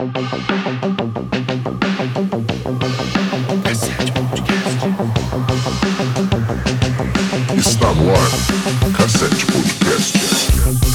Está 0.00 0.08
no 7.92 8.08
ar. 8.10 8.16
Cassete 8.96 9.44
Podcast. 9.44 10.16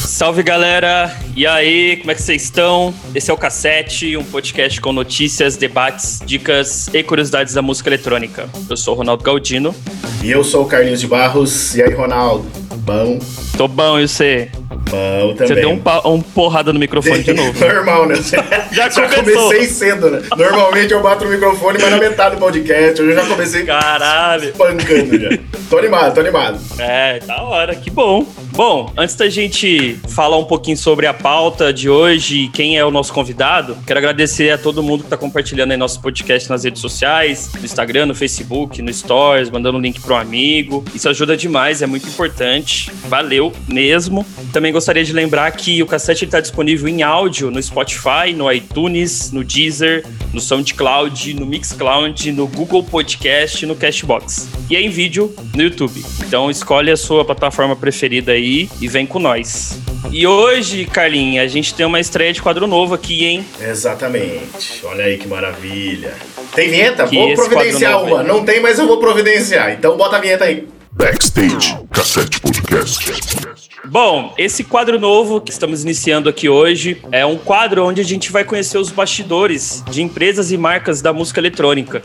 Salve 0.08 0.42
galera! 0.42 1.16
E 1.36 1.46
aí, 1.46 1.98
como 1.98 2.10
é 2.10 2.16
que 2.16 2.24
vocês 2.24 2.46
estão? 2.46 2.92
Esse 3.14 3.30
é 3.30 3.34
o 3.34 3.38
Cassete, 3.38 4.18
um 4.18 4.24
podcast 4.24 4.82
com 4.82 4.92
notícias, 4.92 5.56
debates, 5.56 6.20
dicas 6.26 6.88
e 6.92 7.04
curiosidades 7.04 7.54
da 7.54 7.62
música 7.62 7.90
eletrônica. 7.90 8.50
Eu 8.68 8.76
sou 8.76 8.96
o 8.96 8.98
Ronaldo 8.98 9.24
Galdino. 9.24 9.76
E 10.24 10.32
eu 10.32 10.44
sou 10.44 10.64
o 10.64 10.66
Carlinhos 10.66 11.00
de 11.00 11.06
Barros. 11.06 11.76
E 11.76 11.84
aí, 11.84 11.94
Ronaldo? 11.94 12.48
Bom? 12.78 13.20
Tô 13.56 13.68
bom, 13.68 14.00
e 14.00 14.08
você? 14.08 14.50
Bom 14.90 15.34
também. 15.34 15.48
Você 15.48 15.56
deu 15.56 15.70
um, 15.70 16.14
um 16.14 16.22
porrada 16.22 16.72
no 16.72 16.80
microfone 16.80 17.24
de 17.24 17.34
novo. 17.34 17.60
Normal, 17.60 18.08
né? 18.08 18.16
Já 18.72 18.90
começou. 18.90 19.24
comecei 19.24 19.66
cedo, 19.68 20.10
né? 20.10 20.22
Normalmente 20.38 20.94
eu 20.94 21.02
bato 21.02 21.26
no 21.26 21.32
microfone, 21.32 21.78
mas 21.82 21.92
na 21.92 21.98
metade 21.98 22.36
do 22.36 22.40
podcast. 22.40 23.02
Hoje 23.02 23.12
eu 23.12 23.16
já 23.16 23.26
comecei 23.26 23.64
Caralho! 23.64 24.54
pancando 24.54 25.20
já. 25.20 25.30
Tô 25.70 25.78
animado, 25.78 26.14
tô 26.14 26.20
animado. 26.22 26.60
É, 26.80 27.20
da 27.20 27.42
hora, 27.42 27.76
que 27.76 27.90
bom. 27.90 28.26
Bom, 28.56 28.90
antes 28.96 29.16
da 29.16 29.28
gente 29.28 30.00
falar 30.08 30.38
um 30.38 30.46
pouquinho 30.46 30.78
sobre 30.78 31.06
a 31.06 31.14
pauta 31.14 31.74
de 31.74 31.90
hoje 31.90 32.44
e 32.44 32.48
quem 32.48 32.78
é 32.78 32.86
o 32.86 32.90
nosso 32.90 33.12
convidado, 33.12 33.78
quero 33.86 34.00
agradecer 34.00 34.50
a 34.50 34.58
todo 34.58 34.82
mundo 34.82 35.04
que 35.04 35.10
tá 35.10 35.18
compartilhando 35.18 35.72
aí 35.72 35.78
nosso 35.78 36.00
podcast 36.00 36.50
nas 36.50 36.64
redes 36.64 36.82
sociais, 36.82 37.52
no 37.54 37.66
Instagram, 37.66 38.06
no 38.06 38.16
Facebook, 38.16 38.82
no 38.82 38.94
Stories, 38.94 39.50
mandando 39.50 39.78
um 39.78 39.82
link 39.82 40.00
pro 40.00 40.16
amigo. 40.16 40.86
Isso 40.96 41.10
ajuda 41.10 41.36
demais, 41.36 41.82
é 41.82 41.86
muito 41.86 42.08
importante. 42.08 42.90
Valeu 43.10 43.52
mesmo. 43.68 44.26
Também 44.54 44.72
gostaria 44.72 45.04
de 45.04 45.12
lembrar 45.12 45.52
que 45.52 45.84
o 45.84 45.86
cassete 45.86 46.24
está 46.24 46.40
disponível 46.40 46.88
em 46.88 47.04
áudio 47.04 47.52
no 47.52 47.62
Spotify, 47.62 48.32
no 48.34 48.50
iTunes, 48.50 49.34
no 49.34 49.44
Deezer, 49.44 50.06
no 50.32 50.40
SoundCloud, 50.40 51.34
no 51.34 51.46
Mixcloud, 51.46 52.32
no 52.32 52.48
Google 52.48 52.86
Podcast 52.86 53.66
no 53.66 53.76
Cashbox. 53.76 54.48
E 54.70 54.78
é 54.78 54.82
em 54.82 54.90
vídeo 54.90 55.36
no 55.54 55.62
YouTube. 55.62 56.02
Então 56.26 56.50
escolhe 56.50 56.90
a 56.90 56.96
sua 56.96 57.26
plataforma 57.26 57.76
preferida 57.76 58.32
aí 58.32 58.45
e 58.80 58.88
vem 58.88 59.06
com 59.06 59.20
nós. 59.20 59.80
E 60.12 60.26
hoje, 60.28 60.86
Carlinhos, 60.86 61.44
a 61.44 61.48
gente 61.48 61.74
tem 61.74 61.86
uma 61.86 62.00
estreia 62.00 62.32
de 62.32 62.42
quadro 62.42 62.68
novo 62.68 62.94
aqui, 62.94 63.26
hein? 63.26 63.46
Exatamente. 63.60 64.82
Olha 64.84 65.06
aí 65.06 65.18
que 65.18 65.28
maravilha. 65.28 66.14
Tem 66.54 66.70
vinheta? 66.70 67.08
Que 67.08 67.16
vou 67.16 67.34
providenciar 67.34 68.04
uma. 68.04 68.22
aí. 68.22 68.28
Não 68.28 68.46
tem, 68.46 68.60
mas 68.62 68.78
eu 68.78 68.88
vou 68.88 68.98
providenciar. 68.98 69.72
Então 69.72 69.98
bota 69.98 70.18
a 70.18 70.20
vinheta 70.20 70.46
aí. 70.46 70.68
Backstage. 70.92 71.78
Cassete 71.92 72.40
Podcast. 72.40 73.75
Bom, 73.88 74.34
esse 74.38 74.64
quadro 74.64 75.00
novo 75.00 75.40
que 75.40 75.52
estamos 75.52 75.84
iniciando 75.84 76.28
aqui 76.28 76.50
hoje 76.50 77.02
é 77.12 77.26
um 77.26 77.38
quadro 77.38 77.86
onde 77.86 78.02
a 78.02 78.04
gente 78.04 78.32
vai 78.32 78.44
conhecer 78.44 78.78
os 78.78 78.90
bastidores 78.90 79.84
de 79.90 80.02
empresas 80.02 80.52
e 80.52 80.58
marcas 80.58 81.02
da 81.02 81.14
música 81.14 81.40
eletrônica, 81.40 82.02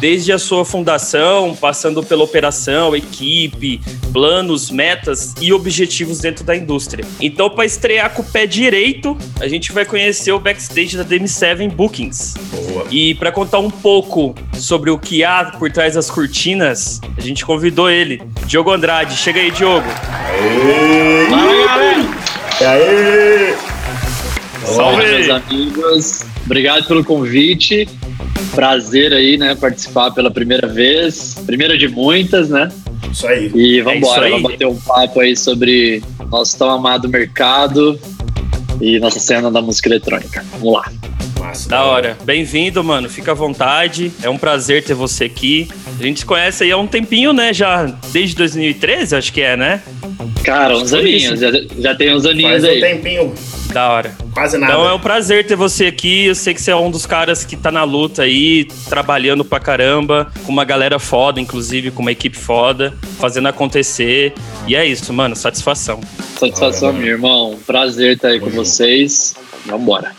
desde 0.00 0.32
a 0.32 0.38
sua 0.38 0.64
fundação, 0.64 1.56
passando 1.56 2.02
pela 2.02 2.22
operação, 2.22 2.94
equipe, 2.94 3.80
planos, 4.12 4.70
metas 4.70 5.34
e 5.40 5.52
objetivos 5.52 6.20
dentro 6.20 6.44
da 6.44 6.56
indústria. 6.56 7.04
Então, 7.20 7.50
para 7.50 7.64
estrear 7.64 8.10
com 8.10 8.22
o 8.22 8.24
pé 8.24 8.46
direito, 8.46 9.16
a 9.40 9.48
gente 9.48 9.72
vai 9.72 9.84
conhecer 9.84 10.30
o 10.32 10.38
backstage 10.38 10.96
da 10.96 11.04
DM7 11.04 11.68
Bookings. 11.70 12.34
Boa. 12.50 12.86
E 12.90 13.14
para 13.14 13.32
contar 13.32 13.58
um 13.58 13.70
pouco 13.70 14.34
sobre 14.54 14.90
o 14.90 14.98
que 14.98 15.24
há 15.24 15.44
por 15.58 15.70
trás 15.70 15.94
das 15.94 16.10
cortinas, 16.10 17.00
a 17.16 17.20
gente 17.20 17.44
convidou 17.44 17.90
ele, 17.90 18.22
Diogo 18.46 18.70
Andrade. 18.70 19.16
Chega 19.16 19.40
aí, 19.40 19.50
Diogo. 19.50 19.86
Fala 21.30 21.66
galera! 21.66 22.04
E 22.60 22.64
aí? 22.64 23.56
Salve! 24.64 25.02
Meus 25.06 25.28
amigos. 25.30 26.24
Obrigado 26.44 26.86
pelo 26.86 27.04
convite. 27.04 27.88
Prazer 28.54 29.12
aí, 29.12 29.36
né, 29.36 29.54
participar 29.54 30.10
pela 30.12 30.30
primeira 30.30 30.66
vez. 30.68 31.34
Primeira 31.46 31.76
de 31.76 31.88
muitas, 31.88 32.48
né? 32.48 32.70
Isso 33.12 33.26
aí. 33.26 33.50
E 33.54 33.80
É 33.80 33.82
vamos 33.82 33.98
embora, 33.98 34.26
aí. 34.26 34.30
vamos 34.32 34.50
bater 34.52 34.66
um 34.66 34.76
papo 34.76 35.20
aí 35.20 35.36
sobre 35.36 36.02
nosso 36.30 36.56
tão 36.58 36.70
amado 36.70 37.08
mercado 37.08 37.98
e 38.80 38.98
nossa 38.98 39.18
cena 39.20 39.50
da 39.50 39.60
música 39.60 39.88
eletrônica. 39.88 40.44
Vamos 40.52 40.72
lá. 40.74 40.92
Massa. 41.40 41.68
Da 41.68 41.84
hora. 41.84 42.16
Bem-vindo, 42.24 42.82
mano. 42.82 43.08
Fica 43.08 43.32
à 43.32 43.34
vontade. 43.34 44.12
É 44.22 44.28
um 44.30 44.38
prazer 44.38 44.82
ter 44.84 44.94
você 44.94 45.24
aqui. 45.24 45.68
A 45.98 46.02
gente 46.02 46.20
se 46.20 46.26
conhece 46.26 46.64
aí 46.64 46.72
há 46.72 46.76
um 46.78 46.86
tempinho, 46.86 47.32
né? 47.32 47.52
Já 47.52 47.84
desde 48.12 48.36
2013, 48.36 49.16
acho 49.16 49.32
que 49.32 49.40
é, 49.40 49.56
né? 49.56 49.82
Cara, 50.44 50.76
uns 50.76 50.90
Foi 50.90 51.00
aninhos, 51.00 51.40
já, 51.40 51.48
já 51.78 51.94
tem 51.94 52.14
uns 52.14 52.26
aninhos 52.26 52.50
Faz 52.62 52.64
um 52.64 52.68
aí. 52.68 52.80
tempinho. 52.80 53.34
Da 53.72 53.90
hora. 53.90 54.14
Quase 54.32 54.58
nada. 54.58 54.72
Então 54.72 54.88
é 54.88 54.92
um 54.92 55.00
prazer 55.00 55.46
ter 55.46 55.56
você 55.56 55.86
aqui. 55.86 56.26
Eu 56.26 56.34
sei 56.34 56.54
que 56.54 56.60
você 56.62 56.70
é 56.70 56.76
um 56.76 56.90
dos 56.90 57.06
caras 57.06 57.44
que 57.44 57.56
tá 57.56 57.72
na 57.72 57.82
luta 57.82 58.22
aí, 58.22 58.66
trabalhando 58.88 59.44
pra 59.44 59.58
caramba, 59.58 60.30
com 60.44 60.52
uma 60.52 60.64
galera 60.64 60.98
foda, 60.98 61.40
inclusive, 61.40 61.90
com 61.90 62.02
uma 62.02 62.12
equipe 62.12 62.36
foda, 62.36 62.94
fazendo 63.18 63.48
acontecer. 63.48 64.32
E 64.68 64.76
é 64.76 64.84
isso, 64.86 65.12
mano. 65.12 65.34
Satisfação. 65.34 66.00
Satisfação, 66.38 66.90
Olha, 66.90 66.98
meu 66.98 67.08
irmão. 67.08 67.58
Prazer 67.66 68.14
estar 68.16 68.28
aí 68.28 68.38
com 68.38 68.46
Tamo 68.46 68.56
junto. 68.58 68.68
vocês. 68.68 69.34
Vambora. 69.66 70.12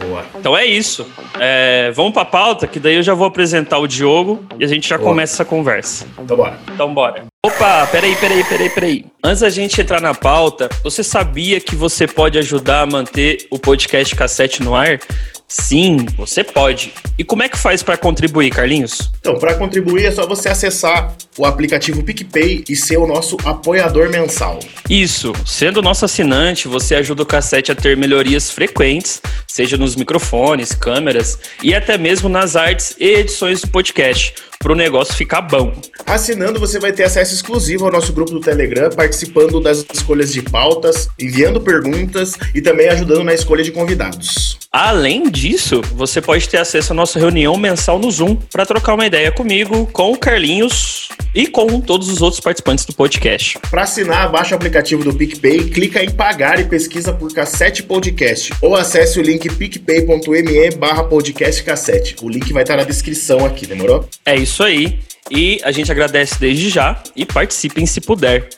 Boa. 0.00 0.24
Então 0.38 0.56
é 0.56 0.64
isso. 0.64 1.06
É, 1.38 1.90
vamos 1.94 2.12
pra 2.12 2.24
pauta, 2.24 2.66
que 2.66 2.78
daí 2.80 2.94
eu 2.96 3.02
já 3.02 3.12
vou 3.12 3.26
apresentar 3.26 3.78
o 3.78 3.86
Diogo 3.86 4.44
e 4.58 4.64
a 4.64 4.68
gente 4.68 4.88
já 4.88 4.96
Boa. 4.96 5.10
começa 5.10 5.34
essa 5.34 5.44
conversa. 5.44 6.06
Então 6.18 6.36
bora. 6.36 6.58
Então 6.72 6.94
bora. 6.94 7.31
Opa, 7.44 7.88
peraí, 7.88 8.14
peraí, 8.14 8.44
peraí, 8.44 8.70
peraí. 8.70 9.04
Antes 9.20 9.40
da 9.40 9.50
gente 9.50 9.80
entrar 9.80 10.00
na 10.00 10.14
pauta, 10.14 10.68
você 10.84 11.02
sabia 11.02 11.58
que 11.58 11.74
você 11.74 12.06
pode 12.06 12.38
ajudar 12.38 12.82
a 12.82 12.86
manter 12.86 13.48
o 13.50 13.58
podcast 13.58 14.14
cassete 14.14 14.62
no 14.62 14.76
ar? 14.76 15.00
Sim, 15.48 16.06
você 16.16 16.44
pode. 16.44 16.94
E 17.18 17.24
como 17.24 17.42
é 17.42 17.48
que 17.48 17.58
faz 17.58 17.82
pra 17.82 17.96
contribuir, 17.96 18.50
Carlinhos? 18.50 19.10
Então, 19.18 19.38
para 19.40 19.54
contribuir 19.54 20.06
é 20.06 20.12
só 20.12 20.24
você 20.24 20.48
acessar 20.48 21.16
o 21.36 21.44
aplicativo 21.44 22.02
PicPay 22.04 22.64
e 22.68 22.76
ser 22.76 22.96
o 22.96 23.08
nosso 23.08 23.36
apoiador 23.44 24.08
mensal. 24.08 24.60
Isso, 24.88 25.32
sendo 25.44 25.82
nosso 25.82 26.04
assinante, 26.04 26.68
você 26.68 26.94
ajuda 26.94 27.24
o 27.24 27.26
cassete 27.26 27.72
a 27.72 27.74
ter 27.74 27.96
melhorias 27.96 28.52
frequentes, 28.52 29.20
seja 29.48 29.76
nos 29.76 29.96
microfones, 29.96 30.74
câmeras 30.74 31.38
e 31.62 31.74
até 31.74 31.98
mesmo 31.98 32.28
nas 32.28 32.54
artes 32.54 32.94
e 32.98 33.04
edições 33.04 33.60
do 33.60 33.68
podcast, 33.68 34.32
para 34.62 34.72
o 34.72 34.76
negócio 34.76 35.14
ficar 35.14 35.42
bom. 35.42 35.72
Assinando, 36.06 36.60
você 36.60 36.78
vai 36.78 36.92
ter 36.92 37.02
acesso 37.02 37.34
exclusivo 37.34 37.84
ao 37.84 37.92
nosso 37.92 38.12
grupo 38.12 38.30
do 38.30 38.40
Telegram, 38.40 38.90
participando 38.90 39.60
das 39.60 39.84
escolhas 39.92 40.32
de 40.32 40.40
pautas, 40.40 41.08
enviando 41.18 41.60
perguntas 41.60 42.34
e 42.54 42.62
também 42.62 42.88
ajudando 42.88 43.24
na 43.24 43.34
escolha 43.34 43.64
de 43.64 43.72
convidados. 43.72 44.61
Além 44.74 45.28
disso, 45.28 45.82
você 45.94 46.18
pode 46.18 46.48
ter 46.48 46.56
acesso 46.56 46.94
à 46.94 46.96
nossa 46.96 47.18
reunião 47.18 47.58
mensal 47.58 47.98
no 47.98 48.10
Zoom 48.10 48.36
para 48.50 48.64
trocar 48.64 48.94
uma 48.94 49.04
ideia 49.04 49.30
comigo, 49.30 49.86
com 49.92 50.12
o 50.12 50.16
Carlinhos 50.16 51.10
e 51.34 51.46
com 51.46 51.78
todos 51.78 52.08
os 52.08 52.22
outros 52.22 52.40
participantes 52.40 52.86
do 52.86 52.94
podcast. 52.94 53.58
Para 53.70 53.82
assinar, 53.82 54.32
baixa 54.32 54.54
o 54.54 54.56
aplicativo 54.56 55.04
do 55.04 55.14
PicPay, 55.14 55.64
clica 55.68 56.02
em 56.02 56.10
pagar 56.10 56.58
e 56.58 56.64
pesquisa 56.64 57.12
por 57.12 57.30
Cassete 57.34 57.82
Podcast 57.82 58.54
ou 58.62 58.74
acesse 58.74 59.20
o 59.20 59.22
link 59.22 59.46
picpay.me 59.46 60.70
barra 60.78 61.04
podcast 61.04 61.62
cassete. 61.62 62.16
O 62.22 62.28
link 62.30 62.50
vai 62.50 62.62
estar 62.62 62.78
na 62.78 62.84
descrição 62.84 63.44
aqui, 63.44 63.66
demorou? 63.66 64.08
É 64.24 64.34
isso 64.36 64.62
aí. 64.62 65.00
E 65.30 65.60
a 65.64 65.70
gente 65.70 65.92
agradece 65.92 66.40
desde 66.40 66.70
já 66.70 66.98
e 67.14 67.26
participem 67.26 67.84
se 67.84 68.00
puder. 68.00 68.48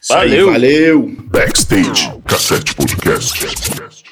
Isso 0.00 0.14
aí, 0.14 0.28
Valeu. 0.28 0.52
valeu! 0.52 1.16
Backstage. 1.24 2.12
Cassete 2.24 2.72
Podcast. 2.72 4.05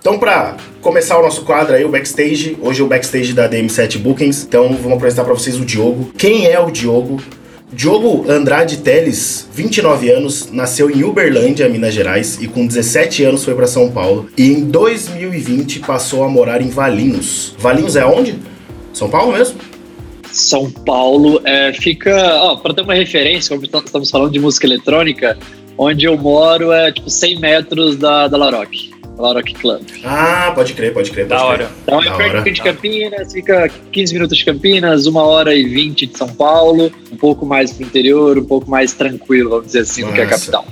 Então, 0.00 0.18
para 0.18 0.56
começar 0.80 1.18
o 1.18 1.22
nosso 1.22 1.42
quadro 1.44 1.74
aí, 1.74 1.84
o 1.84 1.88
backstage, 1.88 2.56
hoje 2.60 2.80
é 2.80 2.84
o 2.84 2.86
backstage 2.86 3.32
da 3.32 3.48
DM7 3.48 3.98
Bookings. 3.98 4.44
Então, 4.46 4.72
vamos 4.74 4.96
apresentar 4.98 5.24
para 5.24 5.34
vocês 5.34 5.58
o 5.58 5.64
Diogo. 5.64 6.12
Quem 6.16 6.46
é 6.46 6.58
o 6.58 6.70
Diogo? 6.70 7.20
Diogo 7.70 8.24
Andrade 8.30 8.78
Teles, 8.78 9.46
29 9.52 10.10
anos, 10.10 10.50
nasceu 10.50 10.88
em 10.90 11.04
Uberlândia, 11.04 11.68
Minas 11.68 11.92
Gerais, 11.92 12.38
e 12.40 12.46
com 12.48 12.66
17 12.66 13.24
anos 13.24 13.44
foi 13.44 13.54
para 13.54 13.66
São 13.66 13.90
Paulo. 13.90 14.28
E 14.38 14.46
em 14.52 14.64
2020 14.64 15.80
passou 15.80 16.24
a 16.24 16.28
morar 16.28 16.62
em 16.62 16.70
Valinhos. 16.70 17.54
Valinhos 17.58 17.94
é 17.94 18.06
onde? 18.06 18.36
São 18.94 19.10
Paulo 19.10 19.32
mesmo? 19.32 19.58
São 20.32 20.70
Paulo 20.70 21.42
é, 21.44 21.72
fica, 21.74 22.14
para 22.62 22.72
ter 22.72 22.82
uma 22.82 22.94
referência, 22.94 23.54
como 23.54 23.68
tam- 23.68 23.82
estamos 23.84 24.10
falando 24.10 24.30
de 24.32 24.38
música 24.38 24.66
eletrônica, 24.66 25.36
onde 25.76 26.06
eu 26.06 26.16
moro 26.16 26.72
é 26.72 26.90
tipo 26.90 27.10
100 27.10 27.38
metros 27.38 27.96
da, 27.96 28.28
da 28.28 28.36
Laroque, 28.38 28.90
Laroque 29.18 29.54
Club. 29.54 29.82
Ah, 30.04 30.52
pode 30.54 30.72
crer, 30.74 30.92
pode 30.94 31.10
crer. 31.10 31.26
Pode 31.26 31.40
Da 31.40 31.46
crer. 31.46 31.66
hora. 31.66 31.70
Então 31.82 32.00
é 32.00 32.04
Da 32.04 32.16
perto 32.16 32.36
hora. 32.38 32.50
de 32.52 32.62
Campinas, 32.62 33.32
fica 33.32 33.70
15 33.92 34.14
minutos 34.14 34.38
de 34.38 34.44
Campinas, 34.44 35.06
uma 35.06 35.22
hora 35.24 35.54
e 35.54 35.64
20 35.66 36.06
de 36.06 36.16
São 36.16 36.28
Paulo, 36.28 36.90
um 37.12 37.16
pouco 37.16 37.44
mais 37.44 37.72
pro 37.72 37.84
interior, 37.84 38.38
um 38.38 38.44
pouco 38.44 38.70
mais 38.70 38.92
tranquilo, 38.94 39.50
vamos 39.50 39.66
dizer 39.66 39.80
assim, 39.80 40.04
do 40.04 40.12
que 40.12 40.20
a 40.20 40.26
capital. 40.26 40.64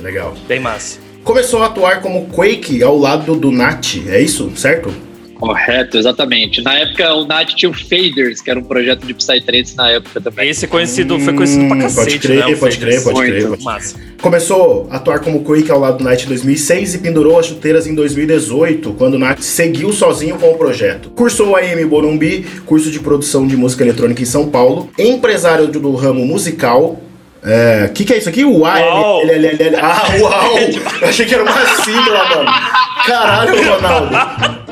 Legal. 0.00 0.34
Bem 0.46 0.60
massa. 0.60 0.98
Começou 1.24 1.62
a 1.62 1.66
atuar 1.66 2.02
como 2.02 2.26
Quake 2.26 2.82
ao 2.82 2.96
lado 2.96 3.34
do 3.34 3.50
Nat, 3.50 3.96
é 4.08 4.20
isso? 4.20 4.52
Certo? 4.54 4.92
Correto, 5.38 5.98
exatamente. 5.98 6.62
Na 6.62 6.74
época, 6.74 7.12
o 7.14 7.26
Nath 7.26 7.50
tinha 7.54 7.70
o 7.70 7.74
Faders, 7.74 8.40
que 8.40 8.50
era 8.50 8.58
um 8.58 8.64
projeto 8.64 9.06
de 9.06 9.12
Psytrance 9.12 9.76
na 9.76 9.90
época 9.90 10.20
também. 10.20 10.48
Esse 10.48 10.66
conhecido, 10.66 11.18
foi 11.20 11.34
conhecido 11.34 11.66
pra 11.66 11.76
Hum, 11.76 11.80
cacete, 11.80 12.04
pode 12.04 12.18
crer, 12.18 12.36
né? 12.38 12.46
o 12.46 12.58
pode 12.58 12.78
crer, 12.78 13.02
pode 13.02 13.20
crer, 13.30 13.48
pode 13.48 13.62
Massa. 13.64 13.96
Começou 14.20 14.88
a 14.90 14.96
atuar 14.96 15.20
como 15.20 15.42
Quake 15.44 15.70
ao 15.70 15.78
lado 15.78 15.98
do 15.98 16.04
Knight 16.04 16.24
em 16.24 16.28
2006 16.28 16.94
e 16.94 16.98
pendurou 16.98 17.38
as 17.38 17.46
chuteiras 17.46 17.86
em 17.86 17.94
2018, 17.94 18.94
quando 18.94 19.14
o 19.14 19.18
Knight 19.18 19.44
seguiu 19.44 19.92
sozinho 19.92 20.36
com 20.38 20.50
o 20.50 20.54
projeto. 20.56 21.10
Cursou 21.10 21.54
a 21.54 21.60
AM 21.60 21.84
Morumbi, 21.84 22.46
curso 22.64 22.90
de 22.90 22.98
produção 22.98 23.46
de 23.46 23.56
música 23.56 23.84
eletrônica 23.84 24.22
em 24.22 24.26
São 24.26 24.48
Paulo, 24.48 24.90
empresário 24.98 25.68
do 25.68 25.94
ramo 25.94 26.24
musical. 26.24 27.00
É, 27.44 27.88
que 27.94 28.04
que 28.04 28.12
é 28.14 28.18
isso 28.18 28.28
aqui? 28.28 28.44
Uau! 28.44 28.62
Uau. 28.62 29.20
Ah, 29.80 30.02
uau! 30.18 30.58
Eu 31.02 31.08
achei 31.08 31.26
que 31.26 31.34
era 31.34 31.44
uma 31.44 31.52
sigla, 31.84 32.24
mano. 32.34 32.50
Caralho, 33.06 33.70
Ronaldo. 33.72 34.65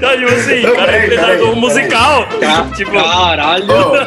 Não, 0.00 0.16
tipo 0.16 0.32
assim, 0.32 0.62
Não, 0.62 0.72
o 0.72 0.76
cara 0.76 0.92
é 0.96 1.04
empresário 1.04 1.26
peraí, 1.26 1.38
do 1.38 1.44
peraí. 1.46 1.60
musical. 1.60 2.26
Ca- 2.40 2.66
Tipo, 2.76 2.92
Caralho! 2.92 3.66
Ó, 3.70 4.06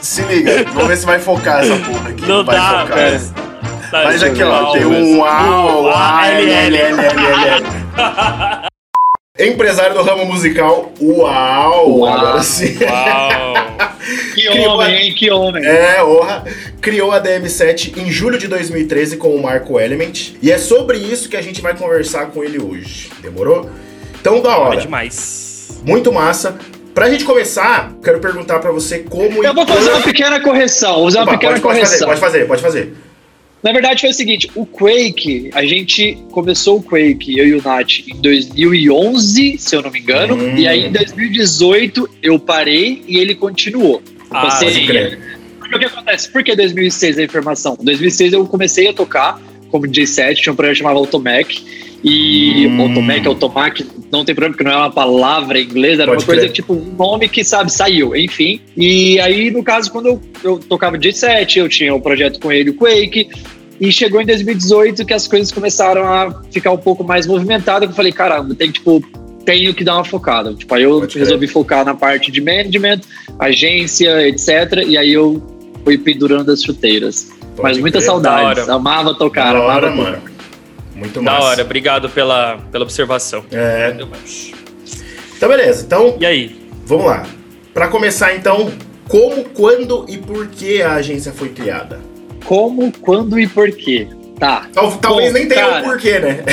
se 0.00 0.22
liga, 0.22 0.64
vamos 0.72 0.88
ver 0.88 0.96
se 0.96 1.06
vai 1.06 1.18
focar 1.18 1.60
essa 1.62 1.76
porra 1.76 2.08
aqui. 2.10 2.26
não 2.26 2.44
vai 2.44 2.56
dá, 2.56 2.80
focar. 2.82 2.86
velho. 2.98 3.20
Tá, 3.90 4.04
Mas 4.04 4.22
aqui, 4.22 4.42
ó, 4.42 4.72
tem 4.72 4.86
um 4.86 5.18
uau, 5.18 5.84
uau, 5.84 6.24
L, 6.24 6.50
L, 6.50 6.76
L, 6.76 7.00
L, 7.00 7.04
L. 7.48 8.66
Empresário 9.52 9.94
do 9.94 10.02
ramo 10.02 10.24
musical. 10.26 10.90
Uau! 11.00 11.98
Uau. 11.98 12.12
Agora 12.14 12.42
sim. 12.42 12.78
Uau. 12.84 13.54
Que 14.34 14.46
Criou 14.48 14.70
a- 14.80 14.84
homem, 14.84 14.96
hein? 15.08 15.14
Que 15.14 15.30
homem! 15.30 15.64
É, 15.66 16.02
honra. 16.02 16.44
Criou 16.80 17.12
a 17.12 17.20
DM7 17.22 17.96
em 17.98 18.10
julho 18.10 18.38
de 18.38 18.48
2013 18.48 19.16
com 19.16 19.34
o 19.34 19.42
Marco 19.42 19.78
Element. 19.78 20.32
E 20.42 20.50
é 20.50 20.58
sobre 20.58 20.98
isso 20.98 21.28
que 21.28 21.36
a 21.36 21.42
gente 21.42 21.60
vai 21.60 21.76
conversar 21.76 22.26
com 22.26 22.42
ele 22.42 22.58
hoje. 22.60 23.10
Demorou? 23.20 23.70
Então, 24.20 24.40
da 24.40 24.52
É 24.52 24.56
hora. 24.56 24.80
demais. 24.80 25.80
Muito 25.84 26.12
massa. 26.12 26.56
Pra 26.94 27.08
gente 27.10 27.24
começar, 27.24 27.92
quero 28.04 28.20
perguntar 28.20 28.58
pra 28.58 28.70
você 28.70 28.98
como. 29.00 29.42
Eu 29.42 29.54
vou 29.54 29.66
fazer 29.66 29.90
uma 29.90 30.00
pequena 30.02 30.40
correção. 30.40 30.94
Vou 30.96 31.04
fazer 31.06 31.18
uma 31.18 31.24
Opa, 31.24 31.32
pequena 31.32 31.52
pode, 31.52 31.62
pode 31.62 31.80
fazer, 31.80 31.86
correção. 31.88 32.08
pode 32.08 32.20
fazer, 32.20 32.46
pode 32.46 32.62
fazer. 32.62 32.94
Na 33.62 33.72
verdade, 33.72 34.00
foi 34.00 34.10
o 34.10 34.14
seguinte: 34.14 34.50
o 34.54 34.66
Quake, 34.66 35.50
a 35.54 35.64
gente 35.64 36.18
começou 36.32 36.78
o 36.78 36.82
Quake, 36.82 37.38
eu 37.38 37.46
e 37.46 37.54
o 37.54 37.62
Nath, 37.62 38.00
em 38.08 38.16
2011, 38.20 39.56
se 39.58 39.76
eu 39.76 39.82
não 39.82 39.90
me 39.90 40.00
engano. 40.00 40.34
Hum. 40.34 40.56
E 40.56 40.66
aí, 40.66 40.86
em 40.86 40.92
2018, 40.92 42.08
eu 42.22 42.38
parei 42.38 43.02
e 43.06 43.18
ele 43.18 43.34
continuou. 43.34 44.02
Ah, 44.30 44.50
Você- 44.50 44.64
Pode 44.66 44.86
crer. 44.86 45.18
Porque 45.58 45.76
o 45.76 45.78
que 45.78 45.84
acontece? 45.84 46.28
Por 46.30 46.42
que 46.42 46.54
2006 46.56 47.18
a 47.18 47.22
informação? 47.22 47.78
Em 47.80 47.84
2006 47.84 48.32
eu 48.32 48.44
comecei 48.46 48.88
a 48.88 48.92
tocar 48.92 49.40
como 49.70 49.86
DJ 49.86 50.06
set, 50.06 50.42
tinha 50.42 50.52
um 50.52 50.56
projeto 50.56 50.76
chamado 50.78 50.98
Automac. 50.98 51.62
E 52.04 52.66
Hum. 52.66 52.80
Automac, 52.82 53.26
Automac, 53.28 53.86
não 54.10 54.24
tem 54.24 54.34
problema, 54.34 54.54
porque 54.56 54.64
não 54.64 54.72
é 54.72 54.76
uma 54.76 54.90
palavra 54.90 55.60
em 55.60 55.64
inglês, 55.64 55.98
era 56.00 56.10
Pode 56.10 56.22
uma 56.22 56.26
coisa 56.26 56.40
crer. 56.42 56.52
tipo 56.52 56.74
um 56.74 56.94
nome 56.98 57.28
que, 57.28 57.44
sabe, 57.44 57.72
saiu, 57.72 58.16
enfim. 58.16 58.60
E 58.76 59.20
aí, 59.20 59.50
no 59.50 59.62
caso, 59.62 59.90
quando 59.92 60.06
eu, 60.06 60.20
eu 60.42 60.58
tocava 60.58 60.98
DJ 60.98 61.12
set, 61.12 61.58
eu 61.58 61.68
tinha 61.68 61.94
um 61.94 62.00
projeto 62.00 62.40
com 62.40 62.50
ele, 62.50 62.70
o 62.70 62.74
Quake. 62.74 63.28
E 63.80 63.90
chegou 63.92 64.20
em 64.20 64.26
2018 64.26 65.04
que 65.04 65.14
as 65.14 65.26
coisas 65.26 65.50
começaram 65.50 66.04
a 66.06 66.42
ficar 66.52 66.70
um 66.72 66.76
pouco 66.76 67.02
mais 67.04 67.26
movimentadas. 67.26 67.86
que 67.88 67.92
Eu 67.92 67.96
falei, 67.96 68.12
caramba, 68.12 68.54
tem 68.54 68.68
que, 68.68 68.74
tipo, 68.74 69.02
tenho 69.44 69.72
que 69.74 69.82
dar 69.82 69.94
uma 69.96 70.04
focada. 70.04 70.52
Tipo, 70.54 70.74
aí 70.74 70.82
eu 70.84 71.00
Pode 71.00 71.12
crer. 71.14 71.24
resolvi 71.24 71.46
focar 71.48 71.84
na 71.84 71.94
parte 71.94 72.30
de 72.30 72.40
management, 72.40 73.00
agência, 73.38 74.26
etc. 74.28 74.84
E 74.86 74.96
aí 74.96 75.12
eu 75.12 75.42
fui 75.84 75.98
pendurando 75.98 76.50
as 76.52 76.62
chuteiras. 76.62 77.30
Pode 77.56 77.62
Mas 77.62 77.78
muitas 77.78 78.04
crer. 78.04 78.12
saudades. 78.12 78.66
Da 78.66 78.72
hora. 78.72 78.74
Amava 78.74 79.14
tocar, 79.14 79.52
Da 79.52 79.58
amava 79.58 79.64
hora, 79.68 79.90
tocar. 79.90 79.96
mano. 80.04 80.22
Muito 81.02 81.20
Da 81.22 81.32
massa. 81.32 81.46
hora, 81.46 81.62
obrigado 81.62 82.08
pela, 82.08 82.58
pela 82.70 82.84
observação. 82.84 83.44
É. 83.50 83.94
Então, 85.36 85.48
beleza. 85.48 85.84
Então, 85.84 86.16
E 86.20 86.24
aí? 86.26 86.68
vamos 86.86 87.06
lá. 87.06 87.26
Pra 87.74 87.88
começar, 87.88 88.34
então, 88.36 88.70
como, 89.08 89.44
quando 89.50 90.06
e 90.08 90.16
por 90.18 90.46
que 90.48 90.80
a 90.82 90.92
agência 90.94 91.32
foi 91.32 91.48
criada? 91.48 92.00
Como, 92.44 92.92
quando 93.00 93.38
e 93.40 93.46
por 93.46 93.70
quê? 93.72 94.06
Tá. 94.38 94.66
Tal- 94.72 94.92
talvez 94.98 95.32
Bom, 95.32 95.38
nem 95.38 95.48
tenha 95.48 95.66
cara. 95.66 95.80
um 95.80 95.84
porquê, 95.84 96.18
né? 96.18 96.44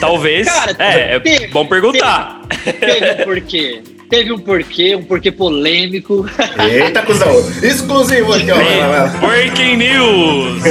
Talvez. 0.00 0.46
Cara, 0.46 0.76
é, 0.78 1.16
é 1.16 1.20
teve- 1.20 1.46
bom 1.48 1.66
perguntar. 1.66 2.42
Teve 2.78 3.22
um 3.22 3.24
porquê. 3.24 3.82
Teve 4.08 4.32
um 4.32 4.38
porquê, 4.38 4.96
um 4.96 5.02
porquê 5.02 5.30
polêmico. 5.30 6.26
Eita, 6.58 7.02
cuzão. 7.02 7.32
Exclusivo 7.62 8.32
aqui, 8.32 8.46
ó. 8.50 9.26
Breaking 9.26 9.76
news! 9.76 10.62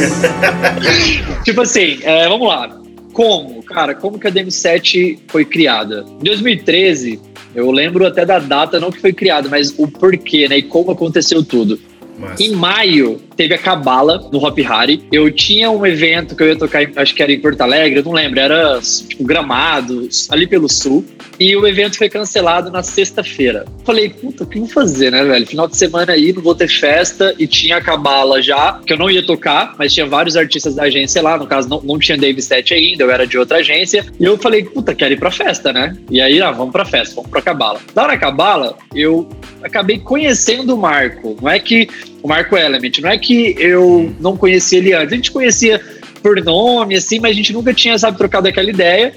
tipo 1.45 1.61
assim, 1.61 1.99
é, 2.01 2.27
vamos 2.27 2.47
lá. 2.47 2.79
Como? 3.13 3.63
Cara, 3.63 3.93
como 3.93 4.19
que 4.19 4.27
a 4.27 4.31
DM7 4.31 5.19
foi 5.27 5.45
criada? 5.45 6.05
Em 6.19 6.23
2013, 6.23 7.19
eu 7.53 7.71
lembro 7.71 8.05
até 8.05 8.25
da 8.25 8.39
data, 8.39 8.79
não 8.79 8.91
que 8.91 8.99
foi 8.99 9.13
criada, 9.13 9.47
mas 9.49 9.73
o 9.77 9.87
porquê, 9.87 10.47
né? 10.47 10.57
E 10.57 10.63
como 10.63 10.91
aconteceu 10.91 11.43
tudo. 11.43 11.79
Massa. 12.17 12.41
Em 12.41 12.51
maio, 12.51 13.21
teve 13.37 13.53
a 13.53 13.57
Cabala 13.57 14.27
no 14.31 14.43
Hop 14.43 14.57
Hari. 14.67 15.03
Eu 15.11 15.31
tinha 15.31 15.69
um 15.71 15.85
evento 15.85 16.35
que 16.35 16.43
eu 16.43 16.47
ia 16.47 16.55
tocar, 16.57 16.83
em- 16.83 16.91
acho 16.95 17.13
que 17.15 17.21
era 17.23 17.31
em 17.31 17.39
Porto 17.39 17.61
Alegre, 17.61 17.99
eu 17.99 18.03
não 18.03 18.11
lembro, 18.11 18.39
era 18.39 18.79
tipo 18.81 19.23
Gramados, 19.23 20.27
ali 20.31 20.47
pelo 20.47 20.67
sul. 20.67 21.05
E 21.39 21.55
o 21.55 21.67
evento 21.67 21.97
foi 21.97 22.09
cancelado 22.09 22.71
na 22.71 22.81
sexta-feira. 22.81 23.65
Falei, 23.85 24.09
puta, 24.09 24.43
o 24.43 24.47
que 24.47 24.57
eu 24.57 24.63
vou 24.63 24.69
fazer, 24.71 25.11
né, 25.11 25.23
velho? 25.23 25.45
Final 25.45 25.67
de 25.67 25.77
semana 25.77 26.13
aí, 26.13 26.33
não 26.33 26.41
vou 26.41 26.55
ter 26.55 26.67
festa. 26.67 27.33
E 27.37 27.45
tinha 27.45 27.77
a 27.77 27.81
Cabala 27.81 28.41
já, 28.41 28.79
que 28.85 28.91
eu 28.93 28.97
não 28.97 29.09
ia 29.09 29.23
tocar, 29.23 29.75
mas 29.77 29.93
tinha 29.93 30.05
vários 30.07 30.35
artistas 30.35 30.73
da 30.75 30.83
agência 30.83 31.21
lá. 31.21 31.37
No 31.37 31.45
caso, 31.45 31.69
não, 31.69 31.79
não 31.83 31.99
tinha 31.99 32.17
Dave 32.17 32.41
Set 32.41 32.73
ainda, 32.73 33.03
eu 33.03 33.11
era 33.11 33.27
de 33.27 33.37
outra 33.37 33.57
agência. 33.59 34.03
E 34.19 34.23
eu 34.23 34.35
falei, 34.37 34.63
puta, 34.63 34.95
quero 34.95 35.13
ir 35.13 35.19
pra 35.19 35.29
festa, 35.29 35.71
né? 35.71 35.95
E 36.09 36.19
aí, 36.19 36.41
ah, 36.41 36.51
vamos 36.51 36.71
pra 36.71 36.83
festa, 36.85 37.13
vamos 37.15 37.29
pra 37.29 37.41
Cabala. 37.41 37.79
Lá 37.95 38.07
na 38.07 38.17
Cabala, 38.17 38.75
eu 38.95 39.29
acabei 39.61 39.99
conhecendo 39.99 40.73
o 40.73 40.77
Marco. 40.77 41.37
Não 41.39 41.49
é 41.49 41.59
que 41.59 41.87
o 42.21 42.27
Marco 42.27 42.57
Element, 42.57 42.99
não 43.01 43.09
é 43.09 43.17
que 43.17 43.55
eu 43.57 44.13
não 44.19 44.35
conhecia 44.35 44.79
ele 44.79 44.93
antes. 44.93 45.13
A 45.13 45.15
gente 45.15 45.31
conhecia 45.31 45.81
por 46.21 46.43
nome, 46.43 46.95
assim, 46.95 47.19
mas 47.19 47.31
a 47.31 47.35
gente 47.35 47.53
nunca 47.53 47.73
tinha, 47.73 47.97
sabe, 47.97 48.17
trocado 48.17 48.47
aquela 48.47 48.69
ideia. 48.69 49.13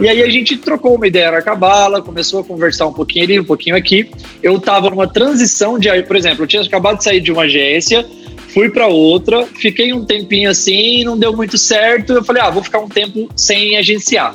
E 0.00 0.08
aí 0.08 0.22
a 0.22 0.30
gente 0.30 0.56
trocou 0.56 0.94
uma 0.94 1.06
ideia 1.06 1.30
na 1.30 1.42
Cabala, 1.42 2.00
começou 2.00 2.40
a 2.40 2.44
conversar 2.44 2.86
um 2.86 2.92
pouquinho 2.92 3.24
ali, 3.24 3.40
um 3.40 3.44
pouquinho 3.44 3.76
aqui. 3.76 4.10
Eu 4.42 4.58
tava 4.58 4.88
numa 4.88 5.06
transição 5.06 5.78
de, 5.78 5.88
por 6.04 6.16
exemplo, 6.16 6.44
eu 6.44 6.46
tinha 6.46 6.62
acabado 6.62 6.98
de 6.98 7.04
sair 7.04 7.20
de 7.20 7.30
uma 7.32 7.42
agência, 7.42 8.06
fui 8.48 8.70
para 8.70 8.86
outra, 8.86 9.46
fiquei 9.46 9.92
um 9.92 10.04
tempinho 10.04 10.48
assim, 10.50 11.04
não 11.04 11.18
deu 11.18 11.36
muito 11.36 11.58
certo. 11.58 12.14
Eu 12.14 12.24
falei, 12.24 12.42
ah, 12.42 12.50
vou 12.50 12.62
ficar 12.62 12.78
um 12.78 12.88
tempo 12.88 13.28
sem 13.36 13.76
agenciar, 13.76 14.34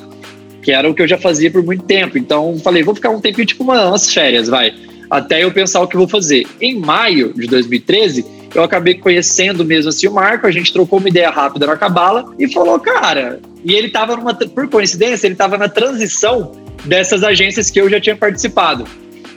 que 0.61 0.71
era 0.71 0.89
o 0.89 0.93
que 0.93 1.01
eu 1.01 1.07
já 1.07 1.17
fazia 1.17 1.49
por 1.49 1.63
muito 1.63 1.83
tempo. 1.83 2.17
Então 2.17 2.59
falei, 2.59 2.83
vou 2.83 2.93
ficar 2.93 3.09
um 3.09 3.21
tempinho, 3.21 3.47
tipo 3.47 3.63
uma- 3.63 3.87
umas 3.87 4.13
férias, 4.13 4.47
vai, 4.47 4.73
até 5.09 5.43
eu 5.43 5.51
pensar 5.51 5.81
o 5.81 5.87
que 5.87 5.97
vou 5.97 6.07
fazer. 6.07 6.47
Em 6.59 6.79
maio 6.79 7.33
de 7.33 7.47
2013, 7.47 8.25
eu 8.53 8.63
acabei 8.63 8.95
conhecendo 8.95 9.65
mesmo 9.65 9.89
assim 9.89 10.07
o 10.07 10.13
Marco, 10.13 10.47
a 10.47 10.51
gente 10.51 10.71
trocou 10.71 10.99
uma 10.99 11.09
ideia 11.09 11.29
rápida 11.29 11.67
na 11.67 11.75
Cabala 11.75 12.33
e 12.39 12.51
falou, 12.51 12.79
cara. 12.79 13.39
E 13.63 13.73
ele 13.73 13.89
tava 13.89 14.15
numa. 14.15 14.33
Por 14.33 14.69
coincidência, 14.69 15.27
ele 15.27 15.35
tava 15.35 15.57
na 15.57 15.67
transição 15.67 16.51
dessas 16.85 17.23
agências 17.23 17.69
que 17.69 17.81
eu 17.81 17.89
já 17.89 17.99
tinha 17.99 18.15
participado. 18.15 18.85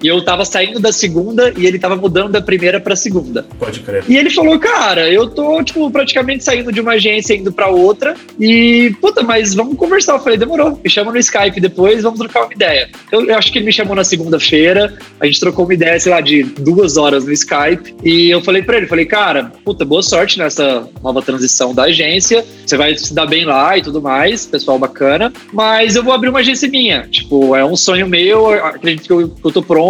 E 0.03 0.07
eu 0.07 0.25
tava 0.25 0.45
saindo 0.45 0.79
da 0.79 0.93
segunda 0.93 1.53
e 1.57 1.67
ele 1.67 1.79
tava 1.79 1.97
mudando 1.97 2.31
da 2.31 2.41
primeira 2.41 2.81
pra 2.81 2.95
segunda. 2.95 3.47
Pode 3.59 3.81
crer. 3.81 4.05
E 4.09 4.17
ele 4.17 4.31
falou, 4.31 4.59
cara, 4.59 5.11
eu 5.11 5.29
tô, 5.29 5.63
tipo, 5.63 5.91
praticamente 5.91 6.45
saindo 6.45 6.73
de 6.73 6.81
uma 6.81 6.93
agência 6.93 7.35
indo 7.35 7.53
pra 7.53 7.69
outra. 7.69 8.15
E, 8.39 8.95
puta, 9.01 9.23
mas 9.23 9.55
vamos 9.55 9.77
conversar. 9.77 10.15
Eu 10.15 10.21
falei, 10.21 10.39
demorou, 10.39 10.81
me 10.83 10.91
chama 10.91 11.13
no 11.13 11.19
Skype 11.19 11.61
depois, 11.61 12.03
vamos 12.03 12.19
trocar 12.19 12.45
uma 12.45 12.53
ideia. 12.53 12.89
Eu, 13.11 13.25
eu 13.25 13.37
acho 13.37 13.51
que 13.53 13.59
ele 13.59 13.67
me 13.67 13.73
chamou 13.73 13.97
na 13.97 14.05
segunda-feira, 14.05 14.97
a 15.19 15.27
gente 15.27 15.41
trocou 15.41 15.65
uma 15.65 15.75
ideia, 15.75 15.99
sei 15.99 16.13
lá, 16.13 16.21
de 16.21 16.43
duas 16.43 16.97
horas 16.97 17.25
no 17.25 17.33
Skype. 17.33 17.97
E 18.05 18.31
eu 18.31 18.41
falei 18.41 18.63
pra 18.63 18.77
ele, 18.77 18.87
falei, 18.87 19.07
cara, 19.07 19.53
puta, 19.65 19.85
boa 19.85 20.03
sorte 20.03 20.39
nessa 20.39 20.89
nova 21.03 21.21
transição 21.23 21.75
da 21.75 21.85
agência. 21.85 22.45
Você 22.65 22.77
vai 22.77 22.97
se 22.97 23.13
dar 23.13 23.27
bem 23.27 23.45
lá 23.45 23.77
e 23.77 23.83
tudo 23.83 24.01
mais, 24.01 24.47
pessoal 24.47 24.79
bacana. 24.79 25.33
Mas 25.53 25.97
eu 25.97 26.05
vou 26.05 26.13
abrir 26.13 26.29
uma 26.29 26.41
agência 26.41 26.69
minha. 26.69 27.09
Tipo, 27.11 27.57
é 27.57 27.65
um 27.65 27.77
sonho 27.77 28.07
meu, 28.07 28.53
eu 28.53 28.65
acredito 28.65 29.07
que 29.07 29.13
eu, 29.13 29.29
que 29.29 29.47
eu 29.47 29.53
tô 29.53 29.63
pronto. 29.63 29.88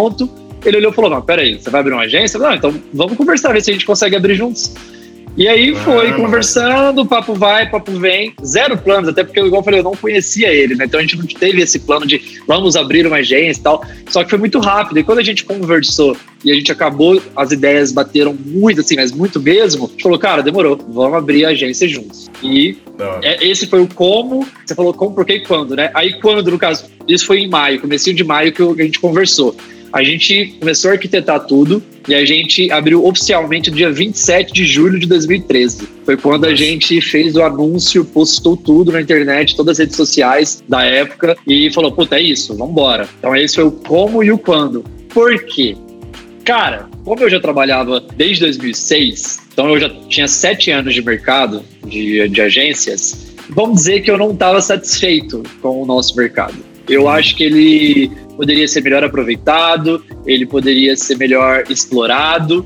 Ele 0.65 0.79
olhou 0.79 0.93
e 0.93 0.95
falou: 0.95 1.11
Não, 1.11 1.23
peraí, 1.23 1.59
você 1.61 1.71
vai 1.71 1.81
abrir 1.81 1.93
uma 1.93 2.03
agência? 2.03 2.39
Não, 2.39 2.55
então 2.55 2.75
vamos 2.93 3.17
conversar, 3.17 3.53
ver 3.53 3.63
se 3.63 3.71
a 3.71 3.73
gente 3.73 3.87
consegue 3.87 4.17
abrir 4.17 4.35
juntos. 4.35 4.73
E 5.39 5.47
aí 5.47 5.73
foi 5.73 6.09
Ah, 6.09 6.15
conversando, 6.15 7.07
papo 7.07 7.33
vai, 7.33 7.71
papo 7.71 7.93
vem, 7.93 8.35
zero 8.45 8.77
planos, 8.77 9.09
até 9.09 9.23
porque, 9.23 9.39
igual 9.39 9.61
eu 9.61 9.65
falei, 9.65 9.79
eu 9.79 9.85
não 9.85 9.93
conhecia 9.93 10.53
ele, 10.53 10.75
né? 10.75 10.85
Então 10.85 10.99
a 10.99 11.01
gente 11.01 11.17
não 11.17 11.25
teve 11.25 11.63
esse 11.63 11.79
plano 11.79 12.05
de 12.05 12.41
vamos 12.45 12.75
abrir 12.75 13.07
uma 13.07 13.19
agência 13.19 13.61
e 13.61 13.63
tal. 13.63 13.85
Só 14.09 14.25
que 14.25 14.31
foi 14.31 14.39
muito 14.41 14.59
rápido. 14.59 14.99
E 14.99 15.05
quando 15.05 15.21
a 15.21 15.23
gente 15.23 15.45
conversou 15.45 16.17
e 16.45 16.51
a 16.51 16.55
gente 16.57 16.73
acabou, 16.73 17.23
as 17.37 17.53
ideias 17.53 17.93
bateram 17.93 18.35
muito, 18.35 18.81
assim, 18.81 18.97
mas 18.97 19.13
muito 19.13 19.41
mesmo, 19.41 19.85
a 19.85 19.89
gente 19.89 20.03
falou, 20.03 20.19
cara, 20.19 20.43
demorou, 20.43 20.77
vamos 20.89 21.17
abrir 21.17 21.45
a 21.45 21.51
agência 21.51 21.87
juntos. 21.87 22.29
E 22.43 22.77
é, 23.23 23.47
esse 23.47 23.69
foi 23.69 23.81
o 23.81 23.87
como, 23.87 24.45
você 24.67 24.75
falou 24.75 24.93
como, 24.93 25.15
por 25.15 25.25
que 25.25 25.35
e 25.35 25.41
quando, 25.45 25.77
né? 25.77 25.93
Aí 25.95 26.15
quando, 26.21 26.51
no 26.51 26.59
caso, 26.59 26.87
isso 27.07 27.25
foi 27.25 27.39
em 27.43 27.49
maio, 27.49 27.81
comecinho 27.81 28.17
de 28.17 28.25
maio 28.25 28.51
que 28.51 28.61
a 28.61 28.85
gente 28.85 28.99
conversou. 28.99 29.55
A 29.93 30.05
gente 30.05 30.55
começou 30.59 30.91
a 30.91 30.95
arquitetar 30.95 31.47
tudo 31.47 31.83
e 32.07 32.15
a 32.15 32.25
gente 32.25 32.71
abriu 32.71 33.07
oficialmente 33.07 33.71
no 33.71 33.77
dia 33.77 33.91
27 33.91 34.53
de 34.53 34.67
julho 34.67 34.99
de 34.99 35.07
2013. 35.07 35.89
Foi 36.05 36.17
quando 36.17 36.47
a 36.47 36.55
gente 36.55 37.01
fez 37.01 37.35
o 37.37 37.43
anúncio, 37.43 38.05
postou 38.05 38.57
tudo 38.57 38.93
na 38.93 39.01
internet, 39.01 39.57
todas 39.57 39.73
as 39.73 39.79
redes 39.79 39.97
sociais 39.97 40.63
da 40.69 40.85
época 40.85 41.37
e 41.47 41.71
falou: 41.73 41.93
puta, 41.93 42.17
é 42.17 42.23
isso, 42.23 42.55
vambora. 42.55 43.09
Então 43.19 43.35
esse 43.35 43.55
foi 43.55 43.65
o 43.65 43.73
como 43.73 44.23
e 44.23 44.31
o 44.31 44.39
quando. 44.39 44.85
Por 45.09 45.43
quê? 45.45 45.77
Cara, 46.45 46.89
como 47.05 47.23
eu 47.23 47.31
já 47.31 47.41
trabalhava 47.41 48.01
desde 48.01 48.45
2006, 48.45 49.49
então 49.53 49.69
eu 49.71 49.81
já 49.81 49.91
tinha 50.09 50.29
sete 50.29 50.71
anos 50.71 50.95
de 50.95 51.03
mercado 51.03 51.63
de, 51.87 52.29
de 52.29 52.41
agências, 52.41 53.35
vamos 53.51 53.77
dizer 53.77 54.01
que 54.01 54.11
eu 54.11 54.17
não 54.17 54.31
estava 54.33 54.61
satisfeito 54.61 55.43
com 55.61 55.83
o 55.83 55.87
nosso 55.87 56.17
mercado. 56.17 56.68
Eu 56.89 57.09
acho 57.09 57.37
que 57.37 57.45
ele 57.45 58.11
poderia 58.37 58.69
ser 58.69 58.83
melhor 58.83 59.05
aproveitado, 59.05 60.03
ele 60.25 60.47
poderia 60.47 60.97
ser 60.97 61.17
melhor 61.17 61.65
explorado 61.69 62.65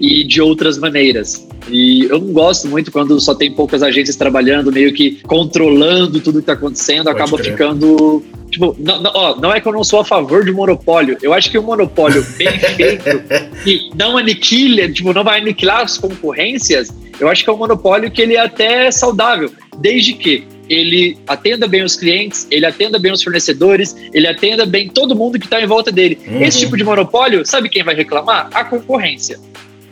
e 0.00 0.24
de 0.24 0.40
outras 0.40 0.78
maneiras. 0.78 1.46
E 1.68 2.04
eu 2.04 2.18
não 2.18 2.32
gosto 2.32 2.68
muito 2.68 2.92
quando 2.92 3.18
só 3.20 3.34
tem 3.34 3.50
poucas 3.50 3.82
agências 3.82 4.16
trabalhando, 4.16 4.70
meio 4.70 4.92
que 4.92 5.22
controlando 5.22 6.20
tudo 6.20 6.34
que 6.34 6.40
está 6.40 6.52
acontecendo, 6.52 7.04
Pode 7.04 7.16
acaba 7.16 7.38
crer. 7.38 7.52
ficando. 7.52 8.22
Tipo, 8.50 8.76
não, 8.78 9.02
não, 9.02 9.10
ó, 9.14 9.36
não 9.36 9.52
é 9.52 9.60
que 9.60 9.66
eu 9.66 9.72
não 9.72 9.82
sou 9.82 10.00
a 10.00 10.04
favor 10.04 10.44
de 10.44 10.52
monopólio. 10.52 11.16
Eu 11.22 11.32
acho 11.32 11.50
que 11.50 11.58
o 11.58 11.62
monopólio 11.62 12.24
bem 12.36 12.50
feito, 12.76 13.22
que 13.64 13.90
não 13.96 14.16
aniquila, 14.18 14.88
tipo, 14.92 15.12
não 15.12 15.24
vai 15.24 15.40
aniquilar 15.40 15.80
as 15.80 15.96
concorrências, 15.98 16.94
eu 17.18 17.28
acho 17.28 17.42
que 17.42 17.50
é 17.50 17.52
um 17.52 17.56
monopólio 17.56 18.10
que 18.10 18.20
ele 18.20 18.34
é 18.34 18.40
até 18.40 18.90
saudável, 18.90 19.50
desde 19.80 20.12
que 20.12 20.44
ele 20.68 21.18
atenda 21.26 21.66
bem 21.66 21.82
os 21.82 21.96
clientes, 21.96 22.46
ele 22.50 22.66
atenda 22.66 22.98
bem 22.98 23.12
os 23.12 23.22
fornecedores, 23.22 23.94
ele 24.12 24.26
atenda 24.26 24.64
bem 24.64 24.88
todo 24.88 25.14
mundo 25.14 25.38
que 25.38 25.46
está 25.46 25.60
em 25.60 25.66
volta 25.66 25.90
dele. 25.92 26.18
Uhum. 26.26 26.42
Esse 26.42 26.60
tipo 26.60 26.76
de 26.76 26.84
monopólio, 26.84 27.44
sabe 27.46 27.68
quem 27.68 27.82
vai 27.82 27.94
reclamar? 27.94 28.48
A 28.52 28.64
concorrência. 28.64 29.38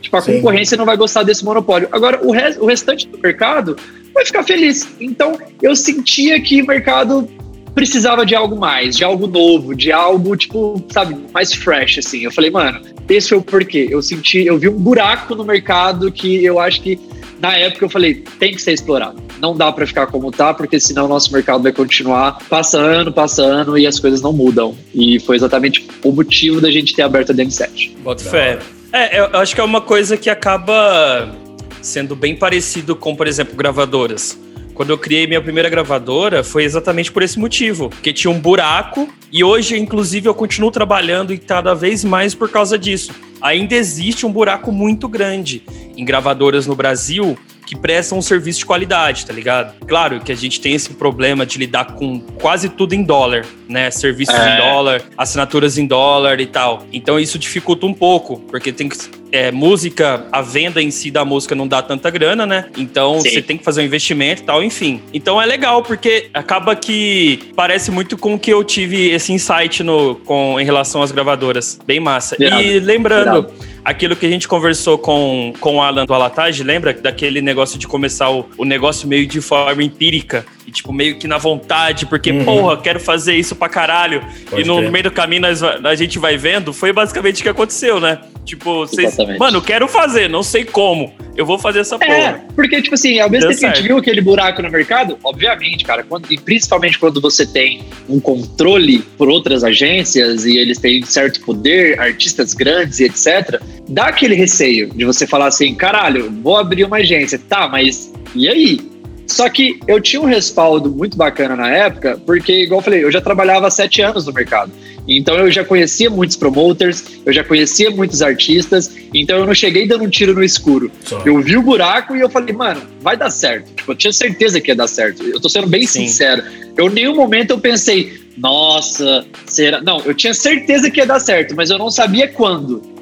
Tipo, 0.01 0.17
a 0.17 0.21
Sim. 0.21 0.33
concorrência 0.35 0.75
não 0.77 0.85
vai 0.85 0.97
gostar 0.97 1.23
desse 1.23 1.45
monopólio. 1.45 1.87
Agora, 1.91 2.19
o, 2.25 2.31
res- 2.31 2.57
o 2.57 2.65
restante 2.65 3.07
do 3.07 3.17
mercado 3.17 3.77
vai 4.13 4.25
ficar 4.25 4.43
feliz. 4.43 4.87
Então, 4.99 5.37
eu 5.61 5.75
sentia 5.75 6.39
que 6.41 6.61
o 6.61 6.67
mercado 6.67 7.27
precisava 7.73 8.23
de 8.25 8.35
algo 8.35 8.55
mais, 8.55 8.95
de 8.95 9.03
algo 9.03 9.25
novo, 9.25 9.73
de 9.73 9.91
algo, 9.91 10.35
tipo, 10.37 10.83
sabe, 10.91 11.17
mais 11.33 11.53
fresh, 11.53 11.97
assim. 11.99 12.23
Eu 12.23 12.31
falei, 12.31 12.51
mano, 12.51 12.79
esse 13.09 13.29
foi 13.29 13.37
o 13.39 13.41
porquê. 13.41 13.87
Eu 13.89 14.01
senti, 14.01 14.45
eu 14.45 14.59
vi 14.59 14.69
um 14.69 14.77
buraco 14.77 15.33
no 15.33 15.43
mercado 15.43 16.11
que 16.11 16.43
eu 16.45 16.59
acho 16.59 16.81
que, 16.81 16.99
na 17.43 17.57
época, 17.57 17.83
eu 17.83 17.89
falei, 17.89 18.23
tem 18.39 18.55
que 18.55 18.61
ser 18.61 18.71
explorado. 18.71 19.21
Não 19.37 19.53
dá 19.53 19.69
pra 19.69 19.85
ficar 19.85 20.07
como 20.07 20.31
tá, 20.31 20.53
porque 20.53 20.79
senão 20.79 21.03
o 21.03 21.07
nosso 21.09 21.33
mercado 21.33 21.61
vai 21.61 21.73
continuar 21.73 22.39
passando, 22.49 23.11
passando 23.11 23.77
e 23.77 23.85
as 23.85 23.99
coisas 23.99 24.21
não 24.21 24.31
mudam. 24.31 24.73
E 24.95 25.19
foi 25.19 25.35
exatamente 25.35 25.85
o 26.01 26.13
motivo 26.13 26.61
da 26.61 26.71
gente 26.71 26.95
ter 26.95 27.01
aberto 27.01 27.33
a 27.33 27.35
DM7. 27.35 27.97
Bota 27.97 28.23
fé. 28.23 28.59
É, 28.93 29.19
eu 29.19 29.39
acho 29.41 29.53
que 29.53 29.59
é 29.59 29.63
uma 29.63 29.81
coisa 29.81 30.15
que 30.15 30.29
acaba 30.29 31.35
sendo 31.81 32.15
bem 32.15 32.33
parecido 32.33 32.95
com, 32.95 33.13
por 33.13 33.27
exemplo, 33.27 33.57
gravadoras. 33.57 34.39
Quando 34.73 34.89
eu 34.89 34.97
criei 34.97 35.27
minha 35.27 35.41
primeira 35.41 35.69
gravadora, 35.69 36.43
foi 36.43 36.63
exatamente 36.63 37.11
por 37.11 37.21
esse 37.21 37.37
motivo. 37.39 37.89
Porque 37.89 38.11
tinha 38.11 38.31
um 38.31 38.39
buraco 38.39 39.07
e 39.31 39.43
hoje, 39.43 39.77
inclusive, 39.77 40.27
eu 40.27 40.33
continuo 40.33 40.71
trabalhando 40.71 41.33
e 41.33 41.37
cada 41.37 41.73
vez 41.73 42.03
mais 42.03 42.33
por 42.33 42.49
causa 42.49 42.77
disso. 42.77 43.11
Ainda 43.41 43.75
existe 43.75 44.25
um 44.25 44.31
buraco 44.31 44.71
muito 44.71 45.07
grande 45.07 45.63
em 45.97 46.03
gravadoras 46.03 46.65
no 46.65 46.75
Brasil 46.75 47.37
que 47.65 47.77
prestam 47.77 48.17
um 48.17 48.21
serviço 48.21 48.59
de 48.59 48.65
qualidade, 48.65 49.25
tá 49.25 49.31
ligado? 49.31 49.73
Claro 49.87 50.19
que 50.19 50.31
a 50.31 50.35
gente 50.35 50.59
tem 50.59 50.73
esse 50.73 50.89
problema 50.91 51.45
de 51.45 51.57
lidar 51.57 51.93
com 51.93 52.19
quase 52.19 52.67
tudo 52.67 52.93
em 52.93 53.03
dólar, 53.03 53.45
né? 53.69 53.89
Serviços 53.89 54.35
É. 54.35 54.55
em 54.55 54.57
dólar, 54.57 55.01
assinaturas 55.17 55.77
em 55.77 55.85
dólar 55.87 56.41
e 56.41 56.45
tal. 56.45 56.85
Então 56.91 57.17
isso 57.19 57.39
dificulta 57.39 57.85
um 57.85 57.93
pouco, 57.93 58.39
porque 58.49 58.71
tem 58.71 58.89
que. 58.89 58.97
É, 59.33 59.51
música, 59.51 60.27
a 60.31 60.43
venda 60.43 60.79
em 60.79 60.91
si 60.91 61.09
da 61.09 61.25
música 61.25 61.55
não 61.55 61.67
dá 61.67 61.81
tanta 61.81 62.11
grana, 62.11 62.45
né? 62.45 62.65
Então 62.77 63.19
Sim. 63.19 63.31
você 63.31 63.41
tem 63.41 63.57
que 63.57 63.63
fazer 63.63 63.81
um 63.81 63.85
investimento 63.85 64.43
e 64.43 64.45
tal, 64.45 64.63
enfim. 64.63 65.01
Então 65.11 65.41
é 65.41 65.45
legal, 65.47 65.81
porque 65.81 66.29
acaba 66.31 66.75
que 66.75 67.51
parece 67.55 67.89
muito 67.89 68.15
com 68.15 68.35
o 68.35 68.39
que 68.39 68.53
eu 68.53 68.63
tive 68.63 69.09
esse 69.09 69.33
insight 69.33 69.81
no, 69.81 70.17
com, 70.17 70.59
em 70.59 70.63
relação 70.63 71.01
às 71.01 71.11
gravadoras. 71.11 71.79
Bem 71.83 71.99
massa. 71.99 72.35
Irado. 72.39 72.61
E 72.61 72.79
lembrando, 72.79 73.23
Irado. 73.23 73.53
Aquilo 73.83 74.15
que 74.15 74.25
a 74.25 74.29
gente 74.29 74.47
conversou 74.47 74.97
com, 74.97 75.53
com 75.59 75.77
o 75.77 75.81
Alan 75.81 76.05
do 76.05 76.13
Alatage, 76.13 76.63
lembra? 76.63 76.93
Daquele 76.93 77.41
negócio 77.41 77.77
de 77.77 77.87
começar 77.87 78.29
o, 78.29 78.45
o 78.57 78.65
negócio 78.65 79.07
meio 79.07 79.25
de 79.27 79.41
forma 79.41 79.83
empírica. 79.83 80.45
E, 80.65 80.71
tipo, 80.71 80.93
meio 80.93 81.17
que 81.17 81.27
na 81.27 81.37
vontade, 81.37 82.05
porque, 82.05 82.31
Uhum. 82.31 82.45
porra, 82.45 82.77
quero 82.77 82.99
fazer 82.99 83.35
isso 83.35 83.53
pra 83.55 83.67
caralho. 83.67 84.23
Pode 84.49 84.61
e 84.61 84.65
no 84.65 84.89
meio 84.89 85.03
do 85.03 85.11
caminho 85.11 85.41
nós 85.41 85.61
a 85.61 85.95
gente 85.95 86.17
vai 86.17 86.37
vendo. 86.37 86.71
Foi 86.71 86.93
basicamente 86.93 87.41
o 87.41 87.43
que 87.43 87.49
aconteceu, 87.49 87.99
né? 87.99 88.19
Tipo, 88.45 88.85
vocês. 88.87 89.15
Mano, 89.37 89.61
quero 89.61 89.87
fazer, 89.87 90.29
não 90.29 90.41
sei 90.43 90.63
como. 90.65 91.13
Eu 91.35 91.45
vou 91.45 91.57
fazer 91.57 91.79
essa 91.79 91.95
É, 91.95 91.97
porra. 91.99 92.45
porque, 92.55 92.81
tipo 92.81 92.93
assim, 92.95 93.19
ao 93.19 93.29
mesmo 93.29 93.49
tempo 93.49 93.59
que 93.59 93.65
a 93.65 93.73
gente 93.73 93.83
viu 93.87 93.97
aquele 93.97 94.21
buraco 94.21 94.61
no 94.61 94.69
mercado, 94.69 95.17
obviamente, 95.23 95.83
cara, 95.83 96.03
quando, 96.03 96.31
e 96.31 96.37
principalmente 96.37 96.99
quando 96.99 97.19
você 97.19 97.45
tem 97.45 97.83
um 98.07 98.19
controle 98.19 98.99
por 99.17 99.29
outras 99.29 99.63
agências 99.63 100.45
e 100.45 100.57
eles 100.57 100.77
têm 100.77 101.03
certo 101.03 101.41
poder, 101.41 101.99
artistas 101.99 102.53
grandes 102.53 102.99
e 102.99 103.05
etc., 103.05 103.59
dá 103.87 104.05
aquele 104.05 104.35
receio 104.35 104.89
de 104.89 105.05
você 105.05 105.27
falar 105.27 105.47
assim, 105.47 105.75
caralho, 105.75 106.31
vou 106.41 106.57
abrir 106.57 106.83
uma 106.83 106.97
agência, 106.97 107.39
tá, 107.49 107.67
mas 107.67 108.11
e 108.35 108.47
aí? 108.47 108.93
Só 109.27 109.49
que 109.49 109.79
eu 109.87 110.01
tinha 110.01 110.21
um 110.21 110.25
respaldo 110.25 110.91
muito 110.91 111.17
bacana 111.17 111.55
na 111.55 111.69
época, 111.69 112.19
porque, 112.25 112.63
igual 112.63 112.79
eu 112.79 112.83
falei, 112.83 113.03
eu 113.03 113.11
já 113.11 113.21
trabalhava 113.21 113.67
há 113.67 113.71
sete 113.71 114.01
anos 114.01 114.25
no 114.25 114.33
mercado. 114.33 114.71
Então 115.07 115.35
eu 115.35 115.51
já 115.51 115.63
conhecia 115.63 116.09
muitos 116.09 116.35
promoters, 116.35 117.03
eu 117.25 117.33
já 117.33 117.43
conhecia 117.43 117.91
muitos 117.91 118.21
artistas, 118.21 118.91
então 119.13 119.37
eu 119.37 119.45
não 119.45 119.53
cheguei 119.53 119.87
dando 119.87 120.03
um 120.03 120.09
tiro 120.09 120.33
no 120.33 120.43
escuro. 120.43 120.91
Só. 121.03 121.21
Eu 121.25 121.41
vi 121.41 121.57
o 121.57 121.61
buraco 121.61 122.15
e 122.15 122.21
eu 122.21 122.29
falei, 122.29 122.53
mano, 122.53 122.81
vai 123.01 123.17
dar 123.17 123.29
certo. 123.29 123.73
Tipo, 123.73 123.91
eu 123.91 123.95
tinha 123.95 124.13
certeza 124.13 124.61
que 124.61 124.71
ia 124.71 124.75
dar 124.75 124.87
certo. 124.87 125.23
Eu 125.23 125.39
tô 125.39 125.49
sendo 125.49 125.67
bem 125.67 125.85
Sim. 125.85 126.07
sincero. 126.07 126.43
Eu, 126.77 126.87
em 126.87 126.93
nenhum 126.93 127.15
momento 127.15 127.51
eu 127.51 127.59
pensei, 127.59 128.13
nossa, 128.37 129.25
será? 129.45 129.81
Não, 129.81 130.01
eu 130.05 130.13
tinha 130.13 130.33
certeza 130.33 130.89
que 130.89 130.99
ia 130.99 131.05
dar 131.05 131.19
certo, 131.19 131.55
mas 131.55 131.69
eu 131.69 131.77
não 131.77 131.89
sabia 131.89 132.27
quando. 132.27 132.92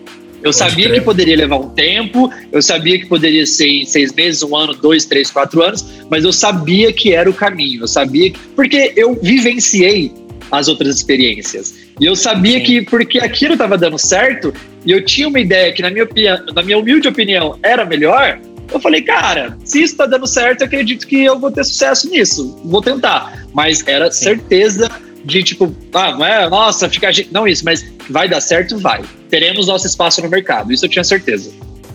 Eu 0.44 0.52
sabia 0.52 0.90
que 0.92 1.02
poderia 1.02 1.36
levar 1.38 1.58
um 1.58 1.70
tempo, 1.70 2.32
eu 2.52 2.62
sabia 2.62 2.98
que 3.00 3.06
poderia 3.06 3.46
ser 3.46 3.68
em 3.68 3.86
seis 3.86 4.12
meses, 4.14 4.42
um 4.42 4.56
ano, 4.56 4.74
dois, 4.74 5.06
três, 5.06 5.30
quatro 5.30 5.62
anos, 5.62 5.86
mas 6.10 6.24
eu 6.24 6.34
sabia 6.34 6.92
que 6.92 7.14
era 7.14 7.30
o 7.30 7.34
caminho. 7.34 7.84
Eu 7.84 7.88
sabia. 7.88 8.32
que- 8.32 8.40
Porque 8.56 8.94
eu 8.96 9.18
vivenciei 9.22 10.12
as 10.52 10.68
outras 10.68 10.96
experiências. 10.96 11.74
E 12.00 12.06
eu 12.06 12.16
sabia 12.16 12.58
Sim. 12.60 12.64
que, 12.66 12.82
porque 12.82 13.20
aquilo 13.20 13.54
estava 13.54 13.78
dando 13.78 13.98
certo, 13.98 14.54
e 14.86 14.92
eu 14.92 15.06
tinha 15.06 15.28
uma 15.28 15.40
ideia 15.40 15.72
que, 15.72 15.82
na 15.82 15.90
minha, 15.90 16.04
opinião, 16.04 16.38
na 16.54 16.64
minha 16.64 16.78
humilde 16.78 17.08
opinião, 17.08 17.58
era 17.62 17.86
melhor, 17.86 18.40
eu 18.74 18.80
falei, 18.80 19.02
cara, 19.02 19.58
se 19.64 19.82
isso 19.84 19.96
tá 19.98 20.06
dando 20.06 20.26
certo, 20.26 20.62
eu 20.62 20.68
acredito 20.68 21.06
que 21.06 21.24
eu 21.24 21.38
vou 21.40 21.52
ter 21.52 21.64
sucesso 21.64 22.10
nisso. 22.10 22.60
Vou 22.66 22.82
tentar. 22.82 23.46
Mas 23.54 23.86
era 23.88 24.10
Sim. 24.12 24.24
certeza 24.24 24.90
de 25.24 25.44
tipo, 25.44 25.76
ah, 25.94 26.12
não 26.12 26.26
é, 26.26 26.50
nossa, 26.50 26.90
ficar. 26.90 27.12
Não 27.32 27.48
isso, 27.48 27.64
mas 27.64 27.86
vai 28.10 28.28
dar 28.28 28.42
certo, 28.42 28.78
vai. 28.78 29.02
Teremos 29.30 29.68
nosso 29.68 29.86
espaço 29.88 30.22
no 30.22 30.30
mercado. 30.30 30.72
Isso 30.72 30.86
eu 30.86 30.90
tinha 30.90 31.04
certeza. 31.04 31.52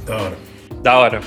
Da 0.06 0.16
hora. 0.16 0.38
Da 0.82 0.98
hora. 0.98 1.20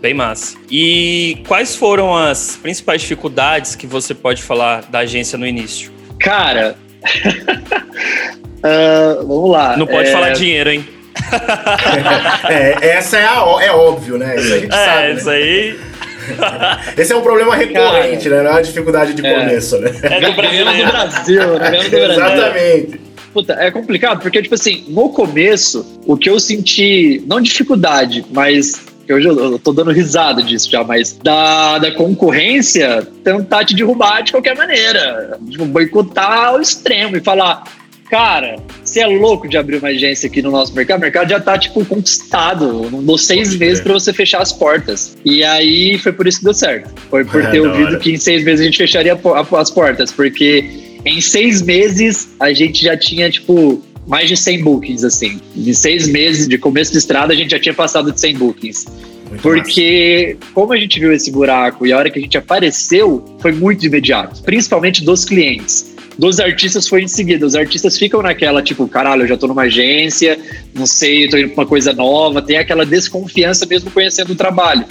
Bem 0.00 0.14
massa. 0.14 0.56
E 0.70 1.42
quais 1.46 1.76
foram 1.76 2.16
as 2.16 2.56
principais 2.60 3.00
dificuldades 3.02 3.74
que 3.76 3.86
você 3.86 4.14
pode 4.14 4.42
falar 4.42 4.82
da 4.90 5.00
agência 5.00 5.38
no 5.38 5.46
início? 5.46 5.92
Cara. 6.18 6.76
ah, 8.62 9.16
vamos 9.18 9.50
lá. 9.50 9.76
Não 9.76 9.86
pode 9.86 10.08
É, 10.08 10.12
falar 10.12 10.30
dinheiro, 10.30 10.70
hein? 10.70 10.86
É, 12.48 12.88
essa 12.96 13.16
é, 13.18 13.24
a, 13.24 13.58
é 13.62 13.70
óbvio, 13.70 14.18
né? 14.18 14.36
Isso 14.36 14.54
a 14.54 14.58
gente 14.58 14.74
É, 14.74 14.86
sabe. 14.86 15.12
isso 15.14 15.26
né? 15.26 15.34
aí 15.34 15.80
Esse 16.96 17.12
é 17.12 17.16
um 17.16 17.22
problema 17.22 17.54
recorrente, 17.54 18.28
né? 18.28 18.42
Não 18.42 18.50
é 18.50 18.52
uma 18.54 18.62
dificuldade 18.62 19.14
de 19.14 19.26
É. 19.26 19.40
começo, 19.40 19.78
né? 19.78 19.90
é 20.02 20.20
do 20.20 20.36
Ganhamos 20.36 20.36
do 20.36 20.36
brasileiro. 20.36 20.90
Brasil, 20.92 21.58
né? 21.58 21.70
Do 21.70 21.90
Brasil. 21.90 22.10
Exatamente. 22.10 23.00
Puta, 23.32 23.54
é 23.54 23.70
complicado, 23.70 24.20
porque, 24.20 24.42
tipo 24.42 24.54
assim, 24.54 24.84
no 24.88 25.08
começo, 25.08 26.00
o 26.06 26.16
que 26.18 26.28
eu 26.28 26.38
senti, 26.38 27.22
não 27.26 27.40
dificuldade, 27.40 28.24
mas 28.30 28.78
que 29.06 29.12
hoje 29.12 29.26
eu, 29.26 29.52
eu 29.52 29.58
tô 29.58 29.72
dando 29.72 29.90
risada 29.90 30.42
disso 30.42 30.70
já, 30.70 30.84
mas 30.84 31.14
da, 31.22 31.78
da 31.78 31.90
concorrência 31.92 33.06
tentar 33.24 33.64
te 33.64 33.74
derrubar 33.74 34.22
de 34.22 34.32
qualquer 34.32 34.54
maneira. 34.54 35.38
Tipo, 35.50 35.64
boicotar 35.64 36.44
ao 36.48 36.60
extremo 36.60 37.16
e 37.16 37.20
falar. 37.20 37.64
Cara, 38.12 38.56
você 38.84 39.00
é 39.00 39.06
louco 39.06 39.48
de 39.48 39.56
abrir 39.56 39.78
uma 39.78 39.88
agência 39.88 40.26
aqui 40.26 40.42
no 40.42 40.50
nosso 40.50 40.74
mercado? 40.74 40.98
O 40.98 41.00
mercado 41.00 41.30
já 41.30 41.40
tá, 41.40 41.56
tipo, 41.56 41.82
conquistado. 41.82 42.90
Não 42.90 43.02
dou 43.02 43.16
seis 43.16 43.48
Pode 43.48 43.58
meses 43.60 43.82
pra 43.82 43.94
você 43.94 44.12
fechar 44.12 44.42
as 44.42 44.52
portas. 44.52 45.16
E 45.24 45.42
aí 45.42 45.96
foi 45.96 46.12
por 46.12 46.26
isso 46.26 46.40
que 46.40 46.44
deu 46.44 46.52
certo. 46.52 46.92
Foi 47.08 47.24
por 47.24 47.42
Ah, 47.42 47.50
ter 47.50 47.60
ouvido 47.60 47.86
hora. 47.86 47.98
que 47.98 48.12
em 48.12 48.18
seis 48.18 48.44
meses 48.44 48.60
a 48.60 48.64
gente 48.64 48.76
fecharia 48.76 49.18
as 49.58 49.70
portas. 49.70 50.12
Porque 50.12 50.62
em 51.06 51.22
seis 51.22 51.62
meses 51.62 52.28
a 52.38 52.52
gente 52.52 52.84
já 52.84 52.98
tinha, 52.98 53.30
tipo, 53.30 53.82
mais 54.06 54.28
de 54.28 54.36
100 54.36 54.62
bookings, 54.62 55.04
assim. 55.06 55.40
Em 55.56 55.72
seis 55.72 56.06
meses 56.06 56.46
de 56.46 56.58
começo 56.58 56.92
de 56.92 56.98
estrada 56.98 57.32
a 57.32 57.36
gente 57.36 57.52
já 57.52 57.58
tinha 57.58 57.74
passado 57.74 58.12
de 58.12 58.20
100 58.20 58.36
bookings. 58.36 58.84
Muito 59.30 59.40
Porque, 59.40 60.36
como 60.52 60.74
a 60.74 60.76
gente 60.76 61.00
viu 61.00 61.14
esse 61.14 61.30
buraco 61.30 61.86
e 61.86 61.92
a 61.94 61.96
hora 61.96 62.10
que 62.10 62.18
a 62.18 62.22
gente 62.22 62.36
apareceu, 62.36 63.24
foi 63.40 63.52
muito 63.52 63.86
imediato. 63.86 64.42
Principalmente 64.42 65.02
dos 65.02 65.24
clientes. 65.24 65.90
Dos 66.22 66.38
artistas 66.38 66.86
foi 66.86 67.02
em 67.02 67.08
seguida. 67.08 67.44
Os 67.44 67.56
artistas 67.56 67.98
ficam 67.98 68.22
naquela, 68.22 68.62
tipo, 68.62 68.86
caralho, 68.86 69.22
eu 69.22 69.26
já 69.26 69.36
tô 69.36 69.48
numa 69.48 69.62
agência, 69.62 70.38
não 70.72 70.86
sei, 70.86 71.28
tô 71.28 71.36
indo 71.36 71.48
pra 71.48 71.64
uma 71.64 71.68
coisa 71.68 71.92
nova, 71.92 72.40
tem 72.40 72.58
aquela 72.58 72.86
desconfiança 72.86 73.66
mesmo 73.66 73.90
conhecendo 73.90 74.30
o 74.30 74.36
trabalho. 74.36 74.84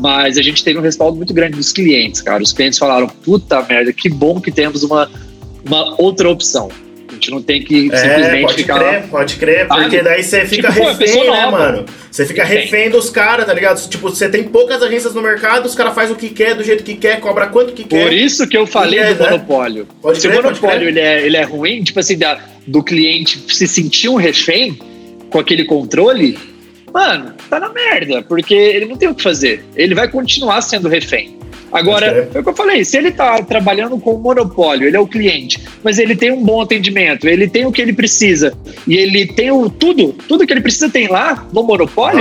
Mas 0.00 0.38
a 0.38 0.42
gente 0.42 0.62
teve 0.62 0.78
um 0.78 0.82
respaldo 0.82 1.16
muito 1.16 1.34
grande 1.34 1.56
dos 1.56 1.72
clientes, 1.72 2.22
cara. 2.22 2.40
Os 2.40 2.52
clientes 2.52 2.78
falaram, 2.78 3.08
puta 3.08 3.60
merda, 3.62 3.92
que 3.92 4.08
bom 4.08 4.40
que 4.40 4.52
temos 4.52 4.84
uma, 4.84 5.10
uma 5.66 6.00
outra 6.00 6.30
opção. 6.30 6.68
Gente 7.18 7.30
não 7.32 7.42
tem 7.42 7.62
que 7.62 7.90
É, 7.92 7.96
simplesmente 7.96 8.42
pode 8.42 8.54
ficar. 8.54 8.78
crer, 8.78 9.02
pode 9.08 9.36
crer, 9.36 9.66
porque 9.66 9.82
Sabe? 9.96 10.02
daí 10.02 10.22
você 10.22 10.44
fica 10.46 10.68
Tipo, 10.68 10.80
pô, 10.84 10.88
é 10.88 10.92
refém, 10.94 11.20
né, 11.30 11.40
nova. 11.44 11.50
mano? 11.50 11.84
Você 12.10 12.24
fica 12.24 12.44
Refém. 12.44 12.90
dos 12.90 13.10
caras, 13.10 13.44
tá 13.44 13.52
ligado? 13.52 13.88
Tipo, 13.88 14.08
você 14.10 14.28
tem 14.28 14.44
poucas 14.44 14.80
agências 14.82 15.14
no 15.14 15.20
mercado, 15.20 15.66
os 15.66 15.74
caras 15.74 15.94
fazem 15.94 16.14
o 16.14 16.16
que 16.18 16.30
quer, 16.30 16.54
do 16.54 16.62
jeito 16.62 16.84
que 16.84 16.94
quer, 16.94 17.20
cobra 17.20 17.46
quanto 17.48 17.72
que 17.72 17.84
quer. 17.84 18.04
Por 18.04 18.12
isso 18.12 18.46
que 18.46 18.56
eu 18.56 18.66
falei 18.66 19.00
É, 19.00 19.14
do 19.14 19.22
né? 19.24 19.30
monopólio. 19.30 19.86
Pode 20.00 20.20
Se 20.20 20.28
crer, 20.28 20.40
o 20.40 20.42
monopólio 20.44 20.88
ele 20.88 21.00
é, 21.00 21.26
ele 21.26 21.36
é 21.36 21.42
ruim, 21.42 21.82
tipo 21.82 21.98
assim, 22.00 22.16
da, 22.16 22.38
do 22.66 22.82
cliente 22.82 23.42
se 23.52 23.66
sentir 23.66 24.08
um 24.08 24.14
refém 24.16 24.78
com 25.30 25.38
aquele 25.38 25.64
controle, 25.64 26.38
mano, 26.92 27.34
tá 27.50 27.58
na 27.60 27.68
merda, 27.68 28.22
porque 28.22 28.54
ele 28.54 28.86
não 28.86 28.96
tem 28.96 29.08
o 29.08 29.14
que 29.14 29.22
fazer. 29.22 29.64
Ele 29.76 29.94
vai 29.94 30.08
continuar 30.08 30.60
sendo 30.62 30.88
refém. 30.88 31.36
Agora, 31.72 32.10
crer. 32.10 32.28
é 32.34 32.38
o 32.38 32.42
que 32.42 32.48
eu 32.48 32.54
falei, 32.54 32.84
se 32.84 32.96
ele 32.96 33.10
tá 33.10 33.42
trabalhando 33.42 33.98
com 33.98 34.14
o 34.14 34.18
monopólio, 34.18 34.86
ele 34.86 34.96
é 34.96 35.00
o 35.00 35.06
cliente, 35.06 35.60
mas 35.82 35.98
ele 35.98 36.16
tem 36.16 36.32
um 36.32 36.42
bom 36.42 36.60
atendimento, 36.60 37.28
ele 37.28 37.48
tem 37.48 37.66
o 37.66 37.72
que 37.72 37.82
ele 37.82 37.92
precisa, 37.92 38.54
e 38.86 38.96
ele 38.96 39.26
tem 39.26 39.50
o 39.50 39.68
tudo, 39.68 40.14
tudo 40.26 40.46
que 40.46 40.52
ele 40.52 40.60
precisa 40.60 40.88
tem 40.88 41.08
lá 41.08 41.46
no 41.52 41.62
monopólio. 41.62 42.20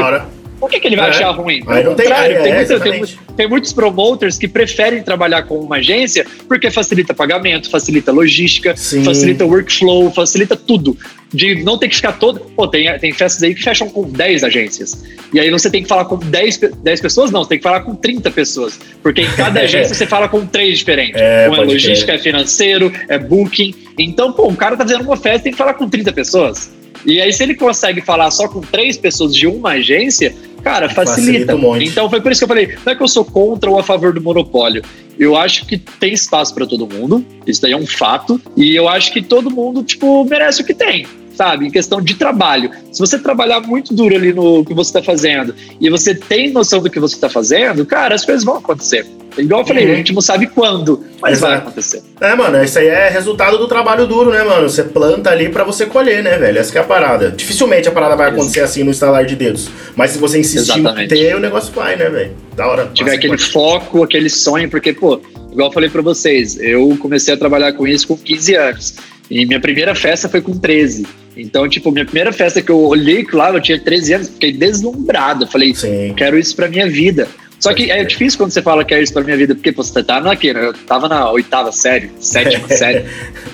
Por 0.59 0.69
que, 0.69 0.79
que 0.79 0.87
ele 0.87 0.95
vai 0.95 1.07
É. 1.07 1.09
achar 1.11 1.29
ruim? 1.31 1.59
Não 1.59 1.73
tem- 1.73 1.83
contrário, 2.05 2.35
é, 2.37 2.41
tem, 2.41 2.51
é, 2.51 2.55
tem 2.55 2.61
exatamente. 2.63 3.15
mu- 3.15 3.33
tem 3.35 3.47
muitos 3.49 3.71
promoters 3.73 4.37
que 4.37 4.47
preferem 4.47 5.03
trabalhar 5.03 5.43
com 5.43 5.59
uma 5.59 5.77
agência 5.77 6.25
porque 6.47 6.71
facilita 6.71 7.13
pagamento, 7.13 7.69
facilita 7.69 8.11
logística, 8.11 8.75
Sim. 8.75 9.03
facilita 9.03 9.45
workflow, 9.45 10.11
facilita 10.11 10.55
tudo. 10.55 10.97
De 11.33 11.61
não 11.61 11.77
ter 11.77 11.89
que 11.89 11.95
ficar 11.97 12.13
todo. 12.13 12.39
Pô, 12.39 12.67
tem, 12.69 12.87
tem 12.99 13.11
festas 13.11 13.43
aí 13.43 13.53
que 13.53 13.61
fecham 13.61 13.89
com 13.89 14.03
10 14.09 14.45
agências. 14.45 15.03
E 15.33 15.39
aí 15.41 15.51
você 15.51 15.69
tem 15.69 15.83
que 15.83 15.89
falar 15.89 16.05
com 16.05 16.15
10, 16.17 16.55
pe- 16.57 16.69
10 16.81 17.01
pessoas? 17.01 17.31
Não, 17.31 17.43
você 17.43 17.49
tem 17.49 17.57
que 17.57 17.63
falar 17.65 17.81
com 17.81 17.93
30 17.93 18.31
pessoas. 18.31 18.79
Porque 19.03 19.21
em 19.23 19.31
cada 19.33 19.59
agência 19.61 19.93
você 19.93 20.05
fala 20.07 20.29
com 20.29 20.45
três 20.45 20.79
diferentes. 20.79 21.19
É, 21.21 21.49
um 21.49 21.55
é 21.55 21.65
logística, 21.65 22.13
é 22.13 22.17
financeiro, 22.17 22.91
é 23.09 23.19
booking. 23.19 23.75
Então, 23.99 24.31
pô, 24.31 24.47
um 24.47 24.55
cara 24.55 24.77
tá 24.77 24.83
fazendo 24.85 25.01
uma 25.03 25.17
festa 25.17 25.41
tem 25.43 25.51
que 25.51 25.57
falar 25.57 25.73
com 25.73 25.89
30 25.89 26.13
pessoas. 26.13 26.71
E 27.05 27.21
aí, 27.21 27.31
se 27.31 27.43
ele 27.43 27.55
consegue 27.55 28.01
falar 28.01 28.31
só 28.31 28.47
com 28.47 28.61
três 28.61 28.97
pessoas 28.97 29.35
de 29.35 29.47
uma 29.47 29.71
agência, 29.71 30.35
cara, 30.63 30.89
Facilita 30.89 31.53
facilita. 31.53 31.55
um. 31.55 31.81
Então 31.81 32.09
foi 32.09 32.21
por 32.21 32.31
isso 32.31 32.39
que 32.39 32.43
eu 32.43 32.47
falei, 32.47 32.75
não 32.85 32.93
é 32.93 32.95
que 32.95 33.03
eu 33.03 33.07
sou 33.07 33.23
contra 33.23 33.69
ou 33.69 33.79
a 33.79 33.83
favor 33.83 34.13
do 34.13 34.21
monopólio. 34.21 34.83
Eu 35.17 35.35
acho 35.35 35.65
que 35.65 35.77
tem 35.77 36.13
espaço 36.13 36.53
para 36.53 36.65
todo 36.65 36.87
mundo, 36.87 37.25
isso 37.45 37.61
daí 37.61 37.71
é 37.71 37.77
um 37.77 37.87
fato, 37.87 38.39
e 38.55 38.75
eu 38.75 38.87
acho 38.87 39.11
que 39.11 39.21
todo 39.21 39.49
mundo, 39.49 39.83
tipo, 39.83 40.23
merece 40.25 40.61
o 40.61 40.65
que 40.65 40.73
tem. 40.73 41.07
Sabe, 41.37 41.67
em 41.67 41.69
questão 41.71 42.01
de 42.01 42.15
trabalho. 42.15 42.71
Se 42.91 42.99
você 42.99 43.19
trabalhar 43.19 43.61
muito 43.61 43.93
duro 43.93 44.15
ali 44.15 44.33
no 44.33 44.65
que 44.65 44.73
você 44.73 44.89
está 44.89 45.03
fazendo 45.03 45.53
e 45.79 45.87
você 45.87 46.15
tem 46.15 46.51
noção 46.51 46.81
do 46.81 46.89
que 46.89 46.99
você 46.99 47.13
está 47.13 47.29
fazendo, 47.29 47.85
cara, 47.85 48.15
as 48.15 48.25
coisas 48.25 48.43
vão 48.43 48.57
acontecer. 48.57 49.05
Igual 49.37 49.61
eu 49.61 49.67
falei, 49.67 49.85
Uhum. 49.85 49.91
a 49.93 49.95
gente 49.97 50.13
não 50.13 50.21
sabe 50.21 50.47
quando, 50.47 51.03
mas 51.21 51.39
vai 51.39 51.51
Exato. 51.51 51.67
acontecer. 51.67 52.01
É, 52.19 52.33
mano, 52.33 52.63
isso 52.63 52.79
aí 52.79 52.87
é 52.87 53.07
resultado 53.07 53.59
do 53.59 53.67
trabalho 53.67 54.07
duro, 54.07 54.31
né, 54.31 54.41
mano? 54.43 54.67
Você 54.67 54.83
planta 54.83 55.29
ali 55.29 55.47
pra 55.49 55.63
você 55.63 55.85
colher, 55.85 56.23
né, 56.23 56.39
velho? 56.39 56.57
Essa 56.57 56.71
que 56.71 56.77
é 56.79 56.81
a 56.81 56.83
parada. 56.83 57.29
Dificilmente 57.29 57.87
a 57.87 57.91
parada 57.91 58.15
vai 58.15 58.29
acontecer 58.31 58.61
assim 58.61 58.83
no 58.83 58.89
estalar 58.89 59.23
de 59.23 59.35
dedos. 59.35 59.69
Mas 59.95 60.09
se 60.09 60.17
você 60.17 60.39
insistir 60.39 60.79
em 60.79 61.07
ter, 61.07 61.35
o 61.35 61.39
negócio 61.39 61.71
vai, 61.71 61.95
né, 61.95 62.09
velho? 62.09 62.31
Da 62.55 62.65
hora. 62.67 62.89
tiver 62.95 63.13
aquele 63.13 63.33
mano. 63.33 63.51
foco, 63.51 64.01
aquele 64.01 64.29
sonho, 64.31 64.71
porque, 64.71 64.91
pô, 64.91 65.21
igual 65.51 65.67
eu 65.69 65.71
falei 65.71 65.89
pra 65.91 66.01
vocês, 66.01 66.57
eu 66.59 66.97
comecei 66.99 67.31
a 67.35 67.37
trabalhar 67.37 67.73
com 67.73 67.87
isso 67.87 68.07
com 68.07 68.17
15 68.17 68.55
anos. 68.55 68.95
E 69.29 69.45
minha 69.45 69.59
primeira 69.59 69.93
festa 69.93 70.27
foi 70.29 70.41
com 70.41 70.57
13. 70.57 71.05
Então, 71.37 71.67
tipo, 71.69 71.91
minha 71.91 72.05
primeira 72.05 72.31
festa 72.31 72.61
que 72.61 72.71
eu 72.71 72.79
olhei 72.79 73.23
que 73.23 73.35
lá, 73.35 73.51
eu 73.51 73.61
tinha 73.61 73.79
13 73.79 74.13
anos, 74.13 74.29
fiquei 74.29 74.51
deslumbrado. 74.51 75.47
Falei, 75.47 75.73
Sim. 75.73 76.13
quero 76.15 76.37
isso 76.37 76.55
pra 76.55 76.67
minha 76.67 76.89
vida. 76.89 77.27
Só 77.59 77.73
que 77.73 77.89
é 77.89 78.03
difícil 78.03 78.37
quando 78.37 78.51
você 78.51 78.61
fala 78.61 78.85
quero 78.85 79.01
isso 79.01 79.13
pra 79.13 79.23
minha 79.23 79.35
vida, 79.35 79.55
porque 79.55 79.71
pô, 79.71 79.83
você 79.83 80.03
tá 80.03 80.17
aqui, 80.31 80.53
né? 80.53 80.67
Eu 80.67 80.73
tava 80.73 81.09
na 81.09 81.31
oitava 81.31 81.71
série, 81.71 82.11
sétima 82.19 82.67
série, 82.69 83.05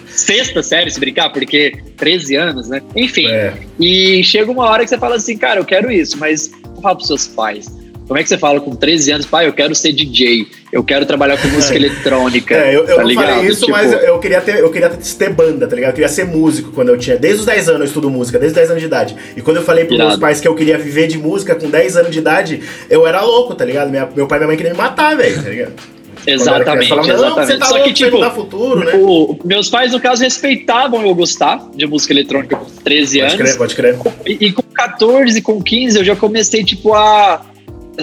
sexta 0.07 0.61
série, 0.61 0.91
se 0.91 0.99
brincar, 0.99 1.29
porque 1.29 1.77
13 1.97 2.35
anos, 2.35 2.67
né? 2.67 2.81
Enfim. 2.95 3.27
É. 3.27 3.53
E 3.79 4.21
chega 4.23 4.51
uma 4.51 4.65
hora 4.65 4.83
que 4.83 4.89
você 4.89 4.97
fala 4.97 5.15
assim, 5.15 5.37
cara, 5.37 5.59
eu 5.59 5.65
quero 5.65 5.89
isso, 5.89 6.17
mas 6.17 6.51
fala 6.81 6.95
pros 6.95 7.07
seus 7.07 7.27
pais. 7.27 7.71
Como 8.07 8.19
é 8.19 8.23
que 8.23 8.27
você 8.29 8.37
fala 8.37 8.59
com 8.59 8.75
13 8.75 9.11
anos, 9.11 9.25
pai, 9.25 9.47
eu 9.47 9.53
quero 9.53 9.73
ser 9.73 9.93
DJ, 9.93 10.45
eu 10.71 10.83
quero 10.83 11.05
trabalhar 11.05 11.41
com 11.41 11.47
música 11.47 11.75
eletrônica. 11.75 12.53
É, 12.53 12.75
eu, 12.75 12.81
eu 12.81 12.95
tá 12.97 13.01
não 13.01 13.07
ligado? 13.07 13.25
falei 13.35 13.49
isso, 13.49 13.59
Tipo, 13.61 13.71
mas 13.71 13.93
eu, 13.93 14.19
queria 14.19 14.41
ter, 14.41 14.59
eu 14.59 14.69
queria 14.71 14.89
ter 14.89 15.29
banda, 15.29 15.67
tá 15.67 15.75
ligado? 15.75 15.91
Eu 15.91 15.95
queria 15.95 16.09
ser 16.09 16.25
músico 16.25 16.71
quando 16.73 16.89
eu 16.89 16.97
tinha. 16.97 17.17
Desde 17.17 17.39
os 17.39 17.45
10 17.45 17.69
anos 17.69 17.79
eu 17.81 17.87
estudo 17.87 18.09
música, 18.09 18.37
desde 18.37 18.51
os 18.51 18.55
10 18.55 18.69
anos 18.71 18.81
de 18.81 18.87
idade. 18.87 19.15
E 19.37 19.41
quando 19.41 19.57
eu 19.57 19.63
falei 19.63 19.85
pros 19.85 19.95
Irado. 19.95 20.09
meus 20.11 20.19
pais 20.19 20.41
que 20.41 20.47
eu 20.47 20.53
queria 20.55 20.77
viver 20.77 21.07
de 21.07 21.17
música 21.17 21.55
com 21.55 21.69
10 21.69 21.95
anos 21.97 22.11
de 22.11 22.19
idade, 22.19 22.61
eu 22.89 23.07
era 23.07 23.21
louco, 23.21 23.55
tá 23.55 23.63
ligado? 23.63 23.89
Minha- 23.89 24.09
meu 24.15 24.27
pai 24.27 24.37
e 24.37 24.39
minha 24.41 24.47
mãe 24.47 24.57
queriam 24.57 24.73
me 24.75 24.81
matar, 24.81 25.15
velho, 25.15 25.41
tá 25.41 25.49
ligado? 25.49 25.73
Exatamente, 26.25 26.89
falava, 26.89 27.11
exatamente. 27.13 27.59
tá 27.59 27.65
Só 27.65 27.73
louco, 27.75 27.87
que, 27.89 27.93
tipo, 27.93 28.29
futuro, 28.31 28.79
né? 28.85 28.91
o- 28.95 29.37
meus 29.43 29.69
pais, 29.69 29.91
no 29.91 29.99
caso, 29.99 30.23
respeitavam 30.23 31.05
eu 31.05 31.13
gostar 31.15 31.69
de 31.75 31.85
música 31.85 32.13
eletrônica 32.13 32.55
com 32.55 32.65
13 32.83 33.19
Pode 33.19 33.33
anos. 33.33 33.43
crer, 33.45 33.57
pode 33.57 33.75
crer. 33.75 33.97
E, 34.25 34.47
e 34.47 34.51
com 34.51 34.61
14, 34.73 35.41
com 35.41 35.61
15, 35.61 35.97
eu 35.97 36.03
já 36.03 36.15
comecei, 36.15 36.63
tipo, 36.63 36.93
a. 36.93 37.45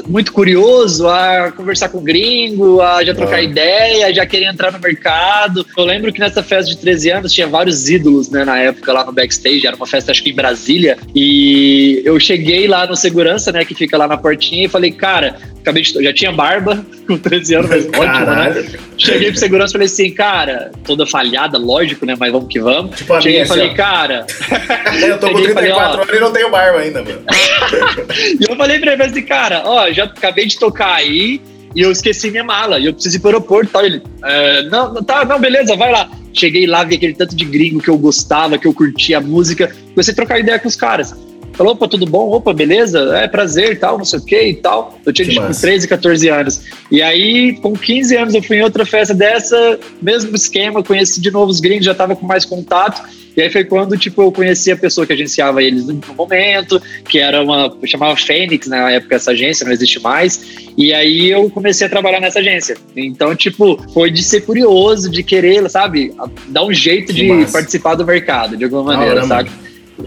Muito 0.07 0.33
curioso 0.33 1.09
a 1.09 1.53
conversar 1.57 1.89
com 1.89 2.01
gringo, 2.01 2.81
a 2.81 3.03
já 3.05 3.13
trocar 3.15 3.37
Ah. 3.37 3.43
ideia, 3.43 4.15
já 4.15 4.25
querer 4.25 4.45
entrar 4.47 4.71
no 4.73 4.79
mercado. 4.79 5.67
Eu 5.77 5.85
lembro 5.85 6.13
que 6.13 6.21
nessa 6.21 6.43
festa 6.43 6.71
de 6.71 6.77
13 6.79 7.11
anos 7.11 7.33
tinha 7.33 7.47
vários 7.49 7.89
ídolos, 7.89 8.31
né, 8.31 8.45
na 8.45 8.59
época 8.59 8.93
lá 8.93 9.05
no 9.05 9.13
backstage. 9.13 9.67
Era 9.67 9.75
uma 9.75 9.87
festa, 9.87 10.13
acho 10.13 10.23
que 10.23 10.31
em 10.31 10.35
Brasília. 10.35 10.97
E 11.15 12.03
eu 12.05 12.19
cheguei 12.21 12.69
lá 12.69 12.87
no 12.87 12.95
segurança, 12.95 13.51
né, 13.51 13.65
que 13.65 13.75
fica 13.75 13.97
lá 13.99 14.07
na 14.07 14.17
portinha, 14.17 14.67
e 14.67 14.69
falei, 14.69 14.93
cara, 14.93 15.37
acabei 15.61 15.83
de. 15.83 15.93
Já 16.05 16.13
tinha 16.13 16.31
barba 16.33 16.85
com 17.09 17.19
13 17.19 17.55
anos, 17.57 17.71
mas 17.71 17.87
ótimo, 17.87 18.27
né? 18.27 18.65
Cheguei 18.97 19.31
pro 19.31 19.41
segurança 19.41 19.71
e 19.71 19.75
falei 19.75 19.87
assim, 19.87 20.11
cara, 20.13 20.71
toda 20.85 21.05
falhada, 21.07 21.59
lógico, 21.59 22.07
né? 22.07 22.15
Mas 22.19 22.31
vamos 22.31 22.49
que 22.49 22.61
vamos. 22.61 22.97
Tipo 22.97 23.15
Cheguei 23.21 23.33
minha, 23.33 23.45
e 23.45 23.49
falei, 23.49 23.67
assim, 23.67 23.75
cara. 23.77 24.27
Eu 25.03 25.19
tô 25.19 25.31
com 25.31 25.39
Cheguei 25.39 25.51
e 25.51 25.55
falei, 25.55 25.71
34 25.73 25.99
ó, 25.99 26.03
anos 26.03 26.17
e 26.17 26.21
não 26.21 26.33
tenho 26.33 26.51
barba 26.51 26.79
ainda, 26.79 27.03
mano. 27.03 27.21
e 28.41 28.45
eu 28.51 28.57
falei 28.57 28.79
pra 28.79 28.93
ele 28.93 29.03
assim, 29.03 29.23
cara, 29.23 29.63
ó, 29.65 29.80
já 29.93 30.05
acabei 30.05 30.47
de 30.47 30.59
tocar 30.59 30.95
aí 30.95 31.41
e 31.75 31.81
eu 31.81 31.91
esqueci 31.93 32.31
minha 32.31 32.45
mala 32.45 32.79
e 32.79 32.87
eu 32.87 32.93
preciso 32.93 33.17
ir 33.17 33.21
pro 33.21 33.29
aeroporto 33.31 33.71
tal. 33.73 33.85
Ele, 33.85 34.03
"É, 34.25 34.63
não, 34.65 34.93
não, 34.93 35.03
tá, 35.03 35.25
não, 35.25 35.39
beleza, 35.41 35.77
vai 35.77 35.91
lá. 35.93 36.11
Cheguei 36.33 36.67
lá, 36.67 36.85
vi 36.85 36.97
aquele 36.97 37.15
tanto 37.15 37.35
de 37.35 37.45
gringo 37.45 37.81
que 37.81 37.89
eu 37.91 37.99
gostava, 37.99 38.59
que 38.59 38.67
eu 38.67 38.75
curtia 38.75 39.19
a 39.19 39.21
música, 39.21 39.75
comecei 39.95 40.13
a 40.13 40.15
trocar 40.17 40.39
ideia 40.39 40.59
com 40.59 40.69
os 40.69 40.77
caras. 40.77 41.15
Falou, 41.55 41.73
opa, 41.75 41.87
tudo 41.89 42.07
bom? 42.07 42.31
Opa, 42.31 42.53
beleza? 42.53 43.17
É 43.19 43.29
prazer 43.29 43.73
e 43.73 43.77
tal, 43.77 43.99
não 43.99 44.05
sei 44.05 44.19
o 44.19 44.25
que 44.25 44.41
e 44.41 44.55
tal. 44.55 44.99
Eu 45.05 45.13
tinha 45.13 45.27
Que 45.27 45.33
tipo, 45.35 45.47
massa. 45.47 45.61
13, 45.61 45.89
14 45.89 46.29
anos. 46.29 46.63
E 46.91 47.03
aí, 47.03 47.53
com 47.61 47.73
15 47.75 48.17
anos, 48.17 48.35
eu 48.35 48.43
fui 48.43 48.57
em 48.59 48.63
outra 48.63 48.87
festa 48.87 49.13
dessa, 49.15 49.79
mesmo 50.01 50.35
esquema, 50.35 50.83
conheci 50.83 51.21
de 51.21 51.31
novo 51.31 51.51
os 51.51 51.61
gringos, 51.61 51.85
já 51.85 51.95
tava 51.95 52.17
com 52.17 52.27
mais 52.27 52.45
contato. 52.45 53.03
E 53.37 53.43
aí 53.43 53.51
foi 53.51 53.65
quando, 53.65 53.97
tipo, 53.97 54.23
eu 54.23 54.33
conheci 54.33 54.73
a 54.73 54.77
pessoa 54.77 55.07
que 55.07 55.13
agenciava 55.13 55.63
eles 55.63 55.87
no 55.87 56.01
momento, 56.17 56.83
que 57.09 57.19
era 57.19 57.43
uma, 57.43 57.73
chamava 57.87 58.17
Fênix 58.17 58.67
na 58.67 58.91
época 58.91 59.15
essa 59.17 59.31
agência, 59.31 59.65
não 59.65 59.73
existe 59.73 60.01
mais. 60.01 60.43
E 60.77 60.93
aí 60.93 61.31
eu 61.31 61.49
comecei 61.49 61.87
a 61.87 61.91
trabalhar 61.91 62.21
nessa 62.21 62.41
agência. 62.41 62.77
Então, 62.97 63.35
tipo, 63.37 63.81
foi 63.93 64.11
de 64.11 64.23
ser 64.23 64.41
curioso, 64.43 65.09
de 65.09 65.23
querer, 65.23 65.69
sabe, 65.71 66.13
dar 66.49 66.65
um 66.65 66.73
jeito 66.73 67.09
Que 67.15 67.23
de 67.23 67.29
massa. 67.29 67.53
participar 67.53 67.95
do 67.95 68.05
mercado, 68.05 68.57
de 68.57 68.65
alguma 68.65 68.83
maneira, 68.83 69.21
hora, 69.21 69.27
sabe? 69.27 69.51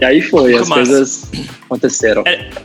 E 0.00 0.04
aí 0.04 0.22
foi, 0.22 0.52
Muito 0.52 0.62
as 0.62 0.68
massa. 0.68 0.82
coisas 0.82 1.30
aconteceram. 1.62 2.24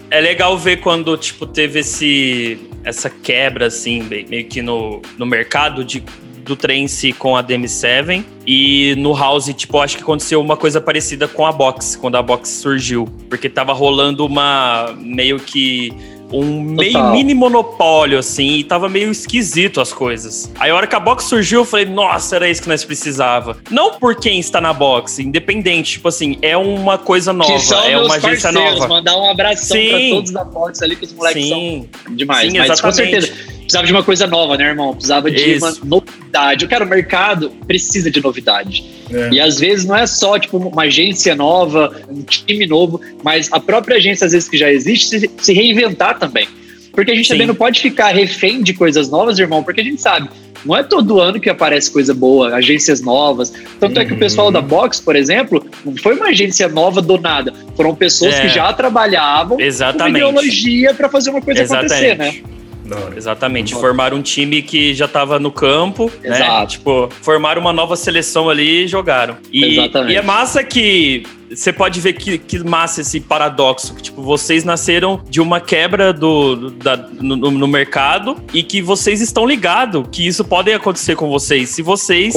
É 0.09 0.21
legal 0.21 0.57
ver 0.57 0.77
quando, 0.77 1.15
tipo, 1.17 1.45
teve 1.45 1.79
esse, 1.79 2.59
essa 2.83 3.09
quebra, 3.09 3.67
assim, 3.67 4.01
meio 4.03 4.45
que 4.45 4.61
no, 4.61 5.01
no 5.17 5.25
mercado 5.25 5.83
de, 5.83 6.03
do 6.43 6.55
trem 6.55 6.85
em 6.85 6.87
si 6.87 7.13
com 7.13 7.35
a 7.35 7.43
DM7. 7.43 8.23
E 8.45 8.95
no 8.97 9.15
House, 9.15 9.53
tipo, 9.53 9.79
acho 9.79 9.97
que 9.97 10.03
aconteceu 10.03 10.41
uma 10.41 10.57
coisa 10.57 10.81
parecida 10.81 11.27
com 11.27 11.45
a 11.45 11.51
Box, 11.51 11.95
quando 11.95 12.15
a 12.15 12.21
Box 12.21 12.49
surgiu. 12.49 13.07
Porque 13.29 13.47
tava 13.49 13.73
rolando 13.73 14.25
uma 14.25 14.95
meio 14.97 15.39
que. 15.39 15.93
Um 16.31 16.61
meio 16.61 16.93
Total. 16.93 17.11
mini 17.11 17.33
monopólio, 17.33 18.19
assim, 18.19 18.57
e 18.57 18.63
tava 18.63 18.87
meio 18.87 19.11
esquisito 19.11 19.81
as 19.81 19.91
coisas. 19.91 20.51
Aí 20.59 20.69
a 20.71 20.75
hora 20.75 20.85
que 20.87 20.95
a 20.95 20.99
box 20.99 21.25
surgiu, 21.25 21.61
eu 21.61 21.65
falei, 21.65 21.85
nossa, 21.85 22.35
era 22.35 22.49
isso 22.49 22.61
que 22.61 22.69
nós 22.69 22.83
precisava. 22.85 23.57
Não 23.71 23.93
por 23.93 24.15
quem 24.15 24.39
está 24.39 24.61
na 24.61 24.71
box, 24.73 25.19
independente, 25.19 25.93
tipo 25.93 26.07
assim, 26.07 26.37
é 26.41 26.55
uma 26.55 26.97
coisa 26.97 27.33
nova, 27.33 27.51
é 27.85 27.97
uma 27.97 28.15
agência 28.15 28.51
nova. 28.51 28.87
mandar 28.87 29.17
um 29.17 29.29
abração 29.29 29.77
pra 29.77 29.99
todos 30.11 30.31
da 30.31 30.43
Box 30.43 30.83
ali, 30.83 30.95
que 30.95 31.05
os 31.05 31.13
moleques 31.13 31.43
Sim, 31.43 31.87
são 32.05 32.15
demais. 32.15 32.51
sim, 32.51 32.57
Mas 32.57 32.81
com 32.81 32.87
exatamente. 32.89 33.21
certeza, 33.25 33.48
precisava 33.69 33.85
de 33.85 33.93
uma 33.93 34.03
coisa 34.03 34.25
nova, 34.25 34.57
né, 34.57 34.65
irmão? 34.65 34.93
Precisava 34.93 35.29
de 35.29 35.37
Isso. 35.37 35.63
uma 35.63 35.99
novidade. 35.99 36.65
Eu 36.65 36.69
quero 36.69 36.85
o 36.85 36.87
mercado 36.87 37.51
precisa 37.67 38.09
de 38.09 38.19
novidade. 38.21 38.83
É. 39.11 39.29
E 39.31 39.39
às 39.39 39.59
vezes 39.59 39.85
não 39.85 39.95
é 39.95 40.07
só 40.07 40.39
tipo 40.39 40.57
uma 40.57 40.83
agência 40.83 41.35
nova, 41.35 41.95
um 42.09 42.23
time 42.23 42.65
novo, 42.65 42.99
mas 43.23 43.47
a 43.53 43.59
própria 43.59 43.97
agência, 43.97 44.25
às 44.25 44.31
vezes 44.31 44.49
que 44.49 44.57
já 44.57 44.71
existe, 44.71 45.19
se, 45.19 45.29
se 45.39 45.53
reinventar 45.53 46.17
também. 46.17 46.47
Porque 46.91 47.11
a 47.11 47.15
gente 47.15 47.27
Sim. 47.27 47.35
também 47.35 47.47
não 47.47 47.53
pode 47.53 47.79
ficar 47.79 48.13
refém 48.13 48.63
de 48.63 48.73
coisas 48.73 49.07
novas, 49.09 49.37
irmão, 49.37 49.63
porque 49.63 49.81
a 49.81 49.83
gente 49.83 50.01
sabe, 50.01 50.27
Não 50.65 50.75
é 50.75 50.83
todo 50.83 51.21
ano 51.21 51.39
que 51.39 51.49
aparece 51.49 51.89
coisa 51.89 52.13
boa, 52.13 52.55
agências 52.55 53.01
novas. 53.01 53.53
Tanto 53.79 53.99
é 53.99 54.03
que 54.03 54.13
o 54.13 54.17
pessoal 54.17 54.51
da 54.51 54.61
Box, 54.61 54.99
por 54.99 55.15
exemplo, 55.15 55.65
não 55.85 55.95
foi 55.95 56.15
uma 56.15 56.29
agência 56.29 56.67
nova 56.67 57.01
do 57.01 57.17
nada. 57.17 57.53
Foram 57.77 57.95
pessoas 57.95 58.33
É. 58.33 58.41
que 58.41 58.49
já 58.49 58.73
trabalhavam 58.73 59.55
com 59.57 59.63
Exatamente. 59.63 60.17
ideologia 60.17 60.93
para 60.93 61.07
fazer 61.07 61.29
uma 61.29 61.41
coisa 61.41 61.63
acontecer, 61.63 62.17
né? 62.17 62.41
Da 62.89 62.97
hora. 62.97 63.15
Exatamente, 63.15 63.73
Bom. 63.73 63.79
formaram 63.81 64.17
um 64.17 64.21
time 64.21 64.61
que 64.61 64.93
já 64.93 65.07
tava 65.07 65.39
no 65.39 65.51
campo, 65.51 66.11
né? 66.23 66.37
Exato. 66.37 66.71
Tipo, 66.73 67.09
formaram 67.21 67.61
uma 67.61 67.71
nova 67.71 67.95
seleção 67.95 68.49
ali 68.49 68.85
e 68.85 68.87
jogaram. 68.87 69.37
E, 69.51 69.77
Exatamente. 69.77 70.13
e 70.13 70.17
é 70.17 70.21
massa 70.21 70.63
que 70.63 71.23
você 71.51 71.73
pode 71.73 71.99
ver 71.99 72.13
que, 72.13 72.37
que 72.37 72.59
massa 72.63 73.01
esse 73.01 73.19
paradoxo. 73.19 73.93
que, 73.95 74.03
Tipo, 74.03 74.21
vocês 74.21 74.63
nasceram 74.63 75.21
de 75.29 75.39
uma 75.41 75.59
quebra 75.59 76.11
do, 76.13 76.55
do- 76.55 76.71
da, 76.71 76.97
no, 76.97 77.35
no- 77.35 77.67
mercado 77.67 78.37
e 78.53 78.63
que 78.63 78.81
vocês 78.81 79.21
estão 79.21 79.45
ligados 79.45 80.05
que 80.11 80.25
isso 80.25 80.43
pode 80.43 80.71
acontecer 80.71 81.15
com 81.15 81.29
vocês. 81.29 81.69
Se 81.69 81.81
vocês 81.81 82.33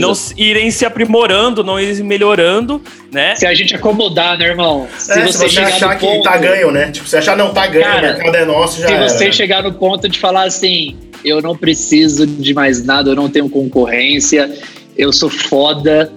não 0.00 0.12
irem 0.36 0.70
se 0.70 0.84
aprimorando, 0.84 1.62
não 1.64 1.78
irem 1.80 2.02
melhorando, 2.04 2.80
né? 3.12 3.34
Se 3.36 3.46
a 3.46 3.54
gente 3.54 3.74
acomodar, 3.74 4.36
né, 4.38 4.46
irmão? 4.48 4.88
Se 4.98 5.12
É, 5.12 5.26
você, 5.26 5.48
se 5.48 5.54
você 5.54 5.60
achar 5.60 5.94
no 5.94 5.98
que 6.00 6.06
ponto, 6.06 6.22
tá 6.24 6.36
ganho, 6.36 6.70
né? 6.70 6.90
Tipo, 6.90 7.08
se 7.08 7.16
achar 7.16 7.36
não 7.36 7.52
tá 7.52 7.66
ganho, 7.66 7.84
Cara, 7.84 7.98
o 7.98 8.14
mercado 8.14 8.36
é 8.36 8.44
nosso, 8.44 8.80
já 8.80 8.86
Se 8.88 8.92
era, 8.94 9.08
você 9.08 9.32
chegar 9.32 9.62
no 9.62 9.72
ponto 9.72 10.08
de 10.08 10.18
falar 10.18 10.44
assim, 10.44 10.96
eu 11.24 11.40
não 11.40 11.56
preciso 11.56 12.26
de 12.26 12.52
mais 12.54 12.84
nada, 12.84 13.10
eu 13.10 13.14
não 13.16 13.28
tenho 13.30 13.48
concorrência, 13.48 14.50
eu 14.96 15.12
sou 15.12 15.30
foda. 15.30 16.12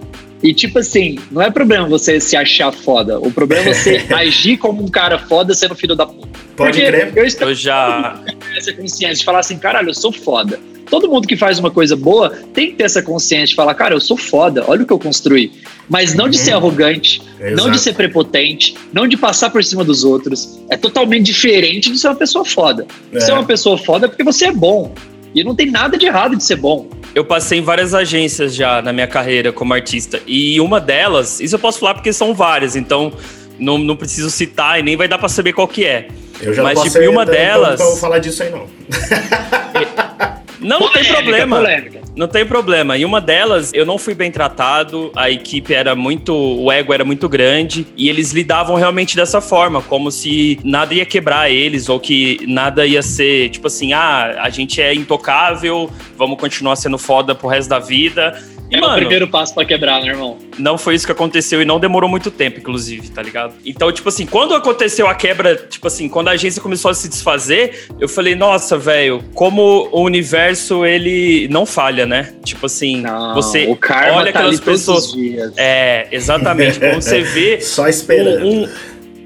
E 0.45 0.53
tipo 0.53 0.77
assim, 0.77 1.17
não 1.31 1.41
é 1.41 1.49
problema 1.49 1.87
você 1.87 2.19
se 2.19 2.37
achar 2.37 2.71
foda. 2.71 3.19
O 3.19 3.31
problema 3.31 3.67
é 3.67 3.73
você 3.73 4.05
agir 4.13 4.57
como 4.57 4.83
um 4.83 4.87
cara 4.87 5.17
foda 5.17 5.55
sendo 5.55 5.73
filho 5.73 5.95
da 5.95 6.05
puta. 6.05 6.27
Pode 6.55 6.77
Porque 6.77 6.85
crer. 6.85 7.13
eu 7.15 7.25
espero 7.25 7.49
Eu 7.49 7.55
já. 7.55 8.21
ter 8.23 8.57
essa 8.57 8.71
consciência 8.71 9.15
de 9.15 9.25
falar 9.25 9.39
assim, 9.39 9.57
caralho, 9.57 9.89
eu 9.89 9.93
sou 9.95 10.11
foda. 10.11 10.59
Todo 10.87 11.09
mundo 11.09 11.27
que 11.27 11.35
faz 11.35 11.57
uma 11.57 11.71
coisa 11.71 11.95
boa 11.95 12.29
tem 12.53 12.69
que 12.69 12.75
ter 12.75 12.83
essa 12.83 13.01
consciência 13.01 13.47
de 13.47 13.55
falar, 13.55 13.73
cara, 13.73 13.95
eu 13.95 13.99
sou 13.99 14.15
foda, 14.15 14.63
olha 14.67 14.83
o 14.83 14.85
que 14.85 14.93
eu 14.93 14.99
construí. 14.99 15.51
Mas 15.89 16.13
não 16.13 16.29
de 16.29 16.37
ser 16.37 16.51
arrogante, 16.51 17.23
não 17.39 17.47
Exato. 17.47 17.71
de 17.71 17.79
ser 17.79 17.93
prepotente, 17.95 18.75
não 18.93 19.07
de 19.07 19.17
passar 19.17 19.49
por 19.49 19.63
cima 19.63 19.83
dos 19.83 20.03
outros. 20.03 20.59
É 20.69 20.77
totalmente 20.77 21.25
diferente 21.25 21.91
de 21.91 21.97
ser 21.97 22.09
uma 22.09 22.15
pessoa 22.15 22.45
foda. 22.45 22.85
É. 23.11 23.19
Ser 23.19 23.31
uma 23.31 23.43
pessoa 23.43 23.79
foda 23.79 24.05
é 24.05 24.09
porque 24.09 24.23
você 24.23 24.45
é 24.45 24.51
bom. 24.51 24.93
E 25.33 25.43
não 25.43 25.55
tem 25.55 25.71
nada 25.71 25.97
de 25.97 26.05
errado 26.05 26.35
de 26.35 26.43
ser 26.43 26.55
bom. 26.55 26.87
Eu 27.15 27.23
passei 27.23 27.59
em 27.59 27.61
várias 27.61 27.93
agências 27.93 28.53
já 28.53 28.81
na 28.81 28.91
minha 28.91 29.07
carreira 29.07 29.51
como 29.53 29.73
artista. 29.73 30.21
E 30.27 30.59
uma 30.59 30.81
delas, 30.81 31.39
isso 31.39 31.55
eu 31.55 31.59
posso 31.59 31.79
falar 31.79 31.93
porque 31.93 32.11
são 32.11 32.33
várias, 32.33 32.75
então 32.75 33.13
não, 33.57 33.77
não 33.77 33.95
preciso 33.95 34.29
citar 34.29 34.79
e 34.79 34.83
nem 34.83 34.97
vai 34.97 35.07
dar 35.07 35.17
pra 35.17 35.29
saber 35.29 35.53
qual 35.53 35.67
que 35.67 35.85
é. 35.85 36.09
Eu 36.41 36.53
já 36.53 36.61
Mas, 36.61 36.75
não 36.77 36.83
tipo, 36.83 36.99
uma 37.09 37.23
então- 37.23 37.33
delas- 37.33 37.73
Então 37.75 37.85
eu 37.85 37.91
vou 37.93 37.99
falar 38.01 38.19
disso 38.19 38.43
aí, 38.43 38.49
não. 38.49 38.67
Não, 40.65 40.79
não 40.79 40.91
tem 40.91 41.03
Polêmica, 41.03 41.23
problema. 41.23 41.55
polêmica. 41.57 42.01
Não 42.15 42.27
tem 42.27 42.45
problema. 42.45 42.97
E 42.97 43.05
uma 43.05 43.21
delas, 43.21 43.71
eu 43.73 43.85
não 43.85 43.97
fui 43.97 44.15
bem 44.15 44.31
tratado, 44.31 45.11
a 45.15 45.29
equipe 45.29 45.73
era 45.73 45.95
muito. 45.95 46.33
O 46.33 46.71
ego 46.71 46.93
era 46.93 47.05
muito 47.05 47.29
grande 47.29 47.85
e 47.95 48.09
eles 48.09 48.31
lidavam 48.31 48.75
realmente 48.75 49.15
dessa 49.15 49.39
forma, 49.39 49.81
como 49.81 50.09
se 50.09 50.59
nada 50.63 50.93
ia 50.93 51.05
quebrar 51.05 51.51
eles 51.51 51.87
ou 51.87 51.99
que 51.99 52.39
nada 52.47 52.85
ia 52.85 53.01
ser 53.01 53.49
tipo 53.49 53.67
assim: 53.67 53.93
ah, 53.93 54.37
a 54.41 54.49
gente 54.49 54.81
é 54.81 54.93
intocável, 54.93 55.89
vamos 56.17 56.39
continuar 56.39 56.75
sendo 56.77 56.97
foda 56.97 57.35
pro 57.35 57.47
resto 57.47 57.69
da 57.69 57.79
vida. 57.79 58.33
É 58.75 58.79
o 58.79 58.81
mano, 58.81 58.95
primeiro 58.97 59.27
passo 59.27 59.53
pra 59.53 59.65
quebrar, 59.65 60.01
né, 60.01 60.07
irmão? 60.09 60.37
não 60.57 60.77
foi 60.77 60.95
isso 60.95 61.05
que 61.05 61.11
aconteceu 61.11 61.61
e 61.61 61.65
não 61.65 61.79
demorou 61.79 62.09
muito 62.09 62.31
tempo, 62.31 62.59
inclusive, 62.59 63.09
tá 63.09 63.21
ligado? 63.21 63.53
Então, 63.65 63.91
tipo 63.91 64.07
assim, 64.09 64.25
quando 64.25 64.55
aconteceu 64.55 65.07
a 65.07 65.13
quebra, 65.15 65.55
tipo 65.55 65.85
assim, 65.87 66.07
quando 66.07 66.29
a 66.29 66.31
agência 66.31 66.61
começou 66.61 66.89
a 66.91 66.93
se 66.93 67.09
desfazer, 67.09 67.87
eu 67.99 68.07
falei, 68.07 68.35
nossa, 68.35 68.77
velho, 68.77 69.23
como 69.33 69.89
o 69.91 70.01
universo, 70.01 70.85
ele 70.85 71.47
não 71.49 71.65
falha, 71.65 72.05
né? 72.05 72.33
Tipo 72.43 72.65
assim, 72.67 73.01
Não, 73.01 73.33
você 73.35 73.65
o 73.67 73.75
karma 73.75 74.17
olha 74.19 74.31
tá 74.31 74.39
aquelas 74.39 74.59
pessoas. 74.59 75.05
os 75.07 75.13
dias. 75.13 75.53
É, 75.57 76.07
exatamente. 76.11 76.79
Quando 76.79 77.01
você 77.01 77.21
vê 77.23 77.59
Só 77.61 77.87
esperando. 77.87 78.45
um- 78.45 78.63
um- 78.63 78.69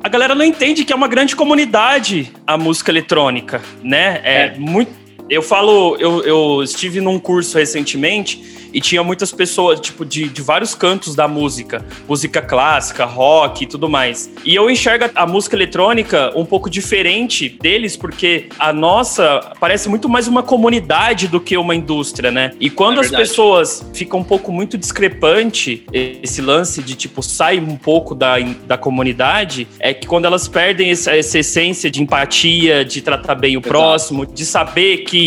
a 0.01 0.07
galera 0.07 0.33
não 0.33 0.45
entende 0.45 0.85
que 0.85 0.93
é 0.93 0.95
uma 0.95 1.09
grande 1.09 1.35
comunidade 1.35 2.31
a 2.47 2.57
música 2.57 2.89
eletrônica, 2.89 3.61
né? 3.83 4.21
É, 4.23 4.35
É. 4.45 4.53
muito. 4.57 4.98
Eu 5.29 5.41
falo, 5.41 5.95
eu, 5.99 6.23
eu 6.23 6.63
estive 6.63 6.99
num 6.99 7.19
curso 7.19 7.57
recentemente 7.57 8.59
e 8.73 8.79
tinha 8.79 9.03
muitas 9.03 9.31
pessoas, 9.31 9.79
tipo, 9.79 10.05
de, 10.05 10.29
de 10.29 10.41
vários 10.41 10.75
cantos 10.75 11.15
da 11.15 11.27
música. 11.27 11.85
Música 12.07 12.41
clássica, 12.41 13.05
rock 13.05 13.63
e 13.63 13.67
tudo 13.67 13.89
mais. 13.89 14.29
E 14.45 14.55
eu 14.55 14.69
enxergo 14.69 15.09
a 15.15 15.25
música 15.25 15.55
eletrônica 15.55 16.31
um 16.35 16.45
pouco 16.45 16.69
diferente 16.69 17.49
deles, 17.49 17.97
porque 17.97 18.47
a 18.59 18.71
nossa 18.71 19.53
parece 19.59 19.89
muito 19.89 20.07
mais 20.07 20.27
uma 20.27 20.43
comunidade 20.43 21.27
do 21.27 21.39
que 21.39 21.57
uma 21.57 21.75
indústria, 21.75 22.31
né? 22.31 22.51
E 22.59 22.69
quando 22.69 22.97
É 22.97 23.01
as 23.01 23.11
pessoas 23.11 23.85
ficam 23.93 24.19
um 24.19 24.23
pouco 24.23 24.51
muito 24.51 24.77
discrepante 24.77 25.83
esse 25.91 26.41
lance 26.41 26.81
de, 26.83 26.95
tipo, 26.95 27.21
sai 27.23 27.59
um 27.59 27.75
pouco 27.75 28.13
da, 28.13 28.37
da 28.67 28.77
comunidade, 28.77 29.67
é 29.79 29.93
que 29.93 30.07
quando 30.07 30.25
elas 30.25 30.47
perdem 30.47 30.91
essa, 30.91 31.15
essa 31.15 31.39
essência 31.39 31.89
de 31.89 32.01
empatia, 32.01 32.85
de 32.85 33.01
tratar 33.01 33.35
bem 33.35 33.55
o 33.55 33.59
Exato. 33.59 33.67
próximo, 33.69 34.25
de 34.25 34.45
saber 34.45 34.97
que 34.99 35.18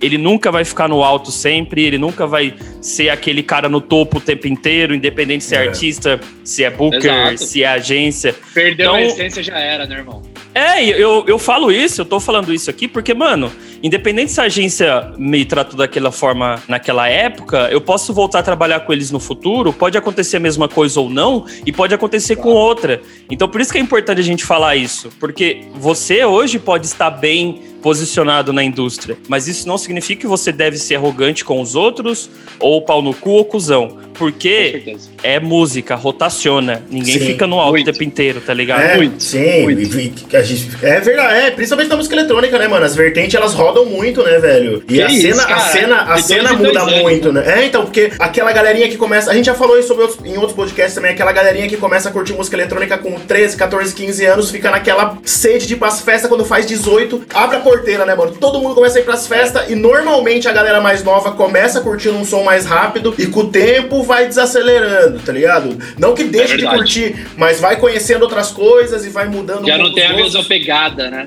ele 0.00 0.16
nunca 0.16 0.50
vai 0.50 0.64
ficar 0.64 0.88
no 0.88 1.02
alto 1.04 1.30
sempre, 1.30 1.84
ele 1.84 1.98
nunca 1.98 2.26
vai 2.26 2.54
ser 2.80 3.10
aquele 3.10 3.42
cara 3.42 3.68
no 3.68 3.80
topo 3.80 4.18
o 4.18 4.20
tempo 4.20 4.46
inteiro, 4.48 4.94
independente 4.94 5.44
se 5.44 5.54
é, 5.54 5.64
É. 5.64 5.68
artista, 5.68 6.18
se 6.42 6.64
é 6.64 6.70
booker, 6.70 7.04
Exato. 7.04 7.38
se 7.44 7.62
é 7.62 7.68
agência. 7.68 8.34
Perdeu 8.54 8.92
a 8.94 9.00
Então- 9.02 9.12
essência, 9.14 9.42
já 9.42 9.58
era, 9.58 9.86
né, 9.86 9.96
irmão? 9.96 10.22
É, 10.52 10.82
eu, 10.84 11.24
eu 11.28 11.38
falo 11.38 11.70
isso, 11.70 12.00
eu 12.00 12.04
tô 12.04 12.18
falando 12.18 12.52
isso 12.52 12.68
aqui 12.68 12.88
porque, 12.88 13.14
mano, 13.14 13.52
independente 13.84 14.32
se 14.32 14.40
a 14.40 14.44
agência 14.44 15.12
me 15.16 15.44
tratou 15.44 15.76
daquela 15.76 16.10
forma 16.10 16.60
naquela 16.66 17.08
época, 17.08 17.68
eu 17.70 17.80
posso 17.80 18.12
voltar 18.12 18.40
a 18.40 18.42
trabalhar 18.42 18.80
com 18.80 18.92
eles 18.92 19.12
no 19.12 19.20
futuro, 19.20 19.72
pode 19.72 19.96
acontecer 19.96 20.38
a 20.38 20.40
mesma 20.40 20.66
coisa 20.66 20.98
ou 21.00 21.08
não, 21.08 21.44
e 21.64 21.70
pode 21.70 21.94
acontecer 21.94 22.34
com 22.36 22.48
outra. 22.48 23.00
Então 23.30 23.48
por 23.48 23.60
isso 23.60 23.70
que 23.70 23.78
é 23.78 23.80
importante 23.80 24.18
a 24.20 24.24
gente 24.24 24.44
falar 24.44 24.74
isso, 24.74 25.08
porque 25.20 25.62
você 25.74 26.24
hoje 26.24 26.58
pode 26.58 26.86
estar 26.86 27.10
bem 27.12 27.60
posicionado 27.82 28.52
na 28.52 28.62
indústria, 28.62 29.16
mas 29.28 29.48
isso 29.48 29.66
não 29.66 29.76
significa 29.78 30.20
que 30.22 30.26
você 30.26 30.52
deve 30.52 30.76
ser 30.78 30.96
arrogante 30.96 31.44
com 31.44 31.60
os 31.60 31.74
outros 31.74 32.30
ou 32.58 32.82
pau 32.82 33.00
no 33.02 33.14
cu 33.14 33.30
ou 33.30 33.44
cuzão, 33.44 33.96
porque 34.14 34.96
é 35.22 35.40
música, 35.40 35.94
rotaciona, 35.94 36.82
ninguém 36.90 37.18
Sim, 37.18 37.26
fica 37.26 37.46
no 37.46 37.58
alto 37.58 37.72
muito. 37.72 37.88
o 37.88 37.92
tempo 37.92 38.04
inteiro, 38.04 38.40
tá 38.40 38.52
ligado? 38.52 38.80
É, 38.82 38.96
muito, 38.96 39.22
sim, 39.22 39.62
muito. 39.62 39.98
e- 39.98 40.12
e- 40.32 40.36
a 40.36 40.42
gente- 40.42 40.68
é 40.82 41.00
verdade, 41.00 41.34
é, 41.46 41.50
principalmente 41.50 41.88
na 41.88 41.96
música 41.96 42.14
eletrônica, 42.14 42.58
né, 42.58 42.68
mano? 42.68 42.84
As 42.84 42.94
vertentes 42.94 43.34
elas 43.34 43.54
rodam 43.54 43.86
muito, 43.86 44.22
né, 44.22 44.38
velho? 44.38 44.82
E 44.88 44.94
Que 44.94 45.02
a 45.02 45.06
isso, 45.10 45.22
cena, 45.22 45.42
a 45.42 45.46
cara? 45.46 45.60
cena, 45.60 45.96
a 45.96 46.04
De 46.04 46.06
dois 46.12 46.24
cena 46.26 46.48
dois 46.54 46.60
muda 46.60 46.82
anos, 46.82 47.02
muito, 47.02 47.32
né? 47.32 47.60
É, 47.60 47.64
então, 47.66 47.84
porque 47.84 48.12
aquela 48.18 48.52
galerinha 48.52 48.88
que 48.88 48.96
começa. 48.96 49.30
A 49.30 49.34
gente 49.34 49.46
já 49.46 49.54
falou 49.54 49.78
isso 49.78 49.88
sobre 49.88 50.02
outros- 50.04 50.24
em 50.26 50.34
outros 50.36 50.52
podcasts 50.52 50.94
também, 50.94 51.12
aquela 51.12 51.32
galerinha 51.32 51.68
que 51.68 51.76
começa 51.76 52.08
a 52.08 52.12
curtir 52.12 52.32
música 52.34 52.56
eletrônica 52.56 52.98
com 52.98 53.18
13, 53.20 53.56
14, 53.56 53.94
15 53.94 54.24
anos, 54.26 54.50
fica 54.50 54.70
naquela 54.70 55.18
sede 55.24 55.66
de 55.66 55.74
ir 55.74 55.76
pras 55.78 56.00
festas 56.00 56.28
quando 56.28 56.44
faz 56.44 56.66
18, 56.66 57.22
abre 57.32 57.56
a 57.56 57.60
porteira, 57.70 58.04
né, 58.04 58.14
mano? 58.16 58.32
Todo 58.32 58.60
mundo 58.60 58.74
começa 58.74 58.98
a 58.98 59.00
ir 59.00 59.04
pras 59.04 59.28
festas 59.28 59.70
e 59.70 59.76
normalmente 59.76 60.48
a 60.48 60.52
galera 60.52 60.80
mais 60.80 61.04
nova 61.04 61.32
começa 61.32 61.80
curtindo 61.80 62.16
um 62.16 62.24
som 62.24 62.42
mais 62.42 62.66
rápido 62.66 63.14
e 63.16 63.26
com 63.26 63.40
o 63.40 63.48
tempo 63.48 64.02
vai 64.02 64.26
desacelerando, 64.26 65.20
tá 65.20 65.32
ligado? 65.32 65.78
Não 65.96 66.14
que 66.14 66.24
deixe 66.24 66.56
de 66.56 66.62
verdade. 66.62 66.76
curtir, 66.76 67.26
mas 67.36 67.60
vai 67.60 67.76
conhecendo 67.76 68.22
outras 68.22 68.50
coisas 68.50 69.06
e 69.06 69.10
vai 69.10 69.28
mudando 69.28 69.66
Já 69.66 69.76
um 69.76 69.78
não 69.78 69.94
tem 69.94 70.06
a 70.06 70.14
mesma 70.14 70.42
pegada, 70.44 71.10
né? 71.10 71.26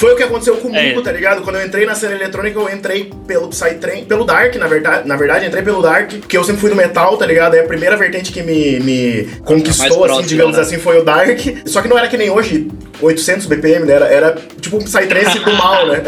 Foi 0.00 0.14
o 0.14 0.16
que 0.16 0.22
aconteceu 0.22 0.56
comigo, 0.56 1.00
É. 1.00 1.02
tá 1.02 1.12
ligado? 1.12 1.42
Quando 1.42 1.56
eu 1.56 1.66
entrei 1.66 1.84
na 1.84 1.94
cena 1.94 2.14
eletrônica, 2.14 2.58
eu 2.58 2.70
entrei 2.70 3.10
pelo 3.26 3.48
Psytrance, 3.48 4.06
pelo 4.06 4.24
Dark, 4.24 4.54
na 4.56 4.66
verdade, 4.66 5.06
na 5.06 5.14
verdade, 5.14 5.44
entrei 5.44 5.62
pelo 5.62 5.82
Dark, 5.82 6.10
porque 6.20 6.38
eu 6.38 6.42
sempre 6.42 6.58
fui 6.62 6.70
do 6.70 6.76
metal, 6.76 7.18
tá 7.18 7.26
ligado? 7.26 7.54
É 7.54 7.60
a 7.60 7.64
primeira 7.64 7.98
vertente 7.98 8.32
que 8.32 8.42
me, 8.42 8.80
me 8.80 9.28
conquistou, 9.44 10.06
assim, 10.06 10.22
digamos 10.22 10.56
né? 10.56 10.62
assim, 10.62 10.78
foi 10.78 10.98
o 10.98 11.04
Dark. 11.04 11.38
Só 11.66 11.82
que 11.82 11.88
não 11.88 11.98
era 11.98 12.08
que 12.08 12.16
nem 12.16 12.30
hoje, 12.30 12.66
800 12.98 13.44
BPM, 13.44 13.84
né? 13.84 13.92
Era, 13.92 14.06
era 14.06 14.36
tipo 14.58 14.78
um 14.78 14.80
Psytrance 14.80 15.38
do 15.40 15.52
mal, 15.60 15.86
né? 15.86 16.02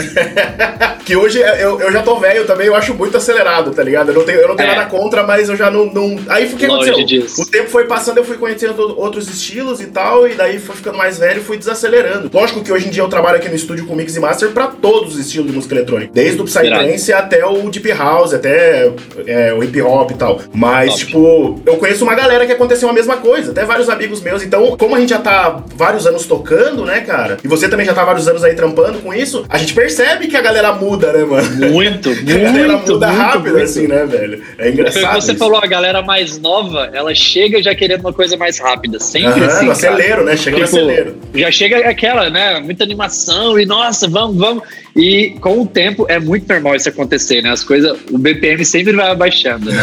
que 1.04 1.14
hoje 1.14 1.40
eu, 1.40 1.78
eu 1.78 1.92
já 1.92 2.02
tô 2.02 2.16
velho 2.18 2.46
também, 2.46 2.68
eu 2.68 2.74
acho 2.74 2.94
muito 2.94 3.18
acelerado, 3.18 3.72
tá 3.72 3.82
ligado? 3.82 4.08
Eu 4.08 4.14
não 4.14 4.24
tenho, 4.24 4.38
eu 4.40 4.48
não 4.48 4.56
tenho 4.56 4.70
É. 4.70 4.74
nada 4.76 4.88
contra, 4.88 5.22
mas 5.22 5.50
eu 5.50 5.56
já 5.56 5.70
não... 5.70 5.84
não... 5.92 6.18
Aí 6.28 6.46
o 6.46 6.56
que 6.56 6.64
aconteceu? 6.64 7.04
disso. 7.04 7.42
O 7.42 7.46
tempo 7.46 7.68
foi 7.68 7.84
passando, 7.84 8.16
eu 8.16 8.24
fui 8.24 8.38
conhecendo 8.38 8.98
outros 8.98 9.28
estilos 9.28 9.82
e 9.82 9.88
tal, 9.88 10.26
e 10.26 10.32
daí 10.34 10.58
foi 10.58 10.76
ficando 10.76 10.96
mais 10.96 11.18
velho 11.18 11.40
e 11.40 11.44
fui 11.44 11.58
desacelerando. 11.58 12.30
Lógico 12.32 12.62
que 12.62 12.72
hoje 12.72 12.86
em 12.88 12.90
dia 12.90 13.02
eu 13.02 13.08
trabalho 13.08 13.36
aqui 13.36 13.50
no 13.50 13.54
estúdio 13.54 13.81
com 13.86 13.94
mix 13.94 14.16
e 14.16 14.20
master 14.20 14.50
pra 14.50 14.66
todos 14.66 15.14
os 15.14 15.20
estilos 15.20 15.46
de 15.48 15.52
música 15.54 15.74
eletrônica. 15.74 16.10
Desde 16.14 16.40
o 16.40 16.44
Psytrance 16.44 17.12
até 17.12 17.44
o 17.44 17.70
Deep 17.70 17.90
House, 17.92 18.32
até 18.34 18.90
é, 19.26 19.52
o 19.52 19.62
hip 19.62 19.80
hop 19.82 20.10
e 20.10 20.14
tal. 20.14 20.40
Mas, 20.52 20.90
Top. 20.90 21.04
tipo, 21.06 21.60
eu 21.66 21.76
conheço 21.76 22.04
uma 22.04 22.14
galera 22.14 22.46
que 22.46 22.52
aconteceu 22.52 22.88
a 22.88 22.92
mesma 22.92 23.16
coisa, 23.16 23.50
até 23.52 23.64
vários 23.64 23.88
amigos 23.88 24.20
meus. 24.22 24.42
Então, 24.42 24.76
como 24.76 24.94
a 24.96 25.00
gente 25.00 25.10
já 25.10 25.18
tá 25.18 25.62
vários 25.74 26.06
anos 26.06 26.26
tocando, 26.26 26.84
né, 26.84 27.00
cara? 27.00 27.38
E 27.42 27.48
você 27.48 27.68
também 27.68 27.86
já 27.86 27.94
tá 27.94 28.04
vários 28.04 28.26
anos 28.28 28.42
aí 28.44 28.54
trampando 28.54 28.98
com 29.00 29.12
isso, 29.12 29.44
a 29.48 29.58
gente 29.58 29.74
percebe 29.74 30.26
que 30.28 30.36
a 30.36 30.40
galera 30.40 30.72
muda, 30.72 31.12
né, 31.12 31.24
mano? 31.24 31.70
Muito, 31.72 32.10
a 32.12 32.14
galera 32.14 32.72
muito, 32.76 32.92
muda 32.92 33.06
muito, 33.08 33.20
rápido, 33.20 33.52
muito. 33.52 33.64
assim, 33.64 33.86
né, 33.86 34.04
velho? 34.06 34.42
É 34.58 34.68
engraçado. 34.70 35.14
que 35.14 35.20
você 35.22 35.30
isso. 35.32 35.38
falou, 35.38 35.58
a 35.62 35.66
galera 35.66 36.02
mais 36.02 36.38
nova, 36.38 36.90
ela 36.92 37.14
chega 37.14 37.62
já 37.62 37.74
querendo 37.74 38.00
uma 38.00 38.12
coisa 38.12 38.36
mais 38.36 38.58
rápida. 38.58 38.98
Sempre 38.98 39.28
Aham, 39.42 39.46
assim. 39.46 39.66
no 39.66 39.72
cara. 39.76 39.92
acelero, 39.94 40.24
né? 40.24 40.36
Chega 40.36 40.58
no 40.58 40.64
Tipo, 40.64 40.76
acelero. 40.76 41.16
Já 41.34 41.50
chega 41.50 41.88
aquela, 41.88 42.30
né? 42.30 42.60
Muita 42.60 42.84
animação 42.84 43.58
e 43.58 43.66
nossa, 43.72 44.06
vamos, 44.08 44.36
vamos. 44.36 44.62
E 44.94 45.30
com 45.40 45.62
o 45.62 45.66
tempo 45.66 46.04
é 46.08 46.18
muito 46.20 46.46
normal 46.48 46.74
isso 46.76 46.88
acontecer, 46.88 47.42
né? 47.42 47.50
As 47.50 47.64
coisas, 47.64 47.98
o 48.10 48.18
BPM 48.18 48.64
sempre 48.64 48.92
vai 48.92 49.10
abaixando, 49.10 49.70
né? 49.70 49.76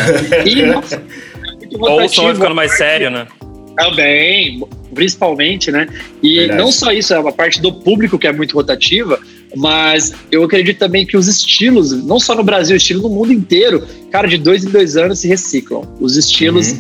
E 0.46 0.62
nossa, 0.72 0.96
é 0.96 1.78
muito 1.78 1.84
Ou 1.84 2.04
o 2.04 2.08
som 2.10 2.24
vai 2.26 2.36
ficando 2.36 2.56
mais 2.56 2.78
sério, 2.78 3.10
né? 3.10 3.28
Também, 3.76 4.62
principalmente, 4.94 5.72
né? 5.72 5.88
E 6.22 6.40
Verdade. 6.40 6.62
não 6.62 6.72
só 6.72 6.92
isso, 6.92 7.14
é 7.14 7.20
uma 7.20 7.32
parte 7.32 7.62
do 7.62 7.72
público 7.74 8.20
que 8.20 8.28
é 8.28 8.34
muito 8.34 8.54
rotativa, 8.54 9.20
mas 9.56 10.14
eu 10.32 10.44
acredito 10.44 10.78
também 10.78 11.06
que 11.06 11.16
os 11.18 11.28
estilos, 11.28 11.92
não 12.06 12.20
só 12.20 12.36
no 12.36 12.44
Brasil, 12.44 12.76
estilo 12.76 13.02
no 13.04 13.10
mundo 13.10 13.32
inteiro, 13.34 13.84
cara, 14.12 14.28
de 14.28 14.38
dois 14.38 14.64
em 14.66 14.70
dois 14.70 14.98
anos 14.98 15.20
se 15.20 15.28
reciclam. 15.28 15.82
Os 16.00 16.18
estilos, 16.18 16.76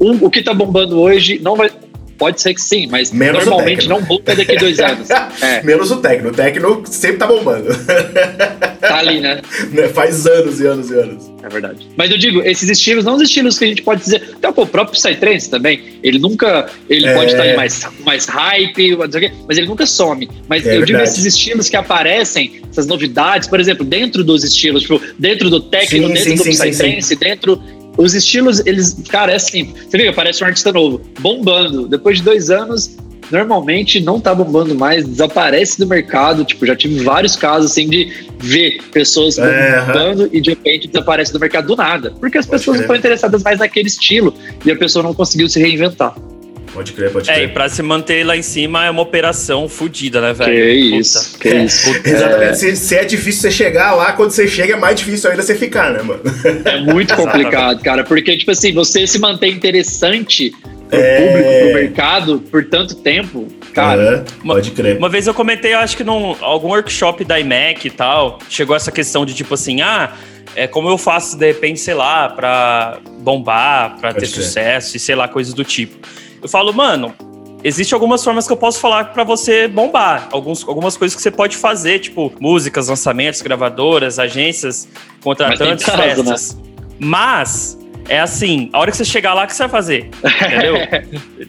Uhum. 0.00 0.12
um- 0.12 0.24
o 0.26 0.30
que 0.30 0.42
tá 0.42 0.54
bombando 0.54 0.98
hoje 1.00 1.38
não 1.42 1.56
vai. 1.56 1.70
Pode 2.18 2.40
ser 2.40 2.54
que 2.54 2.60
sim, 2.60 2.86
mas 2.86 3.12
Menos 3.12 3.44
normalmente 3.44 3.88
não 3.88 4.00
bomba 4.02 4.34
daqui 4.34 4.56
a 4.56 4.58
dois 4.60 4.78
anos. 4.80 5.08
É, 5.42 5.62
Menos 5.62 5.90
o 5.90 5.96
Tecno. 5.96 6.28
O 6.30 6.32
Tecno 6.32 6.82
sempre 6.86 7.16
tá 7.18 7.26
bombando. 7.26 7.68
tá 8.80 8.98
ali, 8.98 9.20
né? 9.20 9.40
Né? 9.72 9.88
Faz 9.88 10.26
anos 10.26 10.60
e 10.60 10.66
anos 10.66 10.90
e 10.90 10.94
anos. 10.94 11.30
É 11.42 11.48
verdade. 11.48 11.86
Mas 11.96 12.10
eu 12.10 12.18
digo, 12.18 12.42
esses 12.42 12.68
estilos, 12.70 13.04
não 13.04 13.16
os 13.16 13.22
estilos 13.22 13.58
que 13.58 13.64
a 13.64 13.68
gente 13.68 13.82
pode 13.82 14.02
dizer. 14.02 14.22
Até 14.36 14.48
o 14.48 14.66
próprio 14.66 14.92
Psytrance 14.98 15.50
também. 15.50 15.98
Ele 16.02 16.18
nunca. 16.18 16.66
Ele 16.88 17.06
É. 17.06 17.14
pode 17.14 17.32
estar 17.32 17.46
em 17.46 17.56
mais, 17.56 17.86
mais 18.04 18.26
hype, 18.26 18.96
mas 19.46 19.58
ele 19.58 19.66
nunca 19.66 19.86
some. 19.86 20.28
Mas 20.48 20.64
É 20.66 20.70
eu 20.76 20.84
digo 20.84 20.98
verdade. 20.98 21.10
esses 21.10 21.24
estilos 21.24 21.68
que 21.68 21.76
aparecem, 21.76 22.62
essas 22.70 22.86
novidades, 22.86 23.48
por 23.48 23.60
exemplo, 23.60 23.84
dentro 23.84 24.22
dos 24.24 24.44
estilos, 24.44 24.82
tipo, 24.82 25.00
dentro 25.18 25.50
do 25.50 25.60
techno, 25.60 26.08
Sim, 26.08 26.14
dentro 26.14 26.30
sim, 26.30 26.36
do 26.36 26.44
sim, 26.44 26.50
Psytrance, 26.70 27.16
dentro. 27.16 27.62
Os 27.96 28.14
estilos, 28.14 28.64
eles. 28.66 28.96
Cara, 29.08 29.32
é 29.32 29.36
assim. 29.36 29.72
Você 29.88 29.96
vê, 29.96 30.08
aparece 30.08 30.42
um 30.42 30.46
artista 30.46 30.72
novo, 30.72 31.00
bombando. 31.20 31.86
Depois 31.86 32.18
de 32.18 32.24
dois 32.24 32.50
anos, 32.50 32.96
normalmente 33.30 34.00
não 34.00 34.20
tá 34.20 34.34
bombando 34.34 34.74
mais, 34.74 35.06
desaparece 35.06 35.78
do 35.78 35.86
mercado. 35.86 36.44
Tipo, 36.44 36.66
já 36.66 36.76
tive 36.76 37.02
vários 37.04 37.36
casos 37.36 37.70
assim 37.70 37.88
de 37.88 38.12
ver 38.38 38.82
pessoas 38.92 39.38
É, 39.38 39.80
bombando 39.80 40.28
e 40.32 40.40
de 40.40 40.50
repente 40.50 40.88
desaparece 40.88 41.32
do 41.32 41.40
mercado 41.40 41.68
do 41.68 41.76
nada. 41.76 42.12
Porque 42.18 42.38
as 42.38 42.46
pessoas 42.46 42.76
não 42.76 42.82
estão 42.82 42.96
interessadas 42.96 43.42
mais 43.42 43.58
naquele 43.58 43.88
estilo 43.88 44.34
e 44.64 44.70
a 44.70 44.76
pessoa 44.76 45.02
não 45.02 45.14
conseguiu 45.14 45.48
se 45.48 45.60
reinventar. 45.60 46.14
Pode 46.74 46.92
crer, 46.92 47.10
pode 47.12 47.30
É, 47.30 47.34
e 47.34 47.36
crer. 47.36 47.52
pra 47.54 47.68
se 47.68 47.80
manter 47.82 48.24
lá 48.26 48.36
em 48.36 48.42
cima 48.42 48.84
é 48.84 48.90
uma 48.90 49.00
operação 49.02 49.68
fodida, 49.68 50.20
né, 50.20 50.32
velho? 50.32 50.52
Que 50.52 50.84
Puta. 50.90 50.96
isso, 51.00 51.38
que 51.38 51.48
isso. 51.48 52.00
Exatamente. 52.04 52.58
Se, 52.58 52.76
se 52.76 52.96
é 52.96 53.04
difícil 53.04 53.42
você 53.42 53.50
chegar 53.52 53.94
lá, 53.94 54.12
quando 54.12 54.32
você 54.32 54.48
chega 54.48 54.74
é 54.74 54.76
mais 54.76 54.98
difícil 54.98 55.30
ainda 55.30 55.42
você 55.42 55.54
ficar, 55.54 55.92
né, 55.92 56.02
mano? 56.02 56.20
É 56.64 56.80
muito 56.80 57.14
complicado, 57.14 57.80
cara, 57.82 58.02
porque, 58.02 58.36
tipo 58.36 58.50
assim, 58.50 58.72
você 58.72 59.06
se 59.06 59.18
manter 59.20 59.48
interessante 59.48 60.50
pro 60.90 60.98
É. 60.98 61.16
público, 61.20 61.48
pro 61.60 61.74
mercado, 61.80 62.38
por 62.50 62.64
tanto 62.64 62.96
tempo, 62.96 63.46
cara, 63.72 64.02
Aham, 64.18 64.24
pode 64.46 64.70
crer. 64.72 64.96
Uma 64.98 65.08
vez 65.08 65.26
eu 65.28 65.34
comentei, 65.34 65.74
eu 65.74 65.78
acho 65.78 65.96
que 65.96 66.02
num 66.04 66.36
algum 66.40 66.68
workshop 66.68 67.24
da 67.24 67.38
IMEC 67.38 67.86
e 67.86 67.90
tal, 67.90 68.38
chegou 68.50 68.74
essa 68.74 68.90
questão 68.90 69.24
de 69.24 69.32
tipo 69.32 69.54
assim, 69.54 69.80
ah, 69.80 70.12
é 70.56 70.66
como 70.66 70.88
eu 70.88 70.98
faço 70.98 71.36
de 71.36 71.46
repente, 71.46 71.78
sei 71.80 71.94
lá, 71.94 72.28
pra 72.28 72.98
bombar, 73.20 73.96
pra 74.00 74.12
Pode 74.12 74.26
ter 74.26 74.32
crer. 74.32 74.44
sucesso 74.44 74.96
e 74.96 75.00
sei 75.00 75.14
lá, 75.14 75.26
coisas 75.28 75.54
do 75.54 75.64
tipo. 75.64 75.96
Eu 76.44 76.48
falo, 76.48 76.72
mano, 76.74 77.14
Existem 77.66 77.96
algumas 77.96 78.22
formas 78.22 78.46
que 78.46 78.52
eu 78.52 78.58
posso 78.58 78.78
falar 78.78 79.04
pra 79.14 79.24
você 79.24 79.66
bombar. 79.66 80.28
Alguns, 80.30 80.68
algumas 80.68 80.98
coisas 80.98 81.16
que 81.16 81.22
você 81.22 81.30
pode 81.30 81.56
fazer, 81.56 81.98
tipo 81.98 82.30
músicas, 82.38 82.88
lançamentos, 82.88 83.40
gravadoras, 83.40 84.18
agências, 84.18 84.86
contratantes, 85.22 85.86
Mas 85.86 85.96
prazo, 85.96 86.22
né? 86.22 86.30
festas. 86.30 86.58
Mas, 86.98 87.78
é 88.06 88.20
assim, 88.20 88.68
a 88.70 88.78
hora 88.80 88.90
que 88.90 88.98
você 88.98 89.04
chegar 89.06 89.32
lá, 89.32 89.44
o 89.44 89.46
que 89.46 89.54
você 89.54 89.62
vai 89.62 89.70
fazer? 89.70 90.10
Entendeu? 90.22 90.74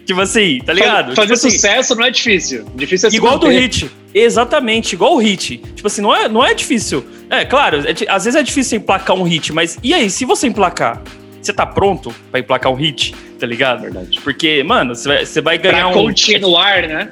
tipo 0.06 0.18
assim, 0.22 0.58
tá 0.64 0.72
ligado? 0.72 1.14
Fazer 1.14 1.20
Tipo 1.20 1.34
assim, 1.34 1.50
sucesso 1.50 1.94
não 1.94 2.06
é 2.06 2.10
difícil. 2.10 2.64
Difícil 2.74 3.10
é 3.10 3.14
Igual 3.14 3.38
do 3.38 3.48
manter. 3.48 3.60
hit. 3.60 3.90
Exatamente, 4.14 4.94
igual 4.94 5.16
o 5.16 5.18
hit. 5.18 5.58
Tipo 5.58 5.86
assim, 5.86 6.00
não 6.00 6.16
é, 6.16 6.30
não 6.30 6.42
é 6.42 6.54
difícil. 6.54 7.04
É, 7.28 7.44
claro, 7.44 7.84
é 7.86 7.94
às 8.10 8.24
vezes 8.24 8.40
é 8.40 8.42
difícil 8.42 8.78
emplacar 8.78 9.14
um 9.14 9.22
hit, 9.22 9.52
mas 9.52 9.76
e 9.82 9.92
aí, 9.92 10.08
se 10.08 10.24
você 10.24 10.46
emplacar? 10.46 11.02
Você 11.42 11.52
tá 11.52 11.66
pronto 11.66 12.12
pra 12.30 12.40
emplacar 12.40 12.72
um 12.72 12.74
hit, 12.74 13.14
tá 13.38 13.46
ligado? 13.46 13.82
Verdade. 13.82 14.20
Porque, 14.22 14.62
mano, 14.62 14.94
você 14.94 15.08
vai, 15.08 15.26
você 15.26 15.40
vai 15.40 15.58
ganhar 15.58 15.90
Pra 15.90 16.00
um. 16.00 16.04
continuar, 16.06 16.82
né? 16.82 17.10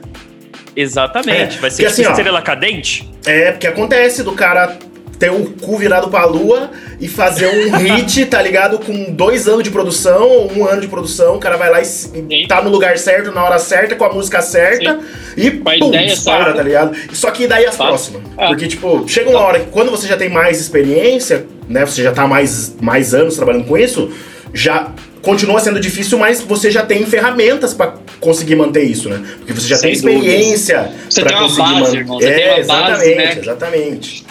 Exatamente. 0.76 1.58
É, 1.58 1.60
vai 1.60 1.70
ser 1.70 1.84
porque 1.84 1.86
assim, 1.86 2.02
tipo 2.02 2.08
ó, 2.08 2.12
estrela 2.12 2.42
cadente. 2.42 3.08
É, 3.26 3.52
porque 3.52 3.66
acontece 3.66 4.22
do 4.22 4.32
cara 4.32 4.76
ter 5.18 5.30
o 5.30 5.46
cu 5.52 5.78
virado 5.78 6.08
pra 6.08 6.24
lua 6.24 6.70
e 7.00 7.06
fazer 7.06 7.46
um 7.46 7.70
hit, 7.78 8.26
tá 8.26 8.42
ligado? 8.42 8.78
Com 8.80 9.12
dois 9.12 9.46
anos 9.46 9.62
de 9.62 9.70
produção, 9.70 10.28
ou 10.28 10.52
um 10.52 10.66
ano 10.66 10.80
de 10.80 10.88
produção, 10.88 11.36
o 11.36 11.38
cara 11.38 11.56
vai 11.56 11.70
lá 11.70 11.80
e 11.80 11.84
Sim. 11.84 12.28
tá 12.48 12.60
no 12.60 12.68
lugar 12.70 12.98
certo, 12.98 13.30
na 13.30 13.44
hora 13.44 13.58
certa, 13.60 13.94
com 13.94 14.04
a 14.04 14.12
música 14.12 14.42
certa, 14.42 14.98
e 15.36 15.52
Com 15.52 15.70
a 15.70 15.78
pum, 15.78 15.88
ideia 15.88 16.08
dispara, 16.08 16.52
tá 16.52 16.62
ligado? 16.62 16.96
Só 17.12 17.30
que 17.30 17.46
daí 17.46 17.64
as 17.64 17.76
próximas. 17.76 18.22
Ah. 18.36 18.48
Porque, 18.48 18.66
tipo, 18.66 19.04
chega 19.08 19.30
uma 19.30 19.40
hora 19.40 19.60
que 19.60 19.70
quando 19.70 19.90
você 19.90 20.08
já 20.08 20.16
tem 20.16 20.28
mais 20.28 20.60
experiência, 20.60 21.46
né? 21.68 21.86
Você 21.86 22.02
já 22.02 22.12
tá 22.12 22.26
mais, 22.26 22.74
mais 22.80 23.14
anos 23.14 23.36
trabalhando 23.36 23.66
com 23.66 23.78
isso, 23.78 24.10
já 24.54 24.92
continua 25.20 25.58
sendo 25.58 25.80
difícil, 25.80 26.18
mas 26.18 26.40
você 26.40 26.70
já 26.70 26.84
tem 26.84 27.04
ferramentas 27.04 27.74
pra 27.74 27.94
conseguir 28.20 28.54
manter 28.56 28.84
isso, 28.84 29.08
né? 29.08 29.22
Porque 29.38 29.52
você 29.52 29.66
já 29.68 29.76
Sem 29.76 29.90
tem 29.90 29.92
experiência 29.98 30.90
uma 31.18 31.38
conseguir 31.40 31.80
manter. 31.80 31.98
irmão, 31.98 32.20
você 32.20 32.28
é, 32.28 32.34
tem 32.34 32.48
uma 32.48 32.58
exatamente, 32.60 32.94
base, 32.98 33.14
né? 33.16 33.38
exatamente. 33.40 34.24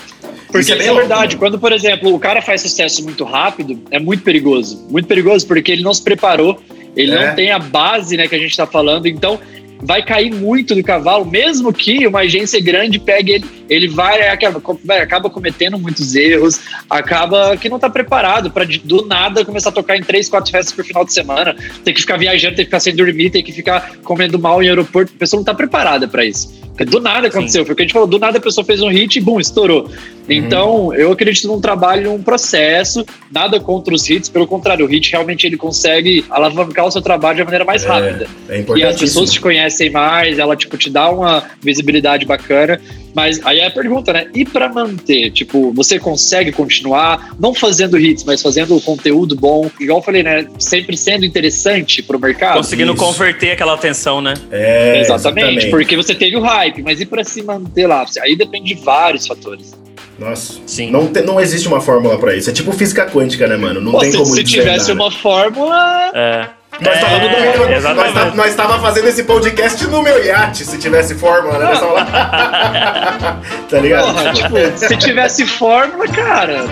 Porque 0.51 0.71
é 0.71 0.75
bem 0.75 0.87
é, 0.87 0.93
verdade. 0.93 1.35
Quando, 1.37 1.59
por 1.59 1.71
exemplo, 1.71 2.13
o 2.13 2.19
cara 2.19 2.41
faz 2.41 2.61
sucesso 2.61 3.03
muito 3.03 3.23
rápido, 3.23 3.81
é 3.89 3.99
muito 3.99 4.23
perigoso. 4.23 4.85
Muito 4.89 5.07
perigoso 5.07 5.47
porque 5.47 5.71
ele 5.71 5.81
não 5.81 5.93
se 5.93 6.03
preparou, 6.03 6.61
ele 6.95 7.11
É. 7.11 7.27
não 7.27 7.35
tem 7.35 7.51
a 7.51 7.57
base 7.57 8.15
né, 8.15 8.27
que 8.27 8.35
a 8.35 8.39
gente 8.39 8.55
tá 8.55 8.67
falando, 8.67 9.07
então 9.07 9.39
vai 9.83 10.03
cair 10.03 10.33
muito 10.33 10.73
do 10.73 10.83
cavalo, 10.83 11.25
mesmo 11.25 11.73
que 11.73 12.07
uma 12.07 12.19
agência 12.19 12.61
grande 12.61 12.99
pegue 12.99 13.33
ele, 13.33 13.45
ele 13.69 13.87
vai, 13.87 14.27
acaba, 14.27 14.61
acaba 15.01 15.29
cometendo 15.29 15.77
muitos 15.77 16.15
erros, 16.15 16.59
acaba 16.89 17.55
que 17.57 17.69
não 17.69 17.79
tá 17.79 17.89
preparado 17.89 18.49
para 18.49 18.65
do 18.65 19.05
nada 19.05 19.45
começar 19.45 19.69
a 19.69 19.73
tocar 19.73 19.97
em 19.97 20.03
três, 20.03 20.29
quatro 20.29 20.51
festas 20.51 20.73
por 20.73 20.85
final 20.85 21.05
de 21.05 21.13
semana, 21.13 21.55
tem 21.83 21.93
que 21.93 22.01
ficar 22.01 22.17
viajando, 22.17 22.55
tem 22.55 22.65
que 22.65 22.69
ficar 22.69 22.79
sem 22.79 22.95
dormir, 22.95 23.29
tem 23.29 23.43
que 23.43 23.51
ficar 23.51 23.97
comendo 24.03 24.39
mal 24.39 24.63
em 24.63 24.69
aeroporto, 24.69 25.11
a 25.15 25.19
pessoa 25.19 25.39
não 25.39 25.45
tá 25.45 25.53
preparada 25.53 26.07
para 26.07 26.25
isso. 26.25 26.63
Do 26.77 26.99
nada 26.99 27.27
aconteceu, 27.27 27.63
foi 27.65 27.73
o 27.73 27.75
que 27.75 27.83
a 27.83 27.85
gente 27.85 27.93
falou, 27.93 28.07
do 28.07 28.17
nada 28.17 28.39
a 28.39 28.41
pessoa 28.41 28.65
fez 28.65 28.81
um 28.81 28.89
hit 28.89 29.17
e 29.17 29.21
bum, 29.21 29.39
estourou. 29.39 29.89
Então, 30.27 30.93
eu 30.93 31.11
acredito 31.11 31.47
num 31.47 31.59
trabalho, 31.59 32.11
num 32.11 32.23
processo, 32.23 33.05
nada 33.31 33.59
contra 33.59 33.93
os 33.93 34.09
hits, 34.09 34.29
pelo 34.29 34.47
contrário, 34.47 34.85
o 34.85 34.89
hit 34.89 35.11
realmente 35.11 35.45
ele 35.45 35.57
consegue 35.57 36.25
alavancar 36.29 36.85
o 36.85 36.91
seu 36.91 37.01
trabalho 37.01 37.37
de 37.37 37.43
maneira 37.43 37.65
mais 37.65 37.83
rápida. 37.83 38.27
É 38.49 38.63
E 38.75 38.83
as 38.83 38.97
pessoas 38.97 39.31
te 39.31 39.39
conhecem 39.39 39.89
mais, 39.89 40.39
ela, 40.39 40.55
tipo, 40.55 40.77
te 40.77 40.89
dá 40.89 41.09
uma 41.09 41.43
visibilidade 41.61 42.25
bacana. 42.25 42.79
Mas 43.13 43.39
aí 43.45 43.59
é 43.59 43.67
a 43.67 43.71
pergunta, 43.71 44.11
né? 44.11 44.27
E 44.33 44.43
pra 44.43 44.67
manter? 44.67 45.29
Tipo, 45.31 45.71
você 45.71 45.99
consegue 45.99 46.51
continuar, 46.51 47.35
não 47.39 47.53
fazendo 47.53 47.97
hits, 47.97 48.23
mas 48.23 48.41
fazendo 48.41 48.79
conteúdo 48.81 49.35
bom? 49.35 49.69
Igual 49.79 49.99
eu 49.99 50.03
falei, 50.03 50.23
né? 50.23 50.47
Sempre 50.57 50.97
sendo 50.97 51.23
interessante 51.23 52.01
pro 52.01 52.19
mercado. 52.19 52.57
Conseguindo 52.57 52.93
isso. 52.93 53.03
converter 53.03 53.51
aquela 53.51 53.75
atenção, 53.75 54.19
né? 54.19 54.33
É, 54.51 55.01
Exatamente, 55.01 55.69
porque 55.69 55.95
você 55.95 56.15
teve 56.15 56.35
o 56.35 56.41
hype, 56.41 56.62
mas 56.85 57.01
e 57.01 57.05
pra 57.05 57.23
se 57.23 57.41
manter 57.43 57.87
lá? 57.87 58.05
Aí 58.21 58.35
depende 58.35 58.73
de 58.75 58.81
vários 58.83 59.25
fatores. 59.27 59.73
Nossa, 60.19 60.59
Sim. 60.67 60.91
Não, 60.91 61.07
te- 61.07 61.21
não 61.21 61.41
existe 61.41 61.67
uma 61.67 61.81
fórmula 61.81 62.17
pra 62.19 62.35
isso. 62.35 62.49
É 62.49 62.53
tipo 62.53 62.71
física 62.71 63.05
quântica, 63.07 63.47
né, 63.47 63.57
mano? 63.57 63.81
Não 63.81 63.91
Pô, 63.93 63.99
tem 63.99 64.11
se, 64.11 64.17
como 64.17 64.29
se 64.33 64.43
tivesse 64.43 64.93
né? 64.93 64.93
uma 65.01 65.11
fórmula, 65.11 66.11
É. 66.13 66.47
Nós 66.81 66.99
tava, 66.99 67.19
no- 67.19 67.25
É, 67.27 67.79
nós, 67.93 68.33
nós 68.35 68.55
tava 68.55 68.79
fazendo 68.79 69.07
esse 69.07 69.23
podcast 69.25 69.85
no 69.87 70.01
meu 70.01 70.23
iate, 70.25 70.65
se 70.65 70.77
tivesse 70.79 71.13
fórmula, 71.13 71.59
né? 71.59 71.65
Lá. 71.79 73.39
tá 73.69 73.79
ligado? 73.79 74.05
porra, 74.11 74.33
tipo, 74.33 74.55
se 74.77 74.97
tivesse 74.97 75.45
fórmula, 75.45 76.07
cara. 76.07 76.65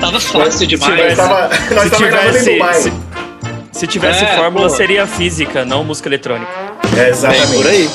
Tava 0.00 0.20
fácil 0.20 0.60
nós 0.60 0.68
demais. 0.68 1.16
tava, 1.16 1.48
nós 1.48 1.84
Se 1.84 1.90
tava 1.90 1.96
tivesse, 1.96 2.44
se, 2.82 2.92
se 3.80 3.86
tivesse 3.86 4.24
É, 4.24 4.36
fórmula, 4.36 4.68
pô. 4.68 4.74
seria 4.76 5.06
física, 5.06 5.64
não 5.64 5.82
música 5.84 6.08
eletrônica. 6.08 6.69
É, 6.92 6.94
Bem 6.94 7.08
exatamente. 7.08 7.52
por 7.54 7.66
aí. 7.66 7.88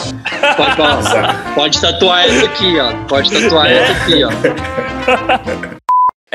Pode, 0.55 0.81
ó, 0.81 1.53
pode 1.53 1.81
tatuar 1.81 2.25
essa 2.25 2.45
aqui, 2.45 2.79
ó. 2.79 2.93
Pode 3.07 3.31
tatuar 3.31 3.71
essa 3.71 3.91
aqui, 3.91 4.23
ó. 4.23 5.75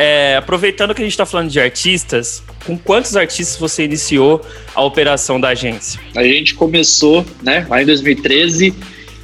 É, 0.02 0.36
aproveitando 0.38 0.94
que 0.94 1.02
a 1.02 1.04
gente 1.04 1.16
tá 1.16 1.26
falando 1.26 1.50
de 1.50 1.60
artistas, 1.60 2.42
com 2.64 2.78
quantos 2.78 3.16
artistas 3.16 3.58
você 3.58 3.84
iniciou 3.84 4.40
a 4.74 4.82
operação 4.82 5.38
da 5.38 5.48
agência? 5.48 6.00
A 6.16 6.22
gente 6.22 6.54
começou, 6.54 7.22
né, 7.42 7.66
lá 7.68 7.82
em 7.82 7.84
2013, 7.84 8.72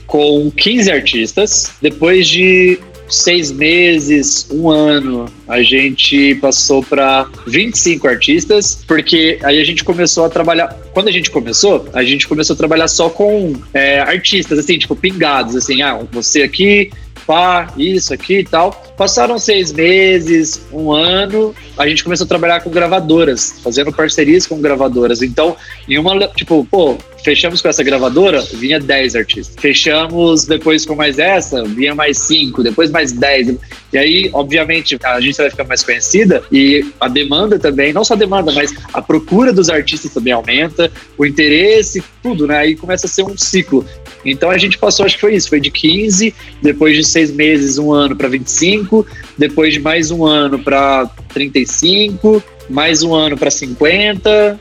com 0.07 0.51
15 0.51 0.93
artistas. 0.93 1.73
Depois 1.81 2.29
de 2.29 2.79
seis 3.09 3.53
meses, 3.53 4.49
um 4.51 4.71
ano, 4.71 5.27
a 5.47 5.63
gente 5.63 6.35
passou 6.37 6.83
para 6.83 7.29
25 7.47 8.09
artistas, 8.09 8.85
porque 8.87 9.39
aí 9.43 9.61
a 9.61 9.65
gente 9.65 9.85
começou 9.85 10.25
a 10.25 10.29
trabalhar. 10.29 10.69
Quando 10.93 11.09
a 11.09 11.13
gente 11.13 11.31
começou, 11.31 11.89
a 11.93 12.03
gente 12.03 12.27
começou 12.27 12.55
a 12.55 12.57
trabalhar 12.57 12.89
só 12.89 13.09
com 13.09 13.55
é, 13.73 14.01
artistas, 14.01 14.59
assim, 14.59 14.79
tipo, 14.79 14.97
pingados, 14.97 15.55
assim, 15.57 15.83
ah, 15.83 16.01
você 16.11 16.43
aqui, 16.43 16.91
pá, 17.27 17.73
isso 17.77 18.15
aqui 18.15 18.39
e 18.39 18.45
tal. 18.45 18.71
Passaram 18.97 19.39
seis 19.39 19.73
meses, 19.73 20.67
um 20.73 20.93
ano, 20.93 21.55
a 21.77 21.87
gente 21.87 22.03
começou 22.03 22.25
a 22.25 22.29
trabalhar 22.29 22.61
com 22.61 22.71
gravadoras, 22.71 23.61
fazendo 23.63 23.93
parcerias 23.93 24.47
com 24.47 24.61
gravadoras. 24.61 25.21
Então, 25.23 25.57
em 25.89 25.99
uma, 25.99 26.27
tipo, 26.29 26.67
pô, 26.71 26.97
Fechamos 27.27 27.61
com 27.61 27.69
essa 27.69 27.83
gravadora, 27.83 28.41
vinha 28.41 28.79
10 28.79 29.17
artistas. 29.17 29.57
Fechamos 29.59 30.45
depois 30.45 30.87
com 30.87 30.95
mais 30.95 31.19
essa, 31.19 31.65
vinha 31.65 31.93
mais 31.93 32.19
5, 32.19 32.63
depois 32.63 32.89
mais 32.89 33.11
10. 33.11 33.57
E 33.93 33.99
aí, 33.99 34.31
obviamente, 34.33 34.97
a 35.03 35.21
gente 35.21 35.37
vai 35.37 35.51
ficar 35.51 35.65
mais 35.65 35.83
conhecida 35.83 36.45
e 36.53 36.87
a 37.01 37.09
demanda 37.09 37.59
também, 37.59 37.93
não 37.93 38.05
só 38.05 38.15
a 38.15 38.17
demanda, 38.17 38.53
mas 38.53 38.73
a 38.95 39.03
procura 39.03 39.53
dos 39.53 39.69
artistas 39.69 40.15
também 40.15 40.33
aumenta, 40.33 40.89
o 41.19 41.27
interesse, 41.27 42.01
tudo, 42.23 42.47
né? 42.47 42.59
Aí 42.59 42.77
começa 42.77 43.07
a 43.07 43.11
ser 43.11 43.25
um 43.25 43.37
ciclo. 43.37 43.85
Então 44.25 44.49
a 44.49 44.57
gente 44.57 44.79
passou, 44.79 45.05
acho 45.05 45.17
que 45.17 45.21
foi 45.23 45.35
isso, 45.35 45.49
foi 45.49 45.59
de 45.59 45.73
15, 45.73 46.33
depois 46.63 46.97
de 46.97 47.03
seis 47.03 47.33
meses, 47.33 47.77
um 47.77 47.93
ano 47.93 48.15
para 48.15 48.29
25, 48.29 49.05
depois 49.37 49.75
de 49.75 49.81
mais 49.81 50.13
um 50.13 50.25
ano 50.25 50.61
para 50.61 51.11
35, 51.35 52.41
mais 52.71 53.03
um 53.03 53.13
ano 53.13 53.37
para 53.37 53.51
50, 53.51 54.61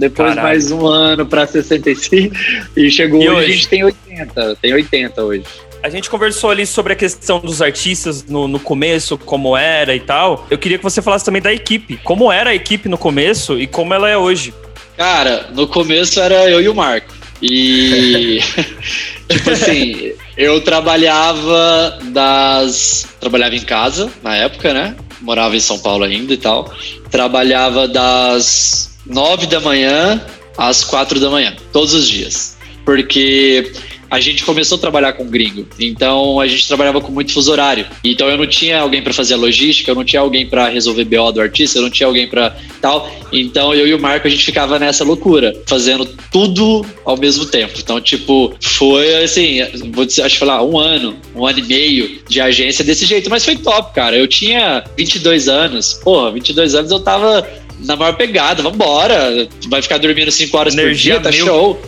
depois 0.00 0.30
Caralho. 0.30 0.48
mais 0.48 0.72
um 0.72 0.86
ano 0.86 1.26
para 1.26 1.46
65 1.46 2.34
e 2.76 2.90
chegou 2.90 3.22
E 3.22 3.28
hoje, 3.28 3.36
hoje? 3.38 3.50
a 3.50 3.54
gente 3.54 3.68
tem 3.68 3.84
80, 3.84 4.56
tem 4.56 4.72
80 4.74 5.22
hoje. 5.22 5.44
A 5.82 5.88
gente 5.88 6.10
conversou 6.10 6.50
ali 6.50 6.66
sobre 6.66 6.92
a 6.92 6.96
questão 6.96 7.38
dos 7.38 7.62
artistas 7.62 8.24
no, 8.24 8.46
no 8.48 8.58
começo, 8.60 9.16
como 9.16 9.56
era 9.56 9.94
e 9.94 10.00
tal. 10.00 10.46
Eu 10.50 10.58
queria 10.58 10.76
que 10.76 10.84
você 10.84 11.00
falasse 11.00 11.24
também 11.24 11.40
da 11.40 11.52
equipe. 11.52 11.98
Como 12.04 12.30
era 12.30 12.50
a 12.50 12.54
equipe 12.54 12.88
no 12.88 12.98
começo 12.98 13.58
e 13.58 13.66
como 13.66 13.94
ela 13.94 14.08
é 14.08 14.16
hoje. 14.16 14.52
Cara, 14.96 15.46
no 15.54 15.66
começo 15.66 16.20
era 16.20 16.50
eu 16.50 16.60
e 16.60 16.68
o 16.68 16.74
Marco. 16.74 17.14
E 17.40 18.40
tipo 19.30 19.50
assim, 19.50 20.12
eu 20.36 20.60
trabalhava 20.60 21.98
das 22.12 23.06
trabalhava 23.18 23.54
em 23.54 23.62
casa 23.62 24.10
na 24.22 24.36
época, 24.36 24.74
né? 24.74 24.94
Morava 25.22 25.56
em 25.56 25.60
São 25.60 25.78
Paulo 25.78 26.04
ainda 26.04 26.34
e 26.34 26.36
tal. 26.36 26.70
Trabalhava 27.10 27.88
das 27.88 28.89
nove 29.10 29.46
da 29.46 29.60
manhã 29.60 30.24
às 30.56 30.84
quatro 30.84 31.18
da 31.20 31.28
manhã, 31.28 31.54
todos 31.72 31.94
os 31.94 32.08
dias. 32.08 32.56
Porque 32.84 33.72
a 34.10 34.18
gente 34.18 34.44
começou 34.44 34.76
a 34.76 34.80
trabalhar 34.80 35.12
com 35.12 35.24
gringo, 35.24 35.64
então 35.78 36.40
a 36.40 36.46
gente 36.48 36.66
trabalhava 36.66 37.00
com 37.00 37.12
muito 37.12 37.32
fuso 37.32 37.52
horário. 37.52 37.86
Então 38.02 38.28
eu 38.28 38.36
não 38.36 38.46
tinha 38.46 38.80
alguém 38.80 39.00
para 39.00 39.12
fazer 39.12 39.34
a 39.34 39.36
logística, 39.36 39.88
eu 39.88 39.94
não 39.94 40.04
tinha 40.04 40.20
alguém 40.20 40.44
para 40.44 40.68
resolver 40.68 41.04
BO 41.04 41.30
do 41.30 41.40
artista, 41.40 41.78
eu 41.78 41.82
não 41.82 41.90
tinha 41.90 42.08
alguém 42.08 42.26
para 42.26 42.56
tal. 42.80 43.08
Então 43.32 43.72
eu 43.72 43.86
e 43.86 43.94
o 43.94 44.00
Marco 44.00 44.26
a 44.26 44.30
gente 44.30 44.44
ficava 44.44 44.80
nessa 44.80 45.04
loucura, 45.04 45.54
fazendo 45.64 46.04
tudo 46.32 46.84
ao 47.04 47.16
mesmo 47.16 47.46
tempo. 47.46 47.74
Então, 47.78 48.00
tipo, 48.00 48.52
foi 48.60 49.22
assim, 49.22 49.58
vou 49.92 50.04
dizer, 50.04 50.22
acho 50.22 50.34
que 50.34 50.40
falar 50.40 50.64
um 50.64 50.76
ano, 50.76 51.16
um 51.36 51.46
ano 51.46 51.60
e 51.60 51.62
meio 51.62 52.20
de 52.28 52.40
agência 52.40 52.84
desse 52.84 53.06
jeito, 53.06 53.30
mas 53.30 53.44
foi 53.44 53.54
top, 53.54 53.94
cara. 53.94 54.16
Eu 54.16 54.26
tinha 54.26 54.82
22 54.96 55.48
anos, 55.48 55.94
porra, 55.94 56.32
22 56.32 56.74
anos 56.74 56.90
eu 56.90 56.98
tava 56.98 57.46
na 57.84 57.96
maior 57.96 58.16
pegada, 58.16 58.62
vambora, 58.62 59.48
vai 59.68 59.82
ficar 59.82 59.98
dormindo 59.98 60.30
5 60.30 60.56
horas 60.56 60.74
Energia 60.74 61.20
por 61.20 61.22
dia, 61.22 61.30
tá 61.30 61.36
mil. 61.36 61.46
show. 61.46 61.82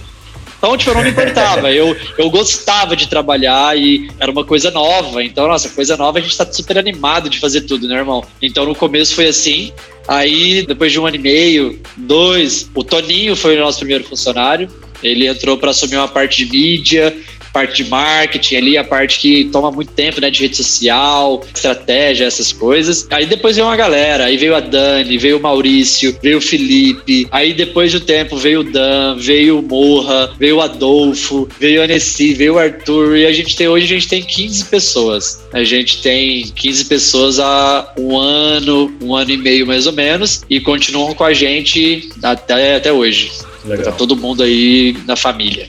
Então, 0.63 0.77
tipo, 0.77 0.93
eu 0.93 0.95
não 0.95 1.03
me 1.03 1.11
importava. 1.11 1.73
Eu, 1.73 1.97
eu 2.17 2.31
gostava 2.31 2.95
de 2.95 3.09
trabalhar 3.09 3.77
e 3.77 4.09
era 4.21 4.31
uma 4.31 4.45
coisa 4.45 4.71
nova. 4.71 5.23
Então, 5.25 5.49
nossa, 5.49 5.69
coisa 5.69 5.97
nova, 5.97 6.21
a 6.21 6.23
gente 6.23 6.37
tá 6.37 6.47
super 6.53 6.79
animado 6.79 7.29
de 7.29 7.41
fazer 7.41 7.63
tudo, 7.63 7.89
né, 7.89 7.97
irmão? 7.97 8.25
Então, 8.41 8.65
no 8.65 8.73
começo 8.73 9.13
foi 9.13 9.27
assim. 9.27 9.73
Aí, 10.07 10.65
depois 10.65 10.93
de 10.93 11.01
um 11.01 11.07
ano 11.07 11.17
e 11.17 11.19
meio, 11.19 11.81
dois, 11.97 12.71
o 12.77 12.85
Toninho 12.85 13.35
foi 13.35 13.57
o 13.57 13.61
nosso 13.61 13.79
primeiro 13.79 14.05
funcionário. 14.05 14.69
Ele 15.03 15.27
entrou 15.27 15.59
para 15.59 15.73
assumir 15.73 15.97
uma 15.97 16.07
parte 16.07 16.45
de 16.45 16.53
mídia, 16.53 17.13
parte 17.53 17.83
de 17.83 17.91
marketing 17.91 18.57
ali, 18.57 18.79
a 18.79 18.85
parte 18.85 19.19
que 19.19 19.45
toma 19.47 19.71
muito 19.71 19.93
tempo, 19.93 20.21
né, 20.21 20.31
de 20.31 20.41
rede 20.41 20.57
social, 20.57 21.45
estratégia, 21.55 22.25
essas 22.25 22.53
coisas. 22.53 23.07
Aí 23.11 23.27
depois 23.27 23.57
veio 23.57 23.69
uma 23.69 23.77
galera, 23.77 24.25
aí 24.25 24.37
veio 24.37 24.55
a 24.55 24.61
Dani, 24.61 25.19
veio 25.19 25.39
o 25.39 25.43
Maurício, 25.43 26.17
veio 26.23 26.39
o 26.39 26.41
Felipe. 26.41 27.27
Aí 27.31 27.53
depois 27.53 27.91
de 27.91 27.99
um 27.99 28.01
tempo 28.01 28.37
veio 28.37 28.61
o 28.61 28.65
Dan, 28.65 29.17
veio 29.17 29.59
o 29.59 29.63
Morra, 29.63 30.33
veio 30.39 30.57
o 30.57 30.61
Adolfo, 30.61 31.49
veio 31.59 31.83
a 31.83 31.87
Nessi, 31.87 32.35
veio 32.35 32.55
o 32.55 32.59
Arthur. 32.59 33.17
E 33.17 33.27
a 33.27 33.33
gente 33.33 33.57
tem 33.57 33.69
hoje 33.69 33.85
a 33.85 33.99
gente 33.99 34.09
tem 34.09 34.23
15 34.23 34.65
pessoas. 34.67 35.43
A 35.53 35.63
gente 35.65 36.03
tem 36.03 36.45
15 36.55 36.85
pessoas 36.87 37.39
há 37.39 37.93
um 37.99 38.19
ano, 38.19 38.93
um 39.01 39.15
ano 39.15 39.31
e 39.31 39.37
meio 39.37 39.67
mais 39.67 39.87
ou 39.87 39.93
menos, 39.93 40.43
e 40.49 40.61
continuam 40.61 41.15
com 41.15 41.25
a 41.25 41.33
gente 41.33 42.09
até, 42.23 42.77
até 42.77 42.93
hoje. 42.93 43.31
Legal. 43.65 43.87
Tá 43.87 43.93
todo 43.93 44.17
mundo 44.17 44.43
aí 44.43 44.97
na 45.07 45.17
família. 45.17 45.69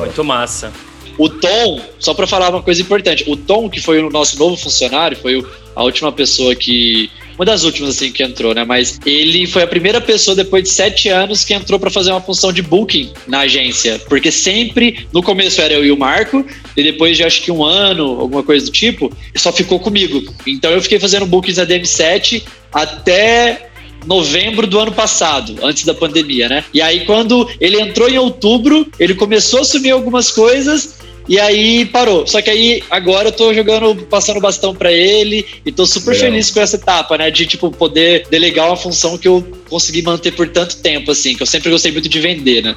Muito 0.00 0.22
massa. 0.22 0.72
O 1.16 1.28
Tom, 1.28 1.80
só 1.98 2.12
para 2.12 2.26
falar 2.26 2.50
uma 2.50 2.62
coisa 2.62 2.82
importante, 2.82 3.24
o 3.26 3.36
Tom, 3.36 3.68
que 3.68 3.80
foi 3.80 4.02
o 4.02 4.10
nosso 4.10 4.38
novo 4.38 4.56
funcionário, 4.56 5.16
foi 5.16 5.44
a 5.74 5.82
última 5.82 6.12
pessoa 6.12 6.54
que. 6.54 7.10
Uma 7.36 7.44
das 7.44 7.64
últimas, 7.64 7.90
assim, 7.90 8.12
que 8.12 8.22
entrou, 8.22 8.54
né? 8.54 8.64
Mas 8.64 9.00
ele 9.04 9.44
foi 9.48 9.64
a 9.64 9.66
primeira 9.66 10.00
pessoa 10.00 10.36
depois 10.36 10.62
de 10.62 10.68
sete 10.68 11.08
anos 11.08 11.44
que 11.44 11.52
entrou 11.52 11.80
para 11.80 11.90
fazer 11.90 12.12
uma 12.12 12.20
função 12.20 12.52
de 12.52 12.62
booking 12.62 13.12
na 13.26 13.40
agência. 13.40 14.00
Porque 14.08 14.30
sempre, 14.30 15.08
no 15.12 15.20
começo 15.20 15.60
era 15.60 15.74
eu 15.74 15.84
e 15.84 15.90
o 15.90 15.96
Marco, 15.96 16.46
e 16.76 16.82
depois 16.82 17.16
de 17.16 17.24
acho 17.24 17.42
que 17.42 17.50
um 17.50 17.64
ano, 17.64 18.20
alguma 18.20 18.44
coisa 18.44 18.66
do 18.66 18.70
tipo, 18.70 19.12
só 19.34 19.52
ficou 19.52 19.80
comigo. 19.80 20.22
Então 20.46 20.70
eu 20.70 20.80
fiquei 20.80 21.00
fazendo 21.00 21.26
bookings 21.26 21.58
na 21.58 21.66
DM7 21.66 22.44
até 22.72 23.68
novembro 24.06 24.66
do 24.66 24.78
ano 24.78 24.92
passado, 24.92 25.56
antes 25.62 25.84
da 25.84 25.94
pandemia, 25.94 26.48
né? 26.48 26.64
E 26.72 26.80
aí, 26.80 27.04
quando 27.04 27.48
ele 27.60 27.80
entrou 27.80 28.08
em 28.08 28.18
outubro, 28.18 28.86
ele 28.98 29.14
começou 29.14 29.58
a 29.58 29.62
assumir 29.62 29.90
algumas 29.90 30.30
coisas 30.30 30.98
e 31.28 31.38
aí 31.40 31.84
parou. 31.86 32.26
Só 32.26 32.40
que 32.42 32.50
aí 32.50 32.82
agora 32.90 33.28
eu 33.28 33.32
tô 33.32 33.52
jogando, 33.54 33.94
passando 34.06 34.36
o 34.36 34.40
bastão 34.40 34.74
pra 34.74 34.92
ele 34.92 35.46
e 35.64 35.72
tô 35.72 35.86
super 35.86 36.12
Legal. 36.12 36.26
feliz 36.30 36.50
com 36.50 36.60
essa 36.60 36.76
etapa, 36.76 37.16
né? 37.16 37.30
De 37.30 37.46
tipo 37.46 37.70
poder 37.70 38.26
delegar 38.30 38.66
uma 38.68 38.76
função 38.76 39.16
que 39.16 39.28
eu 39.28 39.44
consegui 39.68 40.02
manter 40.02 40.32
por 40.32 40.48
tanto 40.48 40.76
tempo, 40.78 41.10
assim, 41.10 41.34
que 41.34 41.42
eu 41.42 41.46
sempre 41.46 41.70
gostei 41.70 41.92
muito 41.92 42.08
de 42.08 42.20
vender, 42.20 42.62
né? 42.62 42.76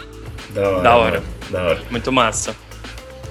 Da 0.53 0.69
hora. 0.69 0.81
Da 0.81 0.95
hora. 0.95 1.23
Da 1.49 1.63
hora. 1.63 1.81
Muito 1.89 2.11
massa. 2.11 2.55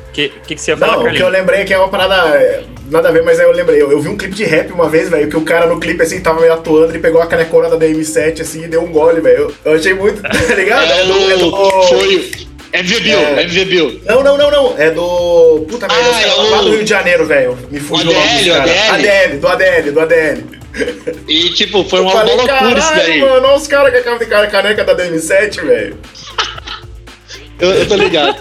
O 0.09 0.12
que, 0.12 0.31
que, 0.46 0.55
que 0.55 0.61
você 0.61 0.70
ia 0.70 0.76
falar, 0.79 0.96
Não, 0.96 1.05
o 1.05 1.12
que 1.12 1.22
eu 1.22 1.29
lembrei 1.29 1.61
é 1.61 1.64
que 1.64 1.74
é 1.74 1.79
uma 1.79 1.88
parada. 1.88 2.14
é, 2.38 2.64
Nada 2.90 3.09
a 3.09 3.12
ver, 3.12 3.22
mas 3.22 3.38
aí 3.38 3.44
eu 3.44 3.52
lembrei. 3.52 3.83
Eu, 3.83 3.90
eu 3.90 4.00
vi 4.00 4.09
um 4.09 4.16
clipe 4.16 4.35
de 4.35 4.44
rap 4.44 4.70
uma 4.72 4.88
vez, 4.88 5.11
velho, 5.11 5.29
que 5.29 5.37
o 5.37 5.42
cara 5.42 5.66
no 5.66 5.79
clipe 5.81 6.02
assim 6.02 6.20
tava 6.20 6.40
meio 6.40 6.52
atuando, 6.52 6.92
ele 6.92 7.00
pegou 7.00 7.20
a 7.20 7.26
canecona 7.26 7.68
da 7.68 7.76
DM7 7.76 8.40
assim 8.40 8.64
e 8.64 8.68
deu 8.68 8.83
um 8.83 8.92
gole, 8.92 9.20
velho. 9.20 9.52
Eu, 9.64 9.72
eu 9.72 9.79
achei 9.79 9.92
muito. 9.92 10.22
Tá 10.24 10.55
ligado? 10.55 10.90
É 10.90 11.05
do. 11.05 11.31
É 11.33 11.37
do 11.37 11.50
Foi 11.88 12.46
MV 12.72 13.00
Bill, 13.00 13.18
É. 13.18 13.42
MV 13.42 13.64
Bill. 13.66 14.00
Não, 14.07 14.22
não, 14.22 14.37
não, 14.37 14.50
não. 14.50 14.74
É 14.79 14.90
do. 14.90 15.64
Puta 15.68 15.87
merda, 15.88 16.05
Ah, 16.05 16.11
os 16.11 16.16
caras 16.18 16.33
é 16.33 16.50
lá 16.50 16.61
o- 16.61 16.64
do 16.64 16.70
Rio 16.72 16.85
de 16.85 16.90
Janeiro, 16.90 17.26
velho. 17.26 17.59
Me 17.70 17.81
fugiu 17.81 18.11
o 18.11 18.18
ADL. 18.18 18.52
ADL. 18.55 18.90
ADL, 18.92 19.38
do 19.38 19.48
ADL, 19.48 19.92
do 19.92 20.00
ADL. 20.00 20.44
E 21.26 21.50
tipo, 21.50 21.85
foi 21.85 22.00
Eu 22.00 22.05
uma 22.05 22.12
falei, 22.12 22.35
loucura 22.37 22.79
isso 22.79 22.94
daí. 22.94 23.20
mano, 23.20 23.46
olha 23.48 23.57
os 23.57 23.66
caras 23.66 23.90
que 23.92 23.98
acabam 23.98 24.18
de 24.18 24.26
cara 24.26 24.46
caneca 24.48 24.85
da 24.85 24.94
DM7, 24.94 25.64
velho. 25.64 25.96
Eu, 27.59 27.70
eu 27.70 27.87
tô 27.88 27.96
ligado. 27.96 28.37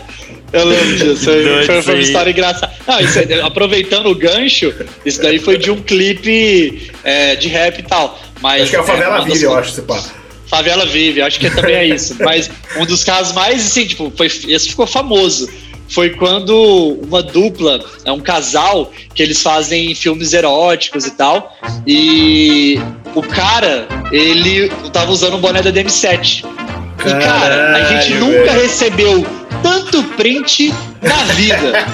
Eu 0.52 0.66
lembro 0.66 0.96
disso. 0.98 1.24
Foi, 1.26 1.66
foi- 1.66 1.82
foi 1.82 1.94
uma 1.96 2.02
história 2.04 2.32
engraçada. 2.32 2.72
Não, 2.88 3.00
isso 3.00 3.20
aí, 3.20 3.42
aproveitando 3.42 4.08
o 4.08 4.16
gancho, 4.16 4.74
isso 5.06 5.22
daí 5.22 5.40
foi 5.40 5.58
de 5.58 5.72
um 5.72 5.82
clipe 5.82 6.92
é, 7.04 7.36
de 7.36 7.48
rap 7.48 7.80
e 7.80 7.84
tal. 7.84 8.20
Mas, 8.42 8.64
Acho 8.64 8.70
que 8.72 8.76
é 8.76 8.80
a 8.80 8.84
Favela 8.84 9.24
Vive, 9.26 9.44
eu 9.44 9.56
acho, 9.56 9.72
se 9.72 9.82
pá. 9.82 10.02
Favela 10.56 10.86
Vive, 10.86 11.22
acho 11.22 11.38
que 11.38 11.50
também 11.50 11.76
é 11.76 11.86
isso. 11.86 12.16
Mas 12.24 12.50
um 12.78 12.86
dos 12.86 13.04
casos 13.04 13.34
mais, 13.34 13.66
assim, 13.66 13.86
tipo, 13.86 14.12
foi, 14.16 14.28
esse 14.28 14.70
ficou 14.70 14.88
famoso. 14.88 15.50
Foi 15.90 16.12
quando 16.12 16.98
uma 17.04 17.22
dupla, 17.22 17.84
é 18.06 18.12
um 18.12 18.20
casal, 18.20 18.92
que 19.14 19.22
eles 19.22 19.42
fazem 19.42 19.94
filmes 19.94 20.34
eróticos 20.34 21.06
e 21.06 21.12
tal. 21.12 21.56
E 21.86 22.80
o 23.14 23.22
cara, 23.22 23.88
ele 24.12 24.70
tava 24.92 25.12
usando 25.12 25.36
o 25.36 25.38
boné 25.40 25.62
da 25.62 25.72
DM7. 25.72 26.46
E, 27.06 27.10
cara, 27.24 27.76
a 27.76 27.84
gente 27.84 28.14
nunca 28.16 28.52
velho. 28.52 28.62
recebeu 28.62 29.26
tanto 29.62 30.02
print 30.16 30.74
na 31.02 31.24
vida. 31.34 31.86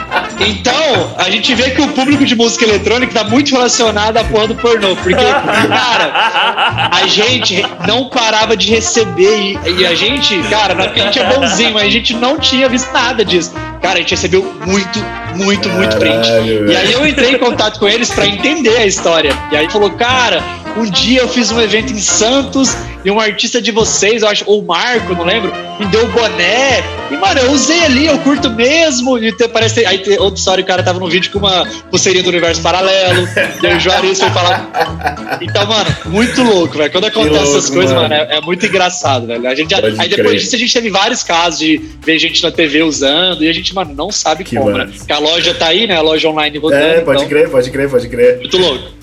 Então, 0.40 1.14
a 1.16 1.30
gente 1.30 1.54
vê 1.54 1.70
que 1.70 1.80
o 1.80 1.88
público 1.88 2.24
de 2.24 2.34
música 2.34 2.64
eletrônica 2.64 3.12
tá 3.12 3.24
muito 3.24 3.52
relacionado 3.52 4.16
à 4.16 4.24
porra 4.24 4.48
do 4.48 4.54
pornô. 4.54 4.94
Porque, 4.96 5.14
cara, 5.14 6.90
a 6.92 7.06
gente 7.06 7.64
não 7.86 8.08
parava 8.08 8.56
de 8.56 8.70
receber. 8.70 9.58
E, 9.66 9.80
e 9.80 9.86
a 9.86 9.94
gente, 9.94 10.38
cara, 10.50 10.74
não 10.74 10.84
é 10.84 10.86
porque 10.88 11.00
a 11.00 11.04
gente 11.04 11.18
é 11.18 11.24
bonzinho, 11.24 11.72
mas 11.74 11.84
a 11.84 11.90
gente 11.90 12.14
não 12.14 12.38
tinha 12.38 12.68
visto 12.68 12.92
nada 12.92 13.24
disso. 13.24 13.52
Cara, 13.80 13.94
a 13.94 13.98
gente 13.98 14.10
recebeu 14.10 14.42
muito, 14.66 14.98
muito, 15.34 15.68
muito 15.70 15.96
print. 15.96 16.26
E 16.68 16.76
aí 16.76 16.92
eu 16.92 17.06
entrei 17.06 17.32
em 17.32 17.38
contato 17.38 17.78
com 17.78 17.88
eles 17.88 18.10
pra 18.10 18.26
entender 18.26 18.76
a 18.78 18.86
história. 18.86 19.32
E 19.50 19.56
aí 19.56 19.70
falou, 19.70 19.90
cara, 19.90 20.42
um 20.76 20.84
dia 20.90 21.20
eu 21.20 21.28
fiz 21.28 21.50
um 21.50 21.60
evento 21.60 21.92
em 21.92 21.98
Santos 22.00 22.76
e 23.04 23.10
um 23.10 23.20
artista 23.20 23.60
de 23.62 23.70
vocês, 23.70 24.22
eu 24.22 24.28
acho, 24.28 24.44
ou 24.46 24.60
o 24.60 24.66
Marco, 24.66 25.14
não 25.14 25.24
lembro, 25.24 25.52
me 25.78 25.86
deu 25.86 26.04
o 26.04 26.08
boné. 26.08 26.82
E, 27.10 27.16
mano, 27.16 27.38
eu 27.40 27.52
usei 27.52 27.84
ali, 27.84 28.06
eu 28.06 28.18
curto 28.18 28.50
mesmo. 28.50 29.16
E 29.18 29.30
te- 29.30 29.46
parece 29.46 29.86
aí 29.86 29.98
tem 29.98 30.18
outra 30.18 30.36
história, 30.38 30.64
o 30.64 30.66
cara 30.66 30.82
tava 30.82 30.98
no 30.98 31.08
vídeo 31.08 31.30
com 31.30 31.38
uma 31.38 31.64
pulseirinha 31.88 32.24
do 32.24 32.30
universo 32.30 32.60
paralelo. 32.62 33.28
e 33.62 33.66
aí 33.66 33.76
o 33.76 33.80
Juarez 33.80 34.18
foi 34.18 34.28
falar. 34.30 35.38
Então, 35.40 35.64
mano, 35.66 35.96
muito 36.06 36.42
louco, 36.42 36.76
velho. 36.76 36.90
Quando 36.90 37.04
acontece 37.04 37.34
louco, 37.44 37.58
essas 37.58 37.70
coisas, 37.70 37.92
mano. 37.94 38.08
mano, 38.08 38.14
é, 38.32 38.38
é 38.38 38.40
muito 38.40 38.66
engraçado, 38.66 39.26
velho. 39.26 39.46
A 39.48 39.54
gente 39.54 39.70
já- 39.70 39.76
aí 39.76 40.08
depois 40.08 40.16
crer. 40.16 40.38
disso 40.38 40.56
a 40.56 40.58
gente 40.58 40.72
teve 40.72 40.90
vários 40.90 41.22
casos 41.22 41.60
de 41.60 41.80
ver 42.04 42.18
gente 42.18 42.42
na 42.42 42.50
TV 42.50 42.82
usando 42.82 43.44
e 43.44 43.48
a 43.48 43.52
gente, 43.52 43.72
mano, 43.72 43.94
não 43.94 44.10
sabe 44.10 44.42
Que 44.42 44.56
como, 44.56 44.70
né? 44.72 44.84
massa. 44.86 44.98
Porque 44.98 45.12
a 45.12 45.18
loja 45.20 45.54
tá 45.54 45.68
aí, 45.68 45.86
né? 45.86 45.94
A 45.96 46.00
loja 46.02 46.28
online 46.28 46.58
rodando. 46.58 46.82
É, 46.82 47.00
pode 47.02 47.18
então, 47.18 47.28
crer, 47.28 47.48
pode 47.50 47.70
crer, 47.70 47.88
pode 47.88 48.08
crer. 48.08 48.38
Muito 48.38 48.58
louco. 48.58 48.95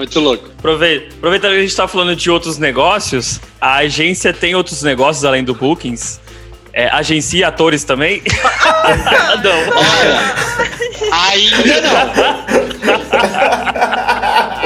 Muito 0.00 0.18
louco. 0.18 0.48
Aproveita, 0.58 1.14
aproveitando 1.14 1.50
que 1.52 1.58
a 1.58 1.60
gente 1.60 1.76
tá 1.76 1.86
falando 1.86 2.16
de 2.16 2.30
outros 2.30 2.56
negócios, 2.56 3.38
a 3.60 3.76
agência 3.76 4.32
tem 4.32 4.54
outros 4.54 4.82
negócios 4.82 5.26
além 5.26 5.44
do 5.44 5.54
Bookings. 5.54 6.18
é, 6.72 6.88
agencia 6.88 7.48
atores 7.48 7.84
também? 7.84 8.22
não. 9.44 9.60
Olha, 9.76 10.34
ainda 11.12 11.80
não. 11.82 13.10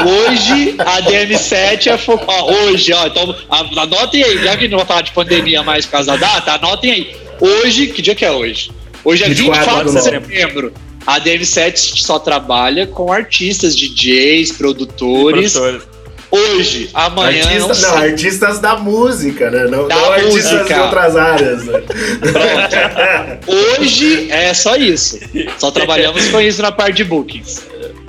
Hoje 0.07 0.77
a 0.79 1.01
DM7 1.03 1.87
é 1.89 1.99
focada. 1.99 2.45
Hoje, 2.45 2.93
ó, 2.93 3.07
então 3.09 3.35
a- 3.51 3.83
anotem 3.83 4.23
aí, 4.23 4.39
já 4.45 4.57
que 4.57 4.69
não 4.69 4.79
vai 4.79 4.87
falar 4.87 5.03
de 5.03 5.11
pandemia 5.13 5.65
mais 5.65 5.85
por 5.87 5.93
causa 5.93 6.13
da 6.17 6.35
data, 6.35 6.53
anotem 6.53 6.93
aí. 6.93 7.17
Hoje, 7.41 7.89
que 7.89 8.01
dia 8.03 8.15
que 8.15 8.25
é 8.25 8.31
hoje? 8.31 8.71
Hoje 9.05 9.25
é 9.25 9.29
24 9.29 9.91
24 9.91 9.93
de 9.95 10.01
setembro. 10.29 10.73
A 11.07 11.21
DM7 11.21 12.01
só 12.03 12.19
trabalha 12.19 12.87
com 12.87 13.13
artistas, 13.13 13.77
DJs, 13.77 14.53
produtores. 14.53 15.53
Produtor. 15.53 15.95
Hoje, 16.31 16.91
amanhã. 16.93 17.45
Artista, 17.45 17.69
não 17.69 17.91
não, 17.91 17.97
artistas 18.03 18.59
da 18.59 18.77
música, 18.77 19.51
né? 19.51 19.65
Não, 19.69 19.87
Da 19.87 19.95
não 19.95 20.13
artistas 20.13 20.53
música. 20.53 20.75
de 20.75 20.81
outras 20.81 21.17
áreas. 21.17 21.65
né? 21.65 21.83
Hoje 23.47 24.31
é 24.31 24.53
só 24.55 24.77
isso. 24.77 25.19
Só 25.59 25.71
trabalhamos 25.71 26.29
com 26.31 26.41
isso 26.41 26.61
na 26.63 26.73
parte 26.73 26.97
de 26.97 27.05
bookings. 27.05 27.63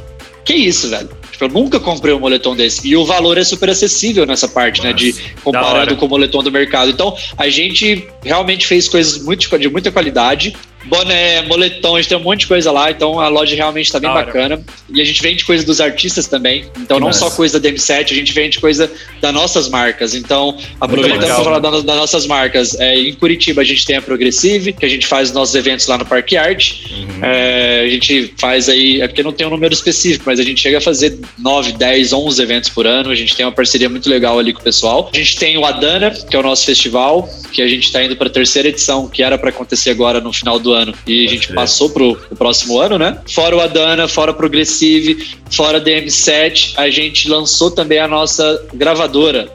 Que 0.45 0.55
isso, 0.55 0.89
velho? 0.89 1.09
Tipo, 1.33 1.45
eu 1.45 1.49
nunca 1.49 1.81
comprei 1.81 2.15
um 2.15 2.21
moletom 2.21 2.55
desse. 2.55 2.87
E 2.87 2.97
o 2.97 3.05
valor 3.05 3.37
é 3.37 3.43
super 3.43 3.69
acessível 3.69 4.25
nessa 4.25 4.47
parte, 4.47 4.81
né? 4.81 4.93
De 4.93 5.13
comparado 5.43 5.97
com 5.97 6.07
o 6.07 6.09
moletom 6.09 6.41
do 6.43 6.53
mercado. 6.53 6.91
Então, 6.91 7.17
a 7.37 7.49
gente 7.49 8.07
realmente 8.25 8.65
fez 8.65 8.89
coisas 8.89 9.23
muito, 9.23 9.59
de 9.59 9.69
muita 9.69 9.91
qualidade. 9.91 10.57
Boné, 10.85 11.43
moletom, 11.43 11.97
a 11.97 12.01
gente 12.01 12.09
tem 12.11 12.17
um 12.19 12.23
monte 12.23 12.41
de 12.41 12.47
coisa 12.47 12.71
lá, 12.71 12.91
então 12.91 13.19
a 13.19 13.27
loja 13.29 13.57
realmente 13.57 13.91
tá 13.91 13.99
bem 13.99 14.09
bacana. 14.13 14.63
E 14.95 15.01
a 15.01 15.05
gente 15.05 15.21
vende 15.21 15.45
coisa 15.45 15.65
dos 15.67 15.81
artistas 15.81 16.29
também. 16.29 16.67
Então, 16.79 16.99
Que 16.99 17.01
não 17.01 17.09
massa. 17.09 17.21
só 17.21 17.31
coisa 17.31 17.59
da 17.59 17.69
DM7, 17.69 18.13
a 18.13 18.15
gente 18.15 18.33
vende 18.33 18.61
coisa 18.61 18.89
das 19.21 19.35
nossas 19.35 19.69
marcas. 19.69 20.15
Então, 20.15 20.57
aproveitando 20.81 21.27
para 21.27 21.45
falar 21.45 21.59
da- 21.59 21.71
das 21.81 21.97
nossas 21.97 22.25
marcas, 22.27 22.79
é, 22.79 22.95
em 22.97 23.13
Curitiba 23.15 23.63
a 23.63 23.65
gente 23.65 23.85
tem 23.85 23.97
a 23.97 24.03
Progressive, 24.03 24.73
que 24.73 24.87
a 24.87 24.89
gente 24.89 25.07
faz 25.09 25.31
os 25.31 25.35
nossos 25.35 25.55
eventos 25.57 25.87
lá 25.89 25.99
no 25.99 26.07
Parque 26.07 26.37
Arte. 26.37 26.85
É, 27.21 27.83
a 27.85 27.89
gente 27.89 28.33
faz 28.39 28.69
aí, 28.69 29.01
é 29.01 29.09
porque 29.09 29.23
não 29.25 29.33
tem 29.33 29.45
um 29.47 29.51
número 29.51 29.75
específico, 29.75 30.23
mas 30.27 30.39
a 30.39 30.43
gente 30.45 30.61
chega 30.61 30.79
a 30.79 30.81
fazer 30.81 31.19
9, 31.39 31.73
10, 31.73 32.13
11 32.13 32.41
eventos 32.41 32.71
por 32.71 32.87
ano. 32.87 33.11
A 33.11 33.15
gente 33.15 33.35
tem 33.35 33.45
uma 33.45 33.53
parceria 33.53 33.89
muito 33.89 34.09
legal 34.09 34.39
ali 34.39 34.53
com 34.53 34.61
o 34.61 34.65
pessoal. 34.65 35.11
A 35.13 35.17
gente 35.17 35.37
tem 35.37 35.59
o 35.59 35.65
Adana, 35.65 36.11
que 36.13 36.37
é 36.37 36.39
o 36.39 36.43
nosso 36.45 36.65
festival, 36.65 37.29
que 37.53 37.61
a 37.61 37.67
gente 37.67 37.85
está 37.87 38.05
indo 38.05 38.15
para 38.17 38.29
a 38.29 38.31
terceira 38.31 38.69
edição, 38.69 39.09
que 39.09 39.23
era 39.23 39.37
para 39.37 39.51
acontecer 39.51 39.91
agora 39.91 40.21
no 40.21 40.33
final 40.33 40.59
do 40.61 40.76
ano. 40.77 40.93
E 41.07 41.21
a 41.21 41.25
Pode 41.25 41.35
gente 41.35 41.47
crer. 41.49 41.57
passou 41.57 41.91
pro, 41.91 42.17
pro 42.17 42.37
próximo 42.37 42.79
ano, 42.81 42.99
né? 42.99 43.19
Fora 43.29 43.57
o 43.57 43.61
Adana, 43.61 44.07
fora 44.07 44.31
a 44.31 44.35
Progressive, 44.35 45.27
fora 45.51 45.79
a 45.79 45.81
DM7, 45.81 46.75
a 46.77 46.91
gente 46.91 47.29
lançou 47.29 47.71
também 47.71 47.99
a 47.99 48.07
nossa 48.07 48.63
gravadora, 48.75 49.49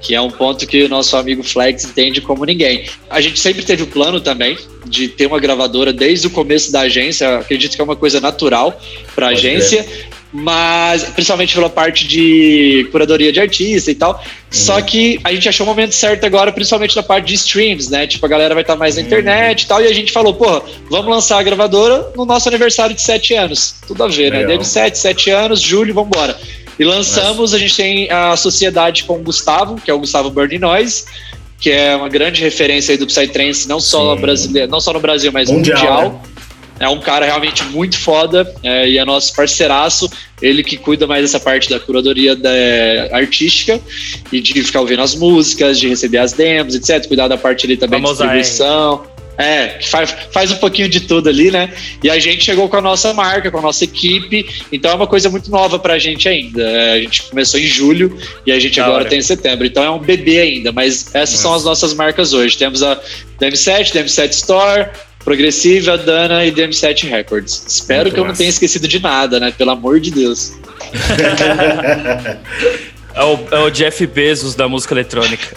que 0.00 0.14
é 0.14 0.20
um 0.20 0.30
ponto 0.30 0.66
que 0.66 0.84
o 0.84 0.88
nosso 0.88 1.16
amigo 1.16 1.42
Flex 1.42 1.84
entende 1.84 2.20
como 2.20 2.44
ninguém. 2.44 2.84
A 3.10 3.20
gente 3.20 3.40
sempre 3.40 3.64
teve 3.64 3.82
o 3.82 3.86
plano 3.86 4.20
também 4.20 4.56
de 4.86 5.08
ter 5.08 5.26
uma 5.26 5.40
gravadora 5.40 5.92
desde 5.92 6.26
o 6.26 6.30
começo 6.30 6.70
da 6.70 6.80
agência, 6.80 7.38
acredito 7.38 7.74
que 7.74 7.80
é 7.80 7.84
uma 7.84 7.96
coisa 7.96 8.20
natural 8.20 8.80
para 9.14 9.26
a 9.26 9.30
agência, 9.30 9.86
mas 10.32 11.04
principalmente 11.04 11.54
pela 11.54 11.70
parte 11.70 12.06
de 12.06 12.86
curadoria 12.90 13.32
de 13.32 13.40
artista 13.40 13.90
e 13.90 13.94
tal. 13.94 14.22
Só 14.50 14.80
que 14.80 15.18
a 15.24 15.32
gente 15.32 15.48
achou 15.48 15.64
o 15.64 15.68
momento 15.68 15.94
certo 15.94 16.24
agora, 16.24 16.52
principalmente 16.52 16.96
na 16.96 17.02
parte 17.02 17.26
de 17.26 17.34
streams, 17.34 17.90
né? 17.90 18.06
Tipo, 18.06 18.26
a 18.26 18.28
galera 18.28 18.54
vai 18.54 18.62
estar 18.62 18.76
mais 18.76 18.96
na 18.96 19.02
internet 19.02 19.62
e 19.62 19.66
tal, 19.66 19.82
e 19.82 19.86
a 19.86 19.92
gente 19.92 20.12
falou, 20.12 20.34
porra, 20.34 20.62
vamos 20.90 21.10
lançar 21.10 21.38
a 21.38 21.42
gravadora 21.42 22.12
no 22.16 22.24
nosso 22.24 22.48
aniversário 22.48 22.94
de 22.94 23.02
sete 23.02 23.34
anos. 23.34 23.76
Tudo 23.86 24.04
a 24.04 24.08
ver, 24.08 24.30
né? 24.30 24.38
Legal. 24.38 24.52
Deve 24.52 24.64
sete, 24.64 24.98
sete 24.98 25.30
anos, 25.30 25.60
julho, 25.60 25.94
vambora. 25.94 26.38
E 26.78 26.84
lançamos, 26.84 27.52
a 27.54 27.58
gente 27.58 27.76
tem 27.76 28.10
a 28.10 28.36
sociedade 28.36 29.04
com 29.04 29.14
o 29.14 29.22
Gustavo, 29.22 29.80
que 29.80 29.90
é 29.90 29.94
o 29.94 29.98
Gustavo 29.98 30.30
Burning 30.30 30.58
Noise, 30.58 31.04
que 31.58 31.70
é 31.70 31.96
uma 31.96 32.08
grande 32.08 32.40
referência 32.40 32.92
aí 32.92 32.98
do 32.98 33.06
Psytrance, 33.06 33.66
não 33.68 33.80
só 33.80 34.14
brasileiro, 34.14 34.70
não 34.70 34.80
só 34.80 34.92
no 34.92 35.00
Brasil, 35.00 35.32
mas 35.32 35.50
Mundial, 35.50 35.78
mundial. 35.78 36.12
né? 36.12 36.37
É 36.80 36.88
um 36.88 37.00
cara 37.00 37.26
realmente 37.26 37.64
muito 37.64 37.98
foda 37.98 38.52
é, 38.62 38.88
e 38.88 38.98
é 38.98 39.04
nosso 39.04 39.34
parceiraço. 39.34 40.08
Ele 40.40 40.62
que 40.62 40.76
cuida 40.76 41.06
mais 41.06 41.22
dessa 41.22 41.40
parte 41.40 41.68
da 41.68 41.80
curadoria 41.80 42.36
da, 42.36 42.50
artística 43.12 43.80
e 44.32 44.40
de 44.40 44.62
ficar 44.62 44.80
ouvindo 44.80 45.02
as 45.02 45.14
músicas, 45.14 45.78
de 45.78 45.88
receber 45.88 46.18
as 46.18 46.32
demos, 46.32 46.74
etc. 46.74 47.06
Cuidar 47.08 47.26
da 47.28 47.36
parte 47.36 47.66
ali 47.66 47.76
também 47.76 47.98
de 47.98 48.06
Famosa 48.06 48.24
distribuição. 48.24 49.18
É, 49.38 49.68
que 49.68 49.88
faz, 49.88 50.12
faz 50.32 50.50
um 50.50 50.56
pouquinho 50.56 50.88
de 50.88 50.98
tudo 50.98 51.28
ali, 51.28 51.48
né? 51.48 51.72
E 52.02 52.10
a 52.10 52.18
gente 52.18 52.44
chegou 52.44 52.68
com 52.68 52.76
a 52.76 52.80
nossa 52.80 53.14
marca, 53.14 53.52
com 53.52 53.58
a 53.58 53.62
nossa 53.62 53.84
equipe, 53.84 54.44
então 54.72 54.90
é 54.90 54.94
uma 54.94 55.06
coisa 55.06 55.30
muito 55.30 55.48
nova 55.48 55.78
pra 55.78 55.96
gente 55.96 56.28
ainda. 56.28 56.60
É, 56.60 56.92
a 56.94 57.00
gente 57.00 57.22
começou 57.22 57.60
em 57.60 57.66
julho 57.66 58.18
e 58.44 58.50
a 58.50 58.58
gente 58.58 58.80
Da 58.80 58.86
agora 58.86 59.02
hora. 59.02 59.08
tem 59.08 59.20
em 59.20 59.22
setembro, 59.22 59.64
então 59.64 59.84
é 59.84 59.90
um 59.90 60.00
bebê 60.00 60.40
ainda, 60.40 60.72
mas 60.72 61.14
essas 61.14 61.38
são 61.38 61.54
as 61.54 61.62
nossas 61.62 61.94
marcas 61.94 62.32
hoje. 62.32 62.58
Temos 62.58 62.82
a 62.82 63.00
DM7, 63.40 63.92
DM7 63.92 64.30
Store, 64.30 64.88
Progressiva, 65.28 65.98
Dana 65.98 66.46
e 66.46 66.50
DM7 66.50 67.06
Records. 67.06 67.62
Espero 67.68 68.04
Muito 68.04 68.14
que 68.14 68.20
eu 68.20 68.24
não 68.24 68.32
tenha 68.32 68.48
esquecido 68.48 68.88
de 68.88 68.98
nada, 68.98 69.38
né? 69.38 69.52
Pelo 69.52 69.72
amor 69.72 70.00
de 70.00 70.10
Deus. 70.10 70.54
É 73.14 73.24
o, 73.24 73.38
é 73.50 73.58
o 73.64 73.70
Jeff 73.70 74.06
Bezos 74.06 74.54
da 74.54 74.68
música 74.68 74.94
eletrônica. 74.94 75.48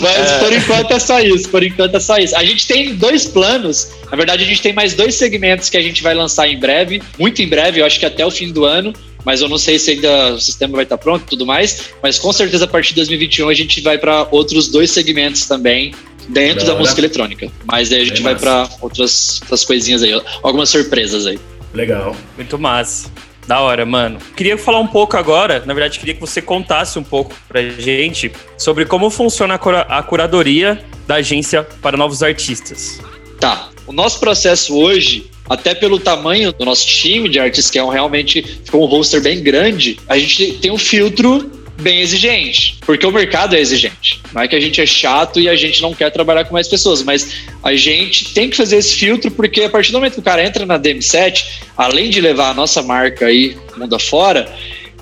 Mas 0.00 0.32
por 0.40 0.52
enquanto 0.54 0.92
é 0.92 0.98
só 0.98 1.20
isso, 1.20 1.50
por 1.50 1.62
enquanto 1.62 1.96
é 1.96 2.00
só 2.00 2.16
isso. 2.16 2.34
A 2.34 2.42
gente 2.42 2.66
tem 2.66 2.94
dois 2.94 3.26
planos, 3.26 3.90
na 4.10 4.16
verdade 4.16 4.42
a 4.42 4.46
gente 4.46 4.62
tem 4.62 4.72
mais 4.72 4.94
dois 4.94 5.16
segmentos 5.16 5.68
que 5.68 5.76
a 5.76 5.82
gente 5.82 6.02
vai 6.02 6.14
lançar 6.14 6.48
em 6.48 6.58
breve, 6.58 7.02
muito 7.18 7.42
em 7.42 7.48
breve, 7.48 7.82
eu 7.82 7.84
acho 7.84 8.00
que 8.00 8.06
até 8.06 8.24
o 8.24 8.30
fim 8.30 8.50
do 8.50 8.64
ano, 8.64 8.94
mas 9.22 9.42
eu 9.42 9.50
não 9.50 9.58
sei 9.58 9.78
se 9.78 9.90
ainda 9.90 10.32
o 10.32 10.40
sistema 10.40 10.76
vai 10.76 10.84
estar 10.84 10.96
pronto 10.96 11.24
e 11.24 11.26
tudo 11.26 11.44
mais, 11.44 11.90
mas 12.02 12.18
com 12.18 12.32
certeza 12.32 12.64
a 12.64 12.68
partir 12.68 12.90
de 12.90 12.96
2021 12.96 13.50
a 13.50 13.54
gente 13.54 13.82
vai 13.82 13.98
para 13.98 14.26
outros 14.30 14.68
dois 14.68 14.90
segmentos 14.90 15.44
também 15.44 15.92
dentro 16.28 16.64
Da 16.66 16.72
da 16.72 16.78
música 16.78 17.00
eletrônica. 17.00 17.50
Mas 17.64 17.92
aí 17.92 18.00
a 18.02 18.04
gente 18.04 18.22
Bem 18.22 18.22
vai 18.22 18.36
para 18.36 18.68
outras, 18.80 19.40
outras 19.42 19.64
coisinhas 19.64 20.02
aí, 20.02 20.12
algumas 20.42 20.68
surpresas 20.70 21.26
aí. 21.26 21.38
Legal. 21.72 22.14
Muito 22.36 22.58
massa. 22.58 23.10
Da 23.46 23.60
hora, 23.60 23.86
mano. 23.86 24.18
Queria 24.36 24.58
falar 24.58 24.80
um 24.80 24.88
pouco 24.88 25.16
agora, 25.16 25.62
na 25.64 25.72
verdade, 25.72 26.00
queria 26.00 26.14
que 26.14 26.20
você 26.20 26.42
contasse 26.42 26.98
um 26.98 27.02
pouco 27.04 27.32
pra 27.46 27.62
gente 27.62 28.32
sobre 28.58 28.84
como 28.84 29.08
funciona 29.08 29.54
a, 29.54 29.58
cura- 29.58 29.86
a 29.88 30.02
curadoria 30.02 30.84
da 31.06 31.16
agência 31.16 31.62
para 31.80 31.96
novos 31.96 32.24
artistas. 32.24 33.00
Tá. 33.38 33.68
O 33.86 33.92
nosso 33.92 34.18
processo 34.18 34.76
hoje, 34.76 35.30
até 35.48 35.76
pelo 35.76 36.00
tamanho 36.00 36.52
do 36.52 36.64
nosso 36.64 36.84
time 36.88 37.28
de 37.28 37.38
artistas, 37.38 37.70
que 37.70 37.78
é 37.78 37.84
um 37.84 37.88
realmente 37.88 38.42
ficou 38.64 38.82
um 38.82 38.86
roster 38.86 39.22
bem 39.22 39.40
grande, 39.40 40.00
a 40.08 40.18
gente 40.18 40.54
tem 40.54 40.72
um 40.72 40.78
filtro 40.78 41.48
bem 41.78 42.00
exigente, 42.00 42.78
porque 42.84 43.06
o 43.06 43.12
mercado 43.12 43.54
é 43.54 43.60
exigente. 43.60 44.20
Não 44.32 44.42
é 44.42 44.48
que 44.48 44.56
a 44.56 44.60
gente 44.60 44.80
é 44.80 44.86
chato 44.86 45.38
e 45.38 45.48
a 45.48 45.54
gente 45.54 45.82
não 45.82 45.94
quer 45.94 46.10
trabalhar 46.10 46.44
com 46.44 46.52
mais 46.52 46.68
pessoas, 46.68 47.02
mas 47.02 47.44
a 47.62 47.74
gente 47.74 48.32
tem 48.32 48.48
que 48.48 48.56
fazer 48.56 48.76
esse 48.76 48.94
filtro 48.94 49.30
porque 49.30 49.62
a 49.62 49.70
partir 49.70 49.92
do 49.92 49.98
momento 49.98 50.14
que 50.14 50.20
o 50.20 50.22
cara 50.22 50.44
entra 50.44 50.64
na 50.64 50.78
DM7, 50.78 51.44
além 51.76 52.10
de 52.10 52.20
levar 52.20 52.50
a 52.50 52.54
nossa 52.54 52.82
marca 52.82 53.26
aí 53.26 53.56
mundo 53.76 53.94
afora, 53.94 54.50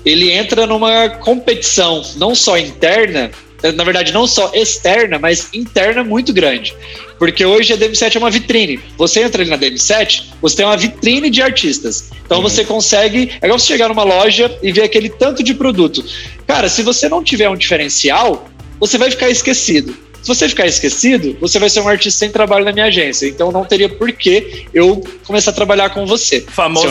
ele 0.05 0.31
entra 0.31 0.67
numa 0.67 1.09
competição 1.09 2.03
não 2.17 2.35
só 2.35 2.57
interna, 2.57 3.31
na 3.73 3.83
verdade 3.83 4.13
não 4.13 4.27
só 4.27 4.51
externa, 4.53 5.17
mas 5.17 5.49
interna 5.53 6.03
muito 6.03 6.31
grande. 6.33 6.75
Porque 7.17 7.45
hoje 7.45 7.73
a 7.73 7.77
DM7 7.77 8.15
é 8.15 8.19
uma 8.19 8.29
vitrine. 8.29 8.79
Você 8.97 9.21
entra 9.21 9.41
ali 9.41 9.49
na 9.49 9.57
DM7, 9.57 10.23
você 10.41 10.57
tem 10.57 10.65
uma 10.65 10.75
vitrine 10.77 11.29
de 11.29 11.41
artistas. 11.41 12.09
Então 12.25 12.41
você 12.41 12.65
consegue. 12.65 13.31
É 13.41 13.45
igual 13.45 13.57
você 13.59 13.67
chegar 13.67 13.87
numa 13.87 14.03
loja 14.03 14.57
e 14.61 14.71
ver 14.71 14.83
aquele 14.83 15.09
tanto 15.09 15.41
de 15.43 15.53
produto. 15.53 16.03
Cara, 16.45 16.67
se 16.69 16.81
você 16.83 17.07
não 17.07 17.23
tiver 17.23 17.49
um 17.49 17.55
diferencial, 17.55 18.49
você 18.79 18.97
vai 18.97 19.09
ficar 19.09 19.29
esquecido. 19.29 19.95
Se 20.21 20.27
você 20.27 20.49
ficar 20.49 20.65
esquecido, 20.65 21.37
você 21.39 21.59
vai 21.59 21.69
ser 21.69 21.81
um 21.81 21.87
artista 21.87 22.19
sem 22.19 22.31
trabalho 22.31 22.65
na 22.65 22.71
minha 22.71 22.87
agência. 22.87 23.27
Então 23.27 23.51
não 23.51 23.63
teria 23.63 23.87
por 23.87 24.11
que 24.11 24.65
eu 24.73 25.03
começar 25.25 25.51
a 25.51 25.53
trabalhar 25.53 25.89
com 25.91 26.05
você. 26.05 26.41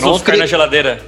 Famoso 0.01 0.19
ficar 0.21 0.33
cre- 0.33 0.41
na 0.41 0.47
geladeira. 0.47 1.05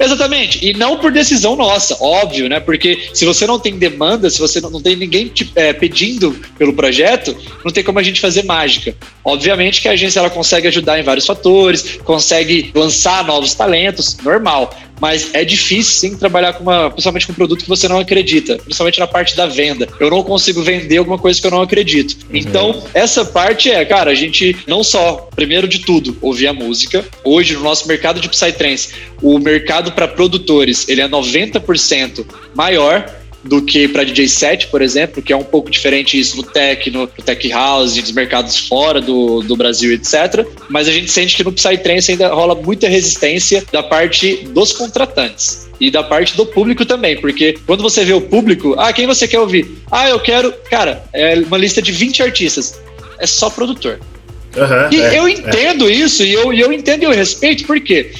Exatamente. 0.00 0.66
E 0.66 0.72
não 0.72 0.96
por 0.96 1.12
decisão 1.12 1.54
nossa, 1.54 1.94
óbvio, 2.00 2.48
né? 2.48 2.58
Porque 2.58 3.10
se 3.12 3.26
você 3.26 3.46
não 3.46 3.58
tem 3.58 3.78
demanda, 3.78 4.30
se 4.30 4.38
você 4.38 4.58
não, 4.58 4.70
não 4.70 4.80
tem 4.80 4.96
ninguém 4.96 5.28
te, 5.28 5.52
é, 5.54 5.74
pedindo 5.74 6.34
pelo 6.56 6.72
projeto, 6.72 7.36
não 7.62 7.70
tem 7.70 7.84
como 7.84 7.98
a 7.98 8.02
gente 8.02 8.18
fazer 8.18 8.44
mágica. 8.44 8.96
Obviamente 9.22 9.82
que 9.82 9.88
a 9.88 9.92
agência 9.92 10.18
ela 10.18 10.30
consegue 10.30 10.66
ajudar 10.68 10.98
em 10.98 11.02
vários 11.02 11.26
fatores, 11.26 11.98
consegue 12.02 12.70
lançar 12.74 13.24
novos 13.26 13.54
talentos, 13.54 14.16
normal. 14.24 14.74
Mas 15.00 15.30
é 15.32 15.44
difícil 15.44 16.10
sim 16.10 16.16
trabalhar 16.16 16.52
com 16.52 16.62
uma, 16.62 16.90
principalmente 16.90 17.26
com 17.26 17.32
um 17.32 17.36
produto 17.36 17.62
que 17.62 17.68
você 17.68 17.88
não 17.88 17.98
acredita, 17.98 18.56
principalmente 18.58 18.98
na 18.98 19.06
parte 19.06 19.36
da 19.36 19.46
venda. 19.46 19.88
Eu 19.98 20.10
não 20.10 20.22
consigo 20.22 20.62
vender 20.62 20.98
alguma 20.98 21.18
coisa 21.18 21.40
que 21.40 21.46
eu 21.46 21.50
não 21.50 21.62
acredito. 21.62 22.16
Uhum. 22.24 22.36
Então, 22.36 22.82
essa 22.92 23.24
parte 23.24 23.70
é, 23.70 23.84
cara, 23.84 24.10
a 24.10 24.14
gente 24.14 24.56
não 24.66 24.84
só, 24.84 25.28
primeiro 25.34 25.66
de 25.66 25.80
tudo, 25.80 26.16
ouvir 26.20 26.48
a 26.48 26.52
música. 26.52 27.04
Hoje, 27.24 27.54
no 27.54 27.62
nosso 27.62 27.88
mercado 27.88 28.20
de 28.20 28.28
Psytrance, 28.28 28.90
o 29.22 29.38
mercado 29.38 29.92
para 29.92 30.06
produtores, 30.06 30.88
ele 30.88 31.00
é 31.00 31.08
90% 31.08 32.24
maior 32.54 33.19
do 33.42 33.62
que 33.62 33.88
para 33.88 34.04
DJ 34.04 34.28
set, 34.28 34.66
por 34.68 34.82
exemplo, 34.82 35.22
que 35.22 35.32
é 35.32 35.36
um 35.36 35.44
pouco 35.44 35.70
diferente 35.70 36.18
isso 36.18 36.36
no 36.36 36.42
tech, 36.42 36.90
no, 36.90 37.00
no 37.00 37.24
tech 37.24 37.48
house, 37.48 37.96
nos 37.96 38.12
mercados 38.12 38.56
fora 38.68 39.00
do, 39.00 39.42
do 39.42 39.56
Brasil, 39.56 39.92
etc. 39.92 40.46
Mas 40.68 40.88
a 40.88 40.92
gente 40.92 41.10
sente 41.10 41.36
que 41.36 41.44
no 41.44 41.52
Psytrance 41.52 42.12
ainda 42.12 42.28
rola 42.28 42.54
muita 42.54 42.88
resistência 42.88 43.64
da 43.72 43.82
parte 43.82 44.36
dos 44.48 44.72
contratantes 44.72 45.68
e 45.80 45.90
da 45.90 46.02
parte 46.02 46.36
do 46.36 46.44
público 46.44 46.84
também, 46.84 47.18
porque 47.18 47.58
quando 47.66 47.82
você 47.82 48.04
vê 48.04 48.12
o 48.12 48.20
público, 48.20 48.74
ah, 48.78 48.92
quem 48.92 49.06
você 49.06 49.26
quer 49.26 49.40
ouvir? 49.40 49.78
Ah, 49.90 50.08
eu 50.10 50.20
quero, 50.20 50.52
cara, 50.68 51.02
é 51.12 51.34
uma 51.36 51.56
lista 51.56 51.80
de 51.80 51.90
20 51.90 52.22
artistas, 52.22 52.78
é 53.18 53.26
só 53.26 53.48
produtor. 53.48 53.98
Uhum, 54.56 54.92
e 54.92 55.00
é, 55.00 55.18
eu 55.18 55.28
entendo 55.28 55.88
é. 55.88 55.92
isso, 55.92 56.22
e 56.22 56.32
eu, 56.32 56.52
e 56.52 56.60
eu 56.60 56.72
entendo 56.72 57.02
e 57.02 57.04
eu 57.06 57.12
respeito, 57.12 57.64
por 57.64 57.80
quê? 57.80 58.10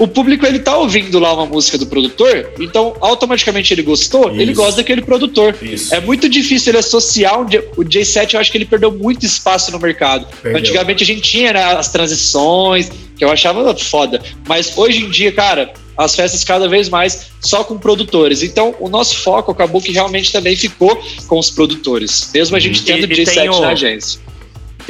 o 0.00 0.08
público 0.08 0.46
ele 0.46 0.58
tá 0.58 0.76
ouvindo 0.78 1.18
lá 1.18 1.34
uma 1.34 1.44
música 1.44 1.76
do 1.76 1.86
produtor, 1.86 2.52
então 2.58 2.96
automaticamente 3.00 3.74
ele 3.74 3.82
gostou, 3.82 4.30
Isso. 4.30 4.40
ele 4.40 4.54
gosta 4.54 4.76
daquele 4.76 5.02
produtor. 5.02 5.54
Isso. 5.60 5.94
É 5.94 6.00
muito 6.00 6.26
difícil 6.26 6.70
ele 6.70 6.78
associar 6.78 7.38
um, 7.38 7.44
o 7.44 7.84
J7, 7.84 8.32
eu 8.32 8.40
acho 8.40 8.50
que 8.50 8.56
ele 8.56 8.64
perdeu 8.64 8.90
muito 8.90 9.26
espaço 9.26 9.70
no 9.70 9.78
mercado. 9.78 10.26
Perdeu. 10.42 10.58
Antigamente 10.58 11.02
a 11.04 11.06
gente 11.06 11.20
tinha 11.20 11.52
né, 11.52 11.62
as 11.62 11.92
transições, 11.92 12.90
que 13.16 13.22
eu 13.22 13.30
achava 13.30 13.76
foda, 13.76 14.22
mas 14.48 14.72
hoje 14.76 15.04
em 15.04 15.10
dia, 15.10 15.30
cara, 15.32 15.70
as 15.98 16.16
festas 16.16 16.42
cada 16.44 16.66
vez 16.66 16.88
mais 16.88 17.26
só 17.38 17.62
com 17.62 17.76
produtores. 17.76 18.42
Então, 18.42 18.74
o 18.80 18.88
nosso 18.88 19.16
foco 19.16 19.52
acabou 19.52 19.82
que 19.82 19.92
realmente 19.92 20.32
também 20.32 20.56
ficou 20.56 20.98
com 21.26 21.38
os 21.38 21.50
produtores, 21.50 22.30
mesmo 22.32 22.56
a 22.56 22.60
gente 22.60 22.82
tendo 22.82 23.04
e, 23.04 23.16
J7 23.16 23.54
o... 23.54 23.60
na 23.60 23.68
agência. 23.68 24.29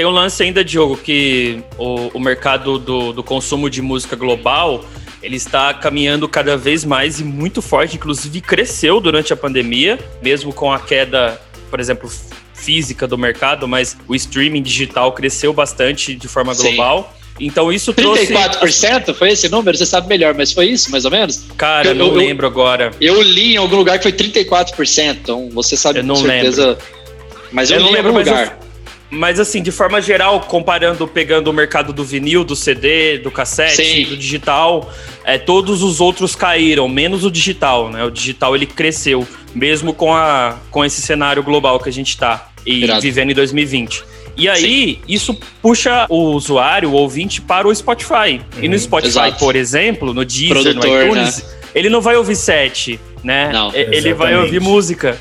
Tem 0.01 0.07
um 0.07 0.11
lance 0.11 0.42
ainda, 0.42 0.64
Diogo, 0.64 0.96
que 0.96 1.62
o, 1.76 2.11
o 2.14 2.18
mercado 2.18 2.78
do, 2.78 3.12
do 3.12 3.22
consumo 3.22 3.68
de 3.68 3.82
música 3.82 4.16
global 4.16 4.82
ele 5.22 5.36
está 5.36 5.74
caminhando 5.74 6.26
cada 6.26 6.57
vez 6.57 6.86
mais 6.86 7.20
e 7.20 7.22
muito 7.22 7.61
forte, 7.61 7.96
inclusive 7.96 8.40
cresceu 8.40 8.98
durante 8.98 9.30
a 9.34 9.36
pandemia, 9.36 9.98
mesmo 10.22 10.55
com 10.55 10.72
a 10.72 10.78
queda, 10.78 11.38
por 11.68 11.78
exemplo, 11.78 12.11
física 12.55 13.07
do 13.07 13.18
mercado, 13.18 13.68
mas 13.68 13.94
o 14.09 14.14
streaming 14.14 14.62
digital 14.62 15.12
cresceu 15.12 15.53
bastante 15.53 16.14
de 16.14 16.28
forma 16.28 16.55
Sim. 16.55 16.76
global. 16.76 17.14
Então 17.38 17.70
isso 17.70 17.92
34% 17.92 18.53
trouxe... 18.53 19.14
foi 19.18 19.32
esse 19.32 19.51
número? 19.51 19.76
Você 19.76 19.84
sabe 19.84 20.09
melhor, 20.09 20.34
mas 20.34 20.51
foi 20.51 20.68
isso, 20.68 20.90
mais 20.90 21.05
ou 21.05 21.11
menos? 21.11 21.44
Cara, 21.59 21.88
eu 21.88 21.94
não 21.94 22.07
eu, 22.07 22.14
lembro 22.14 22.46
agora. 22.46 22.90
Eu 22.98 23.20
li 23.20 23.53
em 23.53 23.57
algum 23.59 23.76
lugar 23.76 23.98
que 23.98 24.05
foi 24.05 24.12
34%, 24.12 25.18
então 25.20 25.51
você 25.53 25.76
sabe 25.76 25.98
eu 25.98 26.05
não 26.05 26.14
com 26.14 26.22
certeza. 26.22 26.68
Lembro. 26.68 26.84
Mas 27.53 27.70
eu, 27.70 27.76
eu 27.76 27.82
não 27.82 27.92
lembro 27.92 28.14
lugar. 28.14 28.70
Mas 29.11 29.41
assim, 29.41 29.61
de 29.61 29.73
forma 29.73 30.01
geral, 30.01 30.41
comparando, 30.43 31.07
pegando 31.07 31.51
o 31.51 31.53
mercado 31.53 31.93
do 31.93 32.05
vinil, 32.05 32.45
do 32.45 32.55
CD, 32.55 33.19
do 33.19 33.31
cassete, 33.31 33.85
Sim. 33.85 34.05
do 34.05 34.17
digital, 34.17 34.93
é, 35.25 35.37
todos 35.37 35.83
os 35.83 36.01
outros 36.01 36.37
caíram, 36.37 36.89
menos 36.89 37.25
o 37.25 37.31
digital, 37.31 37.91
né? 37.91 38.05
O 38.05 38.11
digital 38.11 38.55
ele 38.55 38.67
cresceu, 38.67 39.27
mesmo 39.53 39.93
com, 39.93 40.15
a, 40.15 40.59
com 40.71 40.85
esse 40.85 41.03
cenário 41.03 41.43
global 41.43 41.81
que 41.81 41.89
a 41.89 41.93
gente 41.93 42.11
está 42.11 42.51
e 42.65 42.87
vivendo 43.01 43.31
em 43.31 43.35
2020. 43.35 44.05
E 44.37 44.49
aí, 44.49 44.61
Sim. 44.61 44.99
isso 45.09 45.39
puxa 45.61 46.07
o 46.09 46.31
usuário, 46.31 46.91
o 46.91 46.93
ouvinte, 46.93 47.41
para 47.41 47.67
o 47.67 47.75
Spotify. 47.75 48.41
Uhum. 48.57 48.63
E 48.63 48.69
no 48.69 48.75
uhum. 48.75 48.81
Spotify, 48.81 49.09
Exato. 49.09 49.39
por 49.39 49.57
exemplo, 49.57 50.15
no 50.15 50.25
Deezer, 50.25 50.49
Produtor, 50.51 50.89
no 50.89 51.03
iTunes, 51.03 51.43
né? 51.43 51.51
ele 51.75 51.91
não 51.91 52.01
vai 52.01 52.17
ouvir 52.17 52.37
set, 52.37 53.01
né? 53.25 53.51
Não, 53.53 53.75
ele 53.75 53.97
exatamente. 53.97 54.15
vai 54.15 54.37
ouvir 54.37 54.61
música. 54.61 55.21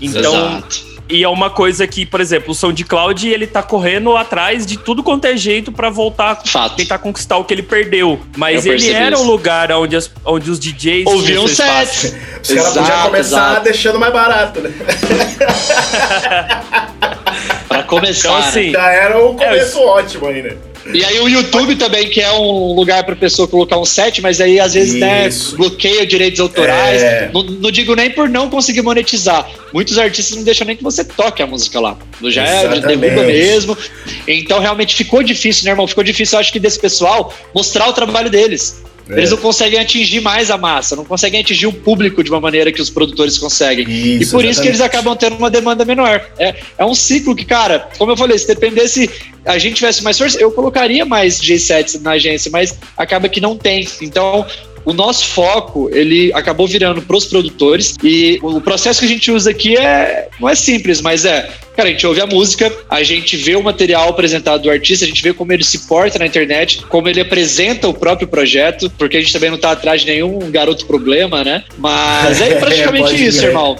Então, 0.00 0.34
Exato. 0.34 0.89
E 1.10 1.24
é 1.24 1.28
uma 1.28 1.50
coisa 1.50 1.86
que, 1.86 2.06
por 2.06 2.20
exemplo, 2.20 2.52
o 2.52 2.54
SoundCloud, 2.54 3.28
ele 3.28 3.46
tá 3.46 3.62
correndo 3.62 4.16
atrás 4.16 4.64
de 4.64 4.78
tudo 4.78 5.02
quanto 5.02 5.26
é 5.26 5.36
jeito 5.36 5.72
para 5.72 5.90
voltar, 5.90 6.40
Fato. 6.46 6.76
tentar 6.76 6.98
conquistar 6.98 7.36
o 7.36 7.44
que 7.44 7.52
ele 7.52 7.62
perdeu. 7.62 8.20
Mas 8.36 8.64
ele 8.64 8.90
era 8.90 9.16
isso. 9.16 9.24
o 9.24 9.26
lugar 9.26 9.72
onde, 9.72 9.96
as, 9.96 10.10
onde 10.24 10.50
os 10.50 10.60
DJs 10.60 11.06
ouviam 11.06 11.48
set. 11.48 12.14
Os 12.42 12.48
caras 12.48 12.74
podiam 12.74 13.02
começar 13.02 13.50
exato. 13.50 13.64
deixando 13.64 13.98
mais 13.98 14.12
barato, 14.12 14.60
né? 14.60 14.70
pra 17.68 17.82
começar. 17.82 18.28
Então, 18.28 18.36
assim, 18.36 18.66
né? 18.66 18.72
Já 18.72 18.92
era 18.92 19.24
um 19.24 19.36
começo 19.36 19.78
é, 19.78 19.84
ótimo 19.84 20.28
aí, 20.28 20.42
né? 20.42 20.56
E 20.92 21.04
aí 21.04 21.20
o 21.20 21.28
YouTube 21.28 21.76
também, 21.76 22.08
que 22.08 22.20
é 22.20 22.32
um 22.32 22.72
lugar 22.72 23.04
para 23.04 23.14
pessoa 23.14 23.46
colocar 23.46 23.78
um 23.78 23.84
set, 23.84 24.20
mas 24.20 24.40
aí 24.40 24.58
às 24.58 24.74
vezes 24.74 24.98
né, 24.98 25.28
bloqueia 25.56 26.06
direitos 26.06 26.40
autorais. 26.40 27.02
É. 27.02 27.30
Não, 27.32 27.42
não, 27.42 27.70
digo 27.70 27.94
nem 27.94 28.10
por 28.10 28.28
não 28.28 28.48
conseguir 28.48 28.82
monetizar. 28.82 29.48
Muitos 29.72 29.98
artistas 29.98 30.36
não 30.36 30.44
deixam 30.44 30.66
nem 30.66 30.76
que 30.76 30.82
você 30.82 31.04
toque 31.04 31.42
a 31.42 31.46
música 31.46 31.78
lá. 31.80 31.96
Já 32.24 32.44
é 32.44 32.80
derruba 32.80 33.24
mesmo. 33.24 33.76
Então 34.26 34.58
realmente 34.58 34.94
ficou 34.94 35.22
difícil, 35.22 35.64
né, 35.64 35.70
irmão? 35.72 35.86
Ficou 35.86 36.02
difícil, 36.04 36.36
eu 36.36 36.40
acho 36.40 36.52
que 36.52 36.58
desse 36.58 36.78
pessoal 36.78 37.32
mostrar 37.54 37.88
o 37.88 37.92
trabalho 37.92 38.30
deles. 38.30 38.82
É. 39.10 39.18
Eles 39.18 39.30
não 39.30 39.38
conseguem 39.38 39.78
atingir 39.78 40.20
mais 40.20 40.50
a 40.50 40.56
massa, 40.56 40.94
não 40.94 41.04
conseguem 41.04 41.40
atingir 41.40 41.66
o 41.66 41.72
público 41.72 42.22
de 42.22 42.30
uma 42.30 42.40
maneira 42.40 42.70
que 42.70 42.80
os 42.80 42.90
produtores 42.90 43.38
conseguem. 43.38 43.84
Isso, 43.84 43.94
e 43.94 44.16
por 44.18 44.22
exatamente. 44.22 44.50
isso 44.50 44.62
que 44.62 44.68
eles 44.68 44.80
acabam 44.80 45.16
tendo 45.16 45.36
uma 45.36 45.50
demanda 45.50 45.84
menor. 45.84 46.24
É, 46.38 46.54
é 46.78 46.84
um 46.84 46.94
ciclo 46.94 47.34
que, 47.34 47.44
cara, 47.44 47.88
como 47.98 48.12
eu 48.12 48.16
falei, 48.16 48.38
se 48.38 48.46
dependesse, 48.46 49.10
a 49.44 49.58
gente 49.58 49.76
tivesse 49.76 50.02
mais 50.02 50.16
força, 50.16 50.38
eu 50.40 50.52
colocaria 50.52 51.04
mais 51.04 51.40
G7 51.40 52.00
na 52.00 52.12
agência, 52.12 52.50
mas 52.50 52.78
acaba 52.96 53.28
que 53.28 53.40
não 53.40 53.56
tem. 53.56 53.86
Então, 54.00 54.46
o 54.84 54.92
nosso 54.92 55.26
foco 55.26 55.90
ele 55.92 56.32
acabou 56.32 56.66
virando 56.66 57.02
para 57.02 57.16
os 57.16 57.26
produtores 57.26 57.96
e 58.02 58.38
o 58.42 58.60
processo 58.60 59.00
que 59.00 59.06
a 59.06 59.08
gente 59.08 59.30
usa 59.30 59.50
aqui 59.50 59.76
é 59.76 60.28
não 60.40 60.48
é 60.48 60.54
simples, 60.54 61.00
mas 61.00 61.24
é 61.24 61.48
Cara, 61.76 61.88
a 61.88 61.92
gente 61.92 62.06
ouve 62.06 62.20
a 62.20 62.26
música, 62.26 62.70
a 62.90 63.02
gente 63.02 63.38
vê 63.38 63.56
o 63.56 63.62
material 63.62 64.10
apresentado 64.10 64.62
do 64.64 64.70
artista, 64.70 65.06
a 65.06 65.08
gente 65.08 65.22
vê 65.22 65.32
como 65.32 65.50
ele 65.50 65.64
se 65.64 65.86
porta 65.86 66.18
na 66.18 66.26
internet, 66.26 66.84
como 66.88 67.08
ele 67.08 67.20
apresenta 67.20 67.88
o 67.88 67.94
próprio 67.94 68.28
projeto, 68.28 68.90
porque 68.98 69.16
a 69.16 69.20
gente 69.20 69.32
também 69.32 69.50
não 69.50 69.56
tá 69.56 69.70
atrás 69.70 70.02
de 70.02 70.08
nenhum 70.08 70.38
garoto 70.50 70.84
problema, 70.84 71.42
né? 71.42 71.64
Mas 71.78 72.38
é 72.38 72.56
praticamente 72.60 73.14
é, 73.14 73.16
isso, 73.16 73.40
ver. 73.40 73.46
irmão 73.46 73.78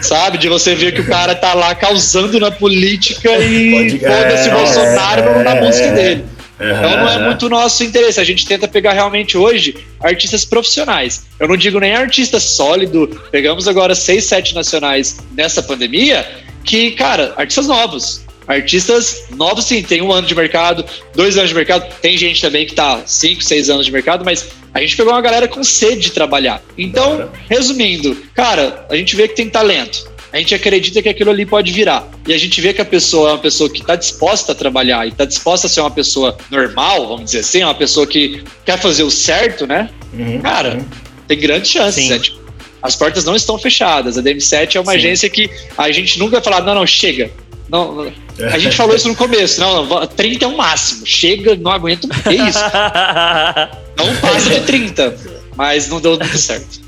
sabe? 0.00 0.38
De 0.38 0.48
você 0.48 0.74
ver 0.74 0.92
que 0.92 1.00
o 1.00 1.06
cara 1.06 1.34
tá 1.34 1.54
lá 1.54 1.74
causando 1.74 2.38
na 2.38 2.50
política 2.50 3.30
e 3.38 3.98
foda-se 3.98 4.48
é, 4.48 4.52
Bolsonaro 4.52 5.22
é, 5.22 5.42
na 5.42 5.54
música 5.56 5.92
dele. 5.92 6.24
Então 6.54 6.96
não 6.98 7.08
é 7.08 7.18
muito 7.26 7.48
nosso 7.48 7.82
interesse. 7.82 8.20
A 8.20 8.24
gente 8.24 8.46
tenta 8.46 8.68
pegar 8.68 8.92
realmente 8.92 9.36
hoje 9.36 9.76
artistas 10.00 10.44
profissionais. 10.44 11.24
Eu 11.38 11.48
não 11.48 11.56
digo 11.56 11.80
nem 11.80 11.94
artista 11.94 12.38
sólido. 12.38 13.20
Pegamos 13.30 13.66
agora 13.66 13.94
seis, 13.94 14.24
sete 14.24 14.54
nacionais 14.54 15.18
nessa 15.32 15.62
pandemia 15.62 16.26
que, 16.64 16.92
cara, 16.92 17.34
artistas 17.36 17.66
novos. 17.66 18.24
Artistas 18.46 19.24
novos, 19.30 19.64
sim, 19.64 19.82
tem 19.82 20.02
um 20.02 20.12
ano 20.12 20.26
de 20.26 20.34
mercado, 20.34 20.84
dois 21.14 21.36
anos 21.36 21.48
de 21.48 21.54
mercado. 21.54 21.92
Tem 22.00 22.16
gente 22.16 22.40
também 22.40 22.66
que 22.66 22.74
tá 22.74 23.02
cinco, 23.06 23.42
seis 23.42 23.70
anos 23.70 23.86
de 23.86 23.92
mercado, 23.92 24.24
mas 24.24 24.50
a 24.72 24.80
gente 24.80 24.96
pegou 24.96 25.12
uma 25.12 25.20
galera 25.20 25.48
com 25.48 25.64
sede 25.64 26.02
de 26.02 26.12
trabalhar. 26.12 26.62
Então, 26.76 27.30
resumindo, 27.48 28.16
cara, 28.34 28.86
a 28.90 28.96
gente 28.96 29.16
vê 29.16 29.28
que 29.28 29.34
tem 29.34 29.48
talento 29.48 30.13
a 30.34 30.38
gente 30.38 30.52
acredita 30.52 31.00
que 31.00 31.08
aquilo 31.08 31.30
ali 31.30 31.46
pode 31.46 31.70
virar. 31.70 32.08
E 32.26 32.34
a 32.34 32.38
gente 32.38 32.60
vê 32.60 32.74
que 32.74 32.80
a 32.80 32.84
pessoa 32.84 33.30
é 33.30 33.32
uma 33.34 33.38
pessoa 33.38 33.70
que 33.70 33.80
está 33.80 33.94
disposta 33.94 34.50
a 34.50 34.54
trabalhar 34.54 35.06
e 35.06 35.10
está 35.10 35.24
disposta 35.24 35.68
a 35.68 35.70
ser 35.70 35.80
uma 35.80 35.92
pessoa 35.92 36.36
normal, 36.50 37.06
vamos 37.06 37.26
dizer 37.26 37.38
assim, 37.38 37.62
uma 37.62 37.72
pessoa 37.72 38.04
que 38.04 38.42
quer 38.64 38.76
fazer 38.76 39.04
o 39.04 39.12
certo, 39.12 39.64
né? 39.64 39.88
Uhum, 40.12 40.40
Cara, 40.40 40.74
uhum. 40.74 40.84
tem 41.28 41.38
grandes 41.38 41.70
chances. 41.70 42.08
Né? 42.08 42.18
Tipo, 42.18 42.40
as 42.82 42.96
portas 42.96 43.24
não 43.24 43.36
estão 43.36 43.56
fechadas. 43.56 44.18
A 44.18 44.22
DM7 44.24 44.74
é 44.74 44.80
uma 44.80 44.90
Sim. 44.90 44.98
agência 44.98 45.30
que 45.30 45.48
a 45.78 45.92
gente 45.92 46.18
nunca 46.18 46.40
vai 46.40 46.42
falar, 46.42 46.62
não, 46.62 46.74
não, 46.74 46.86
chega. 46.86 47.30
Não, 47.68 48.12
a 48.50 48.58
gente 48.58 48.74
falou 48.74 48.96
isso 48.96 49.06
no 49.06 49.14
começo, 49.14 49.60
não, 49.60 49.86
não, 49.86 50.04
30 50.04 50.44
é 50.44 50.48
o 50.48 50.56
máximo. 50.56 51.06
Chega, 51.06 51.54
não 51.54 51.70
aguento. 51.70 52.08
Que 52.08 52.34
isso? 52.34 52.58
não 53.96 54.16
passa 54.20 54.50
de 54.50 54.60
30. 54.62 55.16
Mas 55.56 55.88
não 55.88 56.00
deu 56.00 56.18
muito 56.18 56.38
certo. 56.38 56.83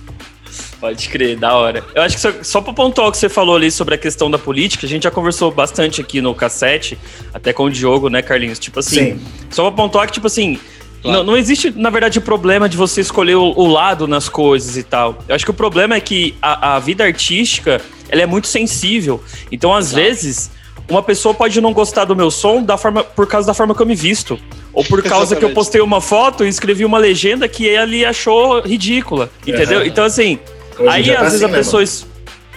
Pode 0.80 1.08
crer, 1.08 1.36
da 1.36 1.54
hora. 1.54 1.84
Eu 1.94 2.02
acho 2.02 2.16
que 2.16 2.20
só, 2.20 2.32
só 2.42 2.60
pra 2.60 2.72
pontuar 2.72 3.08
o 3.08 3.12
que 3.12 3.18
você 3.18 3.28
falou 3.28 3.56
ali 3.56 3.70
sobre 3.70 3.94
a 3.94 3.98
questão 3.98 4.30
da 4.30 4.38
política, 4.38 4.86
a 4.86 4.88
gente 4.88 5.04
já 5.04 5.10
conversou 5.10 5.50
bastante 5.50 6.00
aqui 6.00 6.20
no 6.20 6.34
cassete, 6.34 6.98
até 7.32 7.52
com 7.52 7.64
o 7.64 7.70
Diogo, 7.70 8.08
né, 8.08 8.20
Carlinhos? 8.20 8.58
Tipo 8.58 8.80
assim, 8.80 9.14
Sim. 9.14 9.20
só 9.50 9.62
pra 9.70 9.72
pontuar 9.72 10.06
que, 10.06 10.12
tipo 10.12 10.26
assim, 10.26 10.58
Claro. 11.02 11.18
Não, 11.18 11.24
não, 11.24 11.36
existe, 11.36 11.70
na 11.70 11.90
verdade, 11.90 12.20
problema 12.20 12.68
de 12.68 12.76
você 12.76 13.00
escolher 13.00 13.36
o, 13.36 13.52
o, 13.56 13.66
lado 13.66 14.08
nas 14.08 14.28
coisas 14.28 14.76
e 14.76 14.82
tal. 14.82 15.18
Eu 15.28 15.34
acho 15.34 15.44
que 15.44 15.50
o 15.50 15.54
problema 15.54 15.94
é 15.94 16.00
que 16.00 16.34
a, 16.40 16.76
a 16.76 16.78
vida 16.78 17.04
artística 17.04 17.80
ela 18.08 18.22
é 18.22 18.26
muito 18.26 18.46
sensível. 18.46 19.22
Então, 19.52 19.72
às 19.74 19.86
Exato. 19.86 20.02
vezes, 20.02 20.50
uma 20.88 21.02
pessoa 21.02 21.34
pode 21.34 21.60
não 21.60 21.72
gostar 21.72 22.04
do 22.04 22.16
meu 22.16 22.30
som 22.30 22.62
da 22.62 22.76
forma, 22.76 23.04
por 23.04 23.26
causa 23.26 23.46
da 23.46 23.54
forma 23.54 23.74
que 23.74 23.82
eu 23.82 23.86
me 23.86 23.94
visto. 23.94 24.38
Ou 24.72 24.84
por 24.84 25.02
causa 25.04 25.36
que 25.36 25.44
eu 25.44 25.48
Exatamente. 25.48 25.54
postei 25.54 25.80
uma 25.80 26.00
foto 26.00 26.44
e 26.44 26.48
escrevi 26.48 26.84
uma 26.84 26.98
legenda 26.98 27.46
que 27.46 27.66
ele 27.66 28.04
achou 28.04 28.60
ridícula, 28.60 29.30
entendeu? 29.46 29.78
Aham. 29.78 29.86
Então, 29.86 30.04
assim, 30.04 30.38
Hoje 30.78 30.88
aí 30.88 31.10
às 31.10 31.16
tá 31.16 31.22
vezes 31.22 31.36
assim 31.36 31.44
a 31.44 31.48
mesmo. 31.48 31.64
pessoa. 31.64 31.82
es- 31.82 32.06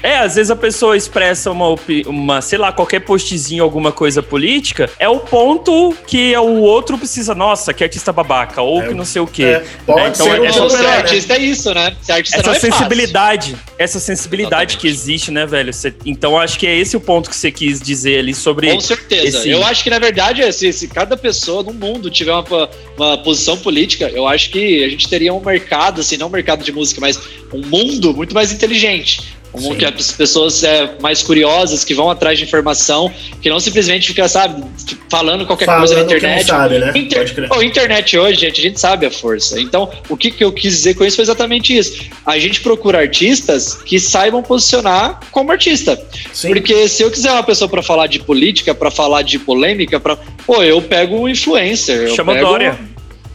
É, 0.02 0.20
às 0.20 0.36
vezes 0.36 0.50
a 0.50 0.56
pessoa 0.56 0.96
expressa 0.96 1.52
uma, 1.52 1.76
uma, 2.08 2.42
sei 2.42 2.58
lá, 2.58 2.72
qualquer 2.72 3.02
postzinho, 3.02 3.64
alguma 3.64 3.92
coisa 3.92 4.24
política, 4.24 4.90
é 4.98 5.10
o 5.10 5.20
ponto 5.20 5.94
que 6.08 6.36
o 6.38 6.62
outro 6.62 6.98
precisa, 6.98 7.36
nossa, 7.36 7.74
que 7.74 7.84
artista 7.84 8.14
babaca, 8.14 8.62
ou 8.62 8.82
É, 8.82 8.88
que 8.88 8.94
não 8.94 9.04
sei 9.04 9.22
o 9.22 9.28
quê. 9.28 9.44
é, 9.44 9.66
pode 9.86 10.00
então, 10.10 10.26
ser 10.26 10.40
um 10.42 10.46
essa- 10.46 10.60
Não, 10.60 10.70
super- 10.70 10.84
ser 10.84 10.90
né? 10.90 10.98
artista 10.98 11.34
é 11.34 11.40
isso, 11.40 11.74
né? 11.74 11.96
Ser 12.02 12.12
artista 12.14 12.38
não 12.38 12.52
essa 12.54 12.68
é 12.68 12.70
fácil. 12.70 12.72
sensibilidade, 12.78 13.56
essa 13.78 14.00
sensibilidade 14.00 14.74
Exatamente. 14.74 14.78
que 14.78 14.88
existe, 14.88 15.32
né, 15.32 15.46
velho? 15.46 15.74
Cê- 15.74 15.94
então 16.06 16.40
acho 16.40 16.58
que 16.58 16.66
é 16.66 16.78
esse 16.78 16.96
o 16.96 17.02
ponto 17.02 17.30
que 17.30 17.36
você 17.36 17.52
quis 17.52 17.82
dizer 17.82 18.20
ali 18.20 18.34
sobre. 18.34 18.72
Com 18.72 18.80
certeza. 18.80 19.40
esse- 19.40 19.50
Eu 19.50 19.64
acho 19.66 19.84
que, 19.84 19.90
na 19.90 20.00
verdade, 20.00 20.50
se, 20.54 20.72
se 20.72 20.88
cada 20.88 21.18
pessoa 21.18 21.62
no 21.62 21.74
mundo 21.74 22.10
tiver 22.10 22.32
uma, 22.34 22.70
uma 22.98 23.18
posição 23.18 23.58
política, 23.58 24.10
eu 24.10 24.26
acho 24.28 24.50
que 24.50 24.84
a 24.84 24.90
gente 24.90 25.10
teria 25.10 25.34
um 25.34 25.42
mercado, 25.44 26.00
assim, 26.02 26.16
não 26.16 26.28
um 26.28 26.32
mercado 26.32 26.64
de 26.64 26.72
música, 26.72 27.02
mas 27.02 27.20
um 27.54 27.62
mundo 27.66 28.14
muito 28.14 28.34
mais 28.34 28.52
inteligente. 28.54 29.38
Um 29.52 29.76
que 29.76 29.84
as 29.84 30.12
pessoas 30.12 30.64
é, 30.64 30.92
mais 31.02 31.24
curiosas, 31.24 31.84
que 31.84 31.94
vão 31.96 32.10
atrás 32.10 32.38
de 32.38 32.44
informação, 32.46 33.12
que 33.42 33.50
não 33.50 33.60
simplesmente 33.60 34.08
fica, 34.08 34.28
sabe, 34.28 34.64
falando 35.10 35.46
qualquer 35.46 35.66
coisa 35.66 35.96
na 35.96 36.02
Falando 36.02 36.08
que 36.08 36.14
não 36.14 36.18
internet. 36.18 36.46
sabe, 36.48 36.78
né? 36.80 36.92
Inter... 36.96 37.18
Pode 37.20 37.34
crer. 37.34 37.50
Pô, 37.50 37.62
internet 37.64 38.18
hoje, 38.18 38.40
gente, 38.42 38.60
a 38.60 38.64
gente 38.64 38.80
sabe 38.80 39.06
a 39.08 39.12
força. 39.12 39.60
Então, 39.60 39.90
o 40.08 40.16
que, 40.16 40.30
que 40.30 40.44
eu 40.44 40.52
quis 40.52 40.74
dizer 40.74 40.94
com 40.94 41.04
isso 41.04 41.16
foi 41.16 41.24
exatamente 41.24 41.76
isso. 41.76 42.00
A 42.26 42.38
gente 42.38 42.62
procura 42.62 43.00
artistas 43.00 43.74
que 43.84 44.00
saibam 44.00 44.44
posicionar 44.44 45.20
como 45.32 45.52
artista. 45.52 46.00
Sim. 46.32 46.50
Porque 46.50 46.88
se 46.88 47.02
eu 47.02 47.10
quiser 47.10 47.32
uma 47.32 47.44
pessoa 47.44 47.68
pra 47.68 47.82
falar 47.82 48.06
de 48.08 48.20
política, 48.20 48.76
pra 48.76 48.92
falar 48.92 49.24
de 49.24 49.40
polêmica, 49.40 50.00
para 50.00 50.16
pô, 50.46 50.62
eu 50.62 50.80
pego 50.82 51.18
um 51.20 51.28
influencer. 51.28 52.10
eu 52.10 52.16
Chama 52.16 52.34
pego... 52.34 52.46
Dória. 52.46 52.80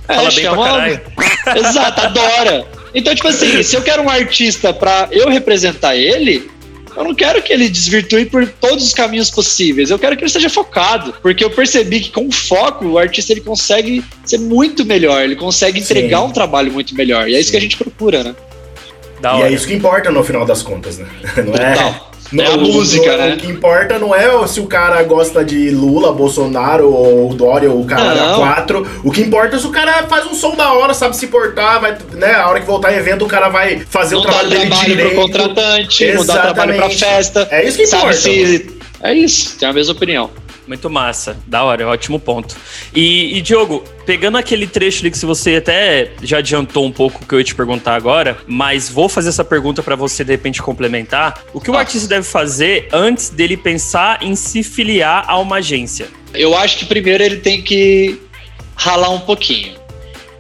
É, 0.06 0.14
Fala 0.14 0.30
bem 0.30 0.44
pra 0.44 0.50
chama- 0.50 0.64
caralho. 0.68 1.00
Exato, 1.56 2.00
adora. 2.02 2.66
Então, 2.95 3.14
tipo 3.14 3.26
assim, 3.28 3.62
se 3.62 3.76
eu 3.76 3.82
quero 3.82 4.03
um 4.03 4.09
artista 4.09 4.72
pra 4.72 5.09
eu 5.11 5.28
representar 5.28 5.97
ele, 5.97 6.49
eu 6.97 7.03
não 7.03 7.14
quero 7.14 7.42
que 7.42 7.53
ele 7.53 7.68
desvirtue 7.68 8.26
por 8.26 8.47
todos 8.49 8.84
os 8.86 8.92
caminhos 8.95 9.30
possíveis. 9.30 9.90
Eu 9.90 9.99
quero 9.99 10.16
que 10.16 10.22
ele 10.22 10.30
seja 10.30 10.49
focado. 10.49 11.12
Porque 11.20 11.42
eu 11.42 11.51
percebi 11.51 12.01
que 12.01 12.11
com 12.11 12.30
foco, 12.30 12.86
o 12.86 12.99
artista 12.99 13.32
ele 13.32 13.40
consegue 13.40 14.05
ser 14.24 14.38
muito 14.38 14.84
melhor. 14.84 15.22
Ele 15.22 15.34
consegue 15.34 15.80
entregar 15.80 16.20
Sim. 16.20 16.26
um 16.26 16.30
trabalho 16.30 16.72
muito 16.72 16.95
melhor. 16.95 17.28
E 17.28 17.34
é 17.34 17.40
isso 17.40 17.47
Sim. 17.47 17.51
que 17.53 17.57
a 17.57 17.61
gente 17.61 17.76
procura, 17.76 18.22
né? 18.22 18.34
Da 19.20 19.32
E 19.32 19.34
hora. 19.34 19.49
é 19.49 19.53
isso 19.53 19.66
que 19.66 19.74
importa 19.74 20.11
no 20.12 20.22
final 20.22 20.45
das 20.47 20.62
contas, 20.62 20.99
né? 20.99 21.07
Não 21.45 21.55
é. 21.55 22.01
Não- 22.35 22.45
É 22.45 22.49
a 22.53 22.57
música, 22.57 23.14
o- 23.14 23.16
né? 23.16 23.35
O 23.35 23.37
que 23.39 23.47
importa 23.51 23.99
não 23.99 24.14
é 24.14 24.47
se 24.47 24.61
o 24.61 24.66
cara 24.66 25.03
gosta 25.03 25.45
de 25.45 25.70
Lula, 25.70 26.12
Bolsonaro 26.12 26.93
ou 26.93 27.32
Dória 27.35 27.70
ou 27.70 27.80
o 27.80 27.85
cara 27.87 28.14
da 28.14 28.26
Não. 28.32 28.39
4. 28.41 28.87
O 29.05 29.11
que 29.11 29.20
importa 29.22 29.57
é 29.57 29.59
se 29.59 29.66
o 29.66 29.70
cara 29.70 30.05
faz 30.09 30.26
um 30.26 30.35
som 30.35 30.55
da 30.55 30.72
hora, 30.72 30.93
sabe 30.95 31.16
se 31.16 31.26
portar, 31.28 31.80
vai, 31.80 31.97
né? 32.12 32.35
A 32.35 32.49
hora 32.49 32.61
que 32.61 32.66
voltar 32.66 32.93
em 32.93 32.97
evento, 32.97 33.24
o 33.24 33.28
cara 33.28 33.49
vai 33.49 33.82
fazer 33.89 34.14
Não 34.16 34.22
o 34.22 34.24
dá 34.24 34.30
trabalho 34.30 34.51
dele 34.51 34.66
trabalho 34.66 34.89
direito. 34.89 35.11
pro 35.12 35.20
contratante, 35.22 36.12
não 36.12 36.26
dá 36.26 36.32
trabalho 36.35 36.74
pra 36.74 36.87
Exatamente. 36.87 36.99
festa. 37.05 37.49
É 37.51 37.64
isso 37.68 37.76
que 37.78 37.87
sabe 37.87 38.03
importa. 38.03 38.18
se. 38.20 38.76
É 39.03 39.12
isso, 39.14 39.59
tem 39.59 39.68
a 39.68 39.72
mesma 39.72 39.93
opinião. 39.93 40.30
Muito 40.66 40.88
massa, 40.88 41.36
da 41.46 41.62
hora, 41.62 41.86
ótimo 41.86 42.18
ponto. 42.18 42.56
E, 42.94 43.36
e, 43.36 43.42
Diogo, 43.42 43.84
pegando 44.06 44.38
aquele 44.38 44.66
trecho 44.66 45.00
ali 45.02 45.10
que 45.10 45.18
você 45.26 45.56
até 45.56 46.12
já 46.22 46.38
adiantou 46.38 46.86
um 46.86 46.90
pouco 46.92 47.22
o 47.22 47.26
que 47.26 47.34
eu 47.34 47.38
ia 47.38 47.44
te 47.44 47.54
perguntar 47.54 47.94
agora, 47.94 48.38
mas 48.46 48.88
vou 48.88 49.08
fazer 49.08 49.28
essa 49.28 49.44
pergunta 49.44 49.82
pra 49.82 49.94
você 49.94 50.24
de 50.24 50.30
repente 50.32 50.62
complementar. 50.62 51.42
O 51.52 51.60
que 51.60 51.70
o 51.70 51.74
Ah. 51.74 51.80
artista 51.80 52.08
deve 52.08 52.26
fazer 52.26 52.88
antes 52.92 53.28
dele 53.28 53.56
pensar 53.58 54.22
em 54.22 54.34
se 54.34 54.62
filiar 54.62 55.24
a 55.28 55.38
uma 55.38 55.56
agência? 55.56 56.08
Eu 56.32 56.56
acho 56.56 56.78
que 56.78 56.86
primeiro 56.86 57.22
ele 57.22 57.36
tem 57.36 57.60
que 57.60 58.18
ralar 58.74 59.10
um 59.10 59.20
pouquinho. 59.20 59.74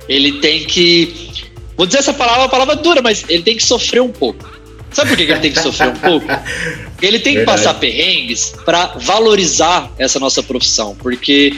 Ele 0.08 0.32
tem 0.40 0.64
que. 0.64 1.30
Vou 1.76 1.86
dizer 1.86 1.98
essa 1.98 2.12
palavra, 2.14 2.42
uma 2.42 2.48
palavra 2.48 2.76
dura, 2.76 3.02
mas 3.02 3.24
ele 3.28 3.42
tem 3.42 3.56
que 3.56 3.62
sofrer 3.62 4.00
um 4.00 4.10
pouco. 4.12 4.52
Sabe 4.90 5.08
por 5.10 5.16
que 5.16 5.22
ele 5.24 5.40
tem 5.40 5.52
que 5.52 5.60
sofrer 5.60 5.88
um 5.88 5.96
pouco? 5.96 6.26
Ele 7.02 7.18
tem 7.18 7.32
que 7.34 7.38
Verdade. 7.40 7.58
passar 7.62 7.74
perrengues 7.74 8.54
para 8.64 8.94
valorizar 8.98 9.90
essa 9.98 10.18
nossa 10.18 10.42
profissão, 10.42 10.96
porque 11.00 11.52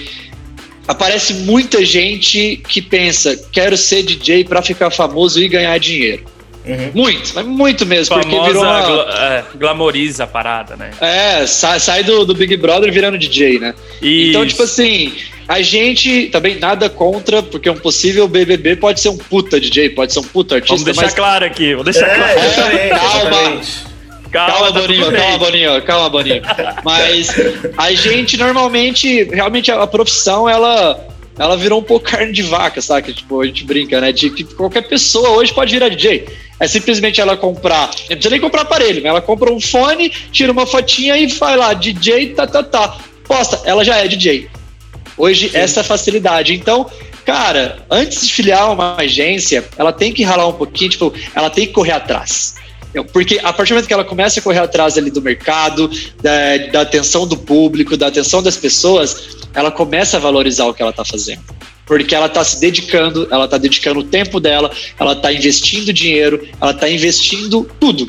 aparece 0.89 1.35
muita 1.35 1.85
gente 1.85 2.61
que 2.69 2.81
pensa, 2.81 3.37
quero 3.53 3.77
ser 3.77 4.03
DJ 4.03 4.45
para 4.45 4.63
ficar 4.63 4.91
famoso 4.91 5.41
e 5.41 5.49
ganhar 5.49 5.77
dinheiro. 5.79 6.25
Uhum. 6.65 6.91
Muito, 6.95 7.31
mas 7.33 7.47
muito 7.47 7.87
mesmo, 7.87 8.13
porque 8.17 8.29
Famosa 8.29 8.49
virou 8.49 8.65
uma... 8.65 8.81
gla- 8.83 9.15
é, 9.55 9.57
glamoriza 9.57 10.25
a 10.25 10.27
parada, 10.27 10.75
né? 10.75 10.91
É, 11.01 11.47
sai, 11.47 11.79
sai 11.79 12.03
do, 12.03 12.25
do 12.25 12.35
Big 12.35 12.57
Brother 12.57 12.93
virando 12.93 13.17
DJ, 13.17 13.61
né? 13.61 13.73
Então, 14.03 14.43
Isso. 14.43 14.49
tipo 14.49 14.63
assim, 14.65 15.13
a 15.47 15.63
gente 15.63 16.27
também 16.33 16.59
nada 16.59 16.89
contra, 16.91 17.41
porque 17.41 17.71
um 17.71 17.77
possível 17.79 18.27
BBB 18.27 18.75
pode 18.77 19.01
ser 19.01 19.11
um 19.11 19.17
puta 19.17 19.61
DJ, 19.61 19.91
pode 19.91 20.13
ser 20.13 20.19
um 20.19 20.25
puta 20.25 20.57
artista, 20.57 20.75
Vamos 20.75 20.85
deixar 20.87 21.03
mas 21.03 21.15
claro 21.15 21.45
aqui, 21.45 21.73
vou 21.77 21.85
deixar 21.85 22.09
É, 22.09 22.15
claro. 22.17 22.41
exatamente, 22.41 22.89
Calma. 22.91 23.63
Calma, 24.31 24.73
tá 24.73 24.81
Boninho, 24.81 25.13
calma, 25.13 25.39
Boninho, 25.39 25.83
calma, 25.83 26.11
Boninho. 26.11 26.43
Mas 26.85 27.29
a 27.77 27.93
gente 27.93 28.37
normalmente, 28.37 29.25
realmente 29.25 29.71
a, 29.71 29.87
profissão, 29.87 30.49
ela, 30.49 31.07
ela 31.39 31.57
virou 31.57 31.81
um 31.81 31.83
pouco 31.83 32.05
carne 32.11 32.33
de 32.33 32.43
vaca, 32.43 32.81
sabe? 32.81 33.13
Tipo, 33.13 33.41
a 33.41 33.47
gente 33.47 33.65
brinca, 33.65 34.01
né? 34.01 34.13
De 34.13 34.31
que 34.31 34.45
qualquer 34.45 34.83
pessoa 34.83 35.31
hoje 35.31 35.53
pode 35.53 35.73
virar 35.73 35.89
DJ. 35.89 36.27
É 36.59 36.67
simplesmente 36.67 37.21
ela 37.21 37.37
comprar, 37.37 37.89
não 37.89 38.07
precisa 38.07 38.31
nem 38.31 38.41
comprar 38.41 38.63
aparelho, 38.63 39.03
né? 39.03 39.11
ela 39.11 39.21
compra 39.21 39.53
um 39.53 39.61
fone, 39.61 40.09
tira 40.33 40.51
uma 40.51 40.65
fotinha 40.67 41.15
e 41.17 41.27
vai 41.27 41.55
lá, 41.55 41.75
DJ, 41.75 42.31
tá, 42.35 42.47
tá, 42.47 42.63
tá. 42.63 42.97
Posta, 43.25 43.61
ela 43.65 43.85
já 43.85 43.97
é 43.97 44.09
DJ. 44.09 44.49
Hoje, 45.19 45.51
essa 45.53 45.85
facilidade. 45.85 46.55
Então, 46.55 46.91
cara, 47.27 47.85
antes 47.91 48.27
de 48.27 48.33
filiar 48.33 48.73
uma 48.73 48.97
agência, 48.97 49.67
ela 49.77 49.93
tem 49.93 50.13
que 50.13 50.23
ralar 50.23 50.47
um 50.47 50.53
pouquinho, 50.53 50.91
tipo, 50.91 51.13
ela 51.35 51.51
tem 51.51 51.67
que 51.67 51.73
correr 51.73 51.93
atrás. 51.93 52.55
Porque 53.05 53.39
a 53.43 53.53
partir 53.53 53.71
do 53.71 53.75
momento 53.77 53.87
que 53.89 53.95
ela 53.95 54.05
começa 54.05 54.41
a 54.41 54.43
correr 54.43 54.59
atrás 54.61 54.97
ali 54.99 55.11
do 55.11 55.21
mercado, 55.23 55.91
da, 56.23 56.57
da 56.73 56.81
atenção 56.83 57.27
do 57.27 57.37
público, 57.37 57.97
da 57.97 58.07
atenção 58.09 58.43
das 58.43 58.57
pessoas, 58.57 59.37
ela 59.55 59.71
começa 59.71 60.17
a 60.17 60.21
valorizar 60.21 60.67
o 60.67 60.75
que 60.75 60.83
ela 60.83 60.91
está 60.91 61.05
fazendo. 61.05 61.43
Porque 61.85 62.15
ela 62.15 62.27
está 62.27 62.43
se 62.43 62.61
dedicando, 62.61 63.29
ela 63.31 63.45
está 63.45 63.59
dedicando 63.59 64.01
o 64.01 64.05
tempo 64.05 64.41
dela, 64.41 64.71
ela 64.99 65.13
está 65.13 65.33
investindo 65.33 65.93
dinheiro, 65.93 66.47
ela 66.61 66.73
está 66.73 66.89
investindo 66.89 67.69
tudo. 67.79 68.07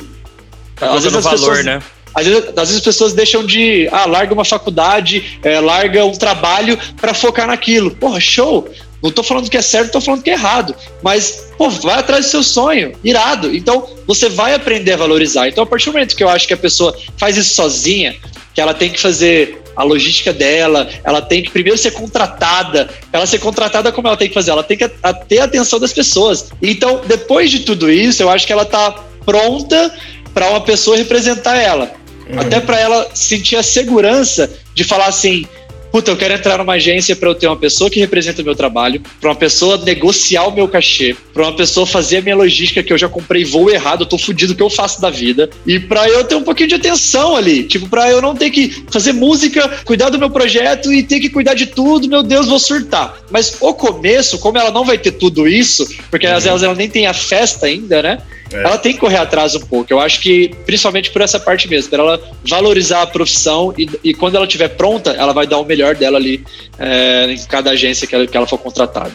Tá 0.76 0.92
Às 0.94 1.04
vezes 1.04 1.22
valor, 1.22 1.38
pessoas- 1.38 1.64
né? 1.64 1.82
às 2.14 2.26
vezes, 2.26 2.44
às 2.48 2.54
vezes 2.54 2.76
as 2.76 2.82
pessoas 2.82 3.12
deixam 3.12 3.44
de. 3.46 3.88
Ah, 3.92 4.06
larga 4.06 4.34
uma 4.34 4.44
faculdade, 4.44 5.38
é, 5.44 5.60
larga 5.60 6.04
um 6.04 6.12
trabalho 6.12 6.76
para 7.00 7.14
focar 7.14 7.46
naquilo. 7.46 7.90
Porra, 7.92 8.18
show! 8.20 8.68
Não 9.02 9.10
tô 9.10 9.22
falando 9.22 9.48
que 9.48 9.56
é 9.56 9.62
certo, 9.62 9.92
tô 9.92 10.00
falando 10.00 10.22
que 10.22 10.30
é 10.30 10.32
errado. 10.32 10.74
Mas, 11.02 11.50
pô, 11.56 11.70
vai 11.70 11.98
atrás 11.98 12.26
do 12.26 12.30
seu 12.30 12.42
sonho, 12.42 12.92
irado. 13.04 13.54
Então, 13.54 13.88
você 14.06 14.28
vai 14.28 14.54
aprender 14.54 14.92
a 14.92 14.96
valorizar. 14.96 15.48
Então, 15.48 15.64
a 15.64 15.66
partir 15.66 15.86
do 15.86 15.92
momento 15.92 16.16
que 16.16 16.24
eu 16.24 16.28
acho 16.28 16.46
que 16.48 16.54
a 16.54 16.58
pessoa 16.58 16.96
faz 17.16 17.36
isso 17.36 17.54
sozinha, 17.54 18.16
que 18.54 18.60
ela 18.60 18.74
tem 18.74 18.90
que 18.90 19.00
fazer 19.00 19.62
a 19.76 19.84
logística 19.84 20.32
dela, 20.32 20.88
ela 21.04 21.22
tem 21.22 21.40
que 21.40 21.50
primeiro 21.50 21.78
ser 21.78 21.92
contratada. 21.92 22.90
Ela 23.12 23.26
ser 23.26 23.38
contratada, 23.38 23.92
como 23.92 24.08
ela 24.08 24.16
tem 24.16 24.26
que 24.26 24.34
fazer? 24.34 24.50
Ela 24.50 24.64
tem 24.64 24.76
que 24.76 24.90
a- 25.02 25.12
ter 25.14 25.38
a 25.38 25.44
atenção 25.44 25.78
das 25.78 25.92
pessoas. 25.92 26.46
Então, 26.60 27.00
depois 27.06 27.48
de 27.50 27.60
tudo 27.60 27.88
isso, 27.88 28.20
eu 28.20 28.28
acho 28.28 28.44
que 28.44 28.52
ela 28.52 28.64
tá 28.64 28.90
pronta 29.24 29.94
para 30.34 30.50
uma 30.50 30.60
pessoa 30.60 30.96
representar 30.96 31.56
ela. 31.56 31.92
Uhum. 32.28 32.40
Até 32.40 32.58
para 32.58 32.78
ela 32.80 33.08
sentir 33.14 33.54
a 33.54 33.62
segurança 33.62 34.50
de 34.74 34.82
falar 34.82 35.06
assim: 35.06 35.46
puta, 35.90 36.10
eu 36.10 36.16
quero 36.16 36.34
entrar 36.34 36.58
numa 36.58 36.74
agência 36.74 37.16
para 37.16 37.28
eu 37.28 37.34
ter 37.34 37.46
uma 37.46 37.56
pessoa 37.56 37.90
que 37.90 38.00
representa 38.00 38.42
o 38.42 38.44
meu 38.44 38.54
trabalho, 38.54 39.02
para 39.20 39.30
uma 39.30 39.36
pessoa 39.36 39.76
negociar 39.78 40.46
o 40.46 40.52
meu 40.52 40.68
cachê, 40.68 41.16
para 41.32 41.42
uma 41.44 41.56
pessoa 41.56 41.86
fazer 41.86 42.18
a 42.18 42.22
minha 42.22 42.36
logística 42.36 42.82
que 42.82 42.92
eu 42.92 42.98
já 42.98 43.08
comprei 43.08 43.44
voo 43.44 43.70
errado, 43.70 44.02
eu 44.02 44.06
tô 44.06 44.18
fudido 44.18 44.52
o 44.52 44.56
que 44.56 44.62
eu 44.62 44.70
faço 44.70 45.00
da 45.00 45.10
vida, 45.10 45.48
e 45.66 45.78
para 45.78 46.08
eu 46.08 46.24
ter 46.24 46.34
um 46.34 46.42
pouquinho 46.42 46.68
de 46.68 46.74
atenção 46.74 47.36
ali, 47.36 47.64
tipo, 47.64 47.88
para 47.88 48.10
eu 48.10 48.20
não 48.20 48.34
ter 48.34 48.50
que 48.50 48.84
fazer 48.90 49.12
música, 49.12 49.68
cuidar 49.84 50.10
do 50.10 50.18
meu 50.18 50.30
projeto 50.30 50.92
e 50.92 51.02
ter 51.02 51.20
que 51.20 51.30
cuidar 51.30 51.54
de 51.54 51.66
tudo, 51.66 52.08
meu 52.08 52.22
Deus, 52.22 52.46
vou 52.46 52.58
surtar. 52.58 53.18
Mas 53.30 53.56
o 53.60 53.74
começo, 53.74 54.38
como 54.38 54.58
ela 54.58 54.70
não 54.70 54.84
vai 54.84 54.98
ter 54.98 55.12
tudo 55.12 55.48
isso, 55.48 55.88
porque 56.10 56.26
às 56.26 56.44
vezes 56.44 56.62
ela 56.62 56.74
nem 56.74 56.88
tem 56.88 57.06
a 57.06 57.14
festa 57.14 57.66
ainda, 57.66 58.02
né? 58.02 58.18
É. 58.52 58.62
ela 58.62 58.78
tem 58.78 58.94
que 58.94 58.98
correr 58.98 59.18
atrás 59.18 59.54
um 59.54 59.60
pouco. 59.60 59.92
Eu 59.92 60.00
acho 60.00 60.20
que, 60.20 60.50
principalmente 60.64 61.10
por 61.10 61.20
essa 61.20 61.38
parte 61.38 61.68
mesmo, 61.68 61.90
para 61.90 62.02
ela 62.02 62.20
valorizar 62.44 63.02
a 63.02 63.06
profissão 63.06 63.74
e, 63.76 63.88
e 64.02 64.14
quando 64.14 64.36
ela 64.36 64.46
estiver 64.46 64.68
pronta, 64.68 65.10
ela 65.10 65.32
vai 65.32 65.46
dar 65.46 65.58
o 65.58 65.64
melhor 65.64 65.77
dela 65.94 66.18
ali 66.18 66.44
é, 66.78 67.26
em 67.30 67.44
cada 67.46 67.70
agência 67.70 68.06
que 68.06 68.14
ela, 68.14 68.26
que 68.26 68.36
ela 68.36 68.46
for 68.46 68.58
contratada. 68.58 69.14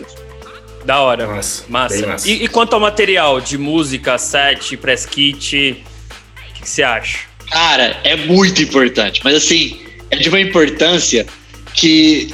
Da 0.85 0.99
hora. 1.01 1.27
Massa, 1.27 1.63
Massa. 1.69 2.07
massa. 2.07 2.29
E, 2.29 2.43
e 2.43 2.47
quanto 2.47 2.73
ao 2.73 2.79
material 2.79 3.39
de 3.39 3.57
música, 3.57 4.17
set, 4.17 4.75
press 4.77 5.05
kit, 5.05 5.77
o 6.49 6.53
que 6.53 6.61
que 6.61 6.69
você 6.69 6.83
acha? 6.83 7.19
Cara, 7.49 7.97
é 8.03 8.15
muito 8.15 8.61
importante, 8.61 9.21
mas 9.23 9.35
assim, 9.35 9.79
é 10.11 10.17
de 10.17 10.27
uma 10.29 10.39
importância 10.39 11.25
que. 11.73 12.33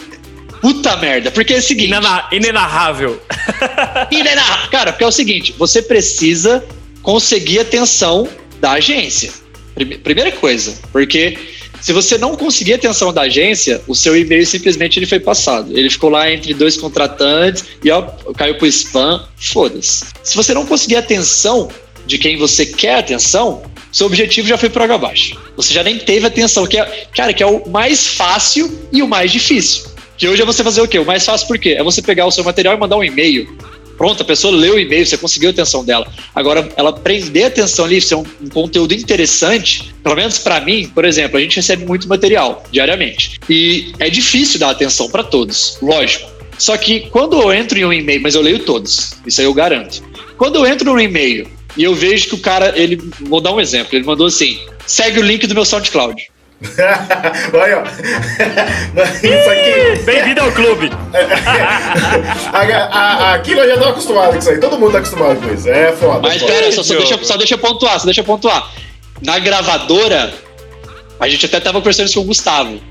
Puta 0.62 0.98
merda, 0.98 1.32
porque 1.32 1.54
é 1.54 1.58
o 1.58 1.62
seguinte. 1.62 1.88
Inena- 1.88 2.28
inenarrável. 2.34 3.22
Inena- 4.12 4.68
Cara, 4.70 4.92
porque 4.92 5.04
é 5.06 5.08
o 5.08 5.12
seguinte, 5.12 5.54
você 5.58 5.82
precisa 5.82 6.66
conseguir 7.02 7.60
a 7.60 7.62
atenção 7.62 8.28
da 8.60 8.72
agência. 8.72 9.32
Prime- 9.76 9.98
Primeira 10.00 10.32
coisa, 10.34 10.78
porque 10.92 11.38
Se 11.82 11.94
você 11.94 12.18
não 12.18 12.36
conseguir 12.36 12.74
atenção 12.74 13.14
da 13.14 13.22
agência, 13.22 13.82
o 13.88 13.96
seu 13.96 14.16
e-mail 14.18 14.46
simplesmente 14.46 15.00
ele 15.00 15.06
foi 15.06 15.20
passado. 15.20 15.78
Ele 15.78 15.90
ficou 15.90 16.10
lá 16.10 16.32
entre 16.32 16.54
dois 16.54 16.78
contratantes 16.78 17.66
e 17.84 17.90
ó, 17.90 18.02
caiu 18.38 18.56
pro 18.56 18.68
spam. 18.68 19.26
Foda-se. 19.38 20.06
Se 20.24 20.36
você 20.36 20.54
não 20.54 20.66
conseguir 20.66 20.98
atenção 20.98 21.70
de 22.06 22.18
quem 22.18 22.38
você 22.38 22.66
quer 22.66 22.96
atenção, 22.96 23.64
seu 23.92 24.08
objetivo 24.08 24.48
já 24.48 24.58
foi 24.58 24.70
por 24.70 24.82
água 24.82 24.96
abaixo. 24.96 25.40
Você 25.56 25.74
já 25.74 25.84
nem 25.84 25.98
teve 25.98 26.26
atenção, 26.26 26.68
que 26.68 26.78
é, 26.78 27.08
cara, 27.16 27.34
que 27.34 27.42
é 27.42 27.46
o 27.46 27.68
mais 27.70 28.08
fácil 28.08 28.80
e 28.92 29.02
o 29.02 29.08
mais 29.08 29.32
difícil. 29.32 29.90
Que 30.18 30.28
hoje 30.28 30.42
é 30.42 30.46
você 30.46 30.64
fazer 30.64 30.82
o 30.82 30.88
quê? 30.88 31.00
O 31.00 31.06
mais 31.06 31.26
fácil 31.26 31.48
por 31.48 31.58
quê? 31.58 31.76
É 31.78 31.84
você 31.84 32.02
pegar 32.02 32.26
o 32.26 32.32
seu 32.32 32.44
material 32.44 32.76
e 32.76 32.78
mandar 32.78 32.98
um 32.98 33.04
e-mail. 33.04 33.58
Pronto, 34.00 34.24
a 34.24 34.26
pessoa 34.26 34.56
leu 34.56 34.76
o 34.76 34.80
e-mail, 34.80 35.06
você 35.06 35.18
conseguiu 35.18 35.50
a 35.50 35.52
atenção 35.52 35.84
dela. 35.84 36.08
Agora, 36.34 36.72
ela 36.78 36.94
prender 36.94 37.44
a 37.44 37.48
atenção 37.48 37.84
ali, 37.84 38.00
ser 38.00 38.16
um, 38.16 38.24
um 38.42 38.48
conteúdo 38.48 38.94
interessante, 38.94 39.94
pelo 40.02 40.16
menos 40.16 40.38
para 40.38 40.62
mim, 40.62 40.90
por 40.96 41.04
exemplo, 41.04 41.38
a 41.38 41.42
gente 41.42 41.58
recebe 41.58 41.86
muito 41.86 42.08
material 42.08 42.64
diariamente. 42.72 43.38
E 43.50 43.92
é 44.00 44.10
difícil 44.10 44.58
dar 44.58 44.70
atenção 44.70 45.10
para 45.10 45.22
todos, 45.22 45.78
lógico. 45.82 46.32
Só 46.58 46.78
que 46.78 47.10
quando 47.10 47.42
eu 47.42 47.52
entro 47.52 47.78
em 47.78 47.84
um 47.84 47.92
e-mail, 47.92 48.22
mas 48.22 48.36
eu 48.36 48.42
leio 48.42 48.60
todos, 48.60 49.18
isso 49.28 49.42
aí 49.42 49.48
eu 49.48 49.54
garanto. 49.54 50.02
Quando 50.38 50.56
eu 50.56 50.66
entro 50.66 50.90
num 50.90 51.00
e-mail 51.00 51.46
e 51.76 51.84
eu 51.84 51.94
vejo 51.94 52.30
que 52.30 52.36
o 52.36 52.40
cara, 52.40 52.72
ele, 52.80 53.02
vou 53.20 53.42
dar 53.42 53.54
um 53.54 53.60
exemplo, 53.60 53.98
ele 53.98 54.06
mandou 54.06 54.28
assim: 54.28 54.60
segue 54.88 55.20
o 55.20 55.24
link 55.24 55.46
do 55.46 55.54
meu 55.54 55.66
SoundCloud. 55.66 56.26
Olha, 57.54 57.80
ó. 57.80 57.84
Isso 59.24 59.50
aqui. 59.50 60.04
Bem-vindo 60.04 60.42
ao 60.42 60.52
clube. 60.52 60.90
A, 62.52 62.60
a, 62.60 63.34
aqui 63.36 63.56
nós 63.56 63.68
já 63.68 63.74
estamos 63.76 63.92
acostumados 63.92 64.32
com 64.34 64.40
isso 64.40 64.50
aí. 64.50 64.60
Todo 64.60 64.78
mundo 64.78 64.92
tá 64.92 64.98
acostumado 64.98 65.40
com 65.40 65.54
isso. 65.54 65.70
É 65.70 65.92
foda. 65.94 66.20
Mas 66.22 66.42
foda. 66.42 66.52
pera, 66.52 66.72
só, 66.72 66.84
só, 66.84 66.96
deixa, 66.96 67.24
só 67.24 67.38
deixa 67.38 67.54
eu 67.54 67.60
pontuar, 67.60 68.00
só 68.00 68.06
deixa 68.06 68.22
eu 68.22 68.26
pontuar. 68.26 68.72
Na 69.22 69.40
gravadora, 69.40 70.34
a 71.20 71.28
gente 71.30 71.46
até 71.46 71.60
tava 71.60 71.80
conversando 71.80 72.08
isso 72.08 72.16
com 72.16 72.22
o 72.22 72.28
Gustavo. 72.28 72.82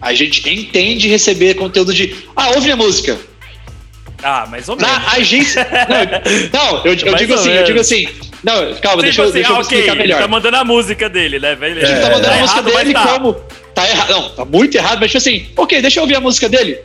A 0.00 0.12
gente 0.14 0.48
entende 0.48 1.08
receber 1.08 1.54
conteúdo 1.54 1.94
de. 1.94 2.16
Ah, 2.34 2.48
ouve 2.48 2.62
minha 2.62 2.76
música. 2.76 3.18
Ah, 4.22 4.46
mais 4.46 4.68
ou 4.68 4.76
menos. 4.76 4.90
Na 4.90 5.12
agência. 5.12 5.66
Não, 6.52 6.72
não, 6.72 6.84
eu, 6.84 6.94
eu 6.94 7.14
digo 7.14 7.34
assim, 7.34 7.50
eu 7.50 7.64
digo 7.64 7.80
assim. 7.80 8.08
Não, 8.42 8.74
calma, 8.76 9.02
deixa, 9.02 9.20
eu- 9.20 9.24
assim, 9.26 9.34
deixa 9.34 9.50
eu 9.50 9.54
ah, 9.54 9.58
me 9.58 9.62
explicar 9.62 9.92
ok, 9.92 10.02
melhor. 10.02 10.20
Tá 10.20 10.28
mandando 10.28 10.56
a 10.56 10.64
música 10.64 11.08
dele, 11.08 11.38
né? 11.38 11.54
velho? 11.54 11.80
A 11.80 11.84
gente 11.84 12.00
tá 12.00 12.10
mandando 12.10 12.34
a 12.34 12.38
música 12.38 12.58
errado, 12.60 12.76
dele 12.76 12.92
tá. 12.92 13.06
como. 13.06 13.36
Tá 13.74 13.88
errado. 13.88 14.10
Não, 14.10 14.28
tá 14.30 14.44
muito 14.44 14.76
errado, 14.76 14.98
mas 15.00 15.10
tipo 15.10 15.18
assim, 15.18 15.46
ok, 15.56 15.80
deixa 15.80 15.98
eu 15.98 16.02
ouvir 16.02 16.16
a 16.16 16.20
música 16.20 16.46
dele. 16.48 16.78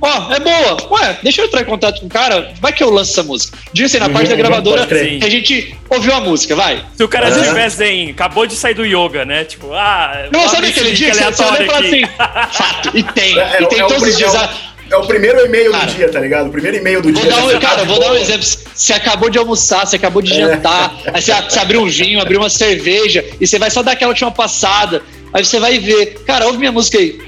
Ó, 0.00 0.32
é 0.32 0.40
boa. 0.40 0.98
Ué, 0.98 1.18
deixa 1.22 1.40
eu 1.40 1.46
entrar 1.46 1.62
em 1.62 1.64
contato 1.64 2.00
com 2.00 2.06
o 2.06 2.10
cara. 2.10 2.52
Vai 2.60 2.72
que 2.72 2.82
eu 2.82 2.90
lanço 2.90 3.12
essa 3.12 3.22
música. 3.22 3.56
Diga 3.72 3.86
assim, 3.86 3.98
na 3.98 4.10
parte 4.10 4.26
da 4.28 4.34
Uhum, 4.34 4.38
gravadora, 4.38 4.82
a 4.90 5.28
gente 5.28 5.74
ouviu 5.88 6.12
a 6.14 6.20
música, 6.20 6.54
vai. 6.56 6.84
Se 6.96 7.04
o 7.04 7.08
cara 7.08 7.28
Aham. 7.28 7.42
tivesse 7.42 7.84
em. 7.84 8.10
Acabou 8.10 8.46
de 8.46 8.54
sair 8.54 8.74
do 8.74 8.84
yoga, 8.84 9.24
né? 9.24 9.44
Tipo, 9.44 9.72
ah. 9.72 10.28
Não, 10.32 10.40
vou 10.40 10.48
sabe 10.48 10.66
aquele 10.66 10.92
dia 10.92 11.12
que 11.12 11.16
link 11.16 11.32
você, 11.34 11.44
olha 11.44 11.62
e 11.62 11.66
fala 11.66 11.78
assim, 11.86 12.02
fato, 12.52 12.90
e 12.92 13.02
tem, 13.04 13.38
É, 13.38 13.62
e 13.62 13.66
tem 13.66 13.80
é 13.80 13.86
todos 13.86 14.02
os 14.02 14.16
dias. 14.16 14.32
É 14.90 14.96
o- 14.96 15.02
É 15.02 15.06
primeiro 15.06 15.44
e-mail 15.46 15.70
Cara, 15.72 15.86
do 15.86 15.94
dia, 15.94 16.08
tá 16.10 16.20
ligado? 16.20 16.46
O 16.48 16.50
primeiro 16.50 16.76
e-mail 16.76 17.00
do 17.02 17.12
dia. 17.12 17.24
dar 17.30 17.44
um, 17.44 17.60
cara, 17.60 17.76
tá 17.78 17.84
vou 17.84 17.98
dar 18.00 18.12
um 18.12 18.16
exemplo. 18.16 18.46
Você 18.74 18.92
acabou 18.92 19.30
de 19.30 19.38
almoçar, 19.38 19.86
você 19.86 19.96
acabou 19.96 20.22
É. 20.22 20.24
de 20.24 20.34
jantar, 20.34 20.94
aí 21.12 21.20
você, 21.22 21.32
você 21.32 21.58
abriu 21.58 21.82
um 21.82 21.88
vinho, 21.88 22.20
abriu 22.20 22.40
uma 22.40 22.50
cerveja, 22.50 23.24
e 23.40 23.46
você 23.46 23.58
vai 23.58 23.70
só 23.70 23.82
dar 23.82 23.92
aquela 23.92 24.10
última 24.10 24.30
passada. 24.30 25.02
Aí 25.32 25.44
você 25.44 25.58
vai 25.58 25.78
ver, 25.78 26.20
cara, 26.26 26.46
ouve 26.46 26.58
minha 26.58 26.72
música 26.72 26.98
aí. 26.98 27.20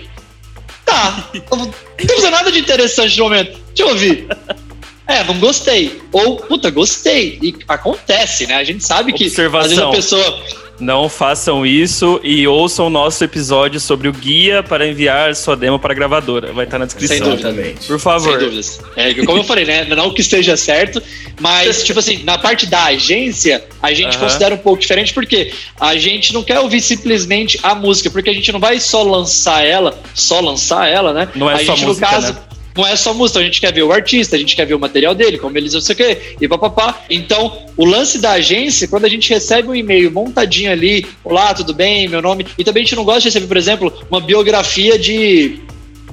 Tá, 0.85 1.31
não 1.51 1.67
tô 2.07 2.15
fazendo 2.17 2.31
nada 2.33 2.53
de 2.53 2.59
interessante 2.59 3.17
no 3.19 3.25
momento. 3.25 3.59
Deixa 3.69 3.83
eu 3.83 3.89
ouvir. 3.89 4.29
É, 5.07 5.23
não 5.25 5.39
gostei. 5.39 6.01
Ou, 6.13 6.37
puta, 6.37 6.71
gostei. 6.71 7.39
E 7.43 7.55
acontece, 7.69 8.47
né? 8.47 8.55
A 8.57 8.65
gente 8.65 8.83
sabe 8.85 9.13
que 9.13 9.25
às 9.27 9.33
vezes 9.37 9.39
Observação. 9.79 9.89
a 9.91 9.93
pessoa. 9.95 10.65
Não 10.81 11.09
façam 11.09 11.65
isso 11.65 12.21
e 12.25 12.49
ouçam 12.49 12.89
o 12.89 12.91
nosso 12.91 13.23
episódio 13.23 13.79
sobre 13.79 14.09
o 14.09 14.13
guia 14.13 14.61
para 14.61 14.85
enviar 14.89 15.33
sua 15.37 15.55
demo 15.55 15.79
para 15.79 15.93
a 15.93 15.95
gravadora. 15.95 16.53
Vai 16.53 16.65
estar 16.65 16.81
na 16.81 16.89
Sem 16.89 16.99
descrição. 16.99 17.31
dúvida. 17.31 17.49
Exatamente. 17.51 17.87
Por 17.87 18.01
favor. 18.01 18.31
Sem 18.31 18.39
dúvidas. 18.41 18.81
É, 18.97 19.15
como 19.25 19.39
eu 19.39 19.45
falei, 19.45 19.65
né? 19.65 19.85
Não 19.85 20.13
que 20.13 20.21
esteja 20.21 20.57
certo, 20.57 21.01
mas, 21.41 21.85
tipo 21.85 22.01
assim, 22.01 22.25
na 22.25 22.39
parte 22.39 22.67
da 22.67 22.87
agência, 22.87 23.65
a 23.81 23.93
gente 23.95 24.17
Aham. 24.17 24.25
considera 24.27 24.55
um 24.57 24.59
pouco 24.59 24.81
diferente, 24.81 25.15
porque 25.15 25.53
a 25.81 25.97
gente 25.97 26.35
não 26.35 26.43
quer 26.43 26.59
ouvir 26.59 26.81
simplesmente 26.81 27.57
a 27.63 27.73
música, 27.77 28.11
porque 28.11 28.31
a 28.31 28.35
gente 28.35 28.51
não 28.51 28.59
vai 28.59 28.81
só 28.81 29.05
lançar 29.05 29.65
ela, 29.65 29.97
só 30.13 30.41
lançar 30.41 30.89
ela, 30.89 31.13
né? 31.13 31.29
Não 31.37 31.49
é 31.49 31.55
a 31.55 31.59
só 31.59 31.77
gente, 31.77 31.87
música, 31.87 32.07
no 32.07 32.13
caso. 32.13 32.33
né? 32.33 32.39
Não 32.77 32.87
é 32.87 32.97
só 32.97 33.14
música, 33.14 33.39
a 33.39 33.43
gente 33.43 33.61
quer 33.61 33.72
ver 33.72 33.83
o 33.83 33.93
artista, 33.93 34.35
a 34.35 34.39
gente 34.39 34.57
quer 34.57 34.66
ver 34.66 34.75
o 34.75 34.81
material 34.81 35.14
dele, 35.14 35.39
como 35.39 35.57
eles 35.57 35.75
não 35.75 35.81
sei 35.81 35.95
o 35.95 35.97
quê, 35.97 36.37
e 36.41 36.49
papapá. 36.49 37.05
Então, 37.09 37.57
o 37.77 37.85
lance 37.85 38.18
da 38.18 38.33
agência, 38.33 38.89
quando 38.89 39.05
a 39.05 39.09
gente 39.09 39.31
recebe 39.31 39.68
um 39.68 39.75
e-mail 39.75 40.11
montadinho 40.11 40.72
ali, 40.72 41.07
olá, 41.22 41.55
tudo 41.55 41.72
bem, 41.72 42.09
meu 42.09 42.20
nome. 42.20 42.47
E 42.59 42.64
também 42.64 42.83
a 42.83 42.85
gente 42.85 42.97
não 42.97 43.05
gosta 43.05 43.20
de 43.20 43.27
receber, 43.27 43.47
por 43.47 43.57
exemplo, 43.57 43.93
uma 44.11 44.20
biografia 44.20 44.99
de 44.99 45.61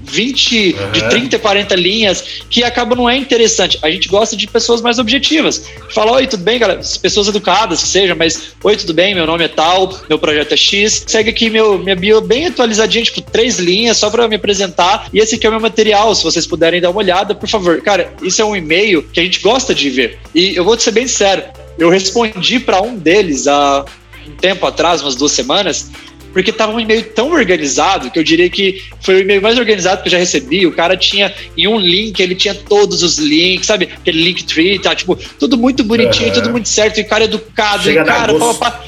20, 0.03 0.73
de 0.91 0.99
Aham. 1.01 1.09
30, 1.09 1.39
40 1.39 1.75
linhas, 1.75 2.23
que 2.49 2.63
acaba 2.63 2.95
não 2.95 3.09
é 3.09 3.17
interessante. 3.17 3.79
A 3.81 3.89
gente 3.89 4.07
gosta 4.07 4.35
de 4.35 4.47
pessoas 4.47 4.81
mais 4.81 4.99
objetivas. 4.99 5.65
Fala, 5.93 6.13
oi, 6.13 6.27
tudo 6.27 6.43
bem, 6.43 6.59
galera? 6.59 6.81
Pessoas 7.01 7.27
educadas 7.27 7.81
que 7.81 7.87
sejam, 7.87 8.15
mas 8.15 8.53
oi, 8.63 8.75
tudo 8.77 8.93
bem? 8.93 9.15
Meu 9.15 9.25
nome 9.25 9.45
é 9.45 9.47
tal, 9.47 9.97
meu 10.09 10.19
projeto 10.19 10.53
é 10.53 10.57
X. 10.57 11.03
Segue 11.07 11.29
aqui 11.29 11.49
meu, 11.49 11.77
minha 11.77 11.95
bio 11.95 12.21
bem 12.21 12.47
atualizadinha, 12.47 13.03
tipo, 13.03 13.21
três 13.21 13.59
linhas, 13.59 13.97
só 13.97 14.09
pra 14.09 14.27
me 14.27 14.35
apresentar. 14.35 15.07
E 15.13 15.19
esse 15.19 15.35
aqui 15.35 15.45
é 15.45 15.49
o 15.49 15.51
meu 15.51 15.61
material, 15.61 16.13
se 16.15 16.23
vocês 16.23 16.45
puderem 16.47 16.81
dar 16.81 16.89
uma 16.89 16.99
olhada, 16.99 17.33
por 17.35 17.47
favor. 17.47 17.81
Cara, 17.81 18.13
isso 18.21 18.41
é 18.41 18.45
um 18.45 18.55
e-mail 18.55 19.03
que 19.03 19.19
a 19.19 19.23
gente 19.23 19.39
gosta 19.39 19.73
de 19.73 19.89
ver. 19.89 20.19
E 20.33 20.55
eu 20.55 20.63
vou 20.63 20.75
te 20.77 20.83
ser 20.83 20.91
bem 20.91 21.07
sincero, 21.07 21.43
eu 21.77 21.89
respondi 21.89 22.59
pra 22.59 22.81
um 22.81 22.95
deles 22.95 23.47
há 23.47 23.85
um 24.27 24.35
tempo 24.35 24.65
atrás, 24.65 25.01
umas 25.01 25.15
duas 25.15 25.31
semanas, 25.31 25.89
porque 26.33 26.51
tava 26.51 26.71
um 26.71 26.79
e-mail 26.79 27.03
tão 27.03 27.31
organizado 27.31 28.09
que 28.09 28.17
eu 28.17 28.23
diria 28.23 28.49
que 28.49 28.83
foi 29.01 29.15
o 29.15 29.19
e-mail 29.19 29.41
mais 29.41 29.57
organizado 29.57 30.01
que 30.01 30.07
eu 30.07 30.11
já 30.11 30.17
recebi. 30.17 30.65
O 30.65 30.71
cara 30.71 30.95
tinha 30.95 31.33
em 31.57 31.67
um 31.67 31.77
link, 31.77 32.19
ele 32.19 32.35
tinha 32.35 32.55
todos 32.55 33.03
os 33.03 33.17
links, 33.17 33.67
sabe? 33.67 33.89
Aquele 33.93 34.23
link 34.23 34.43
tree, 34.43 34.79
tá? 34.79 34.95
Tipo, 34.95 35.17
tudo 35.39 35.57
muito 35.57 35.83
bonitinho, 35.83 36.27
Aham. 36.27 36.35
tudo 36.35 36.49
muito 36.51 36.69
certo, 36.69 36.99
e 36.99 37.03
o 37.03 37.07
cara 37.07 37.25
educado, 37.25 37.83
Chega 37.83 38.01
e 38.01 38.05
cara, 38.05 38.33
pá, 38.35 38.53
pá. 38.53 38.83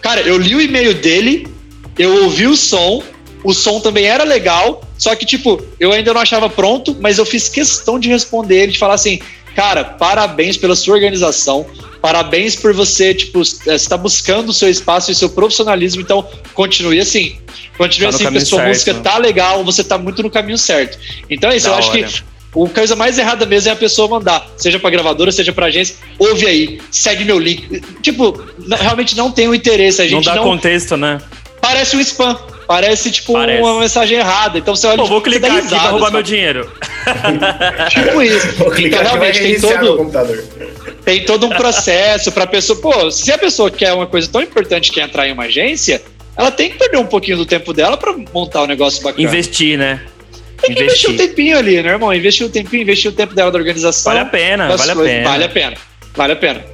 Cara, 0.00 0.20
eu 0.22 0.36
li 0.36 0.54
o 0.54 0.60
e-mail 0.60 0.94
dele, 0.94 1.46
eu 1.98 2.24
ouvi 2.24 2.46
o 2.46 2.56
som, 2.56 3.02
o 3.44 3.52
som 3.52 3.80
também 3.80 4.06
era 4.06 4.24
legal, 4.24 4.82
só 4.98 5.14
que, 5.14 5.24
tipo, 5.24 5.62
eu 5.78 5.92
ainda 5.92 6.12
não 6.12 6.20
achava 6.20 6.48
pronto, 6.48 6.96
mas 7.00 7.18
eu 7.18 7.26
fiz 7.26 7.48
questão 7.48 7.98
de 7.98 8.08
responder 8.08 8.62
ele, 8.62 8.72
de 8.72 8.78
falar 8.78 8.94
assim, 8.94 9.20
cara, 9.54 9.84
parabéns 9.84 10.56
pela 10.56 10.74
sua 10.74 10.94
organização, 10.94 11.66
parabéns 12.02 12.56
por 12.56 12.74
você, 12.74 13.14
tipo, 13.14 13.40
estar 13.40 13.96
buscando 13.96 14.48
o 14.50 14.52
seu 14.52 14.68
espaço 14.68 15.10
e 15.10 15.14
seu 15.14 15.30
profissionalismo, 15.30 16.02
então 16.02 16.26
continue 16.52 16.98
assim. 17.00 17.38
Continue 17.78 18.10
Tá 18.10 18.16
assim, 18.16 18.24
porque 18.24 18.40
sua 18.40 18.58
certo, 18.58 18.68
música 18.68 18.92
né? 18.92 19.00
tá 19.02 19.16
legal, 19.18 19.64
você 19.64 19.82
tá 19.84 19.96
muito 19.96 20.22
no 20.22 20.30
caminho 20.30 20.58
certo. 20.58 20.98
Então 21.30 21.50
é 21.50 21.56
isso, 21.56 21.66
Da 21.68 21.72
eu 21.74 21.78
acho 21.78 21.90
hora. 21.90 22.02
que 22.02 22.22
a 22.54 22.68
coisa 22.74 22.94
mais 22.96 23.16
errada 23.18 23.46
mesmo 23.46 23.70
é 23.70 23.72
a 23.72 23.76
pessoa 23.76 24.08
mandar, 24.08 24.46
seja 24.58 24.78
pra 24.78 24.90
gravadora, 24.90 25.32
seja 25.32 25.52
pra 25.52 25.66
agência, 25.66 25.94
ouve 26.18 26.46
aí, 26.46 26.80
segue 26.90 27.24
meu 27.24 27.38
link. 27.38 27.80
Tipo, 28.02 28.42
não- 28.58 28.76
realmente 28.76 29.16
não 29.16 29.30
tem 29.30 29.48
o 29.48 29.54
interesse, 29.54 30.02
a 30.02 30.04
Não 30.04 30.10
gente 30.10 30.24
dá 30.26 30.34
não, 30.34 30.42
contexto, 30.42 30.96
né? 30.96 31.18
parece 31.60 31.96
um 31.96 32.00
spam. 32.00 32.36
Parece, 32.66 33.10
tipo, 33.10 33.34
Parece. 33.34 33.60
uma 33.62 33.80
mensagem 33.80 34.18
errada. 34.18 34.56
Então 34.58 34.74
você 34.74 34.86
olha 34.86 34.98
Pô, 34.98 35.06
vou 35.06 35.20
você 35.20 35.38
dá 35.38 35.48
clicar 35.48 35.50
aqui 35.58 35.68
pra 35.68 35.76
risada, 35.76 35.90
roubar 35.90 36.06
sabe? 36.06 36.14
meu 36.14 36.22
dinheiro. 36.22 36.72
Tipo 37.90 38.22
isso. 38.22 38.46
Vou 38.52 38.66
Então, 38.68 38.70
clicar 38.76 39.02
vai 39.04 39.32
realmente, 39.32 39.40
tem 39.40 39.60
todo, 39.60 39.96
computador. 39.98 40.44
Tem 41.04 41.24
todo 41.24 41.46
um 41.46 41.50
processo 41.50 42.30
pra 42.32 42.46
pessoa. 42.46 42.80
Pô, 42.80 43.10
se 43.10 43.30
a 43.32 43.38
pessoa 43.38 43.70
quer 43.70 43.92
uma 43.92 44.06
coisa 44.06 44.28
tão 44.28 44.42
importante 44.42 44.90
que 44.90 45.00
é 45.00 45.04
entrar 45.04 45.28
em 45.28 45.32
uma 45.32 45.44
agência, 45.44 46.02
ela 46.36 46.50
tem 46.50 46.70
que 46.70 46.78
perder 46.78 46.98
um 46.98 47.06
pouquinho 47.06 47.36
do 47.36 47.46
tempo 47.46 47.72
dela 47.72 47.96
pra 47.96 48.14
montar 48.32 48.62
um 48.62 48.66
negócio 48.66 49.02
bacana. 49.02 49.22
Investir, 49.22 49.78
né? 49.78 50.00
tem 50.62 50.74
que 50.74 50.82
investir 50.84 51.10
um 51.10 51.16
tempinho 51.16 51.58
ali, 51.58 51.82
né, 51.82 51.90
irmão? 51.90 52.14
Investir 52.14 52.46
um 52.46 52.50
tempinho, 52.50 52.82
investir 52.82 53.10
o 53.10 53.14
tempo 53.14 53.34
dela 53.34 53.50
da 53.50 53.58
organização. 53.58 54.12
Vale 54.12 54.24
a 54.24 54.30
pena, 54.30 54.76
vale 54.76 54.90
a 54.90 54.94
coisas. 54.94 55.12
pena. 55.12 55.28
Vale 55.28 55.44
a 55.44 55.48
pena. 55.48 55.76
Vale 56.14 56.32
a 56.32 56.36
pena. 56.36 56.64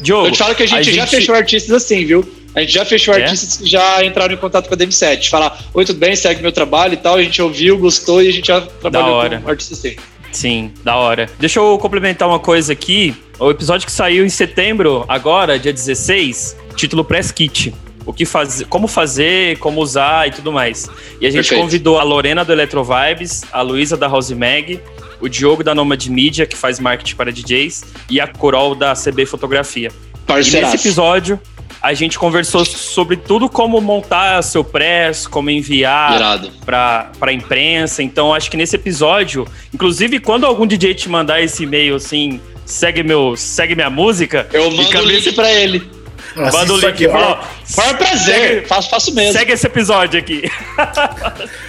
Diogo, 0.00 0.26
Eu 0.26 0.32
te 0.32 0.38
falo 0.38 0.54
que 0.54 0.62
a 0.64 0.66
gente, 0.66 0.92
já 0.92 1.06
fechou 1.06 1.34
artistas 1.34 1.72
assim, 1.72 2.04
viu? 2.04 2.28
A 2.54 2.60
gente 2.60 2.72
já 2.72 2.84
fechou 2.84 3.14
É? 3.14 3.22
artistas 3.22 3.58
que 3.58 3.66
já 3.66 4.04
entraram 4.04 4.34
em 4.34 4.36
contato 4.36 4.66
com 4.66 4.74
a 4.74 4.76
DM7. 4.76 5.28
Falar, 5.28 5.58
oi, 5.72 5.84
tudo 5.84 5.98
bem, 5.98 6.16
segue 6.16 6.42
meu 6.42 6.52
trabalho 6.52 6.94
e 6.94 6.96
tal. 6.96 7.16
A 7.16 7.22
gente 7.22 7.40
ouviu, 7.40 7.78
gostou 7.78 8.22
e 8.22 8.28
a 8.28 8.32
gente 8.32 8.48
já 8.48 8.60
trabalhou 8.60 9.40
com 9.40 9.50
artistas 9.50 9.78
assim. 9.78 9.96
Sim, 10.36 10.70
da 10.84 10.96
hora. 10.96 11.30
Deixa 11.38 11.58
eu 11.58 11.78
complementar 11.78 12.28
uma 12.28 12.38
coisa 12.38 12.74
aqui. 12.74 13.16
O 13.38 13.50
episódio 13.50 13.86
que 13.86 13.92
saiu 13.92 14.24
em 14.24 14.28
setembro, 14.28 15.02
agora, 15.08 15.58
dia 15.58 15.72
16, 15.72 16.54
título 16.74 17.02
Press 17.02 17.32
Kit. 17.32 17.74
O 18.04 18.12
que 18.12 18.26
fazer, 18.26 18.66
como 18.66 18.86
fazer, 18.86 19.58
como 19.58 19.80
usar 19.80 20.28
e 20.28 20.32
tudo 20.32 20.52
mais. 20.52 20.90
E 21.20 21.26
a 21.26 21.30
gente 21.30 21.40
Perfeito. 21.40 21.62
convidou 21.62 21.98
a 21.98 22.02
Lorena 22.02 22.44
do 22.44 22.52
Electro 22.52 22.84
Vibes, 22.84 23.44
a 23.50 23.62
Luísa 23.62 23.96
da 23.96 24.06
House 24.08 24.30
Mag, 24.30 24.78
o 25.22 25.28
Diogo 25.28 25.64
da 25.64 25.74
Nomad 25.74 26.06
Media, 26.08 26.44
que 26.44 26.54
faz 26.54 26.78
marketing 26.78 27.16
para 27.16 27.32
DJs, 27.32 27.84
e 28.10 28.20
a 28.20 28.26
Corol 28.28 28.74
da 28.74 28.92
CB 28.92 29.24
Fotografia. 29.24 29.88
E 29.88 30.18
Parceiraço. 30.26 30.72
nesse 30.72 30.86
episódio, 30.86 31.40
a 31.86 31.94
gente 31.94 32.18
conversou 32.18 32.64
sobre 32.64 33.16
tudo 33.16 33.48
como 33.48 33.80
montar 33.80 34.42
seu 34.42 34.64
press, 34.64 35.26
como 35.26 35.50
enviar 35.50 36.40
para 36.64 37.10
a 37.20 37.32
imprensa. 37.32 38.02
Então, 38.02 38.34
acho 38.34 38.50
que 38.50 38.56
nesse 38.56 38.74
episódio, 38.76 39.46
inclusive, 39.72 40.18
quando 40.20 40.44
algum 40.46 40.66
DJ 40.66 40.94
te 40.94 41.08
mandar 41.08 41.40
esse 41.40 41.62
e-mail 41.62 41.94
assim, 41.96 42.40
segue 42.64 43.02
meu, 43.02 43.36
segue 43.36 43.74
minha 43.74 43.90
música, 43.90 44.48
Eu 44.52 44.70
mando 44.70 44.82
o 44.82 44.88
cabeça- 44.90 45.12
link 45.12 45.32
pra 45.34 45.50
ele. 45.52 45.96
Manda 46.34 46.72
o 46.72 46.76
isso 46.76 46.86
link. 46.86 46.86
aqui, 46.86 47.06
ó. 47.06 47.16
Ó, 47.32 47.38
Foi 47.64 47.86
um 47.88 47.94
prazer, 47.94 48.66
faço, 48.66 48.90
faço 48.90 49.14
mesmo. 49.14 49.32
segue 49.32 49.52
esse 49.52 49.66
episódio 49.66 50.18
aqui. 50.20 50.42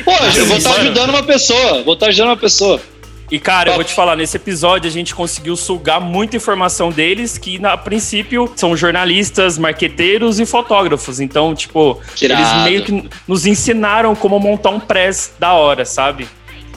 Pô, 0.03 0.11
eu 0.36 0.45
vou 0.45 0.57
estar 0.57 0.70
Mano. 0.72 0.82
ajudando 0.82 1.09
uma 1.11 1.24
pessoa, 1.24 1.84
vou 1.84 1.93
estar 1.93 2.07
ajudando 2.07 2.30
uma 2.30 2.38
pessoa. 2.38 2.82
E, 3.30 3.39
cara, 3.39 3.71
eu 3.71 3.75
vou 3.75 3.84
te 3.84 3.93
falar, 3.93 4.15
nesse 4.15 4.38
episódio 4.38 4.89
a 4.89 4.91
gente 4.91 5.13
conseguiu 5.13 5.57
sugar 5.57 5.99
muita 5.99 6.38
informação 6.38 6.89
deles, 6.91 7.38
que 7.38 7.59
a 7.65 7.75
princípio 7.75 8.49
são 8.55 8.75
jornalistas, 8.78 9.57
marqueteiros 9.57 10.39
e 10.39 10.45
fotógrafos. 10.45 11.19
Então, 11.19 11.53
tipo, 11.53 11.99
Que 12.15 12.25
irado. 12.25 12.41
eles 12.41 12.63
meio 12.63 12.84
que 12.84 13.09
nos 13.28 13.45
ensinaram 13.45 14.15
como 14.15 14.39
montar 14.39 14.69
um 14.69 14.80
press 14.80 15.34
da 15.38 15.53
hora, 15.53 15.84
sabe? 15.84 16.25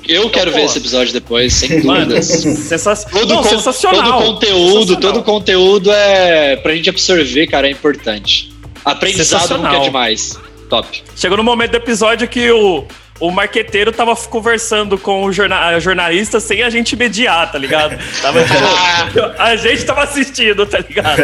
Eu 0.08 0.28
quero 0.28 0.50
pô. 0.50 0.56
ver 0.56 0.64
esse 0.64 0.78
episódio 0.78 1.12
depois, 1.12 1.52
sem 1.52 1.82
dúvidas. 1.82 2.26
sensa... 2.66 2.96
Todo, 2.96 3.32
Não, 3.34 3.42
con- 3.44 3.48
sensacional. 3.48 4.02
todo 4.02 4.26
conteúdo, 4.34 4.72
Sensacional. 4.88 5.00
todo 5.12 5.22
conteúdo 5.22 5.92
é 5.92 6.56
pra 6.56 6.74
gente 6.74 6.90
absorver, 6.90 7.46
cara, 7.46 7.68
é 7.68 7.70
importante. 7.70 8.52
Aprendizado 8.84 9.56
nunca 9.58 9.76
é 9.76 9.80
demais. 9.80 10.36
Top. 10.68 11.02
Chegou 11.14 11.36
no 11.36 11.44
momento 11.44 11.72
do 11.72 11.76
episódio 11.76 12.26
que 12.26 12.50
o, 12.50 12.84
o 13.20 13.30
marqueteiro 13.30 13.92
tava 13.92 14.16
conversando 14.16 14.96
com 14.98 15.24
o 15.24 15.32
jorna- 15.32 15.66
a 15.66 15.78
jornalista 15.78 16.40
sem 16.40 16.62
a 16.62 16.70
gente 16.70 16.96
mediar, 16.96 17.52
tá 17.52 17.58
ligado? 17.58 17.98
Tava, 18.22 18.40
tipo, 18.42 19.20
a 19.38 19.56
gente 19.56 19.84
tava 19.84 20.02
assistindo, 20.04 20.64
tá 20.66 20.78
ligado? 20.78 21.16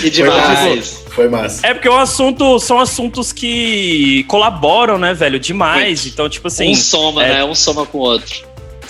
Que 0.00 0.10
Foi 0.10 0.26
massa. 0.28 0.62
demais. 0.64 1.04
Foi 1.10 1.28
massa. 1.28 1.66
É 1.66 1.72
porque 1.72 1.86
é 1.86 1.90
um 1.92 1.98
assunto, 1.98 2.58
são 2.58 2.80
assuntos 2.80 3.32
que 3.32 4.24
colaboram, 4.24 4.98
né, 4.98 5.14
velho? 5.14 5.38
Demais. 5.38 6.02
Muito. 6.02 6.08
Então, 6.12 6.28
tipo 6.28 6.48
assim, 6.48 6.72
um 6.72 6.74
soma, 6.74 7.24
é- 7.24 7.34
né? 7.34 7.44
Um 7.44 7.54
soma 7.54 7.86
com 7.86 7.98
o 7.98 8.00
outro. 8.00 8.34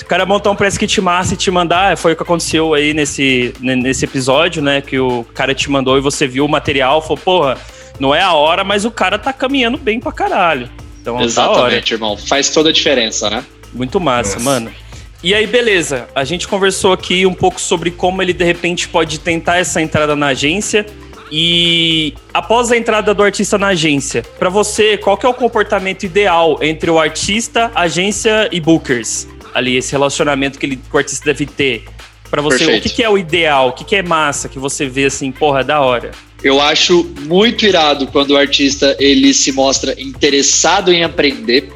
o 0.00 0.04
cara 0.06 0.24
montar 0.26 0.50
um 0.50 0.56
press 0.56 0.76
kit 0.78 1.00
massa 1.00 1.34
e 1.34 1.36
te 1.36 1.50
mandar, 1.50 1.96
foi 1.96 2.12
o 2.12 2.16
que 2.16 2.22
aconteceu 2.22 2.74
aí 2.74 2.92
nesse, 2.94 3.54
ne- 3.60 3.76
nesse 3.76 4.04
episódio, 4.04 4.62
né? 4.62 4.80
Que 4.80 4.98
o 4.98 5.24
cara 5.34 5.54
te 5.54 5.70
mandou 5.70 5.96
e 5.96 6.00
você 6.00 6.26
viu 6.26 6.44
o 6.44 6.48
material, 6.48 7.00
falou, 7.02 7.18
porra, 7.18 7.58
não 8.00 8.14
é 8.14 8.20
a 8.22 8.32
hora, 8.32 8.64
mas 8.64 8.84
o 8.84 8.90
cara 8.90 9.18
tá 9.18 9.32
caminhando 9.32 9.76
bem 9.78 10.00
pra 10.00 10.10
caralho. 10.12 10.68
Então. 11.04 11.20
Exatamente, 11.20 11.92
irmão. 11.92 12.16
Faz 12.16 12.48
toda 12.48 12.70
a 12.70 12.72
diferença, 12.72 13.28
né? 13.28 13.44
Muito 13.74 14.00
massa, 14.00 14.36
Nossa. 14.36 14.44
mano. 14.44 14.72
E 15.22 15.34
aí, 15.34 15.46
beleza. 15.46 16.08
A 16.14 16.24
gente 16.24 16.48
conversou 16.48 16.94
aqui 16.94 17.26
um 17.26 17.34
pouco 17.34 17.60
sobre 17.60 17.90
como 17.90 18.22
ele 18.22 18.32
de 18.32 18.42
repente 18.44 18.88
pode 18.88 19.20
tentar 19.20 19.58
essa 19.58 19.82
entrada 19.82 20.16
na 20.16 20.28
agência. 20.28 20.86
E 21.30 22.14
após 22.32 22.72
a 22.72 22.76
entrada 22.76 23.12
do 23.12 23.22
artista 23.22 23.58
na 23.58 23.68
agência, 23.68 24.22
pra 24.38 24.48
você, 24.48 24.96
qual 24.96 25.18
que 25.18 25.26
é 25.26 25.28
o 25.28 25.34
comportamento 25.34 26.04
ideal 26.04 26.58
entre 26.62 26.90
o 26.90 26.98
artista, 26.98 27.70
agência 27.74 28.48
e 28.50 28.58
bookers? 28.60 29.26
Ali, 29.52 29.76
esse 29.76 29.92
relacionamento 29.92 30.58
que, 30.58 30.64
ele, 30.64 30.76
que 30.76 30.94
o 30.94 30.98
artista 30.98 31.24
deve 31.26 31.44
ter. 31.44 31.84
Pra 32.30 32.40
você, 32.40 32.58
Perfeito. 32.58 32.86
o 32.86 32.88
que, 32.88 32.96
que 32.96 33.02
é 33.02 33.10
o 33.10 33.18
ideal? 33.18 33.68
O 33.68 33.72
que, 33.72 33.84
que 33.84 33.96
é 33.96 34.02
massa 34.02 34.48
que 34.48 34.58
você 34.58 34.86
vê 34.86 35.04
assim, 35.04 35.30
porra, 35.30 35.62
da 35.62 35.80
hora? 35.80 36.12
Eu 36.44 36.60
acho 36.60 37.10
muito 37.22 37.64
irado 37.64 38.06
quando 38.06 38.32
o 38.32 38.36
artista 38.36 38.94
ele 39.00 39.32
se 39.32 39.50
mostra 39.50 39.98
interessado 39.98 40.92
em 40.92 41.02
aprender, 41.02 41.72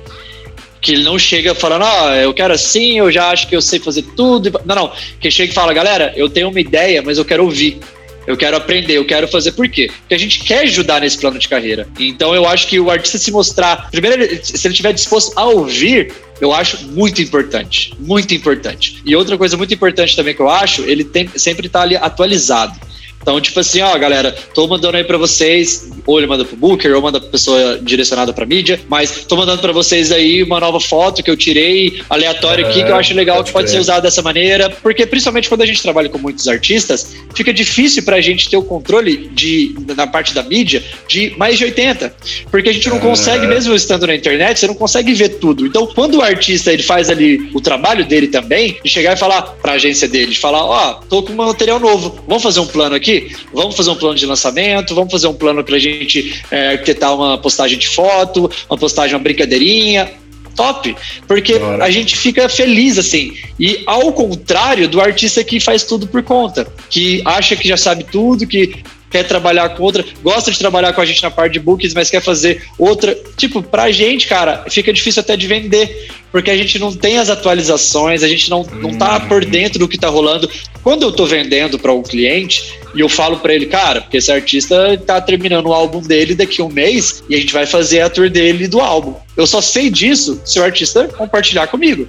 que 0.80 0.92
ele 0.92 1.02
não 1.02 1.18
chega 1.18 1.54
falando, 1.54 1.84
ah, 1.84 2.16
eu 2.16 2.34
quero 2.34 2.52
assim, 2.52 2.98
eu 2.98 3.10
já 3.10 3.30
acho 3.30 3.48
que 3.48 3.56
eu 3.56 3.62
sei 3.62 3.80
fazer 3.80 4.02
tudo. 4.14 4.60
Não, 4.66 4.74
não. 4.74 4.92
Que 5.18 5.30
chega 5.30 5.50
e 5.50 5.54
fala, 5.54 5.72
galera, 5.72 6.12
eu 6.14 6.28
tenho 6.28 6.50
uma 6.50 6.60
ideia, 6.60 7.00
mas 7.02 7.16
eu 7.16 7.24
quero 7.24 7.44
ouvir. 7.44 7.78
Eu 8.26 8.36
quero 8.36 8.58
aprender, 8.58 8.92
eu 8.92 9.06
quero 9.06 9.26
fazer 9.26 9.52
por 9.52 9.66
quê? 9.70 9.90
Porque 10.00 10.14
a 10.14 10.18
gente 10.18 10.40
quer 10.40 10.64
ajudar 10.64 11.00
nesse 11.00 11.16
plano 11.16 11.38
de 11.38 11.48
carreira. 11.48 11.88
Então 11.98 12.34
eu 12.34 12.46
acho 12.46 12.66
que 12.66 12.78
o 12.78 12.90
artista 12.90 13.16
se 13.16 13.32
mostrar, 13.32 13.90
primeiro, 13.90 14.22
se 14.44 14.66
ele 14.66 14.74
estiver 14.74 14.92
disposto 14.92 15.32
a 15.34 15.46
ouvir, 15.46 16.12
eu 16.38 16.52
acho 16.52 16.86
muito 16.88 17.22
importante, 17.22 17.94
muito 17.98 18.34
importante. 18.34 19.00
E 19.02 19.16
outra 19.16 19.38
coisa 19.38 19.56
muito 19.56 19.72
importante 19.72 20.14
também 20.14 20.34
que 20.34 20.42
eu 20.42 20.50
acho, 20.50 20.82
ele 20.82 21.04
tem, 21.04 21.26
sempre 21.36 21.70
tá 21.70 21.80
ali 21.80 21.96
atualizado. 21.96 22.78
Então, 23.20 23.40
tipo 23.40 23.60
assim, 23.60 23.80
ó, 23.80 23.96
galera, 23.98 24.34
tô 24.54 24.66
mandando 24.66 24.96
aí 24.96 25.04
pra 25.04 25.18
vocês, 25.18 25.90
ou 26.06 26.18
ele 26.18 26.26
manda 26.26 26.44
pro 26.44 26.56
Booker, 26.56 26.94
ou 26.94 27.02
manda 27.02 27.20
pra 27.20 27.28
pessoa 27.28 27.78
direcionada 27.82 28.32
pra 28.32 28.46
mídia, 28.46 28.80
mas 28.88 29.24
tô 29.26 29.36
mandando 29.36 29.60
pra 29.60 29.72
vocês 29.72 30.10
aí 30.10 30.42
uma 30.42 30.58
nova 30.60 30.80
foto 30.80 31.22
que 31.22 31.30
eu 31.30 31.36
tirei 31.36 32.00
aleatório 32.08 32.66
aqui, 32.66 32.82
que 32.82 32.90
eu 32.90 32.96
acho 32.96 33.14
legal, 33.14 33.36
pode 33.36 33.46
que 33.48 33.52
pode 33.52 33.70
ser 33.70 33.78
usada 33.78 34.02
dessa 34.02 34.22
maneira, 34.22 34.70
porque 34.82 35.04
principalmente 35.06 35.48
quando 35.48 35.62
a 35.62 35.66
gente 35.66 35.82
trabalha 35.82 36.08
com 36.08 36.18
muitos 36.18 36.48
artistas, 36.48 37.14
fica 37.34 37.52
difícil 37.52 38.02
pra 38.02 38.20
gente 38.20 38.48
ter 38.48 38.56
o 38.56 38.62
controle 38.62 39.28
de, 39.28 39.74
na 39.96 40.06
parte 40.06 40.34
da 40.34 40.42
mídia 40.42 40.82
de 41.06 41.34
mais 41.36 41.58
de 41.58 41.64
80, 41.64 42.14
porque 42.50 42.70
a 42.70 42.72
gente 42.72 42.88
não 42.88 42.98
consegue, 42.98 43.46
mesmo 43.46 43.74
estando 43.74 44.06
na 44.06 44.14
internet, 44.14 44.58
você 44.58 44.66
não 44.66 44.74
consegue 44.74 45.12
ver 45.14 45.30
tudo. 45.38 45.66
Então, 45.66 45.86
quando 45.86 46.16
o 46.16 46.22
artista 46.22 46.72
ele 46.72 46.82
faz 46.82 47.10
ali 47.10 47.50
o 47.52 47.60
trabalho 47.60 48.04
dele 48.04 48.28
também, 48.28 48.78
de 48.82 48.90
chegar 48.90 49.14
e 49.14 49.16
falar 49.16 49.42
pra 49.42 49.72
agência 49.72 50.08
dele, 50.08 50.32
de 50.32 50.38
falar, 50.38 50.64
ó, 50.64 50.94
tô 51.08 51.22
com 51.22 51.32
um 51.32 51.36
material 51.36 51.78
novo, 51.78 52.18
vamos 52.26 52.42
fazer 52.42 52.60
um 52.60 52.66
plano 52.66 52.94
aqui? 52.94 53.07
Vamos 53.52 53.76
fazer 53.76 53.90
um 53.90 53.96
plano 53.96 54.14
de 54.14 54.26
lançamento, 54.26 54.94
vamos 54.94 55.10
fazer 55.12 55.26
um 55.26 55.34
plano 55.34 55.62
pra 55.64 55.78
gente 55.78 56.42
é, 56.50 56.72
arquitetar 56.72 57.14
uma 57.14 57.38
postagem 57.38 57.78
de 57.78 57.88
foto, 57.88 58.50
uma 58.68 58.78
postagem, 58.78 59.14
uma 59.14 59.22
brincadeirinha, 59.22 60.10
top, 60.56 60.94
porque 61.26 61.58
Da 61.58 61.66
hora. 61.66 61.84
a 61.84 61.90
gente 61.90 62.16
fica 62.16 62.48
feliz 62.48 62.98
assim. 62.98 63.36
E 63.58 63.82
ao 63.86 64.12
contrário 64.12 64.88
do 64.88 65.00
artista 65.00 65.44
que 65.44 65.60
faz 65.60 65.84
tudo 65.84 66.06
por 66.08 66.22
conta, 66.22 66.66
que 66.90 67.22
acha 67.24 67.54
que 67.54 67.68
já 67.68 67.76
sabe 67.76 68.04
tudo, 68.04 68.46
que 68.46 68.74
quer 69.10 69.24
trabalhar 69.24 69.70
com 69.70 69.82
outra, 69.82 70.04
gosta 70.22 70.50
de 70.50 70.58
trabalhar 70.58 70.92
com 70.92 71.00
a 71.00 71.04
gente 71.04 71.22
na 71.22 71.30
parte 71.30 71.54
de 71.54 71.60
bookings, 71.60 71.94
mas 71.94 72.10
quer 72.10 72.22
fazer 72.22 72.62
outra. 72.78 73.16
Tipo, 73.36 73.62
pra 73.62 73.90
gente, 73.90 74.26
cara, 74.26 74.64
fica 74.68 74.92
difícil 74.92 75.20
até 75.20 75.36
de 75.36 75.46
vender, 75.46 76.08
porque 76.30 76.50
a 76.50 76.56
gente 76.56 76.78
não 76.78 76.94
tem 76.94 77.18
as 77.18 77.30
atualizações, 77.30 78.22
a 78.22 78.28
gente 78.28 78.50
não, 78.50 78.62
não 78.80 78.96
tá 78.96 79.20
por 79.20 79.44
dentro 79.44 79.78
do 79.78 79.88
que 79.88 79.98
tá 79.98 80.08
rolando. 80.08 80.50
Quando 80.82 81.02
eu 81.02 81.12
tô 81.12 81.26
vendendo 81.26 81.78
para 81.78 81.92
um 81.92 82.02
cliente 82.02 82.78
e 82.94 83.00
eu 83.00 83.08
falo 83.08 83.38
para 83.38 83.54
ele, 83.54 83.66
cara, 83.66 84.00
porque 84.00 84.18
esse 84.18 84.30
artista 84.30 85.00
tá 85.06 85.20
terminando 85.20 85.66
o 85.66 85.72
álbum 85.72 86.00
dele 86.00 86.34
daqui 86.34 86.60
a 86.60 86.64
um 86.64 86.72
mês 86.72 87.22
e 87.28 87.34
a 87.34 87.38
gente 87.38 87.52
vai 87.52 87.66
fazer 87.66 88.00
a 88.00 88.10
tour 88.10 88.30
dele 88.30 88.68
do 88.68 88.80
álbum. 88.80 89.14
Eu 89.36 89.46
só 89.46 89.60
sei 89.60 89.90
disso 89.90 90.40
se 90.44 90.58
o 90.58 90.64
artista 90.64 91.08
compartilhar 91.08 91.66
comigo. 91.66 92.08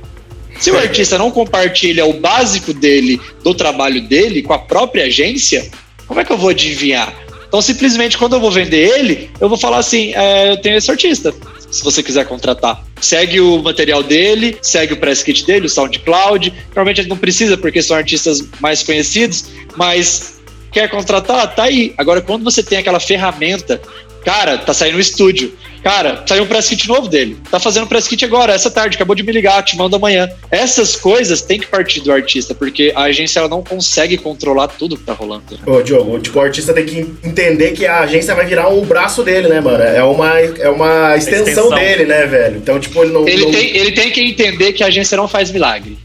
Se 0.60 0.72
o 0.72 0.78
artista 0.78 1.18
não 1.18 1.32
compartilha 1.32 2.06
o 2.06 2.14
básico 2.14 2.74
dele, 2.74 3.20
do 3.42 3.54
trabalho 3.54 4.02
dele, 4.02 4.42
com 4.42 4.52
a 4.52 4.60
própria 4.60 5.06
agência, 5.06 5.70
como 6.10 6.20
é 6.20 6.26
que 6.26 6.32
eu 6.32 6.38
vou 6.38 6.50
adivinhar? 6.50 7.14
Então, 7.48 7.62
simplesmente, 7.62 8.18
quando 8.18 8.34
eu 8.34 8.40
vou 8.40 8.52
vender 8.52 9.00
ele, 9.00 9.30
eu 9.40 9.48
vou 9.48 9.58
falar 9.58 9.78
assim: 9.78 10.12
é, 10.16 10.52
eu 10.52 10.58
tenho 10.58 10.76
esse 10.76 10.90
artista, 10.90 11.32
se 11.70 11.84
você 11.84 12.02
quiser 12.02 12.26
contratar. 12.26 12.84
Segue 13.00 13.40
o 13.40 13.62
material 13.62 14.02
dele, 14.02 14.58
segue 14.60 14.94
o 14.94 14.98
press 14.98 15.22
kit 15.22 15.46
dele, 15.46 15.68
o 15.68 15.70
SoundCloud. 15.70 16.52
Normalmente 16.70 17.02
ele 17.02 17.10
não 17.10 17.18
precisa, 17.18 17.56
porque 17.56 17.82
são 17.82 17.96
artistas 17.96 18.44
mais 18.60 18.82
conhecidos, 18.82 19.46
mas 19.78 20.40
quer 20.72 20.90
contratar? 20.90 21.56
Tá 21.56 21.64
aí. 21.64 21.94
Agora, 21.96 22.22
quando 22.22 22.44
você 22.44 22.64
tem 22.64 22.80
aquela 22.80 23.00
ferramenta, 23.00 23.80
cara, 24.24 24.58
tá 24.58 24.74
saindo 24.74 24.98
o 24.98 25.00
estúdio. 25.02 25.54
Cara, 25.82 26.24
saiu 26.28 26.44
um 26.44 26.46
press 26.46 26.68
kit 26.68 26.88
novo 26.90 27.08
dele. 27.08 27.38
Tá 27.50 27.58
fazendo 27.58 27.88
press 27.88 28.06
kit 28.06 28.26
agora, 28.26 28.52
essa 28.54 28.70
tarde, 28.70 28.98
acabou 28.98 29.16
de 29.16 29.24
me 29.24 29.32
ligar, 29.32 29.64
te 29.64 29.78
mando 29.78 29.96
amanhã. 29.96 30.30
Essas 30.52 30.94
coisas 30.98 31.42
tem 31.42 31.58
que 31.58 31.68
partir 31.68 32.02
do 32.02 32.12
artista, 32.12 32.54
porque 32.54 32.92
a 32.94 33.04
agência 33.04 33.40
ela 33.40 33.48
não 33.48 33.64
consegue 33.64 34.18
controlar 34.18 34.68
tudo 34.68 34.98
que 34.98 35.04
tá 35.04 35.14
rolando. 35.14 35.58
Ô, 35.66 35.82
Diogo, 35.82 36.20
tipo, 36.20 36.38
o 36.38 36.42
artista 36.42 36.74
tem 36.74 36.86
que 36.86 37.00
entender 37.24 37.72
que 37.72 37.86
a 37.86 38.02
agência 38.02 38.36
vai 38.36 38.46
virar 38.46 38.68
o 38.68 38.84
braço 38.84 39.24
dele, 39.24 39.48
né, 39.48 39.62
mano? 39.62 39.82
É 39.82 40.04
uma, 40.04 40.38
é 40.38 40.70
uma 40.70 41.16
extensão, 41.16 41.48
Extensão. 41.48 41.70
dele, 41.70 42.04
né, 42.06 42.26
velho? 42.26 42.58
Então, 42.58 42.78
tipo, 42.78 43.02
ele 43.02 43.14
não. 43.14 43.26
Ele 43.26 43.46
não- 43.46 43.52
tem, 43.52 43.78
ele 43.78 43.92
tem 43.94 44.12
que 44.12 44.22
entender 44.22 44.74
que 44.74 44.84
a 44.84 44.88
agência 44.88 45.16
não 45.16 45.30
faz 45.30 45.50
milagre. 45.50 45.98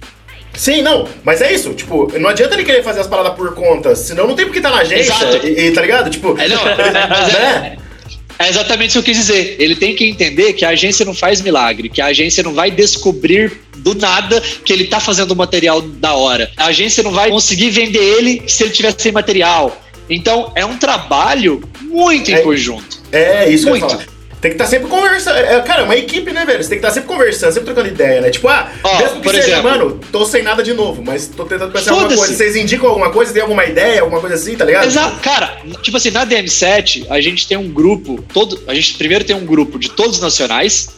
Sim, 0.57 0.83
não, 0.83 1.09
mas 1.25 1.41
é 1.43 1.53
isso, 1.53 1.75
tipo, 1.75 2.17
não 2.17 2.31
adianta 2.31 2.55
ele 2.55 2.63
querer 2.63 2.85
fazer 2.85 3.01
as 3.01 3.09
paradas 3.09 3.35
por 3.35 3.57
conta, 3.57 3.97
senão 3.97 4.29
não 4.29 4.37
tem 4.37 4.45
porque 4.47 4.61
tá 4.61 4.71
na 4.71 4.79
agência, 4.83 5.13
Exato. 5.13 5.45
e, 5.49 5.67
e, 5.67 5.71
tá 5.73 5.81
ligado? 5.81 6.09
Tipo, 6.11 6.39
É, 6.39 6.47
não, 6.47 6.65
mas 6.65 7.33
né? 7.35 7.77
É, 8.39 8.49
exatamente 8.49 8.91
isso 8.91 9.03
que 9.03 9.11
eu 9.11 9.15
quis 9.15 9.27
dizer. 9.27 9.57
Ele 9.59 9.77
tem 9.77 9.95
que 9.95 10.05
entender 10.05 10.53
que 10.55 10.65
a 10.65 10.71
agência 10.71 11.05
não 11.05 11.15
faz 11.15 11.41
milagre, 11.41 11.89
que 11.89 12.01
a 12.01 12.07
agência 12.07 12.43
não 12.43 12.53
vai 12.55 12.71
descobrir 12.71 13.53
do 13.77 13.95
nada 13.95 14.41
que 14.65 14.73
ele 14.73 14.85
tá 14.85 15.01
fazendo 15.01 15.35
material 15.37 15.81
da 15.81 16.15
hora. 16.15 16.51
A 16.57 16.67
agência 16.67 17.03
não 17.03 17.11
vai 17.11 17.31
conseguir 17.31 17.71
vender 17.71 17.99
ele 18.03 18.43
se 18.47 18.63
ele 18.65 18.73
tiver 18.73 18.95
sem 18.97 19.13
material. 19.13 19.81
Então, 20.09 20.53
é 20.55 20.65
um 20.67 20.77
trabalho 20.77 21.63
muito 21.83 22.31
em 22.31 22.35
É. 22.35 22.41
conjunto. 22.41 23.03
É 23.11 23.49
isso 23.49 23.65
que 23.65 23.71
eu 23.71 23.77
ia 23.77 23.81
Muito. 23.81 23.97
falar. 23.97 24.14
Tem 24.45 24.51
que 24.51 24.57
estar 24.57 24.67
sempre 24.67 24.91
conversando. 24.91 25.39
É, 25.39 25.59
cara, 25.63 25.81
é 25.81 25.85
uma 25.87 25.97
equipe, 25.97 26.31
né, 26.31 26.45
velho? 26.45 26.63
Você 26.63 26.69
tem 26.69 26.79
que 26.79 26.85
estar 26.87 26.93
sempre 26.93 27.09
conversando, 27.09 27.51
sempre 27.51 27.65
trocando 27.65 27.89
ideia, 27.89 28.21
né? 28.21 28.29
Tipo, 28.29 28.49
ah, 28.49 28.71
Ó, 28.83 28.99
mesmo 28.99 29.23
que 29.23 29.31
seja, 29.31 29.43
exemplo. 29.43 29.63
mano, 29.63 30.01
tô 30.13 30.27
sem 30.27 30.43
nada 30.43 30.63
de 30.63 30.75
novo, 30.75 31.03
mas 31.03 31.29
tô 31.29 31.47
tentando 31.47 31.73
pensar 31.73 31.93
em 31.93 31.95
alguma 31.95 32.15
coisa. 32.15 32.35
Vocês 32.35 32.55
indicam 32.55 32.91
alguma 32.91 33.11
coisa? 33.11 33.33
Tem 33.33 33.41
alguma 33.41 33.65
ideia, 33.65 34.03
alguma 34.03 34.21
coisa 34.21 34.35
assim, 34.35 34.55
tá 34.55 34.67
ligado? 34.67 34.85
Exato. 34.85 35.19
Cara, 35.21 35.63
tipo 35.81 35.97
assim, 35.97 36.11
na 36.11 36.27
DM7, 36.27 37.07
a 37.09 37.23
gente 37.23 37.49
tem 37.49 37.57
um 37.57 37.71
grupo, 37.71 38.23
todo, 38.35 38.63
a 38.67 38.75
gente 38.75 38.99
primeiro 38.99 39.25
tem 39.25 39.35
um 39.35 39.47
grupo 39.47 39.79
de 39.79 39.89
todos 39.89 40.17
os 40.17 40.21
nacionais, 40.21 40.91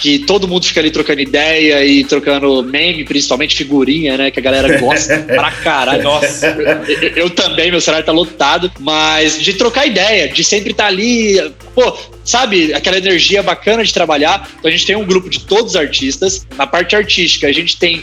que 0.00 0.20
todo 0.20 0.48
mundo 0.48 0.64
fica 0.64 0.80
ali 0.80 0.90
trocando 0.90 1.20
ideia 1.20 1.84
e 1.84 2.02
trocando 2.04 2.62
meme, 2.62 3.04
principalmente 3.04 3.54
figurinha, 3.54 4.16
né? 4.16 4.30
Que 4.30 4.40
a 4.40 4.42
galera 4.42 4.78
gosta 4.78 5.18
pra 5.28 5.50
caralho. 5.50 6.02
Nossa. 6.02 6.46
Eu, 6.46 7.24
eu 7.24 7.30
também, 7.30 7.70
meu 7.70 7.82
celular 7.82 8.02
tá 8.02 8.10
lotado, 8.10 8.72
mas 8.80 9.38
de 9.38 9.52
trocar 9.52 9.86
ideia, 9.86 10.28
de 10.28 10.42
sempre 10.42 10.70
estar 10.70 10.86
ali, 10.86 11.52
pô, 11.74 11.94
sabe, 12.24 12.72
aquela 12.72 12.96
energia 12.96 13.42
bacana 13.42 13.84
de 13.84 13.92
trabalhar. 13.92 14.48
Então 14.58 14.70
a 14.70 14.72
gente 14.72 14.86
tem 14.86 14.96
um 14.96 15.04
grupo 15.04 15.28
de 15.28 15.40
todos 15.40 15.72
os 15.72 15.76
artistas. 15.76 16.46
Na 16.56 16.66
parte 16.66 16.96
artística, 16.96 17.46
a 17.46 17.52
gente 17.52 17.76
tem 17.76 18.02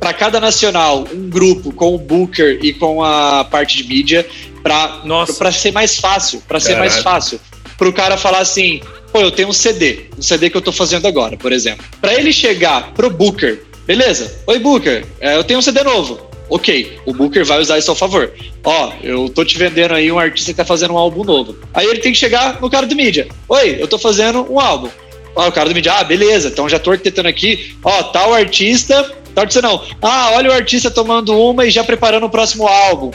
para 0.00 0.14
cada 0.14 0.40
nacional 0.40 1.06
um 1.12 1.28
grupo 1.28 1.72
com 1.72 1.94
o 1.94 1.98
Booker 1.98 2.58
e 2.62 2.72
com 2.72 3.04
a 3.04 3.44
parte 3.44 3.76
de 3.76 3.84
mídia 3.84 4.26
para 4.62 5.52
ser 5.52 5.72
mais 5.72 5.98
fácil, 6.00 6.42
para 6.48 6.58
ser 6.58 6.76
mais 6.78 6.98
fácil, 7.02 7.38
para 7.76 7.88
o 7.88 7.92
cara 7.92 8.16
falar 8.16 8.38
assim, 8.38 8.80
pô, 9.14 9.20
eu 9.20 9.30
tenho 9.30 9.46
um 9.46 9.52
CD, 9.52 10.06
um 10.18 10.22
CD 10.22 10.50
que 10.50 10.56
eu 10.56 10.60
tô 10.60 10.72
fazendo 10.72 11.06
agora, 11.06 11.36
por 11.36 11.52
exemplo. 11.52 11.86
Para 12.00 12.14
ele 12.14 12.32
chegar 12.32 12.92
pro 12.94 13.08
Booker, 13.08 13.62
beleza? 13.86 14.40
Oi 14.44 14.58
Booker, 14.58 15.06
é, 15.20 15.36
eu 15.36 15.44
tenho 15.44 15.60
um 15.60 15.62
CD 15.62 15.84
novo. 15.84 16.20
Ok, 16.50 16.98
o 17.06 17.14
Booker 17.14 17.44
vai 17.44 17.60
usar 17.60 17.78
isso 17.78 17.92
ao 17.92 17.96
favor. 17.96 18.32
Ó, 18.64 18.92
eu 19.04 19.28
tô 19.28 19.44
te 19.44 19.56
vendendo 19.56 19.94
aí 19.94 20.10
um 20.10 20.18
artista 20.18 20.50
que 20.50 20.56
tá 20.56 20.64
fazendo 20.64 20.94
um 20.94 20.98
álbum 20.98 21.22
novo. 21.22 21.56
Aí 21.72 21.86
ele 21.86 22.00
tem 22.00 22.12
que 22.12 22.18
chegar 22.18 22.60
no 22.60 22.68
cara 22.68 22.86
do 22.86 22.96
mídia. 22.96 23.28
Oi, 23.48 23.76
eu 23.78 23.86
tô 23.86 24.00
fazendo 24.00 24.52
um 24.52 24.58
álbum. 24.58 24.90
Ó, 25.36 25.46
o 25.46 25.52
cara 25.52 25.68
do 25.68 25.74
mídia, 25.76 25.92
ah, 25.92 26.02
beleza, 26.02 26.48
então 26.48 26.68
já 26.68 26.80
tô 26.80 26.90
arquitetando 26.90 27.28
aqui. 27.28 27.76
Ó, 27.84 28.02
tal 28.02 28.34
artista, 28.34 29.00
tal 29.32 29.42
artista 29.42 29.62
não. 29.62 29.80
Ah, 30.02 30.32
olha 30.34 30.50
o 30.50 30.52
artista 30.52 30.90
tomando 30.90 31.38
uma 31.38 31.64
e 31.64 31.70
já 31.70 31.84
preparando 31.84 32.26
o 32.26 32.30
próximo 32.30 32.66
álbum. 32.66 33.12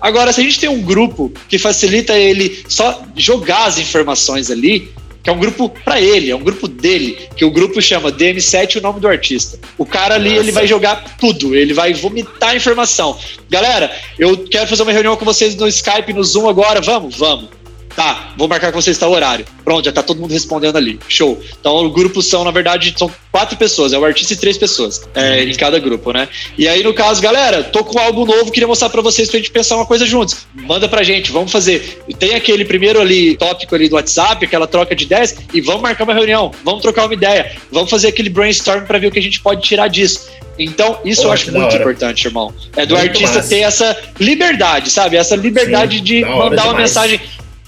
Agora, 0.00 0.32
se 0.32 0.40
a 0.40 0.44
gente 0.44 0.58
tem 0.58 0.68
um 0.68 0.82
grupo 0.82 1.32
que 1.48 1.56
facilita 1.56 2.18
ele 2.18 2.64
só 2.68 3.04
jogar 3.14 3.66
as 3.66 3.78
informações 3.78 4.50
ali, 4.50 4.90
que 5.22 5.30
é 5.30 5.32
um 5.32 5.38
grupo 5.38 5.68
pra 5.84 6.00
ele, 6.00 6.30
é 6.30 6.36
um 6.36 6.42
grupo 6.42 6.66
dele, 6.66 7.18
que 7.36 7.44
o 7.44 7.50
grupo 7.50 7.80
chama 7.80 8.10
DM7 8.10 8.76
o 8.76 8.80
nome 8.80 9.00
do 9.00 9.08
artista. 9.08 9.58
O 9.76 9.84
cara 9.84 10.14
ali, 10.14 10.30
Nossa. 10.30 10.40
ele 10.42 10.52
vai 10.52 10.66
jogar 10.66 11.16
tudo, 11.18 11.54
ele 11.54 11.74
vai 11.74 11.92
vomitar 11.92 12.56
informação. 12.56 13.18
Galera, 13.48 13.90
eu 14.18 14.36
quero 14.48 14.66
fazer 14.68 14.82
uma 14.82 14.92
reunião 14.92 15.16
com 15.16 15.24
vocês 15.24 15.54
no 15.56 15.68
Skype, 15.68 16.12
no 16.12 16.24
Zoom 16.24 16.48
agora, 16.48 16.80
vamos? 16.80 17.16
Vamos. 17.16 17.59
Tá, 17.94 18.32
vou 18.36 18.48
marcar 18.48 18.72
com 18.72 18.80
vocês 18.80 18.96
tal 18.96 19.10
horário. 19.10 19.44
Pronto, 19.64 19.84
já 19.84 19.92
tá 19.92 20.02
todo 20.02 20.20
mundo 20.20 20.32
respondendo 20.32 20.76
ali. 20.76 20.98
Show. 21.08 21.40
Então 21.60 21.84
o 21.84 21.90
grupo 21.90 22.22
são, 22.22 22.44
na 22.44 22.50
verdade, 22.50 22.94
são 22.96 23.10
quatro 23.30 23.56
pessoas, 23.56 23.92
é 23.92 23.98
o 23.98 24.04
artista 24.04 24.32
e 24.32 24.36
três 24.36 24.56
pessoas 24.56 25.02
é, 25.14 25.44
em 25.44 25.54
cada 25.54 25.78
grupo, 25.78 26.12
né? 26.12 26.28
E 26.56 26.66
aí, 26.68 26.82
no 26.82 26.94
caso, 26.94 27.20
galera, 27.20 27.62
tô 27.64 27.84
com 27.84 27.98
um 27.98 28.02
álbum 28.02 28.24
novo, 28.24 28.50
queria 28.50 28.66
mostrar 28.66 28.90
pra 28.90 29.02
vocês 29.02 29.28
pra 29.28 29.38
gente 29.38 29.50
pensar 29.50 29.76
uma 29.76 29.86
coisa 29.86 30.06
juntos. 30.06 30.46
Manda 30.54 30.88
pra 30.88 31.02
gente, 31.02 31.30
vamos 31.30 31.52
fazer. 31.52 32.02
Tem 32.18 32.34
aquele 32.34 32.64
primeiro 32.64 33.00
ali, 33.00 33.36
tópico 33.36 33.74
ali 33.74 33.88
do 33.88 33.96
WhatsApp, 33.96 34.44
aquela 34.44 34.66
troca 34.66 34.94
de 34.94 35.04
ideias, 35.04 35.36
e 35.52 35.60
vamos 35.60 35.82
marcar 35.82 36.04
uma 36.04 36.14
reunião, 36.14 36.50
vamos 36.64 36.82
trocar 36.82 37.04
uma 37.04 37.14
ideia, 37.14 37.52
vamos 37.70 37.90
fazer 37.90 38.08
aquele 38.08 38.30
brainstorm 38.30 38.84
pra 38.84 38.98
ver 38.98 39.08
o 39.08 39.10
que 39.10 39.18
a 39.18 39.22
gente 39.22 39.40
pode 39.40 39.62
tirar 39.62 39.88
disso. 39.88 40.28
Então, 40.58 40.98
isso 41.04 41.22
Pô, 41.22 41.28
eu 41.28 41.32
acho 41.32 41.50
muito 41.50 41.64
hora. 41.64 41.76
importante, 41.76 42.26
irmão. 42.26 42.52
É 42.76 42.84
do 42.84 42.94
Muito 42.94 43.08
artista 43.08 43.36
massa. 43.36 43.48
ter 43.48 43.60
essa 43.60 43.96
liberdade, 44.18 44.90
sabe? 44.90 45.16
Essa 45.16 45.34
liberdade 45.34 45.98
Sim, 45.98 46.04
de 46.04 46.20
mandar 46.24 46.64
uma 46.64 46.74
mensagem. 46.74 47.18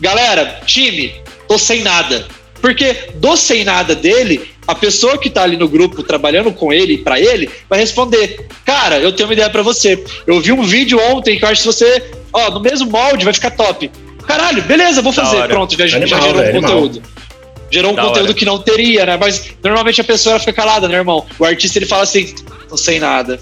Galera, 0.02 0.60
time, 0.66 1.14
tô 1.46 1.56
sem 1.56 1.80
nada. 1.82 2.26
Porque 2.60 3.08
do 3.14 3.36
sem 3.36 3.62
nada 3.64 3.94
dele, 3.94 4.50
a 4.66 4.74
pessoa 4.74 5.16
que 5.16 5.30
tá 5.30 5.44
ali 5.44 5.56
no 5.56 5.68
grupo 5.68 6.02
trabalhando 6.02 6.52
com 6.52 6.72
ele, 6.72 6.98
pra 6.98 7.20
ele, 7.20 7.48
vai 7.70 7.78
responder: 7.78 8.46
Cara, 8.64 8.98
eu 8.98 9.12
tenho 9.12 9.28
uma 9.28 9.32
ideia 9.32 9.48
pra 9.48 9.62
você. 9.62 10.02
Eu 10.26 10.40
vi 10.40 10.50
um 10.50 10.62
vídeo 10.64 11.00
ontem 11.12 11.38
que 11.38 11.44
eu 11.44 11.48
acho 11.48 11.60
que 11.62 11.66
você, 11.66 12.02
ó, 12.32 12.50
no 12.50 12.60
mesmo 12.60 12.90
molde 12.90 13.24
vai 13.24 13.32
ficar 13.32 13.52
top. 13.52 13.88
Caralho, 14.26 14.60
beleza, 14.62 15.00
vou 15.02 15.12
fazer. 15.12 15.46
Pronto, 15.46 15.76
já, 15.78 15.86
já 15.86 15.98
Animal, 15.98 16.20
gerou 16.20 16.36
um 16.36 16.44
animal. 16.48 16.62
conteúdo. 16.62 17.02
Gerou 17.70 17.92
um 17.92 17.94
Da 17.94 18.02
conteúdo 18.02 18.24
hora. 18.26 18.34
que 18.34 18.44
não 18.44 18.58
teria, 18.58 19.06
né? 19.06 19.16
Mas 19.16 19.50
normalmente 19.62 20.00
a 20.00 20.04
pessoa 20.04 20.38
fica 20.40 20.52
calada, 20.52 20.88
né, 20.88 20.96
irmão? 20.96 21.24
O 21.38 21.44
artista 21.44 21.78
ele 21.78 21.86
fala 21.86 22.02
assim: 22.02 22.34
tô 22.68 22.76
sem 22.76 22.98
nada. 22.98 23.40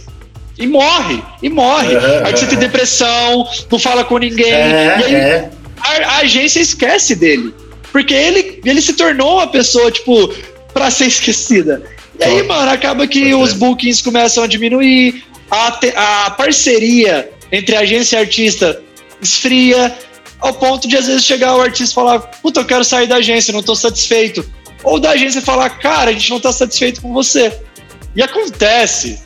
E 0.58 0.66
morre, 0.66 1.22
e 1.42 1.48
morre. 1.48 1.94
Aham, 1.96 2.22
O 2.22 2.26
artista 2.26 2.46
tem 2.48 2.58
depressão, 2.58 3.46
não 3.70 3.78
fala 3.78 4.04
com 4.04 4.18
ninguém. 4.18 4.52
É, 4.52 4.94
aí, 4.94 5.14
é. 5.14 5.50
A, 5.80 5.90
a 5.90 6.16
agência 6.18 6.60
esquece 6.60 7.14
dele. 7.14 7.54
Porque 7.92 8.14
ele, 8.14 8.60
ele 8.64 8.80
se 8.80 8.92
tornou 8.92 9.34
uma 9.38 9.46
pessoa, 9.48 9.90
tipo, 9.90 10.32
pra 10.72 10.90
ser 10.90 11.06
esquecida. 11.06 11.82
E 12.18 12.24
aí, 12.24 12.42
mano, 12.42 12.70
acaba 12.70 13.06
que 13.06 13.20
pode 13.30 13.34
os 13.34 13.50
ser. 13.50 13.56
bookings 13.56 14.02
começam 14.02 14.44
a 14.44 14.46
diminuir, 14.46 15.24
a, 15.50 15.72
te- 15.72 15.92
a 15.96 16.30
parceria 16.30 17.30
entre 17.50 17.74
agência 17.76 18.16
e 18.16 18.20
artista 18.20 18.80
esfria, 19.20 19.96
ao 20.38 20.54
ponto 20.54 20.86
de 20.86 20.96
às 20.96 21.06
vezes 21.06 21.24
chegar 21.24 21.56
o 21.56 21.60
artista 21.60 21.92
e 21.92 21.94
falar: 21.94 22.18
Puta, 22.20 22.60
eu 22.60 22.64
quero 22.64 22.84
sair 22.84 23.06
da 23.06 23.16
agência, 23.16 23.52
não 23.52 23.62
tô 23.62 23.74
satisfeito. 23.74 24.48
Ou 24.84 25.00
da 25.00 25.10
agência 25.10 25.42
falar: 25.42 25.70
Cara, 25.70 26.10
a 26.10 26.12
gente 26.12 26.30
não 26.30 26.38
tá 26.40 26.52
satisfeito 26.52 27.02
com 27.02 27.12
você. 27.12 27.52
E 28.14 28.22
acontece. 28.22 29.18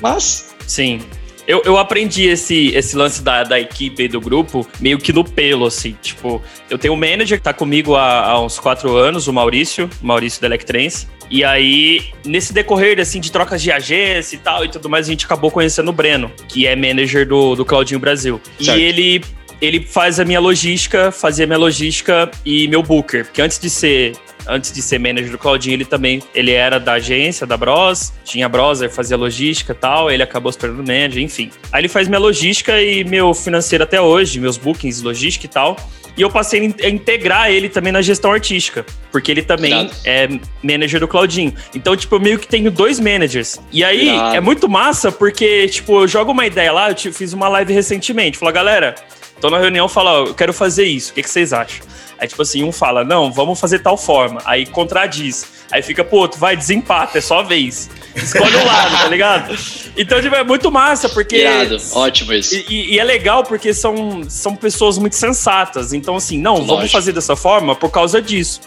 Mas. 0.00 0.46
Sim. 0.66 1.00
Eu, 1.46 1.62
eu 1.64 1.78
aprendi 1.78 2.26
esse, 2.26 2.68
esse 2.68 2.96
lance 2.96 3.22
da, 3.22 3.42
da 3.42 3.58
equipe 3.58 4.04
e 4.04 4.08
do 4.08 4.20
grupo 4.20 4.66
meio 4.80 4.98
que 4.98 5.12
no 5.12 5.24
pelo, 5.24 5.66
assim. 5.66 5.96
Tipo, 6.00 6.42
eu 6.68 6.78
tenho 6.78 6.94
um 6.94 6.96
manager 6.96 7.38
que 7.38 7.44
tá 7.44 7.52
comigo 7.52 7.94
há, 7.94 8.24
há 8.26 8.40
uns 8.40 8.58
quatro 8.58 8.96
anos, 8.96 9.26
o 9.26 9.32
Maurício, 9.32 9.88
Maurício 10.00 10.40
da 10.40 10.46
Electrance. 10.46 11.06
E 11.30 11.44
aí, 11.44 12.12
nesse 12.24 12.52
decorrer, 12.52 12.98
assim, 12.98 13.20
de 13.20 13.30
trocas 13.30 13.62
de 13.62 13.70
agência 13.70 14.34
e 14.34 14.38
tal 14.38 14.64
e 14.64 14.68
tudo 14.68 14.88
mais, 14.88 15.06
a 15.06 15.10
gente 15.10 15.24
acabou 15.24 15.50
conhecendo 15.50 15.88
o 15.88 15.92
Breno, 15.92 16.30
que 16.48 16.66
é 16.66 16.74
manager 16.74 17.26
do, 17.26 17.54
do 17.54 17.64
Claudinho 17.64 18.00
Brasil. 18.00 18.40
Certo. 18.60 18.78
E 18.78 18.82
ele, 18.82 19.24
ele 19.60 19.80
faz 19.80 20.18
a 20.18 20.24
minha 20.24 20.40
logística, 20.40 21.12
fazia 21.12 21.44
a 21.44 21.46
minha 21.46 21.58
logística 21.58 22.28
e 22.44 22.66
meu 22.66 22.82
booker. 22.82 23.24
Porque 23.24 23.40
antes 23.40 23.60
de 23.60 23.70
ser 23.70 24.16
antes 24.50 24.72
de 24.72 24.82
ser 24.82 24.98
manager 24.98 25.30
do 25.30 25.38
Claudinho, 25.38 25.74
ele 25.74 25.84
também 25.84 26.22
ele 26.34 26.52
era 26.52 26.78
da 26.78 26.94
agência, 26.94 27.46
da 27.46 27.56
Bros, 27.56 28.12
tinha 28.24 28.48
Browser, 28.48 28.90
fazia 28.90 29.16
logística 29.16 29.72
e 29.72 29.74
tal, 29.76 30.10
ele 30.10 30.22
acabou 30.22 30.50
se 30.52 30.58
tornando 30.58 30.82
manager, 30.82 31.22
enfim. 31.22 31.50
Aí 31.72 31.80
ele 31.82 31.88
faz 31.88 32.08
minha 32.08 32.18
logística 32.20 32.80
e 32.82 33.04
meu 33.04 33.32
financeiro 33.34 33.84
até 33.84 34.00
hoje, 34.00 34.40
meus 34.40 34.56
bookings, 34.56 35.02
logística 35.02 35.46
e 35.46 35.48
tal. 35.48 35.76
E 36.16 36.22
eu 36.22 36.28
passei 36.28 36.60
a 36.60 36.64
in- 36.64 36.74
a 36.82 36.88
integrar 36.88 37.50
ele 37.50 37.68
também 37.68 37.92
na 37.92 38.02
gestão 38.02 38.32
artística, 38.32 38.84
porque 39.12 39.30
ele 39.30 39.42
também 39.42 39.70
Irado. 39.72 39.92
é 40.04 40.28
manager 40.62 41.00
do 41.00 41.06
Claudinho. 41.08 41.54
Então, 41.74 41.96
tipo, 41.96 42.16
eu 42.16 42.20
meio 42.20 42.38
que 42.38 42.48
tenho 42.48 42.70
dois 42.70 42.98
managers. 42.98 43.60
E 43.72 43.82
aí 43.84 44.08
Irado. 44.08 44.36
é 44.36 44.40
muito 44.40 44.68
massa, 44.68 45.10
porque, 45.12 45.68
tipo, 45.68 46.02
eu 46.02 46.08
jogo 46.08 46.32
uma 46.32 46.44
ideia 46.44 46.72
lá, 46.72 46.90
eu 46.90 47.12
fiz 47.12 47.32
uma 47.32 47.48
live 47.48 47.72
recentemente, 47.72 48.36
falou, 48.36 48.52
galera, 48.52 48.96
tô 49.40 49.50
na 49.50 49.58
reunião, 49.58 49.88
fala, 49.88 50.22
ó, 50.22 50.26
eu 50.26 50.34
quero 50.34 50.52
fazer 50.52 50.84
isso, 50.84 51.10
o 51.12 51.14
que, 51.14 51.22
que 51.22 51.30
vocês 51.30 51.52
acham? 51.52 51.84
Aí, 52.18 52.28
tipo 52.28 52.42
assim, 52.42 52.62
um 52.62 52.70
fala, 52.70 53.02
não, 53.02 53.32
vamos 53.32 53.58
fazer 53.58 53.78
tal 53.78 53.96
forma. 53.96 54.42
Aí 54.44 54.66
contradiz. 54.66 55.46
Aí 55.72 55.80
fica, 55.82 56.04
pô, 56.04 56.28
tu 56.28 56.36
vai, 56.38 56.54
desempata, 56.54 57.16
é 57.16 57.20
só 57.20 57.38
a 57.38 57.42
vez. 57.42 57.88
Escolhe 58.14 58.54
o 58.56 58.66
lado, 58.66 58.96
tá 58.98 59.08
ligado? 59.08 59.56
Então, 59.96 60.20
tipo, 60.20 60.34
é 60.34 60.44
muito 60.44 60.70
massa, 60.70 61.08
porque. 61.08 61.36
Irado. 61.36 61.78
Ótimo 61.92 62.32
isso. 62.34 62.54
E, 62.68 62.94
e- 62.94 62.98
é 62.98 63.04
legal 63.04 63.44
porque 63.44 63.72
são, 63.72 64.22
são 64.28 64.54
pessoas 64.54 64.98
muito 64.98 65.14
sensatas. 65.16 65.92
Então, 65.92 66.16
assim, 66.16 66.38
não, 66.38 66.56
vamos 66.56 66.68
Lógico. 66.70 66.92
fazer 66.92 67.12
dessa 67.12 67.36
forma 67.36 67.74
por 67.74 67.90
causa 67.90 68.20
disso. 68.20 68.60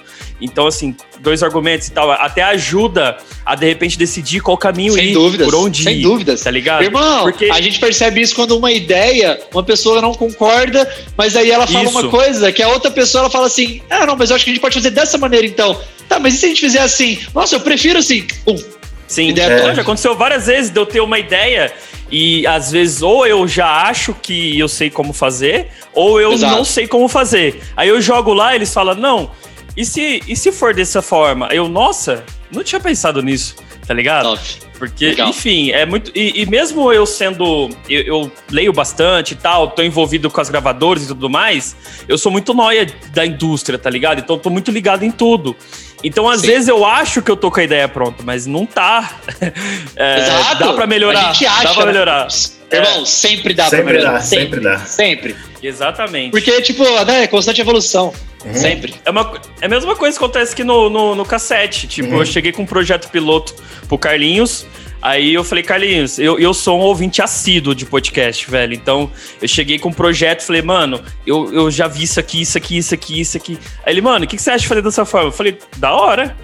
Então, 0.44 0.68
assim, 0.68 0.94
dois 1.22 1.42
argumentos 1.42 1.88
e 1.88 1.92
tal, 1.92 2.12
até 2.12 2.42
ajuda 2.44 3.18
a 3.46 3.56
de 3.56 3.66
repente 3.66 3.98
decidir 3.98 4.42
qual 4.42 4.58
caminho 4.58 4.92
Sem 4.94 5.10
ir, 5.10 5.14
dúvidas. 5.14 5.48
por 5.48 5.56
onde 5.56 5.84
sem 5.84 5.98
ir, 6.00 6.02
dúvidas. 6.04 6.42
tá 6.42 6.52
ligado? 6.52 6.84
Irmão, 6.84 7.24
Porque- 7.24 7.46
a 7.50 7.62
gente 7.62 7.80
percebe 7.80 8.20
isso 8.22 8.36
quando 8.36 8.58
uma 8.58 8.72
ideia, 8.72 9.40
uma 9.54 9.64
pessoa 9.64 10.02
não 10.02 10.14
concorda, 10.14 10.88
mas 11.18 11.36
aí 11.38 11.50
ela 11.50 11.66
fala 11.66 11.86
Isso. 11.86 11.98
uma 11.98 12.10
coisa 12.10 12.52
que 12.52 12.62
a 12.62 12.68
outra 12.68 12.92
pessoa 12.92 13.22
ela 13.22 13.30
fala 13.30 13.48
assim: 13.48 13.82
ah, 13.90 14.06
não, 14.06 14.18
mas 14.18 14.30
eu 14.30 14.36
acho 14.36 14.44
que 14.44 14.52
a 14.52 14.54
gente 14.54 14.62
pode 14.62 14.76
fazer 14.76 14.90
dessa 14.90 15.18
maneira 15.18 15.48
então. 15.48 15.80
Tá, 16.10 16.20
mas 16.20 16.34
e 16.34 16.38
se 16.38 16.46
a 16.46 16.50
gente 16.50 16.60
fizer 16.62 16.80
assim? 16.82 17.18
Nossa, 17.34 17.56
eu 17.56 17.62
prefiro 17.62 18.00
assim. 18.00 18.28
Pum. 18.46 18.62
Sim, 19.08 19.30
Ideia 19.30 19.48
é. 19.48 19.76
já 19.76 19.82
aconteceu 19.82 20.16
várias 20.16 20.48
vezes 20.48 20.72
de 20.72 20.80
eu 20.80 20.86
ter 20.86 21.00
uma 21.00 21.20
ideia 21.20 21.72
e 22.12 22.46
às 22.48 22.72
vezes 22.72 23.02
ou 23.02 23.26
eu 23.28 23.48
já 23.48 23.84
acho 23.88 24.14
que 24.22 24.58
eu 24.60 24.68
sei 24.68 24.90
como 24.90 25.14
fazer, 25.14 25.68
ou 25.94 26.20
eu 26.20 26.34
Exato. 26.34 26.56
não 26.56 26.66
sei 26.66 26.88
como 26.88 27.08
fazer. 27.08 27.62
Aí 27.78 27.90
eu 27.90 28.02
jogo 28.02 28.34
lá 28.34 28.54
e 28.54 28.58
eles 28.58 28.74
falam, 28.74 28.96
não, 28.96 29.32
e 29.76 29.86
se, 29.86 30.22
e 30.28 30.36
se 30.36 30.52
for 30.52 30.74
dessa 30.74 31.02
forma? 31.02 31.48
Eu, 31.52 31.68
nossa, 31.68 32.24
não 32.52 32.64
tinha 32.64 32.80
pensado 32.80 33.22
nisso, 33.22 33.56
tá 33.88 33.94
ligado? 33.94 34.24
Top. 34.24 34.42
Porque, 34.78 35.08
Legal. 35.10 35.30
enfim, 35.30 35.72
é 35.72 35.86
muito. 35.86 36.12
E, 36.14 36.42
e 36.42 36.46
mesmo 36.46 36.92
eu 36.92 37.06
sendo. 37.06 37.70
Eu, 37.88 38.02
eu 38.02 38.32
leio 38.52 38.74
bastante 38.74 39.32
e 39.34 39.36
tal, 39.36 39.70
tô 39.72 39.82
envolvido 39.82 40.30
com 40.30 40.42
as 40.42 40.50
gravadoras 40.50 41.04
e 41.04 41.08
tudo 41.08 41.30
mais, 41.30 41.76
eu 42.08 42.18
sou 42.18 42.32
muito 42.32 42.54
nóia 42.54 42.86
da 43.14 43.26
indústria, 43.26 43.78
tá 43.78 43.90
ligado? 43.90 44.20
Então 44.20 44.36
eu 44.36 44.42
tô 44.42 44.50
muito 44.50 44.72
ligado 44.72 45.04
em 45.04 45.12
tudo. 45.12 45.56
Então, 46.04 46.28
às 46.28 46.42
Sim. 46.42 46.48
vezes, 46.48 46.68
eu 46.68 46.84
acho 46.86 47.22
que 47.22 47.32
eu 47.32 47.38
tô 47.38 47.50
com 47.50 47.62
a 47.62 47.64
ideia 47.64 47.88
pronta, 47.88 48.24
mas 48.26 48.46
não 48.46 48.66
tá. 48.66 49.10
É, 49.96 50.20
Exato. 50.20 50.66
Dá 50.66 50.74
pra 50.74 50.88
melhorar. 50.88 51.30
A 51.30 51.34
gente 51.34 51.46
acha. 51.46 51.64
dá 51.64 51.74
pra 51.74 51.86
né? 51.86 51.92
melhorar. 51.94 52.28
Irmão, 52.72 53.06
sempre 53.06 53.54
dá 53.54 53.70
Sempre 53.70 53.84
pra 53.84 53.94
melhorar. 53.94 54.12
dá, 54.14 54.20
sempre 54.20 54.60
dá. 54.60 54.80
Sempre. 54.80 55.36
Exatamente. 55.68 56.32
Porque, 56.32 56.62
tipo, 56.62 56.84
né, 57.06 57.24
é 57.24 57.28
constante 57.28 57.62
evolução. 57.62 58.14
Uhum. 58.46 58.54
Sempre. 58.54 58.94
É, 59.06 59.10
uma, 59.10 59.40
é 59.62 59.66
a 59.66 59.70
mesma 59.70 59.96
coisa 59.96 60.18
que 60.18 60.24
acontece 60.24 60.54
aqui 60.54 60.64
no, 60.64 60.90
no, 60.90 61.16
no 61.16 61.26
cassete. 61.26 61.88
Tipo, 61.88 62.10
Uhum. 62.10 62.20
eu 62.20 62.26
cheguei 62.26 62.52
com 62.52 62.64
um 62.64 62.66
projeto 62.66 63.10
piloto 63.10 63.56
pro 63.88 63.98
Carlinhos. 63.98 64.66
Aí 65.02 65.34
eu 65.34 65.44
falei, 65.44 65.64
Carlinhos, 65.64 66.18
eu, 66.18 66.40
eu 66.40 66.54
sou 66.54 66.80
um 66.80 66.82
ouvinte 66.82 67.22
assíduo 67.22 67.76
de 67.76 67.86
podcast, 67.86 68.50
velho. 68.50 68.74
Então, 68.74 69.12
eu 69.42 69.48
cheguei 69.48 69.78
com 69.78 69.90
um 69.90 69.94
projeto 69.94 70.42
falei, 70.44 70.62
mano, 70.62 71.02
eu, 71.28 71.54
eu 71.54 71.70
já 71.72 71.88
vi 71.88 72.04
isso 72.04 72.20
aqui, 72.22 72.42
isso 72.42 72.58
aqui, 72.58 72.78
isso 72.78 72.94
aqui, 72.94 73.20
isso 73.20 73.36
aqui. 73.38 73.60
Aí 73.86 73.94
ele, 73.94 74.02
mano, 74.02 74.24
o 74.24 74.28
que, 74.28 74.38
que 74.38 74.42
você 74.42 74.52
acha 74.52 74.60
de 74.60 74.68
fazer 74.68 74.82
dessa 74.82 75.04
forma? 75.06 75.28
Eu 75.28 75.32
falei, 75.34 75.58
da 75.78 75.94
hora. 75.94 76.36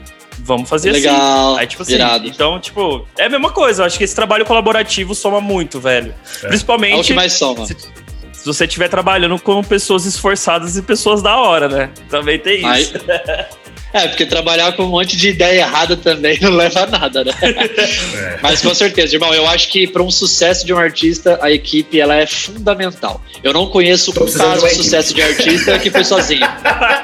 Vamos 0.42 0.70
fazer 0.70 0.92
assim. 0.92 1.00
Legal. 1.02 1.58
Aí, 1.58 1.68
tipo 1.68 1.84
assim, 1.84 1.96
Irado. 1.96 2.26
então, 2.28 2.60
tipo, 2.62 3.06
é 3.18 3.26
a 3.26 3.30
mesma 3.30 3.52
coisa. 3.52 3.82
Eu 3.82 3.86
acho 3.86 3.98
que 3.98 4.06
esse 4.06 4.16
trabalho 4.16 4.46
colaborativo 4.46 5.14
soma 5.14 5.42
muito, 5.42 5.82
velho. 5.82 6.14
É. 6.44 6.48
Principalmente 6.48 6.94
É 6.94 7.02
o 7.02 7.04
que 7.04 7.14
mais 7.14 7.34
soma. 7.34 7.66
se, 7.66 7.76
se 8.40 8.46
você 8.46 8.66
estiver 8.66 8.88
trabalhando 8.88 9.38
com 9.40 9.62
pessoas 9.64 10.06
esforçadas 10.06 10.78
e 10.78 10.82
pessoas 10.82 11.22
da 11.22 11.38
hora, 11.38 11.68
né? 11.68 11.90
Também 12.10 12.40
tem 12.40 12.62
isso. 12.80 12.94
É, 13.92 14.08
porque 14.08 14.24
trabalhar 14.24 14.74
com 14.74 14.84
um 14.84 14.90
monte 14.90 15.18
de 15.18 15.30
ideia 15.30 15.62
errada 15.62 15.98
também 15.98 16.38
não 16.42 16.52
leva 16.52 16.82
a 16.84 16.86
nada, 16.86 17.24
né? 17.24 17.34
É. 17.42 18.38
Mas 18.40 18.62
com 18.62 18.72
certeza, 18.76 19.16
irmão, 19.16 19.34
eu 19.34 19.48
acho 19.48 19.68
que 19.70 19.88
para 19.88 20.04
um 20.04 20.12
sucesso 20.12 20.64
de 20.64 20.72
um 20.72 20.78
artista, 20.78 21.40
a 21.42 21.50
equipe 21.52 22.00
ela 22.00 22.16
é 22.16 22.28
fundamental. 22.28 23.20
Eu 23.44 23.52
não 23.52 23.66
conheço 23.66 24.14
Tô 24.14 24.26
um 24.26 24.32
caso 24.32 24.68
de 24.68 24.76
sucesso 24.76 25.12
de 25.12 25.24
artista 25.24 25.80
que 25.80 25.90
foi 25.90 26.04
sozinho. 26.04 26.48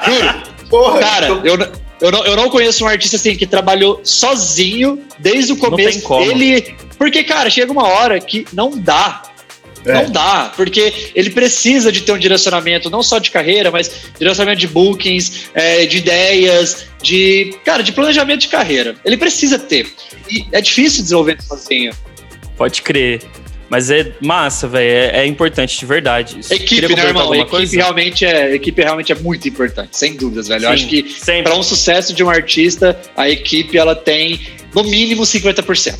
Juro. 0.04 0.42
Porra, 0.70 1.00
Cara, 1.00 1.26
então- 1.26 1.40
eu, 1.44 1.56
não- 1.58 1.68
eu, 2.00 2.10
não, 2.12 2.24
eu 2.24 2.36
não 2.36 2.48
conheço 2.50 2.84
um 2.84 2.88
artista 2.88 3.16
assim 3.16 3.34
que 3.34 3.48
trabalhou 3.48 4.00
sozinho 4.04 5.02
desde 5.18 5.54
o 5.54 5.56
tem 5.56 5.68
começo. 5.70 6.02
como. 6.02 6.22
Ele. 6.30 6.72
Porque, 6.96 7.24
cara, 7.24 7.50
chega 7.50 7.72
uma 7.72 7.88
hora 7.88 8.20
que 8.20 8.46
não 8.52 8.70
dá. 8.78 9.22
É. 9.86 9.92
Não 9.92 10.10
dá, 10.10 10.52
porque 10.56 11.10
ele 11.14 11.30
precisa 11.30 11.92
de 11.92 12.02
ter 12.02 12.12
um 12.12 12.18
direcionamento, 12.18 12.90
não 12.90 13.02
só 13.02 13.18
de 13.18 13.30
carreira, 13.30 13.70
mas 13.70 13.90
direcionamento 14.18 14.60
de 14.60 14.66
bookings, 14.66 15.48
é, 15.54 15.86
de 15.86 15.98
ideias, 15.98 16.86
de. 17.00 17.54
Cara, 17.64 17.82
de 17.82 17.92
planejamento 17.92 18.40
de 18.40 18.48
carreira. 18.48 18.96
Ele 19.04 19.16
precisa 19.16 19.58
ter. 19.58 19.86
E 20.28 20.44
é 20.50 20.60
difícil 20.60 21.02
desenvolver 21.02 21.40
sozinho. 21.40 21.92
Pode 22.56 22.82
crer. 22.82 23.22
Mas 23.68 23.90
é 23.90 24.12
massa, 24.20 24.68
velho. 24.68 24.88
É, 24.88 25.22
é 25.22 25.26
importante 25.26 25.78
de 25.78 25.86
verdade. 25.86 26.38
Isso. 26.40 26.52
Equipe, 26.52 26.94
né, 26.94 27.04
irmão? 27.04 27.34
Equipe 27.34 27.50
coisa? 27.50 27.76
realmente, 27.76 28.24
é, 28.24 28.54
equipe 28.54 28.82
realmente 28.82 29.12
é 29.12 29.14
muito 29.14 29.48
importante, 29.48 29.96
sem 29.96 30.16
dúvidas, 30.16 30.48
velho. 30.48 30.64
Eu 30.64 30.70
acho 30.70 30.86
que 30.86 31.02
para 31.42 31.56
um 31.56 31.62
sucesso 31.62 32.12
de 32.14 32.22
um 32.22 32.30
artista, 32.30 32.98
a 33.16 33.28
equipe 33.28 33.76
ela 33.76 33.94
tem 33.94 34.40
no 34.74 34.84
mínimo 34.84 35.22
50%. 35.22 35.94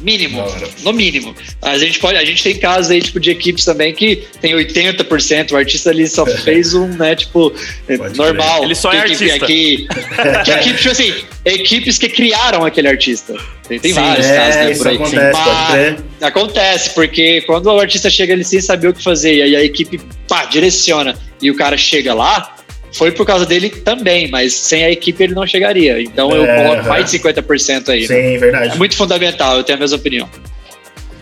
Mínimo, 0.00 0.42
no 0.82 0.92
mínimo. 0.92 1.34
A 1.60 1.76
gente 1.78 1.98
pode, 1.98 2.16
a 2.16 2.24
gente 2.24 2.42
tem 2.42 2.56
casos 2.58 2.90
aí 2.90 3.00
tipo 3.02 3.20
de 3.20 3.30
equipes 3.30 3.64
também 3.64 3.94
que 3.94 4.24
tem 4.40 4.54
80%, 4.54 5.52
o 5.52 5.56
artista 5.56 5.90
ali 5.90 6.08
só 6.08 6.24
fez 6.44 6.72
um, 6.74 6.88
né, 6.88 7.14
tipo, 7.14 7.52
é, 7.88 7.96
Pode 7.98 8.16
normal. 8.16 8.64
Ele 8.64 8.74
só 8.74 8.92
é 8.92 9.02
Tem 9.02 9.12
equipe 9.12 9.30
artista. 9.30 9.44
aqui- 9.44 9.88
que 10.44 10.50
equipe, 10.52 10.78
tipo 10.78 10.90
assim, 10.90 11.14
equipes 11.44 11.98
que 11.98 12.08
criaram 12.08 12.64
aquele 12.64 12.88
artista. 12.88 13.34
Tem, 13.68 13.78
tem 13.78 13.92
Sim, 13.92 14.00
vários 14.00 14.26
é, 14.26 14.36
casos, 14.36 14.56
né, 14.56 14.74
por 14.74 14.88
aí. 14.88 14.94
acontece, 14.96 15.30
pode 15.32 15.48
Mas- 15.50 15.70
crer. 15.70 15.96
Acontece, 16.22 16.90
porque 16.90 17.40
quando 17.42 17.66
o 17.66 17.78
artista 17.78 18.10
chega 18.10 18.32
ali 18.34 18.44
sem 18.44 18.60
saber 18.60 18.88
o 18.88 18.94
que 18.94 19.02
fazer 19.02 19.34
e 19.34 19.42
aí 19.42 19.56
a 19.56 19.62
equipe 19.64 20.00
pá, 20.28 20.44
direciona 20.46 21.16
e 21.40 21.50
o 21.50 21.54
cara 21.56 21.76
chega 21.76 22.12
lá, 22.12 22.56
foi 22.92 23.12
por 23.12 23.24
causa 23.26 23.46
dele 23.46 23.70
também, 23.70 24.28
mas 24.30 24.52
sem 24.54 24.84
a 24.84 24.90
equipe 24.90 25.22
ele 25.22 25.34
não 25.34 25.46
chegaria. 25.46 26.00
Então 26.02 26.30
eu 26.32 26.44
É, 26.44 26.56
coloco 26.62 26.80
aham. 26.80 26.88
mais 26.88 27.10
de 27.10 27.18
50% 27.18 27.88
aí. 27.90 28.00
né? 28.00 28.06
Sim, 28.06 28.38
verdade. 28.38 28.74
É 28.74 28.76
muito 28.76 28.96
fundamental, 28.96 29.56
eu 29.56 29.64
tenho 29.64 29.78
a 29.78 29.80
mesma 29.80 29.96
opinião. 29.96 30.28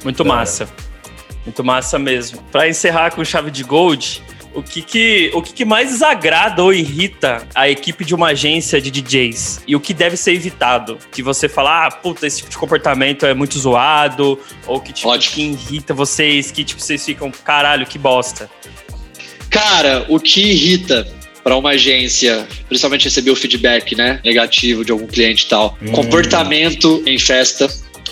Muito 0.05 0.25
massa. 0.25 0.69
Muito 1.45 1.64
massa 1.64 1.99
mesmo. 1.99 2.43
Pra 2.53 2.69
encerrar 2.69 3.11
com 3.12 3.25
chave 3.25 3.51
de 3.51 3.62
gold, 3.64 4.23
o 4.55 4.62
que 4.62 4.83
que, 4.83 5.31
o 5.35 5.43
que 5.43 5.53
que 5.53 5.64
mais 5.64 5.91
desagrada 5.91 6.62
ou 6.62 6.73
irrita 6.73 7.47
a 7.55 7.69
equipe 7.69 8.05
de 8.05 8.14
uma 8.14 8.29
agência 8.29 8.81
de 8.81 8.91
DJs? 8.91 9.61
E 9.66 9.75
o 9.77 9.81
que 9.81 9.93
deve 9.95 10.16
ser 10.16 10.33
evitado? 10.33 10.99
Que 11.12 11.23
você 11.23 11.49
fala, 11.49 11.87
ah, 11.87 11.91
puta, 11.91 12.27
esse 12.27 12.39
tipo 12.39 12.51
de 12.51 12.59
comportamento 12.59 13.25
é 13.27 13.35
muito 13.35 13.59
zoado, 13.59 14.39
ou 14.66 14.81
que 14.81 14.93
tipo, 14.93 15.09
Ótimo. 15.09 15.35
que 15.35 15.43
irrita 15.43 15.95
vocês, 15.95 16.51
que 16.51 16.64
tipo, 16.64 16.81
vocês 16.81 17.05
ficam, 17.05 17.31
caralho, 17.31 17.87
que 17.87 17.99
bosta. 17.99 18.51
Cara, 19.51 20.05
o 20.09 20.21
que 20.21 20.41
irrita 20.43 21.07
para 21.49 21.57
uma 21.57 21.71
agência, 21.71 22.47
principalmente 22.69 23.05
receber 23.05 23.31
o 23.31 23.35
feedback, 23.35 23.97
né, 23.97 24.21
negativo 24.23 24.85
de 24.85 24.93
algum 24.93 25.07
cliente 25.07 25.47
e 25.47 25.49
tal, 25.49 25.79
Hum. 25.81 25.93
comportamento 25.93 27.03
em 27.07 27.19
festa. 27.19 27.67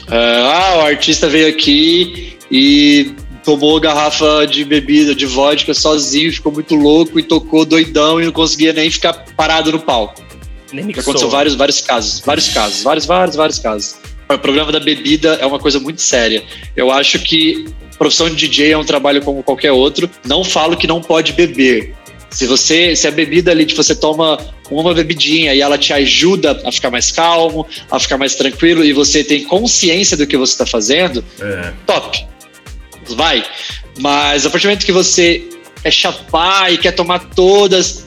Ah, 0.08 0.76
o 0.78 0.80
artista 0.80 1.28
veio 1.28 1.46
aqui 1.46 2.34
e 2.50 3.12
tomou 3.44 3.78
garrafa 3.78 4.46
de 4.46 4.64
bebida, 4.64 5.14
de 5.14 5.26
vodka 5.26 5.74
sozinho, 5.74 6.32
ficou 6.32 6.50
muito 6.50 6.74
louco 6.74 7.18
e 7.20 7.22
tocou 7.22 7.66
doidão 7.66 8.18
e 8.18 8.24
não 8.24 8.32
conseguia 8.32 8.72
nem 8.72 8.90
ficar 8.90 9.12
parado 9.36 9.70
no 9.70 9.80
palco. 9.80 10.24
Nem 10.72 10.90
Já 10.94 11.02
aconteceu 11.02 11.28
vários, 11.28 11.54
vários 11.54 11.82
casos, 11.82 12.22
vários 12.24 12.48
casos, 12.48 12.82
vários, 12.82 13.04
vários, 13.04 13.36
vários 13.36 13.58
casos. 13.58 13.96
O 14.30 14.38
problema 14.38 14.72
da 14.72 14.80
bebida 14.80 15.34
é 15.42 15.44
uma 15.44 15.58
coisa 15.58 15.78
muito 15.78 16.00
séria. 16.00 16.42
Eu 16.74 16.90
acho 16.90 17.18
que 17.18 17.66
a 17.92 17.98
profissão 17.98 18.30
de 18.30 18.48
DJ 18.48 18.72
é 18.72 18.78
um 18.78 18.84
trabalho 18.84 19.20
como 19.20 19.42
qualquer 19.42 19.72
outro. 19.72 20.08
Não 20.24 20.42
falo 20.42 20.74
que 20.74 20.86
não 20.86 21.02
pode 21.02 21.34
beber. 21.34 21.94
Se 22.30 22.46
você, 22.46 22.94
se 22.96 23.06
a 23.06 23.10
bebida 23.10 23.50
ali, 23.50 23.64
tipo, 23.64 23.82
você 23.82 23.94
toma 23.94 24.38
uma 24.70 24.92
bebidinha 24.92 25.54
e 25.54 25.60
ela 25.60 25.78
te 25.78 25.92
ajuda 25.92 26.60
a 26.64 26.72
ficar 26.72 26.90
mais 26.90 27.10
calmo, 27.12 27.66
a 27.90 27.98
ficar 28.00 28.18
mais 28.18 28.34
tranquilo 28.34 28.84
e 28.84 28.92
você 28.92 29.22
tem 29.22 29.44
consciência 29.44 30.16
do 30.16 30.26
que 30.26 30.36
você 30.36 30.52
está 30.52 30.66
fazendo, 30.66 31.24
É. 31.40 31.72
top. 31.86 32.26
Vai. 33.10 33.44
Mas 34.00 34.44
a 34.44 34.50
partir 34.50 34.66
do 34.66 34.70
momento 34.70 34.84
que 34.84 34.92
você 34.92 35.48
quer 35.82 35.92
chapar 35.92 36.72
e 36.72 36.78
quer 36.78 36.92
tomar 36.92 37.20
todas, 37.20 38.04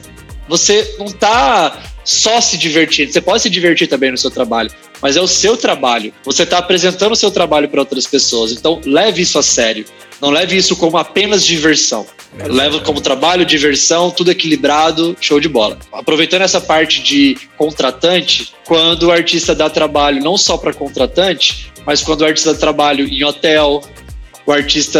você 0.48 0.96
não 0.98 1.06
tá 1.06 1.82
só 2.04 2.40
se 2.40 2.56
divertindo. 2.56 3.12
Você 3.12 3.20
pode 3.20 3.42
se 3.42 3.50
divertir 3.50 3.88
também 3.88 4.10
no 4.10 4.18
seu 4.18 4.30
trabalho, 4.30 4.70
mas 5.00 5.16
é 5.16 5.20
o 5.20 5.26
seu 5.26 5.56
trabalho. 5.56 6.12
Você 6.24 6.42
está 6.42 6.58
apresentando 6.58 7.12
o 7.12 7.16
seu 7.16 7.30
trabalho 7.30 7.68
para 7.68 7.80
outras 7.80 8.06
pessoas. 8.06 8.52
Então, 8.52 8.80
leve 8.84 9.22
isso 9.22 9.38
a 9.38 9.42
sério. 9.42 9.84
Não 10.20 10.30
leve 10.30 10.56
isso 10.56 10.76
como 10.76 10.98
apenas 10.98 11.44
diversão. 11.44 12.06
Leva 12.46 12.78
como 12.80 13.00
trabalho, 13.00 13.44
diversão, 13.44 14.10
tudo 14.10 14.30
equilibrado, 14.30 15.16
show 15.20 15.40
de 15.40 15.48
bola. 15.48 15.78
Aproveitando 15.92 16.42
essa 16.42 16.60
parte 16.60 17.02
de 17.02 17.36
contratante, 17.56 18.52
quando 18.66 19.04
o 19.04 19.10
artista 19.10 19.54
dá 19.54 19.68
trabalho 19.68 20.22
não 20.22 20.36
só 20.36 20.56
para 20.56 20.72
contratante, 20.72 21.72
mas 21.84 22.02
quando 22.02 22.20
o 22.20 22.24
artista 22.24 22.52
dá 22.52 22.58
trabalho 22.60 23.06
em 23.08 23.24
hotel, 23.24 23.82
o 24.46 24.52
artista 24.52 24.98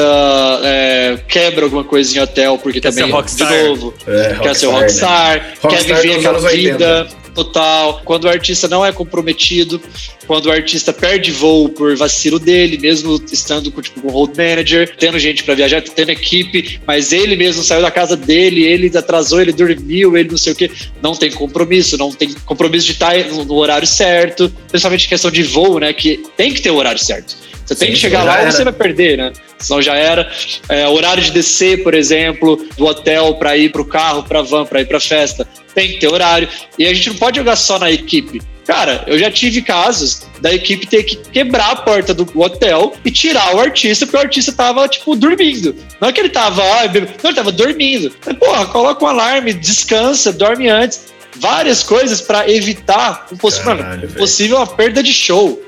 é, 0.62 1.18
quebra 1.28 1.64
alguma 1.64 1.84
coisa 1.84 2.16
em 2.16 2.20
hotel, 2.20 2.58
porque 2.58 2.80
Quer 2.80 2.90
também, 2.90 3.04
ser 3.06 3.10
rockstar. 3.10 3.52
de 3.52 3.68
novo, 3.68 3.94
É, 4.06 4.38
quer 4.40 4.54
ser 4.54 4.66
rockstar, 4.66 5.36
né? 5.36 5.44
rockstar, 5.48 5.56
Rockstar 5.62 5.70
quer 5.70 6.02
viver 6.02 6.18
aquela 6.18 6.38
anos 6.38 6.44
80. 6.44 6.72
vida 6.72 7.20
total. 7.34 8.02
Quando 8.04 8.24
o 8.24 8.28
artista 8.28 8.68
não 8.68 8.84
é 8.84 8.92
comprometido, 8.92 9.80
quando 10.26 10.46
o 10.46 10.52
artista 10.52 10.92
perde 10.92 11.30
voo 11.30 11.68
por 11.68 11.96
vacilo 11.96 12.38
dele, 12.38 12.78
mesmo 12.78 13.20
estando 13.30 13.70
com, 13.72 13.80
tipo, 13.80 14.00
com 14.00 14.08
road 14.08 14.32
manager, 14.36 14.94
tendo 14.98 15.18
gente 15.18 15.42
para 15.44 15.54
viajar, 15.54 15.82
tendo 15.82 16.10
equipe, 16.10 16.80
mas 16.86 17.12
ele 17.12 17.36
mesmo 17.36 17.62
saiu 17.62 17.82
da 17.82 17.90
casa 17.90 18.16
dele, 18.16 18.64
ele 18.64 18.90
atrasou, 18.96 19.40
ele 19.40 19.52
dormiu, 19.52 20.16
ele 20.16 20.30
não 20.30 20.38
sei 20.38 20.52
o 20.52 20.56
que, 20.56 20.70
não 21.02 21.14
tem 21.14 21.30
compromisso, 21.30 21.96
não 21.96 22.12
tem 22.12 22.32
compromisso 22.44 22.86
de 22.86 22.92
estar 22.92 23.16
no, 23.26 23.44
no 23.44 23.54
horário 23.54 23.86
certo, 23.86 24.52
principalmente 24.68 25.08
questão 25.08 25.30
de 25.30 25.42
voo, 25.42 25.78
né, 25.78 25.92
que 25.92 26.22
tem 26.36 26.52
que 26.52 26.60
ter 26.60 26.70
o 26.70 26.76
horário 26.76 27.02
certo. 27.02 27.36
Você 27.70 27.76
tem 27.76 27.88
Sim, 27.88 27.94
que 27.94 28.00
chegar 28.00 28.24
lá 28.24 28.40
ou 28.40 28.50
você 28.50 28.64
vai 28.64 28.72
perder, 28.72 29.16
né? 29.16 29.32
Senão 29.56 29.80
já 29.80 29.94
era. 29.94 30.28
É, 30.68 30.88
horário 30.88 31.22
de 31.22 31.30
descer, 31.30 31.84
por 31.84 31.94
exemplo, 31.94 32.56
do 32.76 32.84
hotel 32.84 33.36
para 33.36 33.56
ir 33.56 33.70
para 33.70 33.80
o 33.80 33.84
carro, 33.84 34.24
para 34.24 34.42
van, 34.42 34.66
para 34.66 34.80
ir 34.80 34.86
para 34.86 34.98
festa. 34.98 35.46
Tem 35.72 35.92
que 35.92 36.00
ter 36.00 36.08
horário. 36.08 36.48
E 36.76 36.84
a 36.84 36.92
gente 36.92 37.10
não 37.10 37.16
pode 37.16 37.38
jogar 37.38 37.54
só 37.54 37.78
na 37.78 37.88
equipe. 37.88 38.42
Cara, 38.66 39.04
eu 39.06 39.16
já 39.16 39.30
tive 39.30 39.62
casos 39.62 40.26
da 40.40 40.52
equipe 40.52 40.84
ter 40.84 41.04
que 41.04 41.14
quebrar 41.14 41.70
a 41.70 41.76
porta 41.76 42.12
do 42.12 42.28
hotel 42.40 42.92
e 43.04 43.10
tirar 43.10 43.54
o 43.54 43.60
artista, 43.60 44.04
porque 44.04 44.16
o 44.16 44.20
artista 44.20 44.52
tava, 44.52 44.88
tipo, 44.88 45.14
dormindo. 45.14 45.76
Não 46.00 46.08
é 46.08 46.12
que 46.12 46.18
ele 46.18 46.28
tava, 46.28 46.62
ah, 46.64 46.86
não, 46.88 47.30
ele 47.30 47.34
tava 47.36 47.52
dormindo. 47.52 48.12
Mas, 48.26 48.36
porra, 48.36 48.66
coloca 48.66 49.04
um 49.04 49.08
alarme, 49.08 49.52
descansa, 49.52 50.32
dorme 50.32 50.68
antes. 50.68 51.06
Várias 51.36 51.84
coisas 51.84 52.20
para 52.20 52.50
evitar 52.50 53.28
um 53.32 53.36
possível, 53.36 53.76
Caralho, 53.76 54.08
possível 54.10 54.56
uma 54.56 54.66
perda 54.66 55.04
de 55.04 55.12
show. 55.12 55.62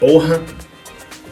Porra. 0.00 0.42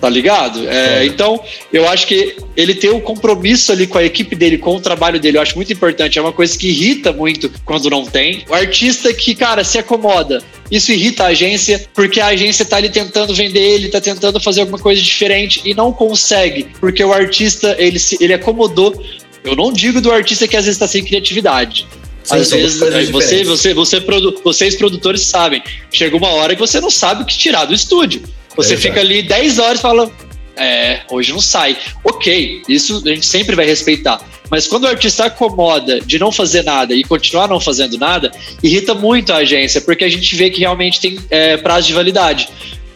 Tá 0.00 0.10
ligado? 0.10 0.68
É, 0.68 1.02
É. 1.02 1.06
então, 1.06 1.40
eu 1.72 1.88
acho 1.88 2.06
que 2.06 2.36
ele 2.54 2.74
ter 2.74 2.90
o 2.90 3.00
compromisso 3.00 3.72
ali 3.72 3.86
com 3.86 3.96
a 3.96 4.04
equipe 4.04 4.36
dele, 4.36 4.58
com 4.58 4.76
o 4.76 4.80
trabalho 4.80 5.18
dele, 5.18 5.38
eu 5.38 5.42
acho 5.42 5.56
muito 5.56 5.72
importante. 5.72 6.18
É 6.18 6.22
uma 6.22 6.32
coisa 6.32 6.56
que 6.56 6.68
irrita 6.68 7.12
muito 7.12 7.50
quando 7.64 7.88
não 7.88 8.04
tem. 8.04 8.44
O 8.48 8.54
artista 8.54 9.12
que, 9.14 9.34
cara, 9.34 9.64
se 9.64 9.78
acomoda. 9.78 10.42
Isso 10.70 10.92
irrita 10.92 11.24
a 11.24 11.28
agência, 11.28 11.86
porque 11.94 12.20
a 12.20 12.26
agência 12.26 12.64
tá 12.64 12.76
ali 12.76 12.90
tentando 12.90 13.34
vender 13.34 13.60
ele, 13.60 13.88
tá 13.88 14.00
tentando 14.00 14.38
fazer 14.40 14.60
alguma 14.60 14.78
coisa 14.78 15.00
diferente 15.00 15.62
e 15.64 15.72
não 15.72 15.92
consegue, 15.92 16.66
porque 16.80 17.02
o 17.02 17.12
artista, 17.12 17.74
ele, 17.78 17.98
se, 17.98 18.18
ele 18.20 18.34
acomodou. 18.34 19.02
Eu 19.44 19.54
não 19.56 19.72
digo 19.72 20.00
do 20.00 20.10
artista 20.12 20.46
que 20.46 20.56
às 20.56 20.64
vezes 20.64 20.78
tá 20.78 20.86
sem 20.88 21.04
criatividade. 21.04 21.86
Sim, 22.24 22.34
Às 22.36 22.50
vezes, 22.50 22.78
você, 23.10 23.44
você, 23.44 23.72
você, 23.72 24.00
produ- 24.00 24.40
vocês 24.42 24.74
produtores 24.74 25.20
sabem, 25.22 25.62
chega 25.92 26.16
uma 26.16 26.28
hora 26.30 26.54
que 26.54 26.60
você 26.60 26.80
não 26.80 26.90
sabe 26.90 27.22
o 27.22 27.24
que 27.24 27.38
tirar 27.38 27.64
do 27.66 27.72
estúdio. 27.72 28.22
Você 28.56 28.74
É, 28.74 28.76
fica 28.76 29.00
ali 29.00 29.22
10 29.22 29.58
horas 29.58 29.78
e 29.78 29.82
fala, 29.82 30.10
é, 30.56 31.00
hoje 31.10 31.32
não 31.32 31.40
sai. 31.40 31.76
Ok, 32.04 32.62
isso 32.68 33.02
a 33.04 33.08
gente 33.10 33.26
sempre 33.26 33.54
vai 33.54 33.66
respeitar. 33.66 34.20
Mas 34.50 34.66
quando 34.66 34.84
o 34.84 34.88
artista 34.88 35.24
acomoda 35.24 36.00
de 36.00 36.18
não 36.18 36.30
fazer 36.30 36.62
nada 36.62 36.94
e 36.94 37.02
continuar 37.02 37.48
não 37.48 37.60
fazendo 37.60 37.98
nada, 37.98 38.30
irrita 38.62 38.94
muito 38.94 39.32
a 39.32 39.36
agência, 39.38 39.80
porque 39.80 40.04
a 40.04 40.08
gente 40.08 40.34
vê 40.36 40.50
que 40.50 40.60
realmente 40.60 41.00
tem 41.00 41.18
é, 41.30 41.56
prazo 41.56 41.88
de 41.88 41.92
validade. 41.92 42.48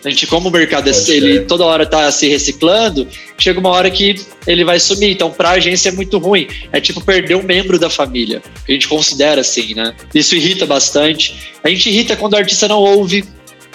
A 0.02 0.08
gente, 0.08 0.26
como 0.26 0.48
o 0.48 0.52
mercado 0.52 0.88
é- 0.88 0.92
Pode 0.94 1.10
ele 1.12 1.32
ser. 1.40 1.46
toda 1.46 1.64
hora 1.66 1.84
tá 1.84 2.10
se 2.10 2.26
reciclando, 2.26 3.06
chega 3.36 3.60
uma 3.60 3.68
hora 3.68 3.90
que 3.90 4.14
ele 4.46 4.64
vai 4.64 4.80
sumir. 4.80 5.10
Então, 5.10 5.30
pra 5.30 5.50
agência 5.50 5.90
é 5.90 5.92
muito 5.92 6.16
ruim. 6.16 6.46
É 6.72 6.80
tipo 6.80 7.02
perder 7.02 7.34
um 7.34 7.42
membro 7.42 7.78
da 7.78 7.90
família. 7.90 8.40
A 8.66 8.72
gente 8.72 8.88
considera 8.88 9.42
assim, 9.42 9.74
né? 9.74 9.92
Isso 10.14 10.34
irrita 10.34 10.64
bastante. 10.64 11.50
A 11.62 11.68
gente 11.68 11.90
irrita 11.90 12.16
quando 12.16 12.32
o 12.32 12.36
artista 12.36 12.66
não 12.66 12.78
ouve, 12.78 13.24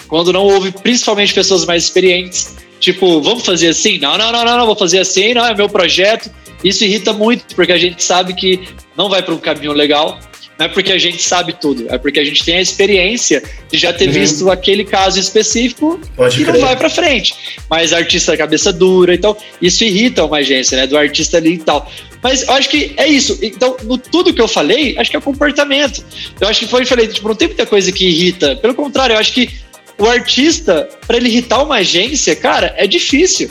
quando 0.08 0.32
não 0.32 0.44
ouve, 0.44 0.70
principalmente 0.72 1.32
pessoas 1.34 1.64
mais 1.64 1.84
experientes. 1.84 2.54
Tipo, 2.78 3.20
vamos 3.22 3.44
fazer 3.44 3.68
assim? 3.68 3.98
Não, 3.98 4.16
não, 4.18 4.30
não, 4.30 4.44
não, 4.44 4.58
não, 4.58 4.66
vou 4.66 4.76
fazer 4.76 4.98
assim, 5.00 5.34
não, 5.34 5.46
é 5.46 5.54
meu 5.54 5.68
projeto. 5.68 6.30
Isso 6.62 6.84
irrita 6.84 7.12
muito, 7.12 7.54
porque 7.54 7.72
a 7.72 7.78
gente 7.78 8.02
sabe 8.02 8.34
que 8.34 8.60
não 8.96 9.08
vai 9.08 9.22
para 9.22 9.34
um 9.34 9.38
caminho 9.38 9.72
legal, 9.72 10.18
não 10.58 10.66
é 10.66 10.68
porque 10.68 10.90
a 10.92 10.98
gente 10.98 11.22
sabe 11.22 11.52
tudo, 11.52 11.84
é 11.90 11.98
porque 11.98 12.18
a 12.18 12.24
gente 12.24 12.42
tem 12.44 12.56
a 12.56 12.60
experiência 12.62 13.42
de 13.70 13.76
já 13.78 13.92
ter 13.92 14.06
Uhum. 14.06 14.12
visto 14.14 14.50
aquele 14.50 14.84
caso 14.84 15.18
específico 15.20 16.00
Pode 16.16 16.40
e 16.40 16.44
não 16.44 16.52
crer. 16.52 16.64
vai 16.64 16.76
pra 16.76 16.88
frente. 16.88 17.34
Mas 17.68 17.92
artista 17.92 18.32
é 18.32 18.36
cabeça 18.38 18.72
dura, 18.72 19.14
então 19.14 19.36
isso 19.60 19.84
irrita 19.84 20.24
uma 20.24 20.38
agência, 20.38 20.76
né? 20.78 20.86
Do 20.86 20.96
artista 20.96 21.36
ali 21.36 21.54
e 21.54 21.58
tal. 21.58 21.90
Mas 22.22 22.42
eu 22.42 22.54
acho 22.54 22.70
que 22.70 22.94
é 22.96 23.06
isso. 23.06 23.38
Então, 23.42 23.76
no 23.84 23.98
tudo 23.98 24.32
que 24.32 24.40
eu 24.40 24.48
falei, 24.48 24.96
acho 24.98 25.10
que 25.10 25.16
é 25.16 25.18
o 25.18 25.22
comportamento. 25.22 26.02
Eu 26.40 26.48
acho 26.48 26.60
que 26.60 26.66
foi, 26.66 26.82
eu 26.82 26.86
falei, 26.86 27.06
tipo, 27.06 27.28
não 27.28 27.34
tem 27.36 27.48
muita 27.48 27.66
coisa 27.66 27.92
que 27.92 28.06
irrita. 28.06 28.56
Pelo 28.56 28.74
contrário, 28.74 29.12
eu 29.14 29.18
acho 29.18 29.32
que 29.32 29.50
o 29.98 30.06
artista, 30.06 30.88
pra 31.06 31.16
ele 31.16 31.28
irritar 31.28 31.62
uma 31.62 31.76
agência, 31.76 32.34
cara, 32.36 32.74
é 32.76 32.86
difícil. 32.86 33.50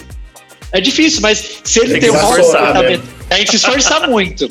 É 0.71 0.81
difícil, 0.81 1.21
mas 1.21 1.61
se 1.63 1.79
ele 1.79 1.91
Tem 1.93 2.01
tem, 2.01 2.11
um 2.11 2.15
esforçar, 2.15 2.59
comportamento, 2.67 3.03
tem 3.29 3.43
que 3.45 3.49
se 3.51 3.55
esforçar 3.57 4.07
muito. 4.09 4.49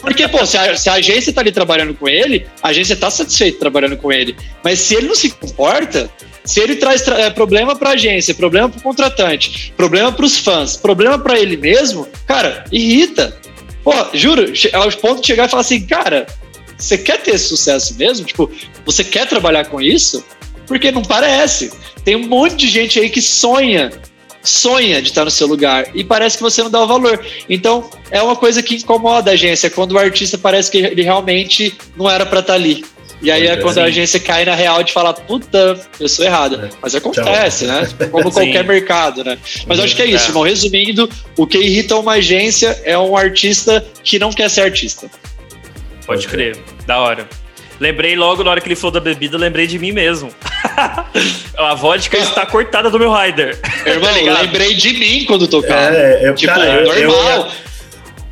Porque, 0.00 0.26
pô, 0.28 0.44
se 0.44 0.56
a, 0.58 0.76
se 0.76 0.90
a 0.90 0.94
agência 0.94 1.32
tá 1.32 1.40
ali 1.40 1.52
trabalhando 1.52 1.94
com 1.94 2.08
ele, 2.08 2.46
a 2.62 2.68
agência 2.68 2.94
tá 2.96 3.10
satisfeita 3.10 3.58
trabalhando 3.58 3.96
com 3.96 4.12
ele. 4.12 4.36
Mas 4.62 4.80
se 4.80 4.94
ele 4.94 5.06
não 5.08 5.14
se 5.14 5.30
comporta, 5.30 6.10
se 6.44 6.60
ele 6.60 6.76
traz 6.76 7.02
tra- 7.02 7.18
é, 7.20 7.30
problema 7.30 7.74
pra 7.76 7.90
agência, 7.90 8.34
problema 8.34 8.68
pro 8.68 8.82
contratante, 8.82 9.72
problema 9.76 10.10
pros 10.12 10.36
fãs, 10.38 10.76
problema 10.76 11.18
pra 11.18 11.38
ele 11.38 11.56
mesmo, 11.56 12.06
cara, 12.26 12.64
irrita. 12.70 13.36
Pô, 13.84 13.92
juro, 14.12 14.52
ao 14.72 14.90
ponto 14.92 15.20
de 15.20 15.26
chegar 15.28 15.46
e 15.46 15.48
falar 15.48 15.62
assim, 15.62 15.80
cara, 15.86 16.26
você 16.76 16.98
quer 16.98 17.20
ter 17.20 17.38
sucesso 17.38 17.94
mesmo? 17.96 18.26
Tipo, 18.26 18.50
você 18.84 19.02
quer 19.04 19.26
trabalhar 19.26 19.66
com 19.66 19.80
isso? 19.80 20.24
Porque 20.66 20.90
não 20.90 21.02
parece. 21.02 21.72
Tem 22.04 22.16
um 22.16 22.26
monte 22.26 22.56
de 22.56 22.68
gente 22.68 22.98
aí 22.98 23.08
que 23.08 23.22
sonha, 23.22 23.90
sonha 24.42 25.00
de 25.00 25.08
estar 25.08 25.24
no 25.24 25.30
seu 25.30 25.46
lugar 25.46 25.86
e 25.94 26.02
parece 26.02 26.36
que 26.36 26.42
você 26.42 26.62
não 26.62 26.70
dá 26.70 26.82
o 26.82 26.86
valor. 26.86 27.24
Então, 27.48 27.88
é 28.10 28.20
uma 28.22 28.36
coisa 28.36 28.62
que 28.62 28.76
incomoda 28.76 29.30
a 29.30 29.34
agência, 29.34 29.70
quando 29.70 29.92
o 29.92 29.98
artista 29.98 30.36
parece 30.38 30.70
que 30.70 30.78
ele 30.78 31.02
realmente 31.02 31.74
não 31.96 32.10
era 32.10 32.26
pra 32.26 32.40
estar 32.40 32.54
ali. 32.54 32.84
E 33.22 33.30
aí 33.30 33.46
é 33.46 33.52
é, 33.52 33.56
quando 33.56 33.78
a 33.78 33.84
agência 33.84 34.18
cai 34.18 34.44
na 34.44 34.54
real 34.54 34.82
de 34.82 34.92
falar, 34.92 35.12
puta, 35.14 35.80
eu 36.00 36.08
sou 36.08 36.24
errado. 36.24 36.56
É. 36.64 36.70
Mas 36.82 36.92
acontece, 36.92 37.66
né? 37.66 37.88
Como 38.10 38.32
qualquer 38.32 38.64
mercado, 38.64 39.22
né? 39.22 39.38
Mas 39.64 39.78
acho 39.78 39.94
que 39.94 40.02
é 40.02 40.06
isso, 40.06 40.24
É. 40.24 40.28
irmão. 40.28 40.42
Resumindo, 40.42 41.08
o 41.36 41.46
que 41.46 41.56
irrita 41.56 41.94
uma 41.96 42.14
agência 42.14 42.80
é 42.84 42.98
um 42.98 43.16
artista 43.16 43.84
que 44.02 44.18
não 44.18 44.32
quer 44.32 44.50
ser 44.50 44.62
artista. 44.62 45.08
Pode 46.04 46.26
crer. 46.26 46.58
Da 46.84 46.98
hora. 46.98 47.28
Lembrei 47.80 48.14
logo 48.14 48.44
na 48.44 48.50
hora 48.50 48.60
que 48.60 48.68
ele 48.68 48.76
falou 48.76 48.92
da 48.92 49.00
bebida, 49.00 49.36
lembrei 49.36 49.66
de 49.66 49.78
mim 49.78 49.92
mesmo. 49.92 50.32
a 51.56 51.74
vodka 51.74 52.16
está 52.16 52.46
cortada 52.46 52.90
do 52.90 52.98
meu 52.98 53.12
rider. 53.12 53.58
Irmão, 53.84 54.12
Tá 54.34 54.40
lembrei 54.42 54.74
de 54.74 54.92
mim 54.94 55.24
quando 55.26 55.48
tocava. 55.48 55.96
É, 55.96 56.28
eu, 56.28 56.34
tipo, 56.34 56.52
cara, 56.52 56.66
eu, 56.66 56.92
eu, 56.92 57.08
normal. 57.10 57.48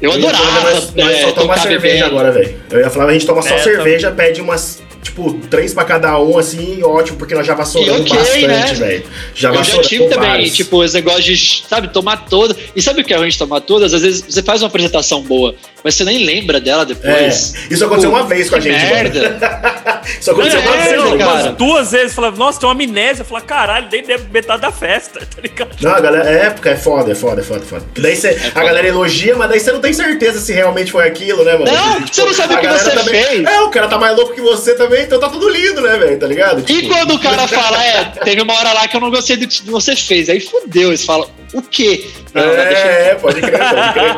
Eu, 0.01 0.11
eu 0.13 0.19
ia 0.19 0.31
falar, 0.31 0.39
adorava 0.49 0.71
Nós, 0.75 0.95
nós 0.95 1.11
é, 1.11 1.21
só 1.23 1.33
tomar 1.33 1.59
cerveja 1.59 1.81
bebendo. 1.81 2.05
agora, 2.07 2.33
velho. 2.33 2.61
Eu 2.71 2.81
ia 2.81 2.91
falar, 2.91 3.07
a 3.07 3.13
gente 3.13 3.27
toma 3.27 3.43
só 3.43 3.55
É, 3.55 3.59
cerveja, 3.59 4.11
pede 4.11 4.41
umas, 4.41 4.83
tipo, 5.03 5.35
três 5.51 5.73
pra 5.75 5.85
cada 5.85 6.19
um, 6.21 6.39
assim, 6.39 6.83
ótimo, 6.83 7.17
porque 7.19 7.35
nós 7.35 7.47
já 7.47 7.55
vassouramos 7.55 8.01
E 8.01 8.03
ok, 8.13 8.17
bastante, 8.19 8.47
né? 8.47 8.75
velho. 8.75 9.05
Já 9.35 9.49
Eu 9.49 9.53
já 9.55 9.59
vassouramos 9.61 9.89
tive 9.89 10.05
também, 10.09 10.29
vários. 10.31 10.53
tipo, 10.57 10.79
os 10.83 10.93
negócios 10.95 11.25
de, 11.39 11.65
sabe, 11.69 11.89
tomar 11.89 12.27
todas. 12.29 12.57
E 12.75 12.83
sabe 12.83 13.01
o 13.01 13.05
que 13.05 13.13
é 13.15 13.17
ruim 13.17 13.29
de 13.29 13.39
tomar 13.39 13.61
todas? 13.61 13.95
Às 13.95 14.03
vezes 14.03 14.25
você 14.29 14.43
faz 14.43 14.63
uma 14.63 14.69
apresentação 14.69 15.23
boa, 15.23 15.55
mas 15.83 15.95
você 15.95 16.05
nem 16.05 16.25
lembra 16.25 16.61
dela 16.61 16.83
É, 16.83 16.87
depois. 16.87 17.55
isso 17.71 17.85
aconteceu 17.85 18.11
Pô, 18.11 18.17
uma 18.17 18.27
vez 18.27 18.51
com 18.51 18.57
a 18.57 18.61
gente, 18.61 18.85
merda. 18.85 19.71
Isso 20.19 20.31
aconteceu 20.31 20.61
uma 20.61 20.75
É, 20.77 20.79
vez, 20.89 20.97
não, 20.97 21.05
mano. 21.11 21.19
cara. 21.19 21.33
Umas 21.49 21.57
duas 21.57 21.93
vezes, 21.93 22.15
falava, 22.15 22.37
nossa, 22.37 22.59
tem 22.59 22.67
uma 22.69 22.73
amnésia. 22.75 23.21
Eu 23.21 23.25
falava, 23.27 23.45
caralho, 23.47 23.89
nem 23.93 24.03
metade 24.33 24.63
da 24.63 24.73
festa, 24.73 25.21
tá 25.37 25.43
ligado? 25.43 25.77
Não, 25.81 25.91
a 25.95 26.01
galera, 26.01 26.29
é 26.31 26.47
época, 26.47 26.71
é 26.71 26.77
foda, 26.77 27.13
é 27.13 27.15
foda, 27.15 27.41
é 27.43 27.45
foda, 27.45 27.61
é 27.61 27.67
foda. 27.67 27.85
Daí 27.99 28.17
você, 28.17 28.29
a 28.29 28.39
foda. 28.51 28.65
galera 28.65 28.89
elogia, 28.89 29.37
mas 29.37 29.51
daí 29.51 29.61
você 29.61 29.71
não 29.73 29.81
tem 29.81 29.93
certeza 29.93 30.41
se 30.41 30.53
realmente 30.55 30.91
foi 30.91 31.07
aquilo, 31.07 31.45
né, 31.45 31.53
mano? 31.53 31.71
Não, 31.71 32.07
você 32.07 32.25
não 32.25 32.33
sabe 32.33 32.55
a 32.55 32.57
o 32.57 32.61
que 32.61 32.69
você 32.69 32.91
também- 32.91 33.23
fez. 33.25 33.45
É, 33.47 33.61
o 33.61 33.69
cara 33.71 33.89
tá 33.89 33.99
mais 33.99 34.17
louco 34.17 34.33
que 34.35 34.41
você 34.41 34.75
também, 34.75 34.90
então 34.97 35.19
tá 35.21 35.29
tudo 35.29 35.49
lindo, 35.49 35.81
né, 35.81 35.97
velho? 35.97 36.19
Tá 36.19 36.27
ligado? 36.27 36.65
E 36.69 36.89
quando 36.89 37.15
o 37.15 37.19
cara 37.21 37.47
fala, 37.47 37.85
é, 37.85 38.05
teve 38.25 38.41
uma 38.43 38.55
hora 38.55 38.73
lá 38.73 38.89
que 38.89 38.97
eu 38.97 39.01
não 39.01 39.11
gostei 39.11 39.37
do 39.37 39.47
que 39.47 39.63
você 39.71 39.95
fez. 39.97 40.29
Aí 40.29 40.41
fudeu, 40.41 40.89
eles 40.89 41.05
falam, 41.05 41.29
o 41.53 41.63
quê? 41.63 42.07
Não, 42.35 42.47
não, 42.47 42.55
deixa 42.55 42.71
É, 42.71 43.15
pode 43.15 43.41
crer, 43.41 43.59
pode 43.59 43.93
crer. 43.93 44.15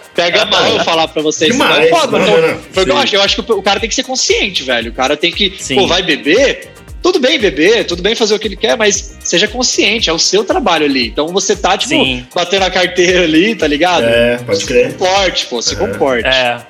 Pega 0.14 0.44
mal 0.44 0.66
eu 0.66 0.84
falar 0.84 1.08
pra 1.08 1.22
vocês. 1.22 1.52
Demais. 1.52 1.86
Então, 1.86 1.98
foda, 1.98 2.18
Não, 2.18 2.26
então, 2.26 2.40
não, 2.48 2.58
foi 2.72 2.82
o 2.82 2.86
que 2.86 2.92
eu 2.92 2.98
acho. 2.98 3.16
Eu 3.16 3.22
acho 3.22 3.42
que 3.42 3.52
o 3.52 3.62
cara 3.62 3.80
tem 3.80 3.88
que 3.88 3.94
ser 3.94 4.02
consciente, 4.02 4.62
velho. 4.64 4.90
O 4.90 4.94
cara 4.94 5.16
tem 5.16 5.30
que, 5.30 5.54
Sim. 5.58 5.76
pô, 5.76 5.86
vai 5.86 6.02
beber. 6.02 6.68
Tudo 7.02 7.18
bem 7.18 7.38
beber, 7.38 7.86
tudo 7.86 8.02
bem 8.02 8.14
fazer 8.14 8.34
o 8.34 8.38
que 8.38 8.46
ele 8.46 8.56
quer, 8.56 8.76
mas 8.76 9.16
seja 9.24 9.48
consciente, 9.48 10.10
é 10.10 10.12
o 10.12 10.18
seu 10.18 10.44
trabalho 10.44 10.84
ali. 10.84 11.06
Então 11.08 11.28
você 11.28 11.56
tá, 11.56 11.78
tipo, 11.78 11.94
Sim. 11.94 12.26
batendo 12.34 12.64
a 12.64 12.70
carteira 12.70 13.22
ali, 13.22 13.54
tá 13.54 13.66
ligado? 13.66 14.04
É, 14.04 14.36
pode 14.36 14.66
crer. 14.66 14.92
Comporte, 14.92 15.46
pô, 15.46 15.62
se 15.62 15.76
comporte. 15.76 16.28
É. 16.28 16.60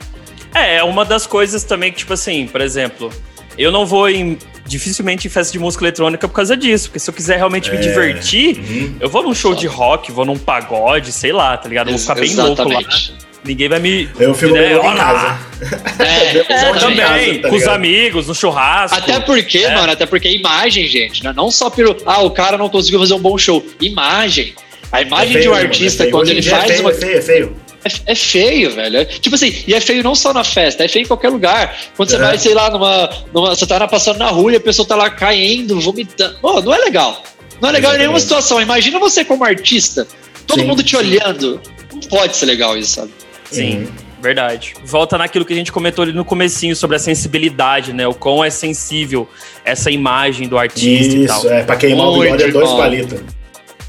É, 0.54 0.76
é 0.76 0.84
uma 0.84 1.04
das 1.04 1.26
coisas 1.26 1.64
também 1.64 1.90
que, 1.90 1.98
tipo 1.98 2.12
assim, 2.12 2.46
por 2.46 2.60
exemplo, 2.60 3.12
eu 3.58 3.70
não 3.70 3.84
vou 3.86 4.08
em. 4.08 4.38
Dificilmente 4.66 5.26
em 5.26 5.30
festa 5.30 5.52
de 5.52 5.58
música 5.58 5.82
eletrônica 5.84 6.28
por 6.28 6.34
causa 6.34 6.56
disso. 6.56 6.88
Porque 6.88 7.00
se 7.00 7.10
eu 7.10 7.14
quiser 7.14 7.36
realmente 7.38 7.70
me 7.72 7.76
É. 7.76 7.80
divertir, 7.80 8.56
Uhum. 8.58 8.96
eu 9.00 9.08
vou 9.08 9.22
num 9.24 9.34
show 9.34 9.52
de 9.52 9.66
rock, 9.66 10.12
vou 10.12 10.24
num 10.24 10.38
pagode, 10.38 11.10
sei 11.10 11.32
lá, 11.32 11.56
tá 11.56 11.68
ligado? 11.68 11.88
Eu 11.88 11.92
vou 11.94 11.98
ficar 12.00 12.14
bem 12.14 12.32
louco 12.36 12.62
lá. 12.62 12.78
Exatamente. 12.80 13.14
Ninguém 13.44 13.68
vai 13.68 13.80
me. 13.80 14.08
Eu 14.18 14.32
fico 14.34 14.52
né, 14.52 14.68
bebendo 14.68 14.86
em 14.86 14.96
casa. 14.96 15.38
É, 15.98 16.36
É, 16.38 16.72
também, 16.74 16.96
casa, 16.96 17.38
tá 17.42 17.48
com 17.48 17.56
os 17.56 17.66
amigos, 17.66 18.28
no 18.28 18.34
churrasco. 18.34 18.96
Até 18.96 19.18
porque, 19.18 19.58
É. 19.58 19.74
mano, 19.74 19.90
até 19.92 20.06
porque 20.06 20.28
imagem, 20.28 20.86
gente, 20.86 21.24
né? 21.24 21.32
não 21.34 21.50
só 21.50 21.68
pelo. 21.70 21.96
Ah, 22.06 22.20
o 22.22 22.30
cara 22.30 22.56
não 22.56 22.68
conseguiu 22.68 23.00
fazer 23.00 23.14
um 23.14 23.18
bom 23.18 23.36
show. 23.38 23.64
Imagem. 23.80 24.54
A 24.92 25.02
imagem 25.02 25.36
É 25.36 25.40
de 25.40 25.48
um 25.48 25.52
feio, 25.54 25.64
artista, 25.66 26.02
é 26.02 26.06
feio. 26.06 26.10
quando 26.16 26.28
ele 26.28 26.40
é 26.40 26.42
faz 26.42 26.64
feio, 26.66 26.80
uma. 26.80 26.90
É 26.90 26.94
feio, 26.94 27.16
é 27.18 27.22
feio. 27.22 27.56
É, 27.84 28.12
é 28.12 28.14
feio, 28.14 28.74
velho. 28.74 28.98
É- 28.98 29.04
tipo 29.04 29.34
assim, 29.34 29.54
e 29.66 29.72
é 29.74 29.80
feio 29.80 30.02
não 30.02 30.14
só 30.14 30.32
na 30.34 30.44
festa, 30.44 30.84
é 30.84 30.88
feio 30.88 31.04
em 31.04 31.06
qualquer 31.06 31.30
lugar. 31.30 31.76
Quando 31.96 32.10
você 32.10 32.16
É. 32.16 32.18
vai, 32.18 32.38
sei 32.38 32.52
lá, 32.54 32.70
numa, 32.70 33.08
numa. 33.32 33.50
Você 33.56 33.66
tá 33.66 33.86
passando 33.88 34.18
na 34.18 34.28
rua 34.28 34.52
e 34.52 34.56
a 34.56 34.60
pessoa 34.60 34.86
tá 34.86 34.94
lá 34.96 35.08
caindo, 35.10 35.80
vomitando. 35.80 36.36
Pô, 36.40 36.60
não 36.60 36.74
é 36.74 36.78
legal. 36.78 37.22
Não 37.60 37.68
é 37.68 37.72
legal 37.72 37.94
em 37.94 37.98
nenhuma 37.98 38.20
situação. 38.20 38.60
Imagina 38.60 38.98
você 38.98 39.24
como 39.24 39.44
artista, 39.44 40.06
todo 40.46 40.60
Sim, 40.60 40.66
mundo 40.66 40.82
te 40.82 40.90
sim. 40.90 40.96
olhando. 40.96 41.60
Não 41.92 42.00
pode 42.00 42.36
ser 42.36 42.46
legal 42.46 42.76
isso, 42.76 42.92
sabe? 42.96 43.10
Sim, 43.50 43.78
Uhum. 43.78 43.86
verdade. 44.22 44.74
Volta 44.84 45.18
naquilo 45.18 45.44
que 45.44 45.52
a 45.52 45.56
gente 45.56 45.72
comentou 45.72 46.02
ali 46.02 46.12
no 46.12 46.24
comecinho 46.24 46.76
sobre 46.76 46.96
a 46.96 47.00
sensibilidade, 47.00 47.92
né? 47.92 48.06
O 48.06 48.14
quão 48.14 48.44
é 48.44 48.50
sensível 48.50 49.28
essa 49.64 49.90
imagem 49.90 50.48
do 50.48 50.56
artista 50.58 51.14
e 51.16 51.26
tal. 51.26 51.38
Isso, 51.38 51.48
é, 51.48 51.62
pra 51.64 51.76
queimar 51.76 52.08
o 52.08 52.20
bigode 52.20 52.42
é 52.44 52.48
dois 52.50 52.70
palitos. 52.72 53.20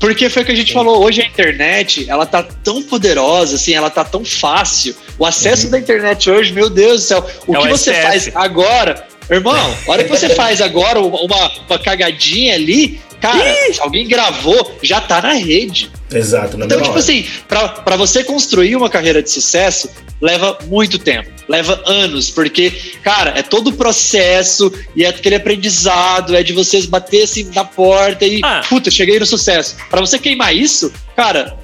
Porque 0.01 0.31
foi 0.31 0.41
o 0.41 0.45
que 0.45 0.51
a 0.51 0.55
gente 0.55 0.73
falou, 0.73 1.03
hoje 1.03 1.21
a 1.21 1.25
internet, 1.25 2.09
ela 2.09 2.25
tá 2.25 2.41
tão 2.41 2.81
poderosa, 2.81 3.55
assim, 3.55 3.73
ela 3.73 3.89
tá 3.89 4.03
tão 4.03 4.25
fácil. 4.25 4.95
O 5.19 5.25
acesso 5.27 5.69
da 5.69 5.77
internet 5.77 6.27
hoje, 6.27 6.51
meu 6.51 6.71
Deus 6.71 7.03
do 7.03 7.07
céu, 7.07 7.25
o 7.45 7.55
É 7.55 7.61
que 7.61 7.67
o 7.67 7.69
você 7.69 7.93
faz 8.01 8.31
agora, 8.33 9.07
irmão, 9.37 9.77
a 9.87 9.91
hora 9.91 10.03
que 10.03 10.09
você 10.09 10.29
faz 10.29 10.61
agora 10.61 10.99
uma, 10.99 11.51
uma, 11.69 11.79
cagadinha 11.79 12.55
ali, 12.55 12.99
cara, 13.21 13.53
se 13.73 13.79
alguém 13.81 14.07
gravou, 14.07 14.77
já 14.81 14.99
tá 14.99 15.21
na 15.21 15.33
rede. 15.33 15.91
Exato, 16.13 16.57
na 16.57 16.65
Então, 16.65 16.77
tipo 16.79 16.89
hora. 16.91 16.99
assim, 16.99 17.25
pra, 17.47 17.69
pra 17.69 17.95
você 17.95 18.23
construir 18.23 18.75
uma 18.75 18.89
carreira 18.89 19.23
de 19.23 19.29
sucesso, 19.31 19.89
leva 20.19 20.57
muito 20.67 20.99
tempo, 20.99 21.29
leva 21.47 21.81
anos, 21.85 22.29
porque, 22.29 22.71
cara, 23.01 23.33
é 23.37 23.41
todo 23.41 23.69
o 23.69 23.73
processo 23.73 24.71
e 24.95 25.03
é 25.05 25.07
aquele 25.07 25.35
aprendizado, 25.35 26.35
é 26.35 26.43
de 26.43 26.51
vocês 26.53 26.85
bater 26.85 27.23
assim 27.23 27.49
na 27.55 27.63
porta 27.63 28.25
e, 28.25 28.41
Ah. 28.43 28.61
puta, 28.67 28.91
cheguei 28.91 29.17
no 29.19 29.25
sucesso. 29.25 29.77
Pra 29.89 30.01
você 30.01 30.19
queimar 30.19 30.53
isso, 30.55 30.91
cara, 31.15 31.57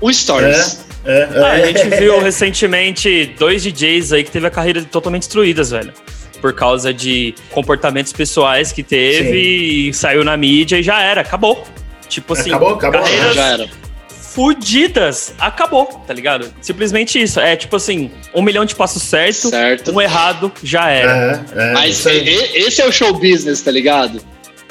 um 0.00 0.10
stories. 0.12 0.80
É, 1.04 1.12
é, 1.12 1.28
Ah, 1.42 1.50
a 1.52 1.58
é. 1.60 1.66
gente 1.66 1.88
viu 2.00 2.18
recentemente 2.20 3.34
dois 3.38 3.62
DJs 3.62 4.12
aí 4.12 4.24
que 4.24 4.30
teve 4.30 4.46
a 4.46 4.50
carreira 4.50 4.82
totalmente 4.82 5.22
destruídas, 5.22 5.70
velho. 5.70 5.92
Por 6.40 6.52
causa 6.54 6.92
de 6.94 7.34
comportamentos 7.50 8.12
pessoais 8.12 8.72
que 8.72 8.82
teve 8.82 9.88
e 9.88 9.92
saiu 9.94 10.24
na 10.24 10.36
mídia 10.36 10.78
e 10.78 10.82
já 10.82 11.00
era, 11.02 11.20
acabou. 11.20 11.64
Tipo 12.08 12.32
assim, 12.32 12.50
Acabou, 12.50 12.74
acabou. 12.74 13.00
carreiras 13.02 13.34
Já 13.34 13.46
era. 13.46 13.68
fudidas, 14.08 15.34
acabou, 15.38 15.86
tá 16.06 16.14
ligado? 16.14 16.52
Simplesmente 16.60 17.20
isso. 17.20 17.38
É 17.40 17.56
tipo 17.56 17.76
assim, 17.76 18.10
um 18.34 18.42
milhão 18.42 18.64
de 18.64 18.74
passos 18.74 19.02
certos, 19.02 19.50
Certo. 19.50 19.92
um 19.92 20.00
errado, 20.00 20.52
já 20.62 20.88
era. 20.88 21.44
É, 21.54 21.70
é, 21.70 21.72
Mas 21.72 22.04
esse 22.06 22.80
é 22.80 22.86
o 22.86 22.92
show 22.92 23.12
business, 23.12 23.60
tá 23.62 23.70
ligado? 23.70 24.20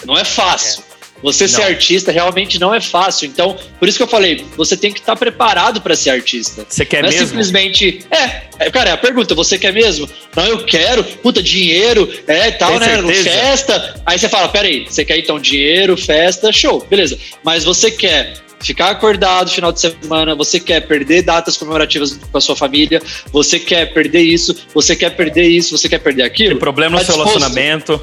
Não 0.06 0.18
é 0.18 0.24
fácil. 0.26 0.84
Você 1.22 1.48
ser 1.48 1.60
Não. 1.62 1.68
artista 1.68 2.12
realmente 2.12 2.60
não 2.60 2.74
é 2.74 2.80
fácil. 2.80 3.28
Então, 3.28 3.58
por 3.78 3.88
isso 3.88 3.98
que 3.98 4.04
eu 4.04 4.08
falei, 4.08 4.46
você 4.56 4.78
tem 4.78 4.92
que 4.92 5.00
estar 5.00 5.16
preparado 5.16 5.82
pra 5.82 5.96
ser 5.96 6.12
artista. 6.12 6.66
Você 6.68 6.86
quer 6.86 7.02
não 7.04 7.10
é 7.10 7.12
mesmo? 7.12 7.28
simplesmente. 7.28 8.00
É, 8.10 8.42
é, 8.60 8.72
cara, 8.72 8.92
é 8.92 8.94
a 8.94 8.98
pergunta, 8.98 9.36
você 9.36 9.58
quer 9.58 9.74
mesmo? 9.74 10.10
Não, 10.36 10.46
eu 10.46 10.66
quero, 10.66 11.04
puta, 11.04 11.42
dinheiro, 11.44 12.10
é 12.28 12.52
tal, 12.52 12.72
Tem 12.72 12.80
né? 12.80 12.86
certeza? 12.96 13.30
Festa. 13.30 14.02
Aí 14.06 14.18
você 14.18 14.30
fala, 14.30 14.48
peraí, 14.50 14.86
você 14.90 15.04
quer 15.04 15.18
então 15.18 15.40
dinheiro, 15.40 15.98
festa, 15.98 16.52
show, 16.52 16.86
beleza. 16.90 17.18
Mas 17.44 17.64
você 17.64 17.92
quer 17.92 18.34
ficar 18.62 18.90
acordado 18.90 19.50
final 19.52 19.72
de 19.72 19.80
semana, 19.80 20.36
você 20.36 20.60
quer 20.60 20.82
perder 20.86 21.22
datas 21.22 21.56
comemorativas 21.58 22.20
com 22.30 22.38
a 22.38 22.42
sua 22.42 22.56
família, 22.58 23.02
você 23.32 23.58
quer 23.58 23.94
perder 23.94 24.22
isso, 24.22 24.54
você 24.74 24.96
quer 24.96 25.12
perder 25.12 25.48
isso, 25.48 25.78
você 25.78 25.88
quer 25.88 26.00
perder 26.00 26.24
aquilo. 26.24 26.50
Tem 26.52 26.60
problema 26.60 27.00
no 27.00 27.06
Tá 27.06 27.06
seu 27.06 27.16
disposto? 27.16 27.40
relacionamento. 27.40 28.02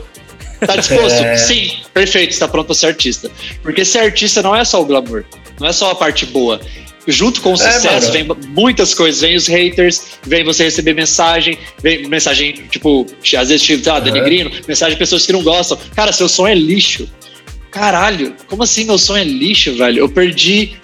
Tá 0.65 0.77
disposto? 0.77 1.23
É. 1.23 1.37
Sim, 1.37 1.71
perfeito, 1.93 2.31
está 2.33 2.47
pronto 2.49 2.67
para 2.67 2.75
ser 2.75 2.87
artista. 2.87 3.31
Porque 3.63 3.85
ser 3.85 3.99
artista 4.01 4.43
não 4.43 4.55
é 4.55 4.65
só 4.65 4.81
o 4.81 4.85
glamour, 4.85 5.25
não 5.61 5.69
é 5.69 5.73
só 5.73 5.91
a 5.91 5.95
parte 5.95 6.25
boa. 6.27 6.61
junto 7.09 7.41
com 7.41 7.51
o 7.51 7.55
É, 7.55 7.57
sucesso, 7.57 8.13
mano. 8.13 8.35
vem 8.35 8.49
muitas 8.49 8.93
coisas. 8.93 9.21
Vem 9.21 9.37
os 9.37 9.47
haters, 9.47 10.03
vem 10.25 10.43
você 10.45 10.65
receber 10.65 10.93
mensagem, 10.95 11.57
vem 11.83 12.09
mensagem, 12.09 12.53
tipo, 12.71 13.07
às 13.39 13.49
vezes, 13.49 13.63
tipo, 13.63 13.89
ah, 13.91 14.01
denegrindo, 14.01 14.51
mensagem 14.67 14.95
de 14.95 14.99
pessoas 14.99 15.25
que 15.25 15.33
não 15.33 15.43
gostam. 15.43 15.79
Cara, 15.95 16.13
seu 16.13 16.29
som 16.29 16.47
é 16.49 16.55
lixo. 16.55 17.09
Caralho, 17.71 18.35
como 18.49 18.63
assim 18.63 18.85
meu 18.85 18.99
som 18.99 19.17
é 19.17 19.23
lixo, 19.25 19.75
velho? 19.77 19.99
Eu 20.01 20.09
perdi 20.09 20.77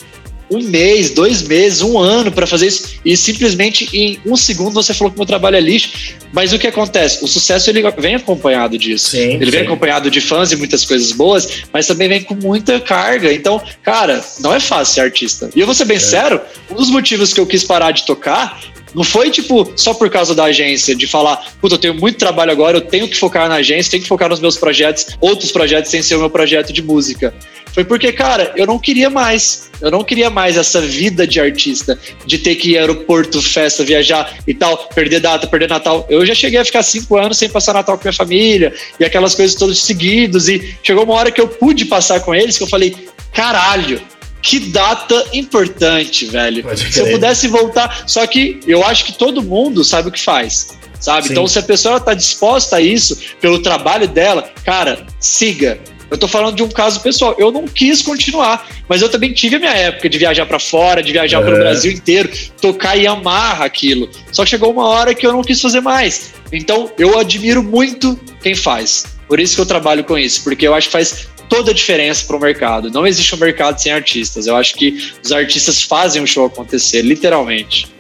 um 0.53 0.63
mês, 0.63 1.11
dois 1.11 1.43
meses, 1.43 1.81
um 1.81 1.99
ano 1.99 2.31
pra 2.31 2.47
fazer 2.47 2.67
isso 2.67 2.97
e 3.05 3.17
simplesmente 3.17 3.89
em 3.93 4.21
um 4.27 4.37
segundo 4.37 4.75
você 4.75 4.93
falou 4.93 5.11
que 5.11 5.19
meu 5.19 5.27
trabalho 5.27 5.57
é 5.57 5.61
lixo. 5.61 5.93
Mas 6.33 6.53
o 6.53 6.59
que 6.59 6.67
acontece? 6.67 7.25
O 7.25 7.29
sucesso 7.29 7.69
ele 7.71 7.83
vem 7.99 8.15
acompanhado 8.15 8.79
disso. 8.79 9.11
Sim, 9.11 9.35
ele 9.35 9.51
vem 9.51 9.61
sim. 9.61 9.67
acompanhado 9.67 10.11
de 10.11 10.21
fãs 10.21 10.53
e 10.53 10.57
muitas 10.57 10.85
coisas 10.85 11.13
boas, 11.13 11.65
mas 11.73 11.87
também 11.87 12.09
vem 12.09 12.23
com 12.23 12.35
muita 12.35 12.81
carga. 12.81 13.33
Então, 13.33 13.61
cara, 13.83 14.25
não 14.41 14.55
é 14.55 14.61
fácil 14.61 14.95
ser 14.95 15.01
artista. 15.03 15.51
E 15.55 15.61
eu 15.61 15.67
vou 15.67 15.75
ser 15.75 15.85
bem 15.85 15.99
sério, 15.99 16.41
um 16.71 16.75
dos 16.75 16.91
motivos 16.91 17.33
que 17.33 17.41
eu 17.41 17.47
quis 17.47 17.65
parar 17.65 17.91
de 17.91 18.05
tocar 18.05 18.61
não 18.95 19.05
foi, 19.05 19.31
tipo, 19.31 19.73
só 19.77 19.95
por 19.95 20.11
causa 20.11 20.35
da 20.35 20.45
agência, 20.45 20.95
de 20.95 21.07
falar, 21.07 21.53
puta, 21.61 21.75
eu 21.75 21.79
tenho 21.79 21.95
muito 21.95 22.19
trabalho 22.19 22.51
agora, 22.53 22.77
eu 22.77 22.83
tenho 22.83 23.09
que 23.09 23.17
focar 23.17 23.49
na 23.49 23.57
agência, 23.57 23.91
tenho 23.91 24.03
que 24.03 24.09
focar 24.09 24.29
nos 24.29 24.41
meus 24.41 24.57
projetos, 24.57 25.07
outros 25.21 25.51
projetos 25.51 25.91
sem 25.91 26.03
ser 26.03 26.17
o 26.17 26.21
meu 26.21 26.31
projeto 26.31 26.73
de 26.73 26.83
música. 26.83 27.35
Foi 27.73 27.85
porque, 27.85 28.13
cara, 28.13 28.53
eu 28.55 28.67
não 28.67 28.79
queria 28.79 29.09
mais. 29.09 29.71
Eu 29.81 29.91
não 29.91 30.05
queria 30.05 30.31
mais 30.31 30.57
essa 30.57 30.81
vida 30.81 31.27
de 31.27 31.41
artista, 31.41 31.99
de 32.27 32.39
ter 32.39 32.55
que 32.55 32.73
ir 32.73 32.79
aeroporto, 32.79 33.41
festa, 33.43 33.83
viajar 33.83 34.39
e 34.47 34.55
tal, 34.55 34.77
perder 34.95 35.21
data, 35.21 35.47
perder 35.47 35.69
Natal. 35.69 36.07
Eu 36.09 36.25
já 36.25 36.35
cheguei 36.35 36.61
a 36.61 36.65
ficar 36.65 36.83
cinco 36.83 37.17
anos 37.17 37.39
sem 37.39 37.49
passar 37.49 37.73
Natal 37.73 37.97
com 37.97 38.05
minha 38.05 38.13
família 38.13 38.75
e 39.01 39.05
aquelas 39.05 39.35
coisas 39.35 39.57
todas 39.57 39.79
seguidos. 39.79 40.49
E 40.49 40.77
chegou 40.83 41.05
uma 41.05 41.15
hora 41.15 41.31
que 41.31 41.41
eu 41.41 41.49
pude 41.49 41.87
passar 41.87 42.21
com 42.21 42.35
eles 42.35 42.59
que 42.59 42.63
eu 42.63 42.69
falei, 42.69 42.95
caralho, 43.33 44.01
que 44.43 44.59
data 44.59 45.25
importante, 45.33 46.27
velho. 46.27 46.65
Se 46.77 47.01
eu 47.01 47.11
pudesse 47.13 47.47
voltar. 47.49 48.05
Só 48.07 48.27
que 48.27 48.61
eu 48.67 48.85
acho 48.85 49.05
que 49.05 49.13
todo 49.13 49.43
mundo 49.43 49.85
sabe 49.85 50.09
o 50.09 50.13
que 50.13 50.21
faz. 50.21 50.77
Sabe? 50.99 51.27
Sim. 51.27 51.33
Então, 51.33 51.47
se 51.47 51.59
a 51.59 51.63
pessoa 51.63 51.97
está 51.97 52.15
disposta 52.15 52.77
a 52.77 52.81
isso, 52.81 53.19
pelo 53.41 53.61
trabalho 53.61 54.07
dela, 54.07 54.51
cara, 54.65 55.07
siga. 55.19 55.81
Eu 56.11 56.19
tô 56.19 56.29
falando 56.29 56.57
de 56.57 56.63
um 56.63 56.69
caso 56.69 57.01
pessoal. 57.01 57.35
Eu 57.39 57.51
não 57.51 57.67
quis 57.67 58.03
continuar, 58.03 58.69
mas 58.87 59.01
eu 59.01 59.09
também 59.09 59.33
tive 59.33 59.57
a 59.57 59.59
minha 59.59 59.73
época 59.73 60.09
de 60.09 60.19
viajar 60.19 60.45
para 60.45 60.59
fora, 60.59 61.03
de 61.03 61.11
viajar 61.11 61.43
pelo 61.43 61.57
É. 61.57 61.61
Brasil 61.61 61.91
inteiro, 61.91 62.31
tocar 62.61 62.97
e 62.97 63.07
amar 63.07 63.63
aquilo. 63.63 64.11
Só 64.31 64.45
que 64.45 64.51
chegou 64.51 64.71
uma 64.71 64.87
hora 64.87 65.15
que 65.15 65.27
eu 65.27 65.33
não 65.33 65.43
quis 65.43 65.61
fazer 65.61 65.81
mais. 65.81 66.35
Então, 66.53 66.93
eu 66.99 67.19
admiro 67.19 67.63
muito 67.63 68.19
quem 68.43 68.55
faz. 68.55 69.07
Por 69.27 69.41
isso 69.41 69.55
que 69.55 69.63
eu 69.63 69.67
trabalho 69.67 70.05
com 70.05 70.19
isso, 70.19 70.45
porque 70.45 70.69
eu 70.69 70.75
acho 70.75 70.89
que 70.89 70.93
faz 70.93 71.29
toda 71.53 71.71
a 71.71 71.75
diferença 71.75 72.25
para 72.27 72.37
o 72.37 72.41
mercado. 72.41 72.91
Não 72.91 73.07
existe 73.07 73.35
um 73.35 73.39
mercado 73.39 73.79
sem 73.79 73.93
artistas. 73.93 74.47
Eu 74.47 74.57
acho 74.57 74.75
que 74.75 75.13
os 75.23 75.31
artistas 75.33 75.83
fazem 75.83 76.23
o 76.23 76.27
show 76.27 76.47
acontecer, 76.47 77.03
literalmente. 77.03 77.93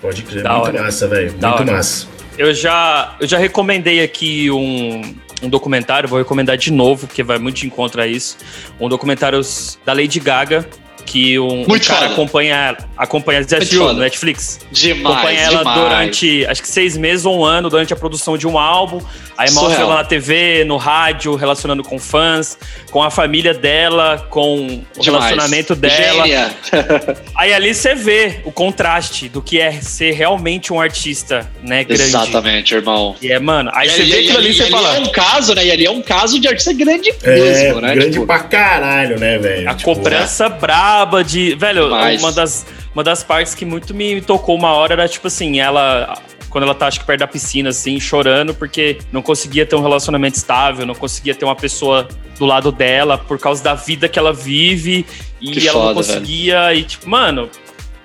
Pode 0.00 0.22
crer, 0.22 0.42
Da 0.42 0.52
muito 0.54 0.66
hora. 0.68 0.82
massa, 0.84 1.08
velho. 1.08 1.30
Muito 1.32 1.44
hora. 1.44 1.64
massa. 1.72 2.06
Eu 2.38 2.54
já, 2.54 3.16
eu 3.20 3.26
já 3.26 3.38
recomendei 3.38 4.02
aqui 4.02 4.50
um, 4.50 5.14
um 5.42 5.48
documentário, 5.48 6.08
vou 6.08 6.18
recomendar 6.18 6.56
de 6.56 6.70
novo, 6.72 7.06
porque 7.06 7.22
vai 7.22 7.38
muito 7.38 7.56
de 7.56 7.66
encontro 7.66 8.00
a 8.00 8.06
isso. 8.06 8.36
Um 8.80 8.88
documentário 8.88 9.40
da 9.84 9.92
Lady 9.92 10.18
Gaga, 10.20 10.66
que 11.04 11.38
um, 11.38 11.62
um 11.62 11.66
cara 11.66 11.80
foda. 11.80 12.06
acompanha, 12.06 12.76
acompanha 12.96 13.40
assistiu 13.40 13.84
no 13.92 14.00
Netflix? 14.00 14.60
Demais, 14.70 15.14
acompanha 15.16 15.40
ela 15.40 15.58
demais. 15.58 15.80
durante 15.80 16.46
acho 16.46 16.62
que 16.62 16.68
seis 16.68 16.96
meses 16.96 17.24
ou 17.26 17.40
um 17.40 17.44
ano 17.44 17.68
durante 17.68 17.92
a 17.92 17.96
produção 17.96 18.36
de 18.38 18.46
um 18.46 18.58
álbum. 18.58 19.00
Aí 19.36 19.50
mostra 19.50 19.70
Surreal. 19.70 19.90
ela 19.92 19.94
na 20.02 20.04
TV, 20.04 20.62
no 20.64 20.76
rádio, 20.76 21.34
relacionando 21.34 21.82
com 21.82 21.98
fãs, 21.98 22.56
com 22.90 23.02
a 23.02 23.10
família 23.10 23.54
dela, 23.54 24.26
com 24.30 24.66
o 24.66 24.68
Demais. 25.00 25.04
relacionamento 25.24 25.74
dela. 25.74 26.22
Gênia. 26.26 26.50
Aí 27.34 27.52
ali 27.52 27.74
você 27.74 27.94
vê 27.94 28.40
o 28.44 28.52
contraste 28.52 29.28
do 29.28 29.40
que 29.42 29.58
é 29.58 29.72
ser 29.72 30.12
realmente 30.12 30.72
um 30.72 30.80
artista, 30.80 31.50
né, 31.62 31.82
grande. 31.82 32.02
Exatamente, 32.02 32.74
irmão. 32.74 33.16
E 33.22 33.32
é, 33.32 33.38
mano, 33.38 33.70
aí 33.74 33.88
você 33.88 34.02
ali- 34.02 34.10
vê 34.12 34.18
aquilo 34.18 34.38
ali 34.38 34.50
e 34.50 34.54
você 34.54 34.66
fala. 34.70 34.96
é 34.96 35.00
um 35.00 35.06
caso, 35.10 35.54
né? 35.54 35.64
E 35.66 35.70
ali 35.72 35.86
é 35.86 35.90
um 35.90 36.02
caso 36.02 36.38
de 36.38 36.46
artista 36.46 36.72
grande 36.72 37.10
É, 37.22 37.34
mesmo, 37.34 37.80
né? 37.80 37.94
grande 37.94 38.12
Tipo, 38.12 38.26
pra 38.26 38.40
caralho, 38.40 39.18
né, 39.18 39.38
velho? 39.38 39.68
A 39.68 39.74
Tipo, 39.74 39.94
cobrança 39.94 40.50
braba 40.92 41.24
de. 41.24 41.54
Velho, 41.54 41.88
uma 41.88 42.32
das, 42.32 42.66
uma 42.94 43.02
das 43.02 43.22
partes 43.22 43.54
que 43.54 43.64
muito 43.64 43.94
me 43.94 44.20
tocou 44.20 44.56
uma 44.56 44.72
hora 44.72 44.92
era 44.94 45.08
tipo 45.08 45.26
assim, 45.26 45.60
ela. 45.60 46.14
Quando 46.50 46.64
ela 46.64 46.74
tá, 46.74 46.86
acho 46.86 47.00
que 47.00 47.06
perto 47.06 47.20
da 47.20 47.26
piscina, 47.26 47.70
assim, 47.70 47.98
chorando, 47.98 48.54
porque 48.54 48.98
não 49.10 49.22
conseguia 49.22 49.64
ter 49.64 49.74
um 49.74 49.80
relacionamento 49.80 50.36
estável, 50.36 50.84
não 50.84 50.94
conseguia 50.94 51.34
ter 51.34 51.46
uma 51.46 51.56
pessoa 51.56 52.06
do 52.38 52.44
lado 52.44 52.70
dela 52.70 53.16
por 53.16 53.38
causa 53.38 53.64
da 53.64 53.72
vida 53.74 54.06
que 54.06 54.18
ela 54.18 54.34
vive 54.34 55.06
e 55.40 55.50
Que 55.50 55.66
ela 55.66 55.78
não 55.78 55.94
foda, 55.94 55.94
conseguia. 55.94 56.74
E, 56.74 56.82
tipo, 56.84 57.08
mano, 57.08 57.48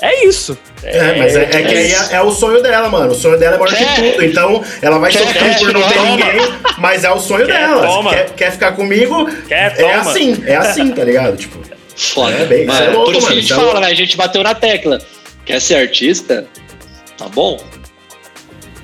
é 0.02 0.24
isso. 0.26 0.58
É, 0.82 1.18
mas 1.18 1.36
é, 1.36 1.44
é 1.44 1.46
que 1.48 1.58
aí 1.58 1.92
é, 1.92 2.08
é 2.14 2.22
o 2.22 2.32
sonho 2.32 2.64
dela, 2.64 2.88
mano. 2.88 3.12
O 3.12 3.16
sonho 3.16 3.38
dela 3.38 3.58
é 3.58 3.60
maior 3.60 3.76
Quer- 3.76 3.96
que 3.96 4.12
tudo. 4.12 4.24
Então, 4.24 4.64
ela 4.82 4.98
vai 4.98 5.12
sofrer 5.12 5.60
por 5.60 5.74
não 5.74 5.82
ter 5.82 5.96
toma. 5.96 6.10
ninguém, 6.12 6.54
mas 6.78 7.04
é 7.04 7.12
o 7.12 7.20
sonho 7.20 7.46
Quer, 7.48 7.68
dela. 7.68 7.86
toma. 7.86 8.10
Quer, 8.12 8.30
quer 8.34 8.52
ficar 8.54 8.72
comigo? 8.72 9.26
Quer, 9.50 9.56
é 9.56 9.70
toma. 9.72 10.10
assim, 10.12 10.42
é 10.46 10.56
assim, 10.56 10.92
tá 10.94 11.04
ligado? 11.04 11.36
Tipo, 11.36 11.60
Foda. 11.98 12.32
É, 12.36 12.46
bem, 12.46 12.66
Mano, 12.66 12.86
é 12.86 12.90
louco, 12.90 13.06
por 13.12 13.16
isso 13.18 13.22
mano, 13.24 13.34
que 13.34 13.38
a 13.40 13.42
gente 13.42 13.54
é 13.54 13.56
fala, 13.56 13.80
né? 13.82 13.88
A 13.88 13.94
gente 13.96 14.16
bateu 14.18 14.44
na 14.44 14.54
tecla. 14.56 15.02
Quer 15.46 15.60
ser 15.60 15.76
artista? 15.76 16.46
Tá 17.18 17.28
bom. 17.28 17.60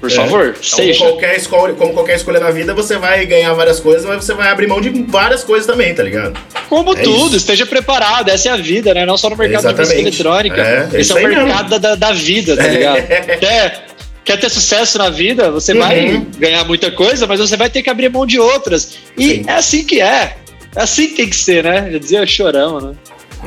Por 0.01 0.11
É. 0.11 0.15
favor, 0.15 0.51
como 0.53 0.63
seja. 0.63 0.99
qualquer, 1.05 1.37
escolha, 1.37 1.73
como 1.75 1.93
qualquer 1.93 2.15
escolha 2.17 2.39
na 2.39 2.51
vida, 2.51 2.73
você 2.73 2.97
vai 2.97 3.25
ganhar 3.25 3.53
várias 3.53 3.79
coisas, 3.79 4.03
mas 4.03 4.25
você 4.25 4.33
vai 4.33 4.49
abrir 4.49 4.67
mão 4.67 4.81
de 4.81 4.89
várias 5.07 5.45
coisas 5.45 5.65
também, 5.65 5.93
tá 5.95 6.03
ligado? 6.03 6.37
Como 6.67 6.91
É 6.93 7.01
tudo, 7.03 7.27
isso. 7.27 7.37
esteja 7.37 7.65
preparado. 7.65 8.27
Essa 8.29 8.49
é 8.49 8.51
a 8.51 8.57
vida, 8.57 8.93
né? 8.93 9.05
Não 9.05 9.17
só 9.17 9.29
no 9.29 9.37
mercado 9.37 9.61
de 9.61 9.67
música 9.67 9.81
Exatamente. 9.83 10.07
eletrônica. 10.07 10.61
É, 10.61 10.89
é 10.97 10.99
Esse 10.99 11.11
é 11.13 11.15
o 11.15 11.23
mercado 11.23 11.79
da, 11.79 11.95
da 11.95 12.11
vida, 12.11 12.57
tá 12.57 12.67
ligado? 12.67 12.97
Quer, 13.39 13.85
quer 14.25 14.37
ter 14.39 14.49
sucesso 14.49 14.97
na 14.97 15.09
vida, 15.09 15.49
você 15.51 15.71
Uhum. 15.71 15.79
vai 15.79 16.25
ganhar 16.37 16.65
muita 16.65 16.91
coisa, 16.91 17.25
mas 17.25 17.39
você 17.39 17.55
vai 17.55 17.69
ter 17.69 17.81
que 17.81 17.89
abrir 17.89 18.09
mão 18.09 18.25
de 18.25 18.37
outras. 18.39 18.97
E 19.17 19.29
Sim. 19.35 19.45
é 19.47 19.53
assim 19.53 19.85
que 19.85 20.01
é. 20.01 20.35
É 20.75 20.81
assim 20.83 21.07
que 21.09 21.15
tem 21.15 21.29
que 21.29 21.35
ser, 21.35 21.63
né? 21.63 21.89
Já 21.91 21.97
dizia 21.99 22.25
chorão, 22.25 22.79
né? 22.81 22.93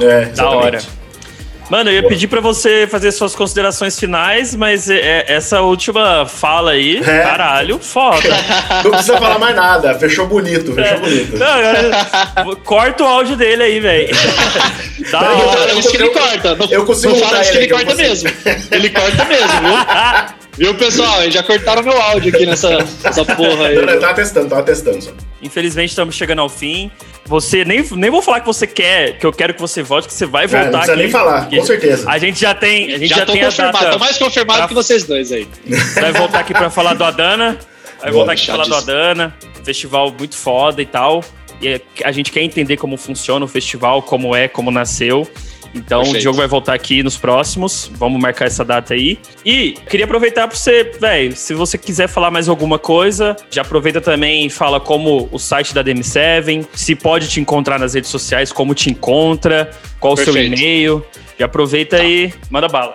É, 0.01 0.25
Da 0.27 0.49
hora. 0.51 0.79
Mano, 1.69 1.91
eu 1.91 1.95
ia 1.95 2.07
pedir 2.07 2.29
pra 2.29 2.41
você 2.41 2.87
fazer 2.89 3.11
suas 3.11 3.35
considerações 3.35 3.99
finais, 3.99 4.55
mas 4.55 4.89
é- 4.89 5.25
essa 5.27 5.63
última 5.63 6.25
fala 6.25 6.71
aí, 6.73 6.99
É. 6.99 7.23
caralho, 7.23 7.81
foda. 7.81 8.29
Não 8.85 8.93
precisa 8.93 9.19
falar 9.19 9.37
mais 9.41 9.57
nada. 9.57 9.99
Fechou 9.99 10.29
bonito, 10.29 10.73
fechou 10.73 11.01
bonito. 11.01 11.37
Não, 11.37 11.47
agora- 11.49 12.57
corta 12.65 13.03
o 13.03 13.07
áudio 13.09 13.35
dele 13.37 13.65
aí, 13.65 13.81
velho. 13.81 14.15
Da 15.11 15.21
eu- 15.23 15.39
hora. 15.49 15.73
eu- 15.73 15.81
que 15.83 15.97
ele 15.97 16.09
corta. 16.11 16.55
Não, 16.55 16.71
eu 16.71 16.85
consigo 16.85 17.09
não 17.13 17.17
mutar 17.17 17.31
fala 17.31 17.43
isso 17.43 17.51
que 17.51 17.57
ele 17.59 17.65
ele 17.67 17.73
eu 17.73 17.77
corta 17.79 17.91
consigo. 17.93 18.09
mesmo. 18.09 18.31
Ele 18.71 18.91
corta 18.91 19.25
mesmo, 19.25 19.61
viu? 19.61 20.37
Viu, 20.57 20.75
pessoal? 20.75 21.23
Eles 21.23 21.35
já 21.35 21.43
cortaram 21.43 21.83
meu 21.83 22.01
áudio 22.01 22.35
aqui 22.35 22.47
nessa, 22.47 22.79
nessa 23.05 23.25
porra 23.25 23.67
aí. 23.69 23.75
Não, 23.85 23.99
tava 24.01 24.15
testando, 24.15 24.49
tava 24.49 24.63
testando 24.63 25.03
só. 25.03 25.11
Infelizmente 25.43 25.91
estamos 25.91 26.15
chegando 26.15 26.41
ao 26.41 26.49
fim. 26.49 26.91
Você 27.27 27.65
nem, 27.65 27.83
nem 27.93 28.11
vou 28.11 28.23
falar 28.23 28.41
que 28.41 28.47
você 28.47 28.67
quer, 28.67 29.19
que 29.19 29.27
eu 29.27 29.33
quero 29.33 29.53
que 29.53 29.61
você 29.61 29.83
volte, 29.83 30.09
que 30.09 30.15
você 30.15 30.25
vai 30.25 30.45
É, 30.45 30.47
voltar 30.49 30.65
não 30.65 30.71
precisa 30.79 30.93
aqui. 30.95 31.03
nem 31.03 31.11
falar, 31.11 31.51
com 31.51 31.65
certeza. 31.65 32.11
A 32.11 32.19
gente 32.19 32.41
já 32.41 32.55
tem, 32.55 32.95
a 32.95 32.99
gente 32.99 33.09
já, 33.09 33.17
Já 33.17 33.27
tô 33.27 33.33
tem 33.33 33.43
a 33.43 33.47
confirmado, 33.47 33.79
data. 33.79 33.91
tô 33.91 33.99
mais 33.99 34.17
confirmado 34.19 34.59
pra- 34.61 34.69
que 34.69 34.75
vocês 34.75 35.05
dois 35.05 35.31
aí. 35.31 35.47
Vai 36.01 36.13
voltar 36.13 36.41
aqui 36.41 36.53
pra 36.55 36.71
falar 36.71 36.95
do 36.95 37.05
Adana. 37.05 37.59
Vai 38.01 38.11
voltar 38.13 38.33
aqui 38.33 38.47
pra 38.47 38.55
falar 38.55 38.65
do 38.65 38.71
fechadíssimo. 38.71 38.93
Adana. 38.97 39.35
Festival 39.65 40.15
muito 40.19 40.37
foda 40.37 40.81
e 40.81 40.87
tal. 40.87 41.23
E 41.61 41.69
é- 41.69 41.81
a 42.05 42.13
gente 42.13 42.31
quer 42.33 42.41
entender 42.43 42.77
como 42.79 42.97
funciona 42.97 43.45
o 43.45 43.49
festival, 43.49 44.01
como 44.03 44.35
é, 44.35 44.49
como 44.49 44.71
nasceu. 44.71 45.29
Então 45.75 46.01
o 46.01 46.03
Perfeito. 46.03 46.23
Diogo 46.23 46.39
vai 46.39 46.47
voltar 46.47 46.75
aqui 46.75 47.03
nos 47.03 47.17
próximos. 47.17 47.91
Vamos 47.95 48.21
marcar 48.21 48.47
essa 48.47 48.65
data 48.65 48.95
aí. 48.95 49.19
E 49.45 49.73
queria 49.89 50.05
aproveitar 50.05 50.49
pra 50.49 50.57
você, 50.57 50.93
velho, 51.01 51.37
se 51.37 51.55
você 51.55 51.77
quiser 51.77 52.09
falar 52.09 52.31
mais 52.31 52.49
alguma 52.49 52.79
coisa, 52.79 53.37
já 53.51 53.63
aproveita 53.63 54.01
também 54.01 54.47
e 54.47 54.51
fala 54.51 54.81
como 54.81 55.29
o 55.31 55.39
site 55.39 55.75
da 55.75 55.83
DM7, 55.83 56.67
se 56.73 56.95
pode 56.95 57.29
te 57.29 57.41
encontrar 57.41 57.79
nas 57.79 57.95
redes 57.95 58.11
sociais, 58.11 58.53
como 58.53 58.75
te 58.75 58.91
encontra, 58.91 59.71
qual 60.01 60.15
o 60.15 60.17
seu 60.17 60.37
e-mail. 60.37 61.05
Já 61.39 61.47
aproveita 61.47 62.03
e 62.03 62.33
manda 62.51 62.69
bala. 62.69 62.95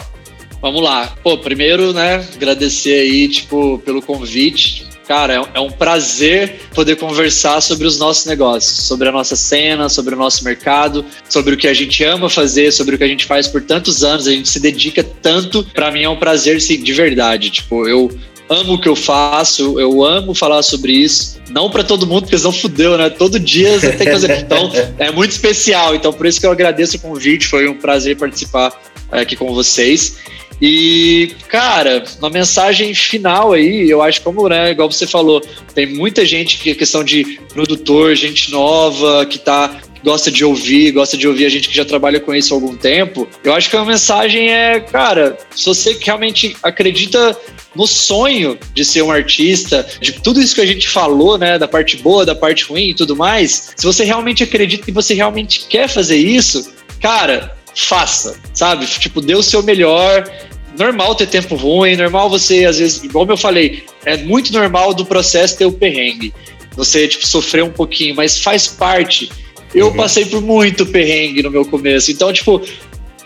Vamos 0.61 0.81
lá. 0.81 1.15
Pô, 1.23 1.38
primeiro, 1.38 1.91
né, 1.91 2.26
agradecer 2.35 2.99
aí, 2.99 3.27
tipo, 3.27 3.80
pelo 3.80 4.02
convite. 4.02 4.90
Cara, 5.07 5.34
é 5.34 5.40
um- 5.41 5.48
é 5.56 5.60
um 5.60 5.69
prazer 5.72 6.61
poder 6.73 6.95
conversar 6.95 7.60
sobre 7.61 7.86
os 7.88 7.98
nossos 7.98 8.26
negócios, 8.26 8.86
sobre 8.88 9.10
a 9.10 9.11
nossa 9.11 9.36
cena, 9.36 9.90
sobre 9.90 10.15
o 10.15 10.18
nosso 10.18 10.44
mercado, 10.44 11.03
sobre 11.28 11.53
o 11.56 11.57
que 11.57 11.68
a 11.68 11.73
gente 11.73 12.03
ama 12.03 12.30
fazer, 12.30 12.72
sobre 12.72 12.95
o 12.95 12.98
que 12.98 13.03
a 13.03 13.07
gente 13.07 13.26
faz 13.26 13.48
por 13.48 13.61
tantos 13.61 14.03
anos, 14.03 14.28
a 14.28 14.32
gente 14.32 14.48
se 14.48 14.60
dedica 14.60 15.03
tanto. 15.03 15.64
Pra 15.73 15.91
mim 15.91 16.03
é 16.03 16.10
um 16.10 16.15
prazer, 16.18 16.61
sim, 16.61 16.82
de 16.82 16.94
verdade. 16.94 17.49
Tipo, 17.49 17.88
eu 17.88 18.10
amo 18.49 18.73
o 18.73 18.80
que 18.80 18.88
eu 18.88 18.95
faço, 18.95 19.80
eu 19.80 20.03
amo 20.03 20.34
falar 20.34 20.61
sobre 20.61 20.91
isso. 20.94 21.40
Não 21.49 21.69
pra 21.69 21.84
todo 21.84 22.06
mundo, 22.07 22.22
porque 22.23 22.38
senão 22.38 22.52
fudeu, 22.52 22.98
né? 22.98 23.10
Todo 23.10 23.40
dia 23.40 23.80
você 23.80 23.91
tem 23.94 24.07
que 24.07 24.14
fazer. 24.14 24.32
Então, 24.40 24.72
é 24.98 25.11
muito 25.11 25.32
especial. 25.32 25.95
Então, 25.95 26.14
por 26.14 26.26
isso 26.26 26.40
que 26.40 26.45
eu 26.45 26.52
agradeço 26.52 26.98
o 26.98 26.99
convite. 26.99 27.48
Foi 27.48 27.68
um 27.68 27.78
prazer 27.78 28.18
participar 28.18 28.72
é, 29.11 29.22
aqui 29.22 29.36
com 29.36 29.53
vocês. 29.53 30.18
E, 30.61 31.31
cara, 31.47 32.03
uma 32.19 32.29
mensagem 32.29 32.93
final 32.93 33.53
aí, 33.53 33.89
eu 33.89 34.01
acho 34.01 34.21
como, 34.21 34.47
né, 34.47 34.71
igual 34.71 34.91
você 34.91 35.07
falou, 35.07 35.41
tem 35.73 35.88
muita 35.88 36.23
gente 36.23 36.59
que 36.59 36.69
é 36.69 36.75
questão 36.75 37.03
de 37.03 37.39
produtor, 37.51 38.15
gente 38.15 38.51
nova, 38.51 39.25
que 39.25 39.39
tá 39.39 39.81
gosta 40.03 40.31
de 40.31 40.43
ouvir, 40.43 40.91
gosta 40.91 41.17
de 41.17 41.27
ouvir 41.27 41.45
a 41.45 41.49
gente 41.49 41.69
que 41.69 41.75
já 41.75 41.85
trabalha 41.85 42.19
com 42.19 42.33
isso 42.33 42.53
há 42.53 42.57
algum 42.57 42.75
tempo, 42.75 43.27
eu 43.43 43.53
acho 43.53 43.69
que 43.69 43.75
a 43.75 43.85
mensagem 43.85 44.51
é, 44.51 44.79
cara, 44.79 45.38
se 45.55 45.65
você 45.65 45.97
realmente 46.01 46.55
acredita 46.63 47.38
no 47.75 47.88
sonho 47.88 48.57
de 48.73 48.83
ser 48.83 49.01
um 49.01 49.11
artista, 49.11 49.88
de 50.01 50.13
tudo 50.13 50.41
isso 50.41 50.55
que 50.55 50.61
a 50.61 50.65
gente 50.65 50.89
falou, 50.89 51.38
né, 51.38 51.57
da 51.57 51.67
parte 51.67 51.97
boa, 51.97 52.25
da 52.25 52.35
parte 52.35 52.65
ruim 52.65 52.89
e 52.89 52.95
tudo 52.95 53.15
mais, 53.15 53.73
se 53.75 53.85
você 53.85 54.03
realmente 54.03 54.43
acredita 54.43 54.85
que 54.85 54.91
você 54.91 55.13
realmente 55.13 55.65
quer 55.67 55.88
fazer 55.88 56.17
isso, 56.17 56.71
cara, 56.99 57.55
faça, 57.76 58.38
sabe? 58.53 58.85
Tipo, 58.85 59.22
dê 59.22 59.35
o 59.35 59.43
seu 59.43 59.64
melhor. 59.64 60.30
Normal 60.77 61.15
ter 61.15 61.27
tempo 61.27 61.56
ruim, 61.56 61.95
normal 61.95 62.30
você, 62.30 62.65
às 62.65 62.80
vezes, 62.80 63.03
igual 63.03 63.27
eu 63.27 63.38
falei, 63.38 63.84
é 64.06 64.18
muito 64.18 64.53
normal 64.53 64.93
do 64.93 65.06
processo 65.06 65.57
ter 65.57 65.65
o 65.65 65.72
perrengue. 65.72 66.34
Você, 66.76 67.07
tipo, 67.07 67.27
sofrer 67.27 67.64
um 67.64 67.72
pouquinho, 67.72 68.15
mas 68.15 68.41
faz 68.41 68.68
parte. 68.68 69.30
Eu 69.73 69.88
uhum. 69.88 69.95
passei 69.95 70.26
por 70.26 70.41
muito 70.41 70.85
perrengue 70.85 71.43
no 71.43 71.52
meu 71.52 71.65
começo. 71.65 72.11
Então, 72.11 72.31
tipo, 72.31 72.61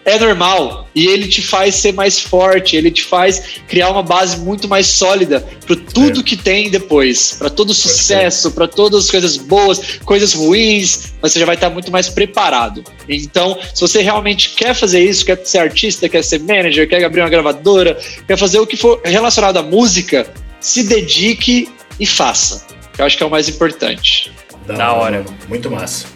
é 0.05 0.19
normal 0.19 0.87
e 0.93 1.07
ele 1.07 1.27
te 1.27 1.41
faz 1.41 1.75
ser 1.75 1.91
mais 1.91 2.19
forte, 2.19 2.77
ele 2.77 2.91
te 2.91 3.03
faz 3.03 3.59
criar 3.67 3.89
uma 3.89 4.03
base 4.03 4.37
muito 4.37 4.67
mais 4.67 4.85
sólida 4.85 5.41
para 5.65 5.75
tudo 5.75 6.19
é. 6.19 6.23
que 6.23 6.37
tem 6.37 6.69
depois, 6.69 7.33
para 7.33 7.49
todo 7.49 7.71
o 7.71 7.73
sucesso, 7.73 8.51
para 8.51 8.67
todas 8.67 9.05
as 9.05 9.11
coisas 9.11 9.35
boas, 9.35 9.97
coisas 10.05 10.33
ruins, 10.33 11.13
mas 11.21 11.33
você 11.33 11.39
já 11.39 11.45
vai 11.45 11.55
estar 11.55 11.71
muito 11.71 11.91
mais 11.91 12.07
preparado. 12.07 12.83
Então, 13.09 13.57
se 13.73 13.81
você 13.81 14.01
realmente 14.01 14.51
quer 14.51 14.75
fazer 14.75 15.03
isso, 15.03 15.25
quer 15.25 15.43
ser 15.43 15.57
artista, 15.57 16.07
quer 16.07 16.23
ser 16.23 16.39
manager, 16.39 16.87
quer 16.87 17.03
abrir 17.03 17.21
uma 17.21 17.29
gravadora, 17.29 17.97
quer 18.27 18.37
fazer 18.37 18.59
o 18.59 18.67
que 18.67 18.77
for 18.77 19.01
relacionado 19.03 19.57
à 19.57 19.63
música, 19.63 20.31
se 20.59 20.83
dedique 20.83 21.67
e 21.99 22.05
faça. 22.05 22.65
Eu 22.97 23.05
acho 23.05 23.17
que 23.17 23.23
é 23.23 23.25
o 23.25 23.29
mais 23.29 23.49
importante. 23.49 24.31
Da, 24.67 24.75
da 24.75 24.93
hora. 24.93 25.25
Muito 25.49 25.69
massa. 25.69 26.14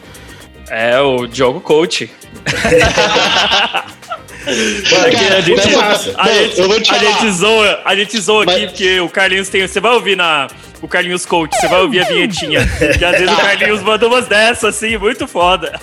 É 0.69 0.99
o 0.99 1.25
Diogo 1.27 1.59
Coach. 1.61 2.09
Mano, 4.91 5.05
a 5.05 5.09
gente, 5.09 5.33
a, 5.33 5.41
gente, 5.41 6.91
a 6.91 6.97
gente 6.97 7.31
zoa, 7.31 7.81
a 7.83 7.95
gente 7.95 8.19
zoa 8.19 8.45
Mas... 8.45 8.55
aqui 8.55 8.67
porque 8.67 8.99
o 8.99 9.09
Carlinhos 9.09 9.49
tem. 9.49 9.67
Você 9.67 9.79
vai 9.79 9.93
ouvir 9.93 10.15
na. 10.15 10.47
O 10.81 10.87
Carlinhos 10.87 11.25
Coach, 11.25 11.53
você 11.59 11.67
vai 11.67 11.81
ouvir 11.81 11.99
a 11.99 12.05
vinhetinha. 12.05 12.65
que 12.97 13.03
às 13.03 13.19
vezes 13.19 13.33
o 13.33 13.35
Carlinhos 13.37 13.81
manda 13.81 14.07
umas 14.07 14.27
dessas, 14.27 14.75
assim, 14.75 14.97
muito 14.97 15.27
foda. 15.27 15.77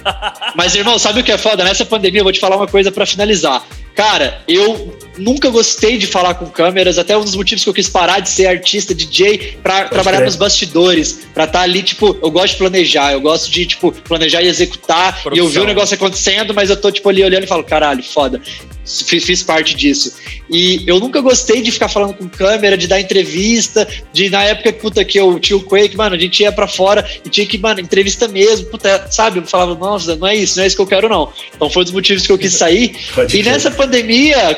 Mas, 0.54 0.74
irmão, 0.74 0.98
sabe 0.98 1.20
o 1.20 1.24
que 1.24 1.30
é 1.30 1.36
foda? 1.36 1.62
Nessa 1.62 1.84
pandemia, 1.84 2.20
eu 2.20 2.24
vou 2.24 2.32
te 2.32 2.40
falar 2.40 2.56
uma 2.56 2.66
coisa 2.66 2.90
para 2.90 3.04
finalizar. 3.04 3.62
Cara, 3.96 4.42
eu 4.46 4.94
nunca 5.16 5.48
gostei 5.48 5.96
de 5.96 6.06
falar 6.06 6.34
com 6.34 6.44
câmeras, 6.44 6.98
até 6.98 7.16
um 7.16 7.24
dos 7.24 7.34
motivos 7.34 7.64
que 7.64 7.70
eu 7.70 7.72
quis 7.72 7.88
parar 7.88 8.20
de 8.20 8.28
ser 8.28 8.46
artista, 8.46 8.94
DJ, 8.94 9.58
para 9.62 9.88
trabalhar 9.88 10.20
nos 10.20 10.36
bastidores, 10.36 11.20
para 11.32 11.44
estar 11.44 11.60
tá 11.60 11.64
ali, 11.64 11.82
tipo, 11.82 12.14
eu 12.22 12.30
gosto 12.30 12.52
de 12.52 12.58
planejar, 12.58 13.12
eu 13.12 13.22
gosto 13.22 13.50
de, 13.50 13.64
tipo, 13.64 13.90
planejar 13.90 14.42
e 14.42 14.48
executar, 14.48 15.22
Produção. 15.22 15.32
e 15.34 15.38
eu 15.38 15.48
ver 15.50 15.60
o 15.60 15.64
negócio 15.64 15.94
acontecendo, 15.94 16.52
mas 16.52 16.68
eu 16.68 16.76
tô, 16.76 16.92
tipo, 16.92 17.08
ali 17.08 17.24
olhando 17.24 17.44
e 17.44 17.46
falo, 17.46 17.64
caralho, 17.64 18.02
foda 18.02 18.42
fiz, 18.86 19.24
fiz, 19.24 19.42
parte 19.42 19.74
disso. 19.74 20.14
E 20.48 20.82
eu 20.86 21.00
nunca 21.00 21.20
gostei 21.20 21.60
de 21.60 21.72
ficar 21.72 21.88
falando 21.88 22.14
com 22.14 22.28
câmera, 22.28 22.76
de 22.78 22.86
dar 22.86 23.00
entrevista, 23.00 23.86
de 24.12 24.30
na 24.30 24.44
época 24.44 24.72
puta, 24.72 25.04
que 25.04 25.18
eu 25.18 25.38
tinha 25.40 25.56
o 25.56 25.62
Quake, 25.62 25.96
mano, 25.96 26.14
a 26.14 26.18
gente 26.18 26.42
ia 26.42 26.52
para 26.52 26.68
fora 26.68 27.04
e 27.24 27.28
tinha 27.28 27.46
que, 27.46 27.58
mano, 27.58 27.80
entrevista 27.80 28.28
mesmo, 28.28 28.66
puta, 28.66 29.08
sabe? 29.10 29.40
Eu 29.40 29.46
falava, 29.46 29.74
nossa, 29.74 30.14
não 30.16 30.26
é 30.26 30.36
isso, 30.36 30.56
não 30.56 30.64
é 30.64 30.66
isso 30.66 30.76
que 30.76 30.82
eu 30.82 30.86
quero, 30.86 31.08
não. 31.08 31.32
Então 31.54 31.68
foi 31.68 31.82
um 31.82 31.84
dos 31.84 31.92
motivos 31.92 32.26
que 32.26 32.32
eu 32.32 32.38
quis 32.38 32.54
sair. 32.54 32.96
e 33.32 33.42
nessa 33.42 33.70
pandemia, 33.70 33.85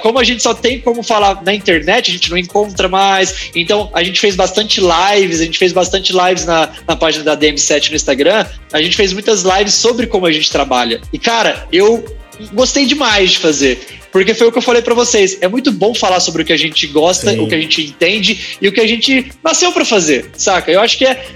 como 0.02 0.18
a 0.18 0.24
gente 0.24 0.42
só 0.42 0.54
tem 0.54 0.80
como 0.80 1.02
falar 1.02 1.42
na 1.42 1.54
internet, 1.54 2.10
a 2.10 2.12
gente 2.12 2.30
não 2.30 2.38
encontra 2.38 2.88
mais. 2.88 3.50
Então 3.54 3.90
a 3.92 4.02
gente 4.02 4.20
fez 4.20 4.34
bastante 4.36 4.80
lives, 4.80 5.40
a 5.40 5.44
gente 5.44 5.58
fez 5.58 5.72
bastante 5.72 6.12
lives 6.12 6.44
na, 6.44 6.70
na 6.86 6.96
página 6.96 7.24
da 7.24 7.36
DM7 7.36 7.90
no 7.90 7.96
Instagram. 7.96 8.46
A 8.72 8.82
gente 8.82 8.96
fez 8.96 9.12
muitas 9.12 9.42
lives 9.42 9.74
sobre 9.74 10.06
como 10.06 10.26
a 10.26 10.32
gente 10.32 10.50
trabalha. 10.50 11.00
E, 11.12 11.18
cara, 11.18 11.66
eu 11.72 12.04
gostei 12.52 12.86
demais 12.86 13.32
de 13.32 13.38
fazer. 13.38 13.78
Porque 14.10 14.34
foi 14.34 14.46
o 14.48 14.52
que 14.52 14.58
eu 14.58 14.62
falei 14.62 14.82
para 14.82 14.94
vocês. 14.94 15.38
É 15.40 15.48
muito 15.48 15.70
bom 15.70 15.94
falar 15.94 16.20
sobre 16.20 16.42
o 16.42 16.44
que 16.44 16.52
a 16.52 16.56
gente 16.56 16.86
gosta, 16.86 17.32
Sim. 17.32 17.40
o 17.40 17.48
que 17.48 17.54
a 17.54 17.60
gente 17.60 17.82
entende 17.82 18.56
e 18.60 18.68
o 18.68 18.72
que 18.72 18.80
a 18.80 18.86
gente 18.86 19.30
nasceu 19.44 19.70
para 19.72 19.84
fazer, 19.84 20.30
saca? 20.34 20.70
Eu 20.70 20.80
acho 20.80 20.96
que 20.96 21.04
é 21.04 21.26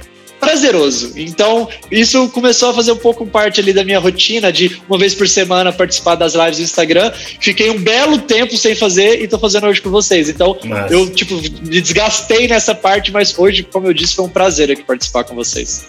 prazeroso. 0.42 1.12
Então, 1.14 1.68
isso 1.88 2.28
começou 2.30 2.70
a 2.70 2.74
fazer 2.74 2.90
um 2.90 2.96
pouco 2.96 3.24
parte 3.24 3.60
ali 3.60 3.72
da 3.72 3.84
minha 3.84 4.00
rotina 4.00 4.52
de 4.52 4.82
uma 4.88 4.98
vez 4.98 5.14
por 5.14 5.28
semana 5.28 5.72
participar 5.72 6.16
das 6.16 6.34
lives 6.34 6.56
do 6.56 6.62
Instagram. 6.64 7.12
Fiquei 7.40 7.70
um 7.70 7.78
belo 7.78 8.18
tempo 8.18 8.56
sem 8.56 8.74
fazer 8.74 9.22
e 9.22 9.28
tô 9.28 9.38
fazendo 9.38 9.68
hoje 9.68 9.80
com 9.80 9.88
vocês. 9.88 10.28
Então, 10.28 10.58
Nossa. 10.64 10.92
eu 10.92 11.08
tipo 11.10 11.36
me 11.36 11.80
desgastei 11.80 12.48
nessa 12.48 12.74
parte, 12.74 13.12
mas 13.12 13.38
hoje, 13.38 13.62
como 13.62 13.86
eu 13.86 13.94
disse, 13.94 14.16
foi 14.16 14.24
um 14.24 14.28
prazer 14.28 14.68
aqui 14.68 14.82
participar 14.82 15.22
com 15.22 15.36
vocês. 15.36 15.88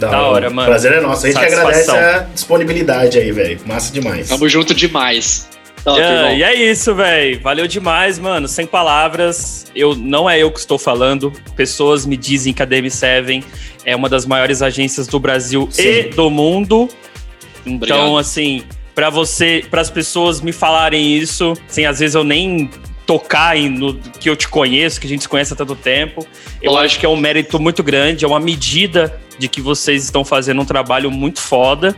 Da, 0.00 0.08
da 0.08 0.22
hora, 0.22 0.50
mano. 0.50 0.68
Prazer 0.68 0.92
é 0.92 1.00
nosso. 1.00 1.26
A 1.26 1.30
gente 1.30 1.38
que 1.38 1.46
agradece 1.46 1.90
a 1.92 2.26
disponibilidade 2.34 3.16
aí, 3.16 3.30
velho. 3.30 3.60
Massa 3.64 3.92
demais. 3.92 4.28
Tamo 4.28 4.48
junto 4.48 4.74
demais. 4.74 5.48
Tá, 5.84 6.00
é, 6.00 6.38
e 6.38 6.42
é 6.42 6.54
isso, 6.54 6.94
velho. 6.94 7.40
Valeu 7.40 7.66
demais, 7.66 8.18
mano. 8.18 8.48
Sem 8.48 8.66
palavras. 8.66 9.66
Eu 9.76 9.94
não 9.94 10.28
é 10.28 10.38
eu 10.38 10.50
que 10.50 10.58
estou 10.58 10.78
falando. 10.78 11.30
Pessoas 11.54 12.06
me 12.06 12.16
dizem 12.16 12.54
que 12.54 12.62
a 12.62 12.66
DM7 12.66 13.44
é 13.84 13.94
uma 13.94 14.08
das 14.08 14.24
maiores 14.24 14.62
agências 14.62 15.06
do 15.06 15.20
Brasil 15.20 15.68
Sim. 15.70 15.82
e 15.82 16.02
do 16.04 16.30
mundo. 16.30 16.88
Então, 17.66 17.74
Obrigado. 17.76 18.18
assim, 18.18 18.62
para 18.94 19.10
você, 19.10 19.64
para 19.70 19.82
as 19.82 19.90
pessoas 19.90 20.40
me 20.40 20.52
falarem 20.52 21.16
isso, 21.16 21.54
sem 21.68 21.84
às 21.84 21.98
vezes 21.98 22.14
eu 22.14 22.24
nem 22.24 22.70
tocar 23.06 23.54
em, 23.54 23.68
no 23.68 23.94
que 23.94 24.30
eu 24.30 24.36
te 24.36 24.48
conheço, 24.48 24.98
que 24.98 25.06
a 25.06 25.10
gente 25.10 25.22
se 25.22 25.28
conhece 25.28 25.52
há 25.52 25.56
tanto 25.56 25.76
tempo. 25.76 26.26
Eu 26.62 26.76
acho 26.78 26.98
que 26.98 27.04
é 27.04 27.08
um 27.08 27.16
mérito 27.16 27.60
muito 27.60 27.82
grande, 27.82 28.24
é 28.24 28.28
uma 28.28 28.40
medida 28.40 29.20
de 29.38 29.48
que 29.48 29.60
vocês 29.60 30.04
estão 30.04 30.24
fazendo 30.24 30.62
um 30.62 30.64
trabalho 30.64 31.10
muito 31.10 31.40
foda. 31.40 31.94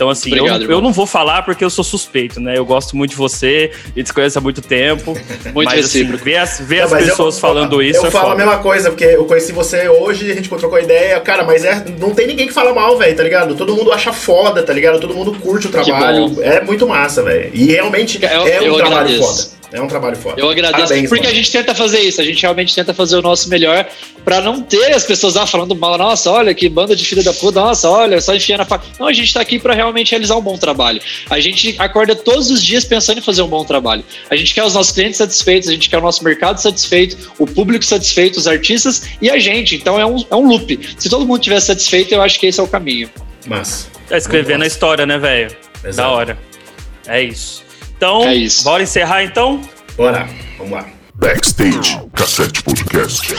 Então, 0.00 0.08
assim, 0.08 0.30
Obrigado, 0.30 0.62
eu, 0.62 0.70
eu, 0.70 0.80
não 0.80 0.94
vou 0.94 1.06
falar 1.06 1.42
porque 1.42 1.62
eu 1.62 1.68
sou 1.68 1.84
suspeito, 1.84 2.40
né? 2.40 2.56
Eu 2.56 2.64
gosto 2.64 2.96
muito 2.96 3.10
de 3.10 3.18
você, 3.18 3.70
a 3.84 3.98
gente 3.98 4.06
se 4.06 4.14
conhece 4.14 4.38
há 4.38 4.40
muito 4.40 4.62
tempo. 4.62 5.12
muito 5.52 5.68
mas, 5.68 5.84
assim, 5.84 6.04
ver 6.04 6.38
as, 6.38 6.58
ver 6.58 6.78
não, 6.78 6.84
as 6.84 7.04
pessoas 7.04 7.34
eu, 7.34 7.40
falando 7.42 7.82
eu, 7.82 7.90
isso. 7.90 8.00
Eu 8.00 8.06
é 8.06 8.10
falo 8.10 8.30
foda. 8.30 8.42
a 8.42 8.46
mesma 8.46 8.62
coisa, 8.62 8.88
porque 8.88 9.04
eu 9.04 9.26
conheci 9.26 9.52
você 9.52 9.90
hoje, 9.90 10.30
a 10.30 10.34
gente 10.34 10.48
trocou 10.48 10.80
ideia, 10.80 11.20
cara, 11.20 11.44
mas 11.44 11.66
é, 11.66 11.84
não 11.98 12.14
tem 12.14 12.26
ninguém 12.26 12.46
que 12.46 12.54
fala 12.54 12.72
mal, 12.72 12.96
velho, 12.96 13.14
tá 13.14 13.22
ligado? 13.22 13.54
Todo 13.54 13.76
mundo 13.76 13.92
acha 13.92 14.10
foda, 14.10 14.62
tá 14.62 14.72
ligado? 14.72 14.98
Todo 14.98 15.12
mundo 15.12 15.34
curte 15.38 15.66
o 15.66 15.70
trabalho. 15.70 16.42
É 16.42 16.62
muito 16.62 16.88
massa, 16.88 17.22
velho. 17.22 17.50
E 17.52 17.66
realmente 17.66 18.18
é 18.24 18.38
um 18.38 18.76
trabalho 18.76 18.86
agradeço. 18.86 19.50
foda. 19.50 19.59
É 19.72 19.80
um 19.80 19.86
trabalho 19.86 20.16
foda. 20.16 20.40
Eu 20.40 20.50
agradeço. 20.50 20.88
Parabéns, 20.88 21.08
porque 21.08 21.22
mano. 21.22 21.32
a 21.32 21.36
gente 21.36 21.52
tenta 21.52 21.74
fazer 21.74 22.00
isso, 22.00 22.20
a 22.20 22.24
gente 22.24 22.42
realmente 22.42 22.74
tenta 22.74 22.92
fazer 22.92 23.16
o 23.16 23.22
nosso 23.22 23.48
melhor 23.48 23.86
para 24.24 24.40
não 24.40 24.60
ter 24.60 24.92
as 24.92 25.04
pessoas 25.04 25.34
lá 25.34 25.46
falando 25.46 25.74
mal. 25.76 25.96
Nossa, 25.96 26.30
olha 26.30 26.52
que 26.52 26.68
banda 26.68 26.96
de 26.96 27.04
filha 27.04 27.22
da 27.22 27.32
puta, 27.32 27.60
nossa, 27.60 27.88
olha, 27.88 28.20
só 28.20 28.34
enfiando 28.34 28.62
a 28.62 28.64
faca. 28.64 28.84
Não, 28.98 29.06
a 29.06 29.12
gente 29.12 29.32
tá 29.32 29.40
aqui 29.40 29.58
para 29.58 29.72
realmente 29.72 30.10
realizar 30.10 30.36
um 30.36 30.40
bom 30.40 30.58
trabalho. 30.58 31.00
A 31.28 31.38
gente 31.38 31.76
acorda 31.78 32.16
todos 32.16 32.50
os 32.50 32.62
dias 32.62 32.84
pensando 32.84 33.18
em 33.18 33.22
fazer 33.22 33.42
um 33.42 33.48
bom 33.48 33.64
trabalho. 33.64 34.04
A 34.28 34.34
gente 34.34 34.52
quer 34.52 34.64
os 34.64 34.74
nossos 34.74 34.92
clientes 34.92 35.18
satisfeitos, 35.18 35.68
a 35.68 35.72
gente 35.72 35.88
quer 35.88 35.98
o 35.98 36.02
nosso 36.02 36.24
mercado 36.24 36.58
satisfeito, 36.58 37.32
o 37.38 37.46
público 37.46 37.84
satisfeito, 37.84 38.38
os 38.38 38.48
artistas 38.48 39.08
e 39.22 39.30
a 39.30 39.38
gente. 39.38 39.76
Então 39.76 40.00
é 40.00 40.04
um, 40.04 40.24
é 40.30 40.34
um 40.34 40.48
loop. 40.48 40.80
Se 40.98 41.08
todo 41.08 41.24
mundo 41.24 41.38
estiver 41.38 41.60
satisfeito, 41.60 42.12
eu 42.12 42.22
acho 42.22 42.40
que 42.40 42.46
esse 42.46 42.58
é 42.58 42.62
o 42.62 42.68
caminho. 42.68 43.08
Mas. 43.46 43.88
Tá 44.08 44.16
escrevendo 44.16 44.64
a 44.64 44.66
história, 44.66 45.06
né, 45.06 45.16
velho? 45.16 45.56
Da 45.94 46.10
hora. 46.10 46.36
É 47.06 47.22
isso. 47.22 47.69
Então, 48.00 48.26
é 48.26 48.34
isso. 48.34 48.64
bora 48.64 48.82
encerrar 48.82 49.22
então? 49.24 49.60
Bora, 49.94 50.26
vamos 50.56 50.72
lá. 50.72 50.86
Backstage 51.16 52.00
Cassete 52.14 52.62
Podcast. 52.62 53.34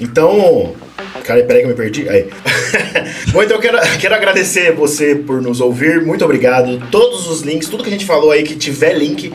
Então, 0.00 0.74
cara, 1.22 1.42
peraí 1.42 1.60
que 1.60 1.66
eu 1.66 1.68
me 1.68 1.74
perdi. 1.74 2.08
Aí. 2.08 2.30
Bom, 3.30 3.42
então 3.42 3.58
eu 3.58 3.60
quero, 3.60 3.78
quero 4.00 4.14
agradecer 4.14 4.72
você 4.72 5.14
por 5.14 5.42
nos 5.42 5.60
ouvir. 5.60 6.00
Muito 6.00 6.24
obrigado. 6.24 6.82
Todos 6.90 7.28
os 7.28 7.42
links, 7.42 7.68
tudo 7.68 7.82
que 7.82 7.90
a 7.90 7.92
gente 7.92 8.06
falou 8.06 8.30
aí 8.30 8.42
que 8.42 8.56
tiver 8.56 8.94
link 8.94 9.30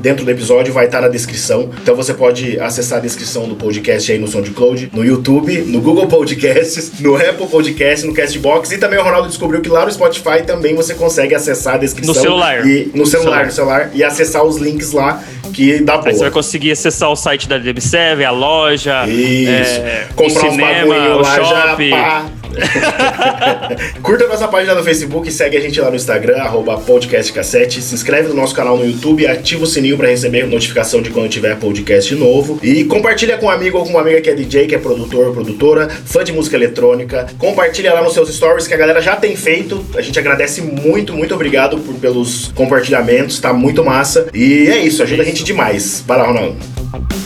dentro 0.00 0.24
do 0.24 0.30
episódio 0.30 0.72
vai 0.72 0.86
estar 0.86 1.00
na 1.00 1.08
descrição. 1.08 1.70
Então 1.82 1.94
você 1.94 2.14
pode 2.14 2.58
acessar 2.58 2.98
a 2.98 3.00
descrição 3.00 3.48
do 3.48 3.54
podcast 3.54 4.10
aí 4.10 4.18
no 4.18 4.26
SoundCloud, 4.26 4.90
no 4.92 5.04
YouTube, 5.04 5.62
no 5.62 5.80
Google 5.80 6.06
Podcasts, 6.06 7.00
no 7.00 7.16
Apple 7.16 7.46
Podcasts, 7.46 8.04
no 8.04 8.14
Castbox 8.14 8.72
e 8.72 8.78
também 8.78 8.98
o 8.98 9.02
Ronaldo 9.02 9.28
descobriu 9.28 9.60
que 9.60 9.68
lá 9.68 9.84
no 9.84 9.92
Spotify 9.92 10.42
também 10.46 10.74
você 10.74 10.94
consegue 10.94 11.34
acessar 11.34 11.74
a 11.74 11.78
descrição. 11.78 12.14
No 12.14 12.20
celular. 12.20 12.66
E, 12.66 12.90
no 12.94 13.06
celular, 13.06 13.46
no 13.46 13.52
celular. 13.52 13.90
E 13.94 14.02
acessar 14.02 14.44
os 14.44 14.56
links 14.56 14.92
lá 14.92 15.22
que 15.52 15.80
dá 15.80 15.98
boa. 15.98 16.08
Aí 16.08 16.14
você 16.14 16.20
vai 16.20 16.30
conseguir 16.30 16.72
acessar 16.72 17.10
o 17.10 17.16
site 17.16 17.48
da 17.48 17.58
DB7, 17.58 18.24
a 18.24 18.30
loja, 18.30 19.06
Isso. 19.06 19.80
É, 19.80 20.06
comprar 20.14 20.46
o 20.46 20.50
cinema, 20.50 20.94
o 21.16 21.20
lá 21.20 21.36
shopping. 21.36 21.90
já, 21.90 21.96
pá. 21.96 22.39
Curta 24.02 24.26
nossa 24.26 24.48
página 24.48 24.74
no 24.74 24.82
Facebook 24.82 25.30
segue 25.30 25.56
a 25.56 25.60
gente 25.60 25.80
lá 25.80 25.90
no 25.90 25.96
Instagram, 25.96 26.42
podcastcassete. 26.86 27.80
Se 27.82 27.94
inscreve 27.94 28.28
no 28.28 28.34
nosso 28.34 28.54
canal 28.54 28.76
no 28.76 28.84
YouTube, 28.84 29.26
ativa 29.26 29.64
o 29.64 29.66
sininho 29.66 29.96
para 29.96 30.08
receber 30.08 30.46
notificação 30.46 31.02
de 31.02 31.10
quando 31.10 31.28
tiver 31.28 31.56
podcast 31.56 32.14
novo. 32.14 32.58
E 32.62 32.84
compartilha 32.84 33.38
com 33.38 33.46
um 33.46 33.50
amigo 33.50 33.78
ou 33.78 33.84
com 33.84 33.90
uma 33.90 34.00
amiga 34.00 34.20
que 34.20 34.30
é 34.30 34.34
DJ, 34.34 34.66
que 34.66 34.74
é 34.74 34.78
produtor, 34.78 35.32
produtora, 35.32 35.88
fã 35.88 36.24
de 36.24 36.32
música 36.32 36.56
eletrônica. 36.56 37.26
Compartilha 37.38 37.92
lá 37.92 38.02
nos 38.02 38.14
seus 38.14 38.34
stories 38.34 38.66
que 38.66 38.74
a 38.74 38.76
galera 38.76 39.00
já 39.00 39.16
tem 39.16 39.36
feito. 39.36 39.84
A 39.94 40.00
gente 40.00 40.18
agradece 40.18 40.60
muito, 40.60 41.14
muito 41.14 41.34
obrigado 41.34 41.78
por, 41.78 41.94
pelos 41.94 42.48
compartilhamentos, 42.54 43.40
tá 43.40 43.52
muito 43.52 43.84
massa. 43.84 44.28
E 44.34 44.68
é 44.68 44.78
isso, 44.78 45.02
ajuda 45.02 45.22
a 45.22 45.26
gente 45.26 45.44
demais. 45.44 46.02
Vai 46.06 46.18
lá, 46.18 46.26
Ronaldo. 46.26 46.79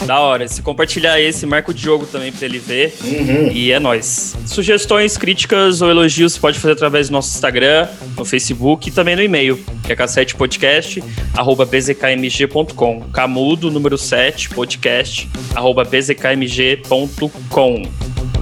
Da 0.07 0.21
hora. 0.21 0.47
Se 0.47 0.61
compartilhar 0.63 1.21
esse, 1.21 1.47
marca 1.47 1.71
o 1.71 1.75
Diogo 1.75 2.07
também 2.07 2.31
pra 2.31 2.45
ele 2.45 2.59
ver. 2.59 2.95
Uhum. 3.03 3.51
E 3.53 3.73
é 3.73 3.81
nóis. 3.81 4.37
Sugestões, 4.47 5.17
críticas 5.17 5.81
ou 5.81 5.89
elogios 5.91 6.35
você 6.35 6.41
pode 6.41 6.59
fazer 6.59 6.73
através 6.73 7.09
do 7.09 7.13
nosso 7.13 7.35
Instagram, 7.35 7.89
no 8.17 8.25
Facebook 8.25 8.89
e 8.89 8.93
também 8.93 9.17
no 9.17 9.23
e-mail, 9.23 9.59
que 9.83 9.93
é 9.93 9.97
cassetepodcast, 9.97 11.03
arroba 11.35 11.65
bzkmg.com. 11.65 13.01
Camudo, 13.13 13.71
número 13.71 13.97
7, 13.97 14.51
podcast, 14.51 15.29
arroba 15.55 15.85
bzkmg.com. 15.85 17.83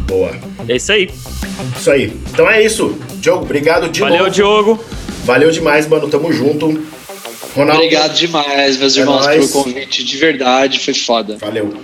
Boa. 0.06 0.32
É 0.68 0.76
isso 0.76 0.92
aí. 0.92 1.10
Isso 1.76 1.90
aí. 1.90 2.12
Então 2.30 2.50
é 2.50 2.62
isso. 2.62 2.98
Diogo, 3.14 3.44
obrigado 3.44 3.88
de 3.88 4.00
Valeu, 4.00 4.18
novo. 4.18 4.30
Diogo. 4.30 4.84
Valeu 5.24 5.50
demais, 5.50 5.86
mano. 5.86 6.08
Tamo 6.08 6.32
junto. 6.32 6.82
Ronaldo. 7.54 7.82
Obrigado 7.82 8.14
demais, 8.14 8.76
meus 8.78 8.96
É 8.96 9.00
irmãos, 9.00 9.26
nóis. 9.26 9.50
pelo 9.50 9.64
convite. 9.64 10.04
De 10.04 10.16
verdade, 10.16 10.78
foi 10.80 10.94
foda. 10.94 11.36
Valeu. 11.38 11.74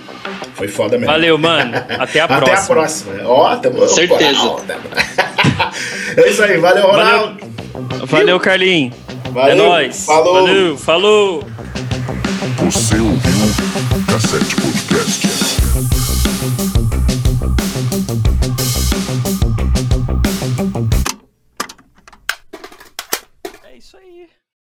Foi 0.55 0.67
foda 0.69 0.97
mesmo. 0.99 1.13
Valeu, 1.13 1.37
mano. 1.39 1.73
Até 1.99 2.21
a 2.21 2.25
Até 2.25 2.37
próxima. 2.37 2.59
a 2.59 2.67
próxima. 2.67 3.13
Ó, 3.25 3.57
tamo 3.57 3.87
Certeza. 3.89 4.57
É 6.17 6.29
isso 6.31 6.43
aí. 6.43 6.57
Valeu, 6.59 6.87
Ronaldo. 6.87 7.37
Valeu, 8.07 8.41
Carlinhos. 8.41 8.95
É 9.27 9.31
Valeu. 9.31 9.57
nóis. 9.57 10.05
Falou. 10.05 10.35
Valeu, 10.47 10.77
falou. 10.77 11.45
Você 12.71 12.95
ouviu 12.97 13.49